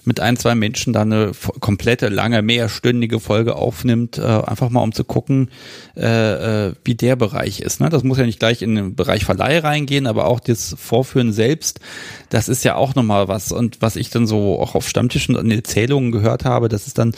mit 0.04 0.20
ein, 0.20 0.36
zwei 0.36 0.54
Menschen 0.54 0.92
da 0.92 1.02
eine 1.02 1.32
komplette, 1.60 2.08
lange, 2.08 2.40
mehrstündige 2.40 3.20
Folge 3.20 3.56
aufnimmt, 3.56 4.16
äh, 4.16 4.22
einfach 4.22 4.70
mal 4.70 4.82
um 4.82 4.92
zu 4.92 5.04
gucken, 5.04 5.50
äh, 5.96 6.68
äh, 6.68 6.74
wie 6.84 6.94
der 6.94 7.16
Bereich 7.16 7.60
ist. 7.60 7.80
Ne? 7.80 7.90
Das 7.90 8.04
muss 8.04 8.18
ja 8.18 8.24
nicht 8.24 8.38
gleich 8.38 8.62
in 8.62 8.74
den 8.74 8.94
Bereich 8.94 9.24
Verleih 9.24 9.58
reingehen, 9.58 10.06
aber 10.06 10.26
auch 10.26 10.40
das 10.40 10.74
Vorführen 10.78 11.32
selbst, 11.32 11.80
das 12.30 12.48
ist 12.48 12.64
ja 12.64 12.76
auch 12.76 12.94
nochmal 12.94 13.28
was. 13.28 13.52
Und 13.52 13.82
was 13.82 13.96
ich 13.96 14.08
dann 14.08 14.26
so 14.26 14.58
auch 14.60 14.74
auf 14.74 14.88
Stammtischen 14.88 15.36
und 15.36 15.50
Erzählungen 15.50 16.12
gehört 16.12 16.44
habe, 16.44 16.68
das 16.68 16.86
ist 16.86 16.98
dann 16.98 17.12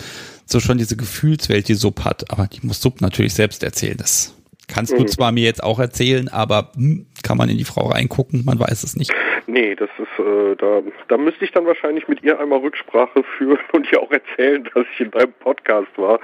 so 0.47 0.59
schon 0.59 0.79
diese 0.79 0.97
Gefühlswelt, 0.97 1.69
die 1.69 1.75
Sub 1.75 2.05
hat. 2.05 2.31
Aber 2.31 2.49
die 2.49 2.67
muss 2.67 2.81
Sub 2.81 3.01
natürlich 3.01 3.35
selbst 3.35 3.63
erzählen. 3.63 3.99
Das 3.99 4.33
kannst 4.73 4.93
du 4.93 5.01
mhm. 5.01 5.09
zwar 5.09 5.33
mir 5.33 5.45
jetzt 5.45 5.63
auch 5.63 5.79
erzählen, 5.79 6.29
aber 6.29 6.71
hm, 6.75 7.07
kann 7.23 7.37
man 7.37 7.49
in 7.49 7.59
die 7.59 7.65
Frau 7.65 7.89
reingucken? 7.89 8.45
Man 8.45 8.59
weiß 8.59 8.83
es 8.83 8.97
nicht. 8.97 9.13
Nee, 9.47 9.75
das 9.75 9.91
ist, 9.99 10.25
äh, 10.25 10.57
da, 10.57 10.81
da 11.09 11.17
müsste 11.17 11.45
ich 11.45 11.53
dann 11.53 11.67
wahrscheinlich 11.67 12.09
mit 12.09 12.23
ihr 12.23 12.39
einmal 12.39 12.61
Rücksprache 12.61 13.23
führen 13.39 13.59
und 13.73 13.91
ihr 13.93 14.01
auch 14.01 14.11
erzählen, 14.11 14.69
dass 14.75 14.85
ich 14.95 15.01
in 15.01 15.11
deinem 15.11 15.33
Podcast 15.41 15.91
war, 15.97 16.21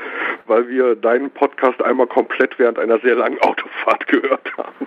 weil 0.46 0.68
wir 0.68 0.94
deinen 0.94 1.30
Podcast 1.30 1.82
einmal 1.82 2.06
komplett 2.06 2.58
während 2.58 2.78
einer 2.78 2.98
sehr 3.00 3.16
langen 3.16 3.38
Autofahrt 3.40 4.06
gehört 4.08 4.56
haben. 4.56 4.86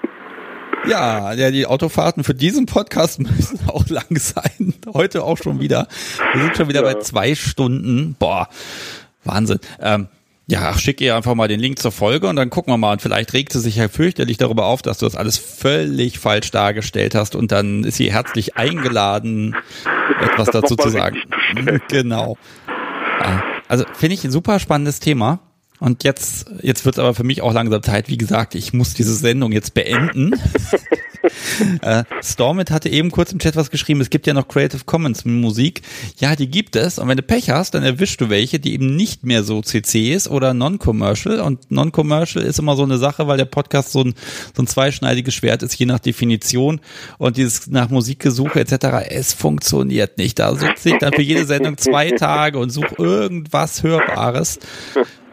Ja, 0.86 1.34
ja, 1.34 1.52
die 1.52 1.66
Autofahrten 1.66 2.24
für 2.24 2.34
diesen 2.34 2.66
Podcast 2.66 3.20
müssen 3.20 3.60
auch 3.68 3.88
lang 3.90 4.16
sein. 4.16 4.74
Heute 4.94 5.24
auch 5.24 5.38
schon 5.38 5.60
wieder. 5.60 5.88
Wir 6.34 6.42
sind 6.42 6.56
schon 6.56 6.70
wieder 6.70 6.84
ja. 6.84 6.94
bei 6.94 7.00
zwei 7.00 7.36
Stunden. 7.36 8.16
Boah, 8.18 8.48
Wahnsinn. 9.24 9.60
Ähm, 9.82 10.08
ja, 10.50 10.76
schick 10.78 11.00
ihr 11.00 11.16
einfach 11.16 11.36
mal 11.36 11.48
den 11.48 11.60
Link 11.60 11.80
zur 11.80 11.92
Folge 11.92 12.28
und 12.28 12.36
dann 12.36 12.50
gucken 12.50 12.74
wir 12.74 12.78
mal. 12.78 12.94
Und 12.94 13.02
vielleicht 13.02 13.34
regt 13.34 13.54
sie 13.54 13.60
sich 13.60 13.76
ja 13.76 13.88
fürchterlich 13.88 14.38
darüber 14.38 14.66
auf, 14.66 14.82
dass 14.82 14.98
du 14.98 15.06
das 15.06 15.16
alles 15.16 15.38
völlig 15.38 16.18
falsch 16.18 16.50
dargestellt 16.50 17.14
hast 17.14 17.36
und 17.36 17.52
dann 17.52 17.84
ist 17.84 17.98
sie 17.98 18.12
herzlich 18.12 18.58
eingeladen, 18.58 19.56
etwas 20.22 20.48
das 20.48 20.62
dazu 20.62 20.76
zu 20.76 20.90
sagen. 20.90 21.18
Genau. 21.90 22.38
Also 23.68 23.84
finde 23.94 24.14
ich 24.16 24.24
ein 24.24 24.32
super 24.32 24.60
spannendes 24.60 25.00
Thema. 25.00 25.40
Und 25.80 26.04
jetzt, 26.04 26.50
jetzt 26.62 26.86
wird 26.86 26.96
es 26.96 27.00
aber 27.00 27.14
für 27.14 27.24
mich 27.24 27.42
auch 27.42 27.54
langsam 27.54 27.82
Zeit. 27.84 28.10
Wie 28.10 28.18
gesagt, 28.18 28.56
ich 28.56 28.74
muss 28.74 28.94
diese 28.94 29.14
Sendung 29.14 29.52
jetzt 29.52 29.74
beenden. 29.74 30.34
äh, 31.82 32.04
Stormit 32.22 32.72
hatte 32.72 32.90
eben 32.90 33.12
kurz 33.12 33.32
im 33.32 33.40
Chat 33.40 33.56
was 33.56 33.72
geschrieben. 33.72 34.02
Es 34.02 34.10
gibt 34.10 34.28
ja 34.28 34.34
noch 34.34 34.48
Creative 34.48 34.84
Commons 34.86 35.26
Musik. 35.26 35.82
Ja, 36.18 36.36
die 36.36 36.50
gibt 36.50 36.76
es. 36.76 37.00
Und 37.00 37.08
wenn 37.08 37.18
du 37.18 37.24
Pech 37.24 37.50
hast, 37.50 37.74
dann 37.74 37.84
erwischst 37.84 38.22
du 38.22 38.30
welche, 38.30 38.60
die 38.60 38.74
eben 38.74 38.96
nicht 38.96 39.26
mehr 39.26 39.44
so 39.44 39.62
CC 39.62 40.14
ist 40.14 40.28
oder 40.28 40.54
Non-Commercial. 40.54 41.40
Und 41.42 41.72
Non-Commercial 41.72 42.44
ist 42.44 42.60
immer 42.60 42.76
so 42.76 42.84
eine 42.84 42.98
Sache, 42.98 43.28
weil 43.28 43.38
der 43.38 43.46
Podcast 43.46 43.92
so 43.92 44.04
ein, 44.04 44.14
so 44.56 44.64
ein 44.64 44.68
zweischneidiges 44.68 45.34
Schwert 45.34 45.64
ist, 45.64 45.76
je 45.76 45.86
nach 45.86 46.00
Definition. 46.00 46.80
Und 47.18 47.38
dieses 47.38 47.68
nach 47.68 47.90
Musikgesuche 47.90 48.60
etc. 48.60 49.10
Es 49.10 49.34
funktioniert 49.34 50.18
nicht. 50.18 50.40
Da 50.40 50.56
sitze 50.56 50.90
ich 50.90 50.98
dann 51.00 51.14
für 51.14 51.22
jede 51.22 51.46
Sendung 51.46 51.78
zwei 51.78 52.12
Tage 52.12 52.58
und 52.60 52.70
suche 52.70 52.96
irgendwas 52.98 53.84
Hörbares. 53.84 54.60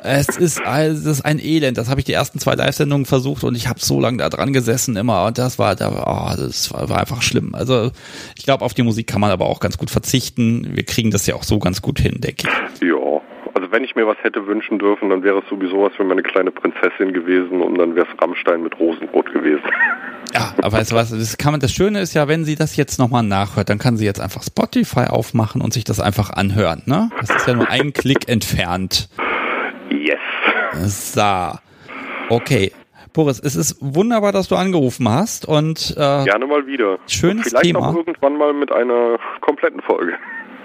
Es 0.03 0.37
ist, 0.37 0.61
es 0.61 1.07
ist 1.07 1.25
ein 1.25 1.39
Elend. 1.39 1.79
Das 1.79 1.91
habe 1.91 2.01
ich 2.01 2.05
die 2.05 2.13
ersten 2.13 2.39
zwei 2.39 2.55
Live-Sendungen 2.55 3.07
versucht 3.07 3.45
und 3.45 3.57
ich 3.57 3.69
habe 3.69 3.81
so 3.81 4.01
lange 4.01 4.19
da 4.19 4.29
dran 4.29 4.53
gesessen 4.53 4.97
immer 4.97 5.27
und 5.27 5.39
das 5.39 5.59
war, 5.59 5.75
da, 5.75 5.89
oh, 5.89 6.37
das 6.37 6.73
war, 6.73 6.89
war 6.89 7.01
einfach 7.01 7.23
schlimm. 7.23 7.55
Also 7.55 7.91
ich 8.37 8.45
glaube, 8.45 8.65
auf 8.65 8.75
die 8.75 8.83
Musik 8.83 9.07
kann 9.07 9.21
man 9.21 9.31
aber 9.31 9.47
auch 9.47 9.61
ganz 9.61 9.79
gut 9.79 9.91
verzichten. 9.91 10.69
Wir 10.75 10.85
kriegen 10.85 11.11
das 11.11 11.27
ja 11.27 11.35
auch 11.35 11.43
so 11.43 11.59
ganz 11.59 11.83
gut 11.83 11.99
hin, 11.99 12.21
denke 12.21 12.49
ich. 12.49 12.89
Ja, 12.89 13.21
also 13.55 13.73
wenn 13.73 13.85
ich 13.85 13.97
mir 13.97 14.07
was 14.07 14.19
hätte 14.23 14.47
wünschen 14.47 14.79
dürfen, 14.79 15.11
dann 15.11 15.23
wäre 15.23 15.39
es 15.39 15.49
sowieso 15.49 15.83
was 15.83 15.95
für 15.95 16.05
meine 16.05 16.23
kleine 16.23 16.51
Prinzessin 16.51 17.13
gewesen 17.13 17.63
und 17.63 17.79
dann 17.79 17.95
wäre 17.95 18.07
es 18.07 18.23
Rammstein 18.23 18.63
mit 18.63 18.79
Rosenrot 18.79 19.33
gewesen. 19.33 19.65
Ja, 20.35 20.55
aber 20.59 20.79
weißt 20.79 20.93
du 20.93 20.97
was, 20.97 21.11
das, 21.11 21.39
kann 21.39 21.53
man, 21.53 21.61
das 21.61 21.73
Schöne 21.73 22.01
ist 22.01 22.15
ja, 22.15 22.29
wenn 22.29 22.45
sie 22.45 22.57
das 22.57 22.77
jetzt 22.77 22.99
nochmal 22.99 23.23
nachhört, 23.23 23.71
dann 23.71 23.79
kann 23.79 23.97
sie 23.97 24.05
jetzt 24.05 24.21
einfach 24.21 24.43
Spotify 24.43 25.07
aufmachen 25.09 25.63
und 25.63 25.73
sich 25.73 25.85
das 25.85 26.01
einfach 26.01 26.31
anhören. 26.31 26.83
Ne? 26.85 27.11
Das 27.21 27.31
ist 27.31 27.47
ja 27.47 27.55
nur 27.55 27.71
ein 27.71 27.93
Klick 27.93 28.29
entfernt. 28.29 29.09
Yes. 29.91 31.13
So. 31.15 31.59
Okay. 32.29 32.73
Boris, 33.13 33.41
es 33.41 33.57
ist 33.57 33.79
wunderbar, 33.81 34.33
dass 34.33 34.49
du 34.49 34.57
angerufen 34.57 35.09
hast 35.09 35.47
und 35.47 35.95
äh, 35.97 36.25
gerne 36.25 36.47
mal 36.47 36.67
wieder. 36.67 36.99
Schönes 37.07 37.49
Vielleicht 37.49 37.65
Thema. 37.65 37.79
Vielleicht 37.79 37.95
auch 37.95 37.97
irgendwann 37.97 38.37
mal 38.37 38.53
mit 38.53 38.71
einer 38.71 39.19
kompletten 39.41 39.81
Folge. 39.81 40.13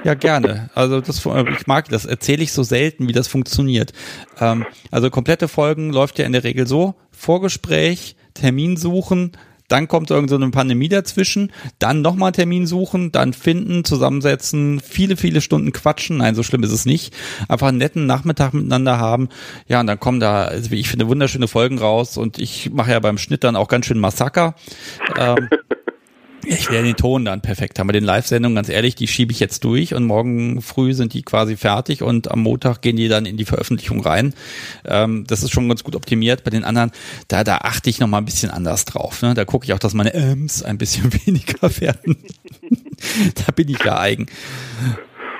Ja, 0.03 0.15
gerne. 0.15 0.69
Also 0.73 0.99
das, 0.99 1.25
ich 1.25 1.67
mag 1.67 1.87
das, 1.89 2.05
erzähle 2.05 2.43
ich 2.43 2.51
so 2.51 2.63
selten, 2.63 3.07
wie 3.07 3.13
das 3.13 3.27
funktioniert. 3.27 3.93
Ähm, 4.39 4.65
also 4.89 5.09
komplette 5.09 5.47
Folgen 5.47 5.93
läuft 5.93 6.19
ja 6.19 6.25
in 6.25 6.33
der 6.33 6.43
Regel 6.43 6.67
so: 6.67 6.95
Vorgespräch, 7.11 8.17
Termin 8.33 8.75
suchen, 8.75 9.31
dann 9.71 9.87
kommt 9.87 10.11
irgend 10.11 10.29
so 10.29 10.35
eine 10.35 10.49
Pandemie 10.49 10.89
dazwischen, 10.89 11.51
dann 11.79 12.01
nochmal 12.01 12.31
Termin 12.31 12.67
suchen, 12.67 13.11
dann 13.11 13.33
finden, 13.33 13.83
zusammensetzen, 13.83 14.79
viele, 14.81 15.17
viele 15.17 15.41
Stunden 15.41 15.71
quatschen. 15.71 16.17
Nein, 16.17 16.35
so 16.35 16.43
schlimm 16.43 16.63
ist 16.63 16.71
es 16.71 16.85
nicht. 16.85 17.13
Einfach 17.47 17.67
einen 17.67 17.77
netten 17.77 18.05
Nachmittag 18.05 18.53
miteinander 18.53 18.97
haben. 18.97 19.29
Ja, 19.67 19.79
und 19.79 19.87
dann 19.87 19.99
kommen 19.99 20.19
da, 20.19 20.43
also 20.43 20.71
ich 20.71 20.89
finde, 20.89 21.07
wunderschöne 21.07 21.47
Folgen 21.47 21.79
raus 21.79 22.17
und 22.17 22.37
ich 22.37 22.71
mache 22.71 22.91
ja 22.91 22.99
beim 22.99 23.17
Schnitt 23.17 23.43
dann 23.43 23.55
auch 23.55 23.67
ganz 23.67 23.85
schön 23.85 23.99
Massaker. 23.99 24.55
Ähm, 25.17 25.49
ich 26.45 26.69
werde 26.69 26.87
den 26.87 26.95
Ton 26.95 27.25
dann 27.25 27.41
perfekt 27.41 27.79
haben. 27.79 27.87
Bei 27.87 27.93
den 27.93 28.03
Live-Sendungen, 28.03 28.55
ganz 28.55 28.69
ehrlich, 28.69 28.95
die 28.95 29.07
schiebe 29.07 29.31
ich 29.31 29.39
jetzt 29.39 29.63
durch 29.63 29.93
und 29.93 30.05
morgen 30.05 30.61
früh 30.61 30.93
sind 30.93 31.13
die 31.13 31.23
quasi 31.23 31.57
fertig 31.57 32.01
und 32.01 32.31
am 32.31 32.41
Montag 32.41 32.81
gehen 32.81 32.95
die 32.95 33.07
dann 33.07 33.25
in 33.25 33.37
die 33.37 33.45
Veröffentlichung 33.45 34.01
rein. 34.01 34.33
Ähm, 34.85 35.25
das 35.27 35.43
ist 35.43 35.51
schon 35.51 35.67
ganz 35.67 35.83
gut 35.83 35.95
optimiert. 35.95 36.43
Bei 36.43 36.51
den 36.51 36.63
anderen, 36.63 36.91
da, 37.27 37.43
da 37.43 37.57
achte 37.57 37.89
ich 37.89 37.99
nochmal 37.99 38.21
ein 38.21 38.25
bisschen 38.25 38.51
anders 38.51 38.85
drauf. 38.85 39.21
Ne? 39.21 39.33
Da 39.33 39.45
gucke 39.45 39.65
ich 39.65 39.73
auch, 39.73 39.79
dass 39.79 39.93
meine 39.93 40.13
Ms 40.13 40.63
ein 40.63 40.77
bisschen 40.77 41.11
weniger 41.25 41.69
werden. 41.79 42.17
da 43.45 43.51
bin 43.51 43.69
ich 43.69 43.83
ja 43.83 43.99
eigen. 43.99 44.27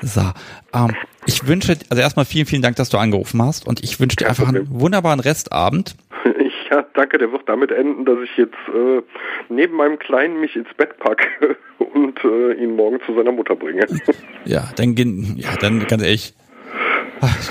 So, 0.02 0.32
ähm, 0.74 0.96
ich 1.26 1.46
wünsche, 1.46 1.78
also 1.90 2.02
erstmal 2.02 2.26
vielen, 2.26 2.46
vielen 2.46 2.62
Dank, 2.62 2.76
dass 2.76 2.90
du 2.90 2.98
angerufen 2.98 3.42
hast 3.42 3.68
und 3.68 3.84
ich 3.84 4.00
wünsche 4.00 4.18
dir 4.18 4.30
einfach 4.30 4.48
einen 4.48 4.68
wunderbaren 4.70 5.20
Restabend. 5.20 5.96
Ja, 6.72 6.86
danke, 6.94 7.18
der 7.18 7.32
wird 7.34 7.48
damit 7.48 7.70
enden, 7.72 8.06
dass 8.06 8.20
ich 8.24 8.38
jetzt 8.38 8.56
äh, 8.74 9.02
neben 9.50 9.76
meinem 9.76 10.00
Kleinen 10.00 10.40
mich 10.40 10.56
ins 10.56 10.74
Bett 10.78 10.98
packe 11.00 11.58
und 11.80 12.24
äh, 12.24 12.54
ihn 12.54 12.76
morgen 12.78 13.00
zu 13.06 13.14
seiner 13.14 13.32
Mutter 13.32 13.56
bringe. 13.56 13.86
Ja, 14.44 14.72
dann, 14.76 14.96
ja, 14.96 15.50
dann 15.60 15.86
ganz 15.86 16.02
ehrlich, 16.02 16.34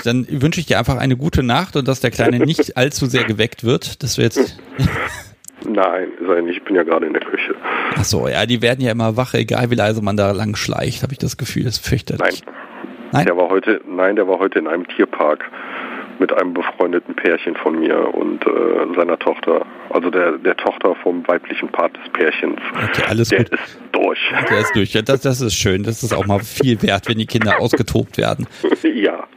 dann 0.03 0.27
wünsche 0.29 0.59
ich 0.59 0.65
dir 0.65 0.77
einfach 0.77 0.97
eine 0.97 1.15
gute 1.15 1.41
Nacht 1.41 1.77
und 1.77 1.87
dass 1.87 2.01
der 2.01 2.11
Kleine 2.11 2.39
nicht 2.45 2.75
allzu 2.75 3.05
sehr 3.05 3.23
geweckt 3.23 3.63
wird. 3.63 4.03
Das 4.03 4.17
wir 4.17 4.25
jetzt. 4.25 4.59
Nein, 5.65 6.09
sei 6.27 6.41
nicht. 6.41 6.57
Ich 6.57 6.63
bin 6.65 6.75
ja 6.75 6.83
gerade 6.83 7.05
in 7.05 7.13
der 7.13 7.21
Küche. 7.21 7.55
Ach 7.95 8.03
so, 8.03 8.27
ja, 8.27 8.45
die 8.45 8.61
werden 8.61 8.81
ja 8.81 8.91
immer 8.91 9.15
wach, 9.15 9.33
egal 9.35 9.71
wie 9.71 9.75
leise 9.75 10.01
man 10.03 10.17
da 10.17 10.31
lang 10.31 10.57
schleicht, 10.57 11.01
habe 11.01 11.13
ich 11.13 11.19
das 11.19 11.37
Gefühl. 11.37 11.63
Das 11.63 11.77
fürchtet. 11.77 12.19
Nein. 12.19 12.33
Nein. 13.13 13.25
Der 13.25 13.37
war 13.37 13.49
heute, 13.49 13.81
nein, 13.87 14.15
der 14.15 14.27
war 14.27 14.39
heute 14.39 14.59
in 14.59 14.67
einem 14.67 14.87
Tierpark 14.87 15.49
mit 16.21 16.31
einem 16.31 16.53
befreundeten 16.53 17.15
Pärchen 17.15 17.55
von 17.55 17.79
mir 17.79 18.13
und 18.13 18.45
äh, 18.45 18.95
seiner 18.95 19.17
Tochter, 19.17 19.65
also 19.89 20.11
der, 20.11 20.37
der 20.37 20.55
Tochter 20.55 20.95
vom 21.01 21.27
weiblichen 21.27 21.67
Part 21.69 21.97
des 21.97 22.13
Pärchens. 22.13 22.59
Okay, 22.73 23.03
alles 23.07 23.29
der 23.29 23.39
gut. 23.39 23.49
ist 23.49 23.79
durch. 23.91 24.19
Der 24.49 24.59
ist 24.59 24.75
durch. 24.75 24.93
Ja, 24.93 25.01
das, 25.01 25.21
das 25.21 25.41
ist 25.41 25.55
schön. 25.55 25.83
Das 25.83 26.03
ist 26.03 26.13
auch 26.13 26.27
mal 26.27 26.39
viel 26.39 26.81
wert, 26.83 27.09
wenn 27.09 27.17
die 27.17 27.25
Kinder 27.25 27.59
ausgetobt 27.59 28.19
werden. 28.19 28.47
ja. 28.83 29.27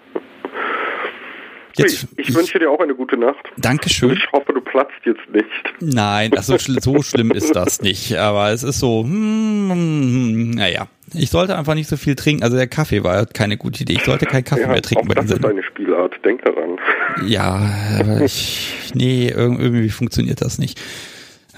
Jetzt, 1.76 2.06
ich, 2.16 2.28
ich, 2.28 2.34
wünsche 2.36 2.58
dir 2.58 2.70
auch 2.70 2.78
eine 2.78 2.94
gute 2.94 3.16
Nacht. 3.16 3.50
Dankeschön. 3.56 4.12
Ich 4.12 4.30
hoffe, 4.30 4.52
du 4.52 4.60
platzt 4.60 4.92
jetzt 5.04 5.28
nicht. 5.32 5.74
Nein, 5.80 6.32
also 6.36 6.56
so 6.56 7.02
schlimm 7.02 7.32
ist 7.32 7.56
das 7.56 7.80
nicht. 7.80 8.16
Aber 8.16 8.50
es 8.50 8.62
ist 8.62 8.78
so, 8.78 9.02
hm, 9.02 9.70
hm, 9.70 9.70
hm, 9.72 10.50
naja. 10.50 10.86
Ich 11.14 11.30
sollte 11.30 11.56
einfach 11.56 11.74
nicht 11.74 11.88
so 11.88 11.96
viel 11.96 12.16
trinken. 12.16 12.42
Also 12.42 12.56
der 12.56 12.66
Kaffee 12.66 13.04
war 13.04 13.26
keine 13.26 13.56
gute 13.56 13.82
Idee. 13.82 13.94
Ich 13.94 14.04
sollte 14.04 14.26
keinen 14.26 14.44
Kaffee 14.44 14.62
ja, 14.62 14.68
mehr 14.68 14.82
trinken 14.82 15.08
bei 15.08 15.14
den 15.14 15.26
Das 15.26 15.36
ist 15.36 15.44
deine 15.44 15.62
Spielart. 15.62 16.14
Denk 16.24 16.44
daran. 16.44 16.78
Ja, 17.26 17.70
aber 18.00 18.22
ich, 18.22 18.90
nee, 18.94 19.28
irgendwie 19.28 19.90
funktioniert 19.90 20.40
das 20.40 20.58
nicht. 20.58 20.80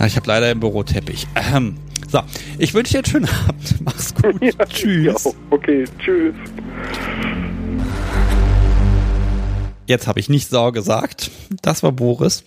Ich 0.04 0.16
habe 0.16 0.26
leider 0.28 0.50
im 0.50 0.60
Büro 0.60 0.82
Teppich. 0.82 1.26
Ähm, 1.54 1.76
so, 2.08 2.20
ich 2.58 2.74
wünsche 2.74 2.92
dir 2.92 2.98
einen 2.98 3.06
schönen 3.06 3.28
Abend. 3.28 3.74
Mach's 3.84 4.14
gut. 4.14 4.36
Ja, 4.42 4.66
tschüss. 4.66 5.24
Ja, 5.24 5.32
okay, 5.50 5.84
tschüss. 5.98 6.34
Jetzt 9.86 10.06
habe 10.06 10.20
ich 10.20 10.28
nicht 10.28 10.48
Sau 10.48 10.72
gesagt. 10.72 11.30
Das 11.62 11.82
war 11.82 11.92
Boris. 11.92 12.44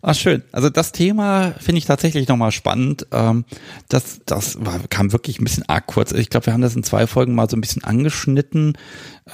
Ah, 0.00 0.14
schön. 0.14 0.44
Also 0.52 0.70
das 0.70 0.92
Thema 0.92 1.54
finde 1.58 1.78
ich 1.78 1.86
tatsächlich 1.86 2.28
nochmal 2.28 2.52
spannend. 2.52 3.06
Ähm, 3.10 3.44
das, 3.88 4.20
das 4.26 4.64
war, 4.64 4.78
kam 4.88 5.12
wirklich 5.12 5.40
ein 5.40 5.44
bisschen 5.44 5.68
arg 5.68 5.86
kurz. 5.86 6.12
Ich 6.12 6.30
glaube, 6.30 6.46
wir 6.46 6.52
haben 6.52 6.60
das 6.60 6.76
in 6.76 6.84
zwei 6.84 7.08
Folgen 7.08 7.34
mal 7.34 7.50
so 7.50 7.56
ein 7.56 7.60
bisschen 7.60 7.82
angeschnitten. 7.82 8.78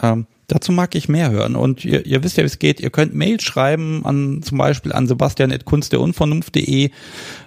Ähm, 0.02 0.26
Dazu 0.46 0.72
mag 0.72 0.94
ich 0.94 1.08
mehr 1.08 1.30
hören. 1.30 1.56
Und 1.56 1.84
ihr, 1.84 2.04
ihr 2.04 2.22
wisst 2.22 2.36
ja, 2.36 2.42
wie 2.42 2.46
es 2.46 2.58
geht. 2.58 2.80
Ihr 2.80 2.90
könnt 2.90 3.14
Mail 3.14 3.40
schreiben 3.40 4.04
an 4.04 4.42
zum 4.42 4.58
Beispiel 4.58 4.92
an 4.92 5.06
sebastian.kunstderunvernunft.de 5.06 6.90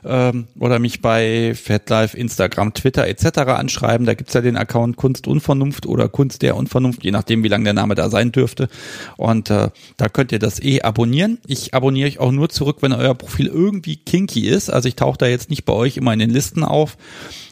ähm, 0.06 0.48
oder 0.60 0.80
mich 0.80 1.02
bei 1.02 1.53
FatLife, 1.53 2.18
Instagram, 2.18 2.74
Twitter 2.74 3.07
etc. 3.07 3.40
anschreiben. 3.52 4.06
Da 4.06 4.14
gibt's 4.14 4.34
ja 4.34 4.41
den 4.41 4.57
Account 4.57 4.98
Kunst 4.98 5.28
Unvernunft 5.28 5.86
oder 5.86 6.10
Kunst 6.10 6.41
der 6.41 6.56
Unvernunft, 6.56 7.03
je 7.03 7.11
nachdem, 7.11 7.44
wie 7.44 7.49
lang 7.49 7.64
der 7.64 7.74
Name 7.74 7.95
da 7.95 8.10
sein 8.10 8.32
dürfte. 8.32 8.68
Und 9.15 9.49
äh, 9.49 9.69
da 9.98 10.10
könnt 10.10 10.32
ihr 10.32 10.40
das 10.40 10.61
eh 10.61 10.82
abonnieren. 10.82 11.38
Ich 11.45 11.74
abonniere 11.74 12.07
euch 12.07 12.19
auch 12.19 12.32
nur 12.32 12.49
zurück, 12.49 12.78
wenn 12.82 12.94
euer 12.94 13.15
Profil 13.15 13.48
irgendwie 13.48 13.98
kinky 13.98 14.48
ist. 14.48 14.69
Also 14.69 14.88
ich 14.88 14.95
tauche 14.95 15.18
da 15.18 15.28
jetzt 15.28 15.49
nicht 15.49 15.65
bei 15.65 15.74
euch 15.74 15.98
immer 15.98 16.14
in 16.14 16.19
den 16.19 16.30
Listen 16.30 16.64
auf 16.64 16.98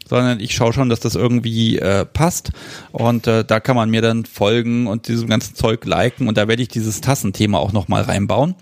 sondern 0.08 0.40
ich 0.40 0.56
schaue 0.56 0.74
schon, 0.74 0.90
dass 0.90 1.00
das 1.00 1.16
irgendwie 1.16 1.80
äh, 1.80 2.06
passt 2.06 2.52
und 2.92 3.28
äh, 3.28 3.44
da 3.44 3.60
kann 3.60 3.76
man 3.76 3.90
mir 3.90 4.02
dann 4.02 4.26
folgen 4.26 4.88
und 4.88 5.08
diesem 5.08 5.30
ganzen 5.30 5.56
Zeug 5.56 5.86
liken 5.86 6.28
und 6.28 6.38
da 6.38 6.48
werde 6.48 6.62
ich 6.62 6.68
dieses 6.70 7.02
Tassenthema 7.02 7.58
auch 7.58 7.74
nochmal 7.74 8.04
reinbauen. 8.04 8.56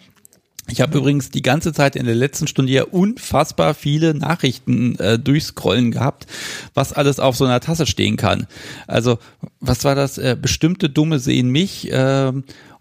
Ich 0.70 0.80
habe 0.80 0.98
übrigens 0.98 1.30
die 1.30 1.41
ganze 1.41 1.74
Zeit 1.74 1.98
in 1.98 2.06
der 2.06 2.15
letzten 2.15 2.48
Stunde 2.48 2.72
ja 2.72 2.84
unfassbar 2.84 3.74
viele 3.74 4.14
Nachrichten 4.14 4.95
äh, 4.98 5.20
durchscrollen 5.20 5.91
gehabt, 5.91 6.26
was 6.74 6.94
alles 6.94 7.20
auf 7.20 7.36
so 7.36 7.44
einer 7.44 7.60
Tasse 7.60 7.86
stehen 7.86 8.15
kann. 8.15 8.48
Also, 8.88 9.20
was 9.60 9.84
war 9.84 9.94
das? 9.94 10.18
Äh, 10.18 10.38
bestimmte 10.41 10.90
Dumme 10.90 11.20
sehen 11.20 11.49
mich 11.49 11.91
äh, 11.91 12.32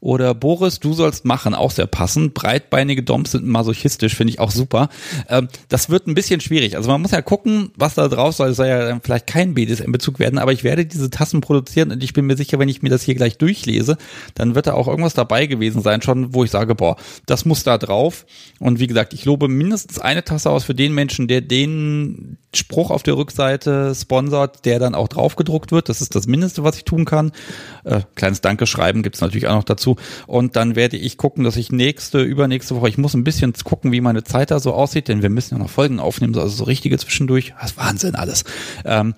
oder 0.03 0.35
Boris, 0.35 0.81
du 0.81 0.95
sollst 0.95 1.25
machen, 1.25 1.55
auch 1.55 1.71
sehr 1.71 1.87
passend. 1.87 2.35
Breitbeinige 2.35 3.05
Doms 3.05 3.31
sind 3.31 3.47
masochistisch, 3.47 4.17
finde 4.17 4.33
ich 4.33 4.41
auch 4.41 4.51
super. 4.51 4.89
Ähm, 5.29 5.47
das 5.69 5.91
wird 5.91 6.09
ein 6.09 6.15
bisschen 6.15 6.41
schwierig. 6.41 6.77
Also 6.77 6.91
man 6.91 7.01
muss 7.01 7.13
ja 7.13 7.23
gucken, 7.23 7.71
was 7.77 7.95
da 7.95 8.09
drauf 8.09 8.35
soll. 8.35 8.49
Es 8.49 8.57
soll 8.57 8.67
ja 8.67 8.99
vielleicht 9.01 9.29
kein 9.29 9.55
BDSM-Bezug 9.55 10.19
werden, 10.19 10.41
aber 10.41 10.53
ich 10.53 10.65
werde 10.65 10.85
diese 10.85 11.09
Tassen 11.09 11.41
produzieren 11.41 11.93
und 11.93 12.03
ich 12.03 12.15
bin 12.15 12.27
mir 12.27 12.37
sicher, 12.37 12.59
wenn 12.59 12.69
ich 12.69 12.83
mir 12.83 12.89
das 12.89 13.05
hier 13.05 13.15
gleich 13.15 13.39
durchlese, 13.39 13.97
dann 14.35 14.57
wird 14.57 14.67
da 14.67 14.75
auch 14.75 14.89
irgendwas 14.89 15.15
dabei 15.15 15.47
gewesen 15.47 15.83
sein, 15.83 16.03
schon, 16.03 16.35
wo 16.35 16.43
ich 16.43 16.51
sage, 16.51 16.75
boah, 16.75 16.97
das 17.27 17.45
muss 17.45 17.63
da 17.63 17.79
drauf. 17.79 18.27
Und 18.59 18.81
wie 18.81 18.89
gesagt, 18.89 19.15
ich 19.15 19.25
lobe 19.25 19.47
mindestens 19.47 20.01
eine 20.01 20.25
Tasse 20.25 20.51
aus 20.51 20.65
für 20.65 20.75
den 20.75 20.95
Menschen, 20.95 21.29
der 21.29 21.43
den 21.43 22.39
Spruch 22.55 22.91
auf 22.91 23.05
der 23.05 23.17
Rückseite 23.17 23.95
sponsert, 23.95 24.65
der 24.65 24.79
dann 24.79 24.95
auch 24.95 25.09
drauf 25.09 25.37
gedruckt 25.37 25.73
wird. 25.73 25.89
Das 25.89 26.01
ist 26.01 26.15
das 26.15 26.27
Mindeste, 26.27 26.65
was 26.65 26.77
ich 26.77 26.85
tun 26.85 27.05
kann. 27.05 27.31
Äh, 27.85 28.01
kleines 28.15 28.41
Dankeschreiben 28.41 29.03
gibt's 29.03 29.21
natürlich 29.21 29.47
auch 29.47 29.55
noch 29.55 29.65
dazu. 29.65 29.92
Und 30.27 30.57
dann 30.57 30.77
werde 30.77 30.97
ich 30.97 31.17
gucken, 31.17 31.45
dass 31.45 31.57
ich 31.57 31.73
nächste, 31.73 32.23
übernächste 32.23 32.77
Woche, 32.77 32.89
ich 32.89 32.99
muss 32.99 33.15
ein 33.15 33.25
bisschen 33.25 33.53
gucken, 33.65 33.93
wie 33.93 34.01
meine 34.01 34.25
Zeit 34.25 34.51
da 34.51 34.61
so 34.61 34.73
aussieht, 34.73 35.09
denn 35.09 35.23
wir 35.23 35.31
müssen 35.31 35.55
ja 35.55 35.59
noch 35.59 35.71
Folgen 35.71 36.01
aufnehmen, 36.01 36.35
also 36.37 36.49
so 36.49 36.65
richtige 36.65 36.99
zwischendurch. 36.99 37.55
Das 37.61 37.73
ist 37.73 37.77
Wahnsinn 37.77 38.15
alles. 38.15 38.45
Ähm, 38.85 39.15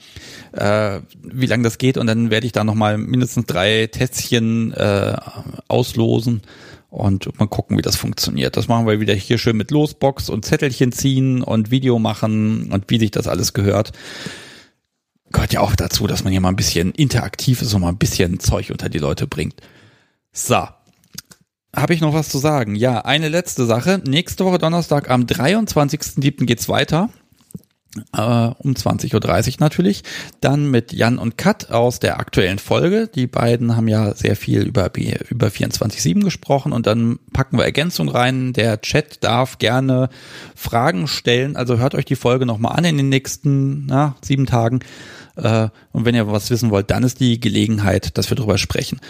äh, 0.52 1.00
wie 1.22 1.46
lange 1.46 1.64
das 1.64 1.78
geht 1.78 1.98
und 1.98 2.06
dann 2.06 2.30
werde 2.30 2.46
ich 2.46 2.52
da 2.52 2.64
nochmal 2.64 2.98
mindestens 2.98 3.46
drei 3.46 3.86
Tässchen 3.86 4.72
äh, 4.72 5.16
auslosen 5.68 6.42
und 6.94 7.38
mal 7.40 7.46
gucken, 7.46 7.76
wie 7.76 7.82
das 7.82 7.96
funktioniert. 7.96 8.56
Das 8.56 8.68
machen 8.68 8.86
wir 8.86 9.00
wieder 9.00 9.14
hier 9.14 9.38
schön 9.38 9.56
mit 9.56 9.72
Losbox 9.72 10.30
und 10.30 10.44
Zettelchen 10.44 10.92
ziehen 10.92 11.42
und 11.42 11.72
Video 11.72 11.98
machen 11.98 12.70
und 12.72 12.84
wie 12.88 13.00
sich 13.00 13.10
das 13.10 13.26
alles 13.26 13.52
gehört. 13.52 13.90
Gehört 15.32 15.52
ja 15.52 15.60
auch 15.60 15.74
dazu, 15.74 16.06
dass 16.06 16.22
man 16.22 16.30
hier 16.30 16.40
mal 16.40 16.50
ein 16.50 16.56
bisschen 16.56 16.92
interaktiv 16.92 17.62
ist 17.62 17.74
und 17.74 17.80
mal 17.80 17.88
ein 17.88 17.98
bisschen 17.98 18.38
Zeug 18.38 18.70
unter 18.70 18.88
die 18.88 18.98
Leute 18.98 19.26
bringt. 19.26 19.56
So. 20.34 20.66
Habe 21.74 21.94
ich 21.94 22.00
noch 22.00 22.12
was 22.12 22.28
zu 22.28 22.38
sagen? 22.38 22.74
Ja, 22.74 23.00
eine 23.00 23.28
letzte 23.28 23.64
Sache. 23.66 24.00
Nächste 24.06 24.44
Woche 24.44 24.58
Donnerstag 24.58 25.08
am 25.08 25.22
23.07. 25.22 26.44
geht's 26.44 26.68
weiter. 26.68 27.08
Äh, 28.12 28.20
um 28.20 28.72
20.30 28.72 29.14
Uhr 29.14 29.56
natürlich. 29.60 30.02
Dann 30.40 30.70
mit 30.70 30.92
Jan 30.92 31.18
und 31.18 31.38
Kat 31.38 31.70
aus 31.70 32.00
der 32.00 32.18
aktuellen 32.18 32.58
Folge. 32.58 33.08
Die 33.12 33.28
beiden 33.28 33.76
haben 33.76 33.86
ja 33.86 34.14
sehr 34.14 34.34
viel 34.34 34.62
über, 34.62 34.90
über 35.30 35.46
24-7 35.48 36.24
gesprochen 36.24 36.72
und 36.72 36.86
dann 36.86 37.20
packen 37.32 37.56
wir 37.56 37.64
Ergänzung 37.64 38.08
rein. 38.08 38.52
Der 38.52 38.80
Chat 38.80 39.22
darf 39.22 39.58
gerne 39.58 40.08
Fragen 40.56 41.06
stellen. 41.06 41.54
Also 41.56 41.78
hört 41.78 41.94
euch 41.94 42.06
die 42.06 42.16
Folge 42.16 42.46
nochmal 42.46 42.76
an 42.76 42.84
in 42.84 42.96
den 42.96 43.08
nächsten 43.08 43.86
na, 43.86 44.16
sieben 44.20 44.46
Tagen. 44.46 44.80
Äh, 45.36 45.68
und 45.92 46.04
wenn 46.04 46.14
ihr 46.14 46.26
was 46.26 46.50
wissen 46.50 46.70
wollt, 46.70 46.90
dann 46.90 47.04
ist 47.04 47.20
die 47.20 47.38
Gelegenheit, 47.38 48.16
dass 48.18 48.30
wir 48.30 48.36
drüber 48.36 48.58
sprechen. 48.58 49.00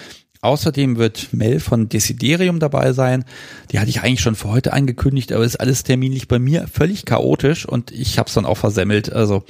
Außerdem 0.45 0.99
wird 0.99 1.33
Mel 1.33 1.59
von 1.59 1.89
Desiderium 1.89 2.61
dabei 2.61 2.93
sein. 2.93 3.25
Die 3.73 3.79
hatte 3.79 3.89
ich 3.89 4.03
eigentlich 4.03 4.21
schon 4.21 4.35
für 4.35 4.51
heute 4.51 4.75
angekündigt, 4.75 5.33
aber 5.33 5.43
ist 5.43 5.57
alles 5.57 5.85
terminlich 5.85 6.29
bei 6.29 6.39
mir 6.39 6.69
völlig 6.71 7.07
chaotisch 7.07 7.65
und 7.65 7.91
ich 7.93 8.19
habe 8.19 8.29
es 8.29 8.35
dann 8.35 8.45
auch 8.45 8.59
versemmelt. 8.59 9.11
Also 9.11 9.45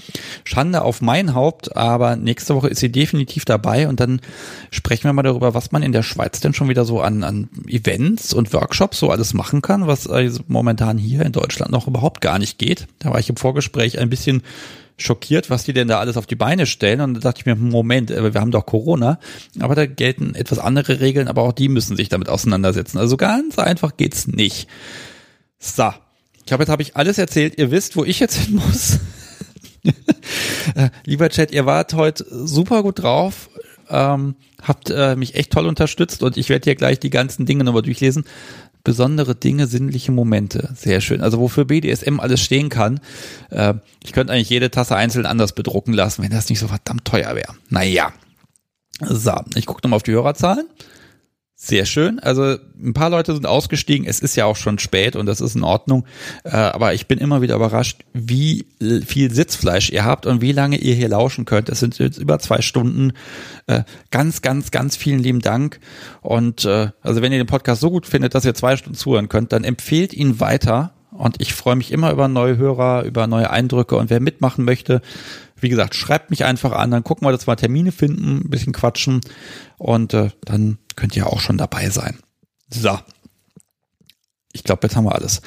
Schande 0.44 0.82
auf 0.82 1.02
mein 1.02 1.34
Haupt, 1.34 1.76
aber 1.76 2.14
nächste 2.14 2.54
Woche 2.54 2.68
ist 2.68 2.78
sie 2.78 2.92
definitiv 2.92 3.44
dabei 3.44 3.88
und 3.88 3.98
dann 3.98 4.20
sprechen 4.70 5.04
wir 5.04 5.12
mal 5.12 5.22
darüber, 5.22 5.52
was 5.52 5.72
man 5.72 5.82
in 5.82 5.90
der 5.90 6.04
Schweiz 6.04 6.38
denn 6.38 6.54
schon 6.54 6.68
wieder 6.68 6.84
so 6.84 7.00
an, 7.00 7.24
an 7.24 7.48
Events 7.66 8.32
und 8.32 8.52
Workshops 8.52 9.00
so 9.00 9.10
alles 9.10 9.34
machen 9.34 9.62
kann, 9.62 9.88
was 9.88 10.06
also 10.06 10.42
momentan 10.46 10.96
hier 10.96 11.22
in 11.22 11.32
Deutschland 11.32 11.72
noch 11.72 11.88
überhaupt 11.88 12.20
gar 12.20 12.38
nicht 12.38 12.56
geht. 12.60 12.86
Da 13.00 13.10
war 13.10 13.18
ich 13.18 13.28
im 13.28 13.36
Vorgespräch 13.36 13.98
ein 13.98 14.10
bisschen 14.10 14.42
schockiert, 14.96 15.50
was 15.50 15.64
die 15.64 15.72
denn 15.72 15.88
da 15.88 15.98
alles 15.98 16.16
auf 16.16 16.26
die 16.26 16.36
Beine 16.36 16.66
stellen. 16.66 17.00
Und 17.00 17.14
da 17.14 17.20
dachte 17.20 17.40
ich 17.40 17.46
mir, 17.46 17.56
Moment, 17.56 18.10
wir 18.10 18.40
haben 18.40 18.50
doch 18.50 18.66
Corona, 18.66 19.18
aber 19.60 19.74
da 19.74 19.86
gelten 19.86 20.34
etwas 20.34 20.58
andere 20.58 21.00
Regeln, 21.00 21.28
aber 21.28 21.42
auch 21.42 21.52
die 21.52 21.68
müssen 21.68 21.96
sich 21.96 22.08
damit 22.08 22.28
auseinandersetzen. 22.28 22.98
Also 22.98 23.16
ganz 23.16 23.58
einfach 23.58 23.96
geht's 23.96 24.26
nicht. 24.26 24.68
So, 25.58 25.92
ich 26.36 26.46
glaube, 26.46 26.62
jetzt 26.62 26.70
habe 26.70 26.82
ich 26.82 26.96
alles 26.96 27.18
erzählt. 27.18 27.58
Ihr 27.58 27.70
wisst, 27.70 27.96
wo 27.96 28.04
ich 28.04 28.20
jetzt 28.20 28.36
hin 28.36 28.56
muss. 28.56 28.98
Äh, 30.74 30.88
lieber 31.04 31.28
Chat, 31.28 31.52
ihr 31.52 31.66
wart 31.66 31.92
heute 31.92 32.24
super 32.26 32.82
gut 32.82 33.02
drauf. 33.02 33.50
Ähm, 33.90 34.34
habt 34.62 34.90
äh, 34.90 35.14
mich 35.14 35.34
echt 35.34 35.52
toll 35.52 35.66
unterstützt 35.66 36.22
und 36.22 36.38
ich 36.38 36.48
werde 36.48 36.64
hier 36.64 36.74
gleich 36.74 36.98
die 36.98 37.10
ganzen 37.10 37.44
Dinge 37.44 37.64
nochmal 37.64 37.82
durchlesen 37.82 38.24
besondere 38.84 39.34
Dinge, 39.34 39.66
sinnliche 39.66 40.12
Momente. 40.12 40.70
Sehr 40.76 41.00
schön. 41.00 41.22
Also 41.22 41.40
wofür 41.40 41.64
BDSM 41.64 42.20
alles 42.20 42.40
stehen 42.40 42.68
kann. 42.68 43.00
Äh, 43.50 43.74
ich 44.04 44.12
könnte 44.12 44.32
eigentlich 44.32 44.50
jede 44.50 44.70
Tasse 44.70 44.94
einzeln 44.94 45.26
anders 45.26 45.54
bedrucken 45.54 45.94
lassen, 45.94 46.22
wenn 46.22 46.30
das 46.30 46.50
nicht 46.50 46.60
so 46.60 46.68
verdammt 46.68 47.04
teuer 47.04 47.34
wäre. 47.34 47.54
Naja. 47.70 48.12
So, 49.00 49.32
ich 49.56 49.66
gucke 49.66 49.80
nochmal 49.82 49.96
auf 49.96 50.02
die 50.04 50.12
Hörerzahlen. 50.12 50.66
Sehr 51.66 51.86
schön. 51.86 52.18
Also 52.18 52.58
ein 52.78 52.92
paar 52.92 53.08
Leute 53.08 53.32
sind 53.32 53.46
ausgestiegen. 53.46 54.06
Es 54.06 54.20
ist 54.20 54.36
ja 54.36 54.44
auch 54.44 54.56
schon 54.56 54.78
spät 54.78 55.16
und 55.16 55.24
das 55.24 55.40
ist 55.40 55.56
in 55.56 55.62
Ordnung. 55.62 56.04
Äh, 56.44 56.50
aber 56.50 56.92
ich 56.92 57.06
bin 57.06 57.18
immer 57.18 57.40
wieder 57.40 57.54
überrascht, 57.54 58.02
wie 58.12 58.66
viel 59.06 59.32
Sitzfleisch 59.32 59.88
ihr 59.88 60.04
habt 60.04 60.26
und 60.26 60.42
wie 60.42 60.52
lange 60.52 60.76
ihr 60.76 60.94
hier 60.94 61.08
lauschen 61.08 61.46
könnt. 61.46 61.70
Es 61.70 61.80
sind 61.80 61.98
jetzt 61.98 62.18
über 62.18 62.38
zwei 62.38 62.60
Stunden. 62.60 63.14
Äh, 63.66 63.84
ganz, 64.10 64.42
ganz, 64.42 64.72
ganz 64.72 64.96
vielen 64.96 65.20
lieben 65.20 65.40
Dank. 65.40 65.80
Und 66.20 66.66
äh, 66.66 66.90
also 67.00 67.22
wenn 67.22 67.32
ihr 67.32 67.38
den 67.38 67.46
Podcast 67.46 67.80
so 67.80 67.90
gut 67.90 68.04
findet, 68.06 68.34
dass 68.34 68.44
ihr 68.44 68.52
zwei 68.52 68.76
Stunden 68.76 68.98
zuhören 68.98 69.30
könnt, 69.30 69.52
dann 69.52 69.64
empfehlt 69.64 70.12
ihn 70.12 70.40
weiter. 70.40 70.92
Und 71.12 71.40
ich 71.40 71.54
freue 71.54 71.76
mich 71.76 71.92
immer 71.92 72.12
über 72.12 72.28
neue 72.28 72.58
Hörer, 72.58 73.04
über 73.04 73.26
neue 73.26 73.48
Eindrücke. 73.48 73.96
Und 73.96 74.10
wer 74.10 74.20
mitmachen 74.20 74.66
möchte, 74.66 75.00
wie 75.58 75.70
gesagt, 75.70 75.94
schreibt 75.94 76.28
mich 76.28 76.44
einfach 76.44 76.72
an, 76.72 76.90
dann 76.90 77.04
gucken 77.04 77.26
wir, 77.26 77.32
dass 77.32 77.46
wir 77.46 77.56
Termine 77.56 77.90
finden, 77.90 78.42
ein 78.44 78.50
bisschen 78.50 78.74
quatschen 78.74 79.22
und 79.78 80.14
dann 80.44 80.78
könnt 80.96 81.16
ihr 81.16 81.26
auch 81.26 81.40
schon 81.40 81.58
dabei 81.58 81.90
sein. 81.90 82.18
So. 82.70 82.98
Ich 84.52 84.64
glaube, 84.64 84.86
jetzt 84.86 84.96
haben 84.96 85.04
wir 85.04 85.14
alles. 85.14 85.42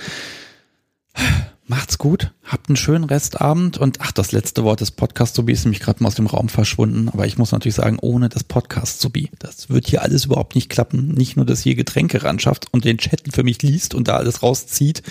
Macht's 1.69 1.97
gut, 1.97 2.31
habt 2.45 2.69
einen 2.69 2.77
schönen 2.77 3.03
Restabend 3.03 3.77
und 3.77 3.99
ach, 3.99 4.13
das 4.13 4.31
letzte 4.31 4.63
Wort 4.63 4.79
des 4.79 4.91
Podcast-Subi 4.91 5.51
ist 5.51 5.65
nämlich 5.65 5.81
gerade 5.81 6.01
mal 6.01 6.07
aus 6.07 6.15
dem 6.15 6.27
Raum 6.27 6.47
verschwunden, 6.47 7.09
aber 7.09 7.27
ich 7.27 7.37
muss 7.37 7.51
natürlich 7.51 7.75
sagen, 7.75 7.97
ohne 7.99 8.29
das 8.29 8.45
Podcast-Subi, 8.45 9.31
das 9.39 9.69
wird 9.69 9.85
hier 9.85 10.01
alles 10.01 10.23
überhaupt 10.23 10.55
nicht 10.55 10.69
klappen. 10.69 11.09
Nicht 11.09 11.35
nur, 11.35 11.45
dass 11.45 11.63
hier 11.63 11.75
Getränke 11.75 12.23
ran 12.23 12.39
schafft 12.39 12.71
und 12.71 12.85
den 12.85 12.99
Chat 12.99 13.23
für 13.33 13.43
mich 13.43 13.61
liest 13.63 13.95
und 13.95 14.07
da 14.07 14.15
alles 14.15 14.43
rauszieht, 14.43 15.03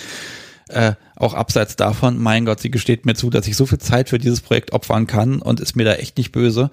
äh, 0.69 0.95
auch 1.17 1.35
abseits 1.35 1.77
davon, 1.77 2.19
mein 2.23 2.45
Gott, 2.45 2.61
sie 2.61 2.71
gesteht 2.71 3.07
mir 3.07 3.15
zu, 3.15 3.31
dass 3.31 3.47
ich 3.47 3.57
so 3.57 3.67
viel 3.67 3.79
Zeit 3.79 4.11
für 4.11 4.19
dieses 4.19 4.41
Projekt 4.41 4.73
opfern 4.73 5.07
kann 5.07 5.41
und 5.41 5.61
ist 5.61 5.75
mir 5.75 5.85
da 5.85 5.95
echt 5.95 6.19
nicht 6.19 6.31
böse. 6.31 6.71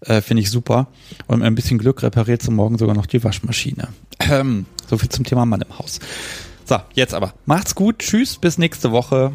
Äh, 0.00 0.20
Finde 0.20 0.42
ich 0.42 0.50
super. 0.50 0.88
Und 1.26 1.38
mit 1.38 1.46
ein 1.46 1.54
bisschen 1.54 1.78
Glück 1.78 2.02
repariert 2.02 2.42
sie 2.42 2.50
morgen 2.50 2.78
sogar 2.78 2.94
noch 2.94 3.06
die 3.06 3.24
Waschmaschine. 3.24 3.88
Ähm, 4.20 4.66
so 4.86 4.98
viel 4.98 5.08
zum 5.08 5.24
Thema 5.24 5.46
Mann 5.46 5.62
im 5.62 5.78
Haus. 5.78 6.00
So, 6.64 6.76
jetzt 6.94 7.14
aber. 7.14 7.32
Macht's 7.46 7.74
gut. 7.74 8.00
Tschüss. 8.00 8.36
Bis 8.36 8.58
nächste 8.58 8.92
Woche. 8.92 9.32